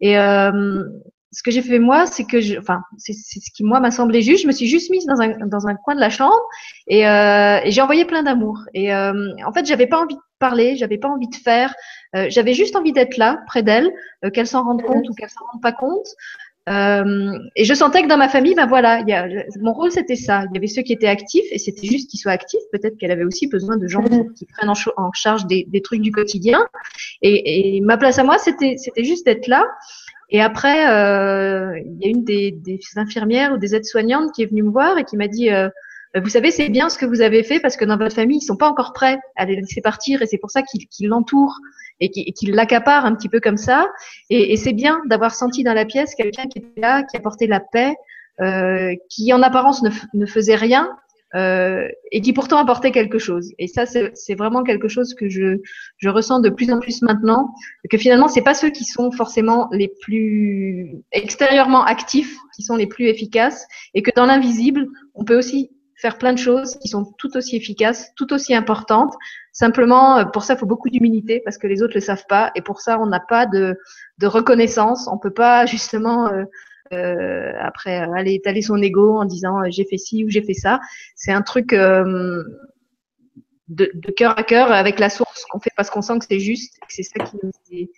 [0.02, 0.18] Et
[1.34, 4.22] ce que j'ai fait moi, c'est que, je, enfin, c'est ce qui moi m'a semblé
[4.22, 4.44] juste.
[4.44, 6.40] Je me suis juste mise dans un, dans un coin de la chambre
[6.88, 8.60] et, euh, et j'ai envoyé plein d'amour.
[8.74, 11.74] Et euh, en fait, j'avais pas envie de parler, j'avais pas envie de faire,
[12.16, 13.92] euh, j'avais juste envie d'être là, près d'elle,
[14.24, 16.08] euh, qu'elle s'en rende compte ou qu'elle s'en rende pas compte.
[16.70, 19.28] Euh, et je sentais que dans ma famille, ben voilà, y a,
[19.60, 20.46] mon rôle c'était ça.
[20.50, 22.62] Il y avait ceux qui étaient actifs et c'était juste qu'ils soient actifs.
[22.72, 24.04] Peut-être qu'elle avait aussi besoin de gens
[24.36, 26.66] qui prennent en, en charge des, des, trucs du quotidien.
[27.22, 29.66] Et, et ma place à moi, c'était juste d'être là.
[30.30, 34.48] Et après, euh, il y a une des, des, infirmières ou des aides-soignantes qui est
[34.48, 35.70] venue me voir et qui m'a dit euh,
[36.22, 38.46] vous savez, c'est bien ce que vous avez fait parce que dans votre famille, ils
[38.46, 41.58] sont pas encore prêts à les laisser partir et c'est pour ça qu'ils l'entourent
[42.00, 43.88] et qu'ils l'accaparent un petit peu comme ça.
[44.30, 47.48] Et, et c'est bien d'avoir senti dans la pièce quelqu'un qui était là, qui apportait
[47.48, 47.96] la paix,
[48.42, 50.90] euh, qui en apparence ne, ne faisait rien
[51.36, 53.54] euh, et qui pourtant apportait quelque chose.
[53.58, 55.58] Et ça, c'est vraiment quelque chose que je,
[55.98, 57.54] je ressens de plus en plus maintenant,
[57.90, 62.86] que finalement, c'est pas ceux qui sont forcément les plus extérieurement actifs qui sont les
[62.86, 65.72] plus efficaces, et que dans l'invisible, on peut aussi
[66.04, 69.14] faire plein de choses qui sont tout aussi efficaces, tout aussi importantes.
[69.54, 72.52] Simplement, euh, pour ça, il faut beaucoup d'humilité parce que les autres le savent pas.
[72.56, 73.78] Et pour ça, on n'a pas de,
[74.18, 75.08] de, reconnaissance.
[75.08, 76.44] On peut pas justement euh,
[76.92, 80.54] euh, après aller étaler son ego en disant euh, j'ai fait ci ou j'ai fait
[80.54, 80.82] ça.
[81.16, 82.44] C'est un truc euh,
[83.70, 86.42] de, de cœur à cœur avec la source qu'on fait parce qu'on sent que c'est
[86.42, 87.90] juste, que c'est ça qui nous est,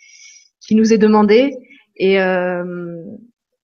[0.61, 1.57] qui nous est demandé.
[1.95, 3.03] Et, euh,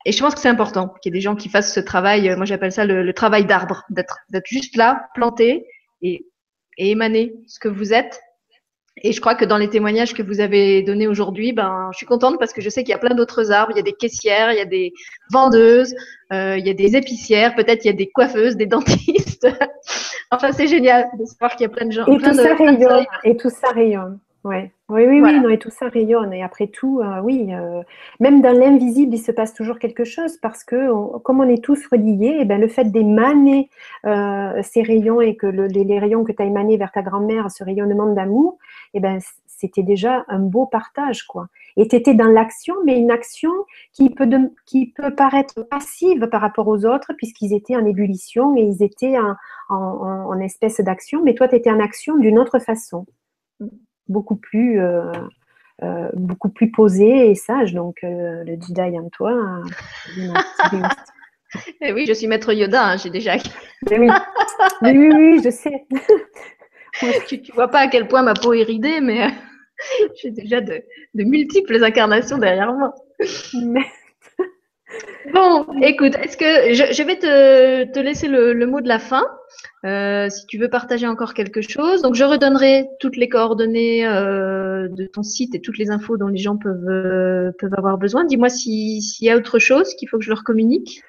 [0.05, 2.29] et je pense que c'est important qu'il y ait des gens qui fassent ce travail.
[2.29, 5.67] Euh, moi, j'appelle ça le, le travail d'arbre, d'être juste là, planté
[6.01, 6.25] et,
[6.77, 8.21] et émaner ce que vous êtes.
[9.03, 12.05] Et je crois que dans les témoignages que vous avez donnés aujourd'hui, ben, je suis
[12.05, 13.71] contente parce que je sais qu'il y a plein d'autres arbres.
[13.73, 14.93] Il y a des caissières, il y a des
[15.31, 15.95] vendeuses,
[16.33, 19.47] euh, il y a des épicières, peut-être il y a des coiffeuses, des dentistes.
[20.29, 22.05] enfin, c'est génial de savoir qu'il y a plein de gens.
[22.05, 23.05] Et plein tout de, ça rayonne.
[23.23, 24.19] Et tout ça rayonne.
[24.43, 24.71] Ouais.
[24.89, 25.37] Oui, oui, voilà.
[25.37, 26.33] oui, non, et tout ça rayonne.
[26.33, 27.83] Et après tout, euh, oui, euh,
[28.19, 31.63] même dans l'invisible, il se passe toujours quelque chose parce que, on, comme on est
[31.63, 33.69] tous reliés, et eh ben, le fait d'émaner
[34.05, 37.03] euh, ces rayons et que le, les, les, rayons que tu as émanés vers ta
[37.03, 38.57] grand-mère, ce rayonnement d'amour,
[38.93, 41.47] et eh ben, c'était déjà un beau partage, quoi.
[41.77, 43.51] Et tu étais dans l'action, mais une action
[43.93, 48.57] qui peut, de, qui peut paraître passive par rapport aux autres, puisqu'ils étaient en ébullition
[48.57, 49.35] et ils étaient en,
[49.69, 49.75] en,
[50.29, 53.05] en espèce d'action, mais toi, tu étais en action d'une autre façon
[54.11, 55.11] beaucoup plus, euh,
[55.83, 57.73] euh, beaucoup plus posé et sage.
[57.73, 59.33] Donc, euh, le Jedi en toi.
[61.81, 63.35] Eh oui, je suis maître Yoda, hein, j'ai déjà.
[63.89, 64.07] Mais oui.
[64.81, 65.85] mais oui, oui, je sais.
[67.27, 69.27] tu ne vois pas à quel point ma peau est ridée, mais
[70.15, 70.81] j'ai déjà de,
[71.13, 72.95] de, multiples incarnations derrière moi.
[73.53, 73.85] Mais...
[75.33, 79.23] Bon, écoute, est-ce que je, vais te, te laisser le, le, mot de la fin,
[79.85, 82.01] euh, si tu veux partager encore quelque chose.
[82.01, 86.27] Donc, je redonnerai toutes les coordonnées euh, de ton site et toutes les infos dont
[86.27, 88.25] les gens peuvent, euh, peuvent avoir besoin.
[88.25, 91.03] Dis-moi s'il y a autre chose qu'il faut que je leur communique.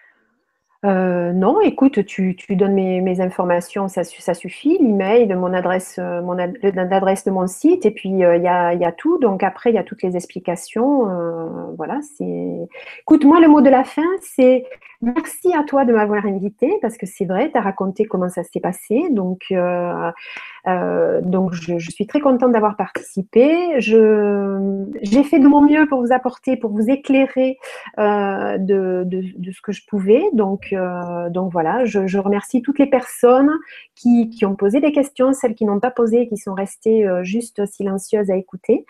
[0.84, 4.02] Euh, non, écoute, tu, tu donnes mes, informations, ça,
[4.34, 8.36] suffit, l'email, mon adresse, euh, mon ad, l'adresse de mon site, et puis il euh,
[8.36, 9.18] y, a, y, a, tout.
[9.18, 11.08] Donc après, il y a toutes les explications.
[11.08, 11.46] Euh,
[11.76, 12.68] voilà, c'est.
[13.00, 14.64] Écoute, moi, le mot de la fin, c'est
[15.02, 18.42] merci à toi de m'avoir invité, parce que c'est vrai, tu as raconté comment ça
[18.44, 19.08] s'est passé.
[19.10, 23.80] Donc, euh, donc je, suis très contente d'avoir participé.
[23.80, 27.58] J'ai fait de mon mieux pour vous apporter, pour vous éclairer
[27.98, 30.22] euh, de, de, de, ce que je pouvais.
[30.32, 33.50] Donc, euh, donc voilà, je, je, remercie toutes les personnes
[33.94, 37.24] qui, qui, ont posé des questions, celles qui n'ont pas posé, qui sont restées euh,
[37.24, 38.86] juste silencieuses à écouter.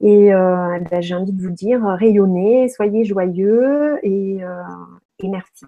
[0.00, 4.40] Et euh, ben, j'ai envie de vous dire, rayonnez, soyez joyeux et,
[5.18, 5.64] et merci.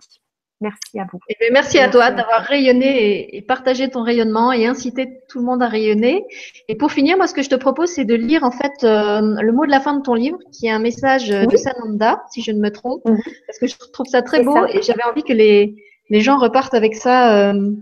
[0.62, 1.18] Merci à vous.
[1.28, 5.38] Eh merci, merci à toi d'avoir rayonné et, et, partagé ton rayonnement et incité tout
[5.38, 6.24] le monde à rayonner.
[6.68, 9.20] Et pour finir, moi, ce que je te propose, c'est de lire en fait euh,
[9.38, 11.46] le mot de la fin de ton livre, qui est un message oui.
[11.46, 13.18] de Sananda, si je ne me trompe, mmh.
[13.46, 14.66] parce que je trouve ça très beau ça.
[14.70, 15.74] et j'avais envie que les,
[16.08, 17.72] les gens repartent avec ça euh,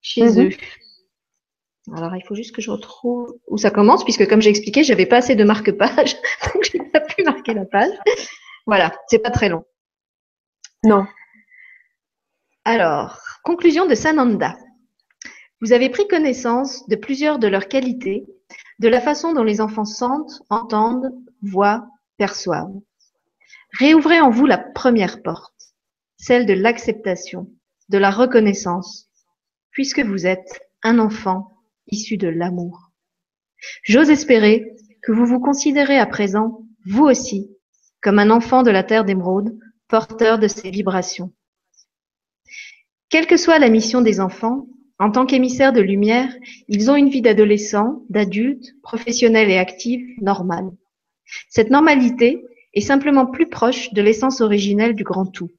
[0.00, 0.40] chez mmh.
[0.40, 0.50] eux.
[1.94, 5.06] Alors, il faut juste que je retrouve où ça commence, puisque comme j'ai expliqué, j'avais
[5.06, 6.16] pas assez de marque-page,
[6.54, 7.92] donc je n'ai pas pu marquer la page.
[8.66, 9.64] Voilà, c'est pas très long.
[10.86, 11.04] Non.
[12.64, 14.56] Alors, conclusion de Sananda.
[15.60, 18.24] Vous avez pris connaissance de plusieurs de leurs qualités,
[18.78, 22.80] de la façon dont les enfants sentent, entendent, voient, perçoivent.
[23.80, 25.74] Réouvrez en vous la première porte,
[26.18, 27.50] celle de l'acceptation,
[27.88, 29.10] de la reconnaissance,
[29.72, 31.50] puisque vous êtes un enfant
[31.88, 32.92] issu de l'amour.
[33.82, 37.50] J'ose espérer que vous vous considérez à présent, vous aussi,
[38.00, 39.58] comme un enfant de la terre d'émeraude,
[39.88, 41.32] porteur de ces vibrations.
[43.08, 44.66] Quelle que soit la mission des enfants,
[44.98, 46.34] en tant qu'émissaires de lumière,
[46.68, 50.70] ils ont une vie d'adolescent, d'adulte, professionnel et active normale.
[51.48, 55.50] Cette normalité est simplement plus proche de l'essence originelle du grand tout.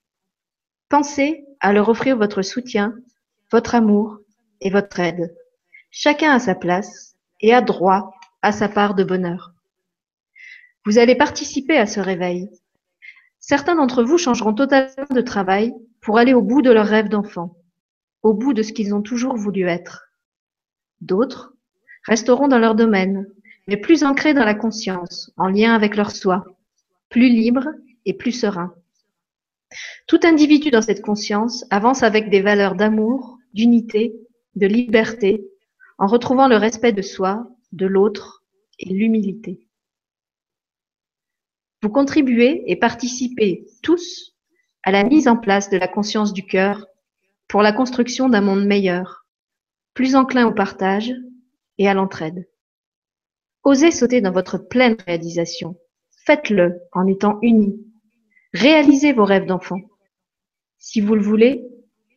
[0.90, 2.96] Pensez à leur offrir votre soutien,
[3.52, 4.18] votre amour
[4.62, 5.36] et votre aide.
[5.92, 9.54] Chacun à sa place et a droit à sa part de bonheur.
[10.86, 12.50] Vous allez participer à ce réveil.
[13.50, 17.56] Certains d'entre vous changeront totalement de travail pour aller au bout de leur rêve d'enfant,
[18.22, 20.10] au bout de ce qu'ils ont toujours voulu être.
[21.00, 21.54] D'autres
[22.06, 23.26] resteront dans leur domaine,
[23.70, 26.44] mais plus ancrés dans la conscience, en lien avec leur soi,
[27.08, 27.70] plus libres
[28.06, 28.74] et plus sereins.
[30.08, 34.14] Tout individu dans cette conscience avance avec des valeurs d'amour, d'unité,
[34.58, 35.48] de liberté,
[35.98, 38.44] en retrouvant le respect de soi, de l'autre
[38.78, 39.67] et l'humilité.
[41.90, 44.36] Contribuez et participez tous
[44.84, 46.86] à la mise en place de la conscience du cœur
[47.48, 49.26] pour la construction d'un monde meilleur,
[49.94, 51.14] plus enclin au partage
[51.78, 52.48] et à l'entraide.
[53.64, 55.78] Osez sauter dans votre pleine réalisation.
[56.26, 57.86] Faites-le en étant unis.
[58.54, 59.82] Réalisez vos rêves d'enfant.
[60.78, 61.68] Si vous le voulez,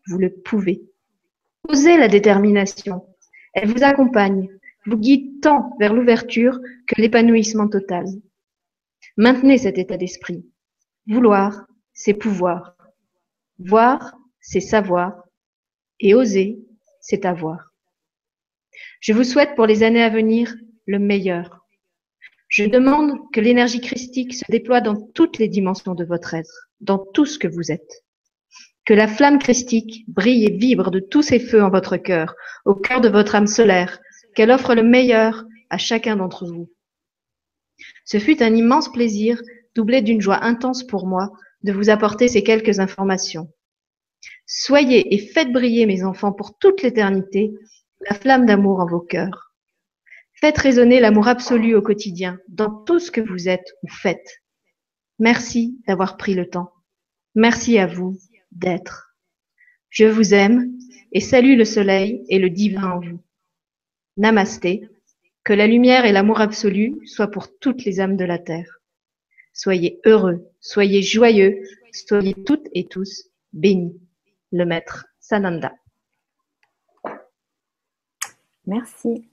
[0.07, 0.83] vous le pouvez.
[1.69, 3.05] Osez la détermination.
[3.53, 4.49] Elle vous accompagne,
[4.87, 8.05] vous guide tant vers l'ouverture que l'épanouissement total.
[9.21, 10.47] Maintenez cet état d'esprit.
[11.07, 12.75] Vouloir, c'est pouvoir.
[13.59, 15.25] Voir, c'est savoir.
[15.99, 16.61] Et oser,
[17.03, 17.75] c'est avoir.
[19.01, 20.55] Je vous souhaite pour les années à venir
[20.87, 21.67] le meilleur.
[22.49, 27.05] Je demande que l'énergie christique se déploie dans toutes les dimensions de votre être, dans
[27.13, 28.07] tout ce que vous êtes.
[28.87, 32.35] Que la flamme christique brille et vibre de tous ses feux en votre cœur,
[32.65, 34.01] au cœur de votre âme solaire,
[34.35, 36.71] qu'elle offre le meilleur à chacun d'entre vous.
[38.05, 39.41] Ce fut un immense plaisir,
[39.75, 43.49] doublé d'une joie intense pour moi, de vous apporter ces quelques informations.
[44.47, 47.53] Soyez et faites briller, mes enfants, pour toute l'éternité,
[48.09, 49.55] la flamme d'amour en vos cœurs.
[50.35, 54.43] Faites résonner l'amour absolu au quotidien, dans tout ce que vous êtes ou faites.
[55.19, 56.73] Merci d'avoir pris le temps.
[57.35, 58.17] Merci à vous
[58.53, 59.15] d'être.
[59.91, 60.73] Je vous aime
[61.13, 63.21] et salue le soleil et le divin en vous.
[64.17, 64.89] Namasté.
[65.51, 68.79] Que la lumière et l'amour absolu soient pour toutes les âmes de la terre.
[69.53, 74.01] Soyez heureux, soyez joyeux, soyez toutes et tous bénis.
[74.53, 75.75] Le maître Sananda.
[78.65, 79.29] Merci.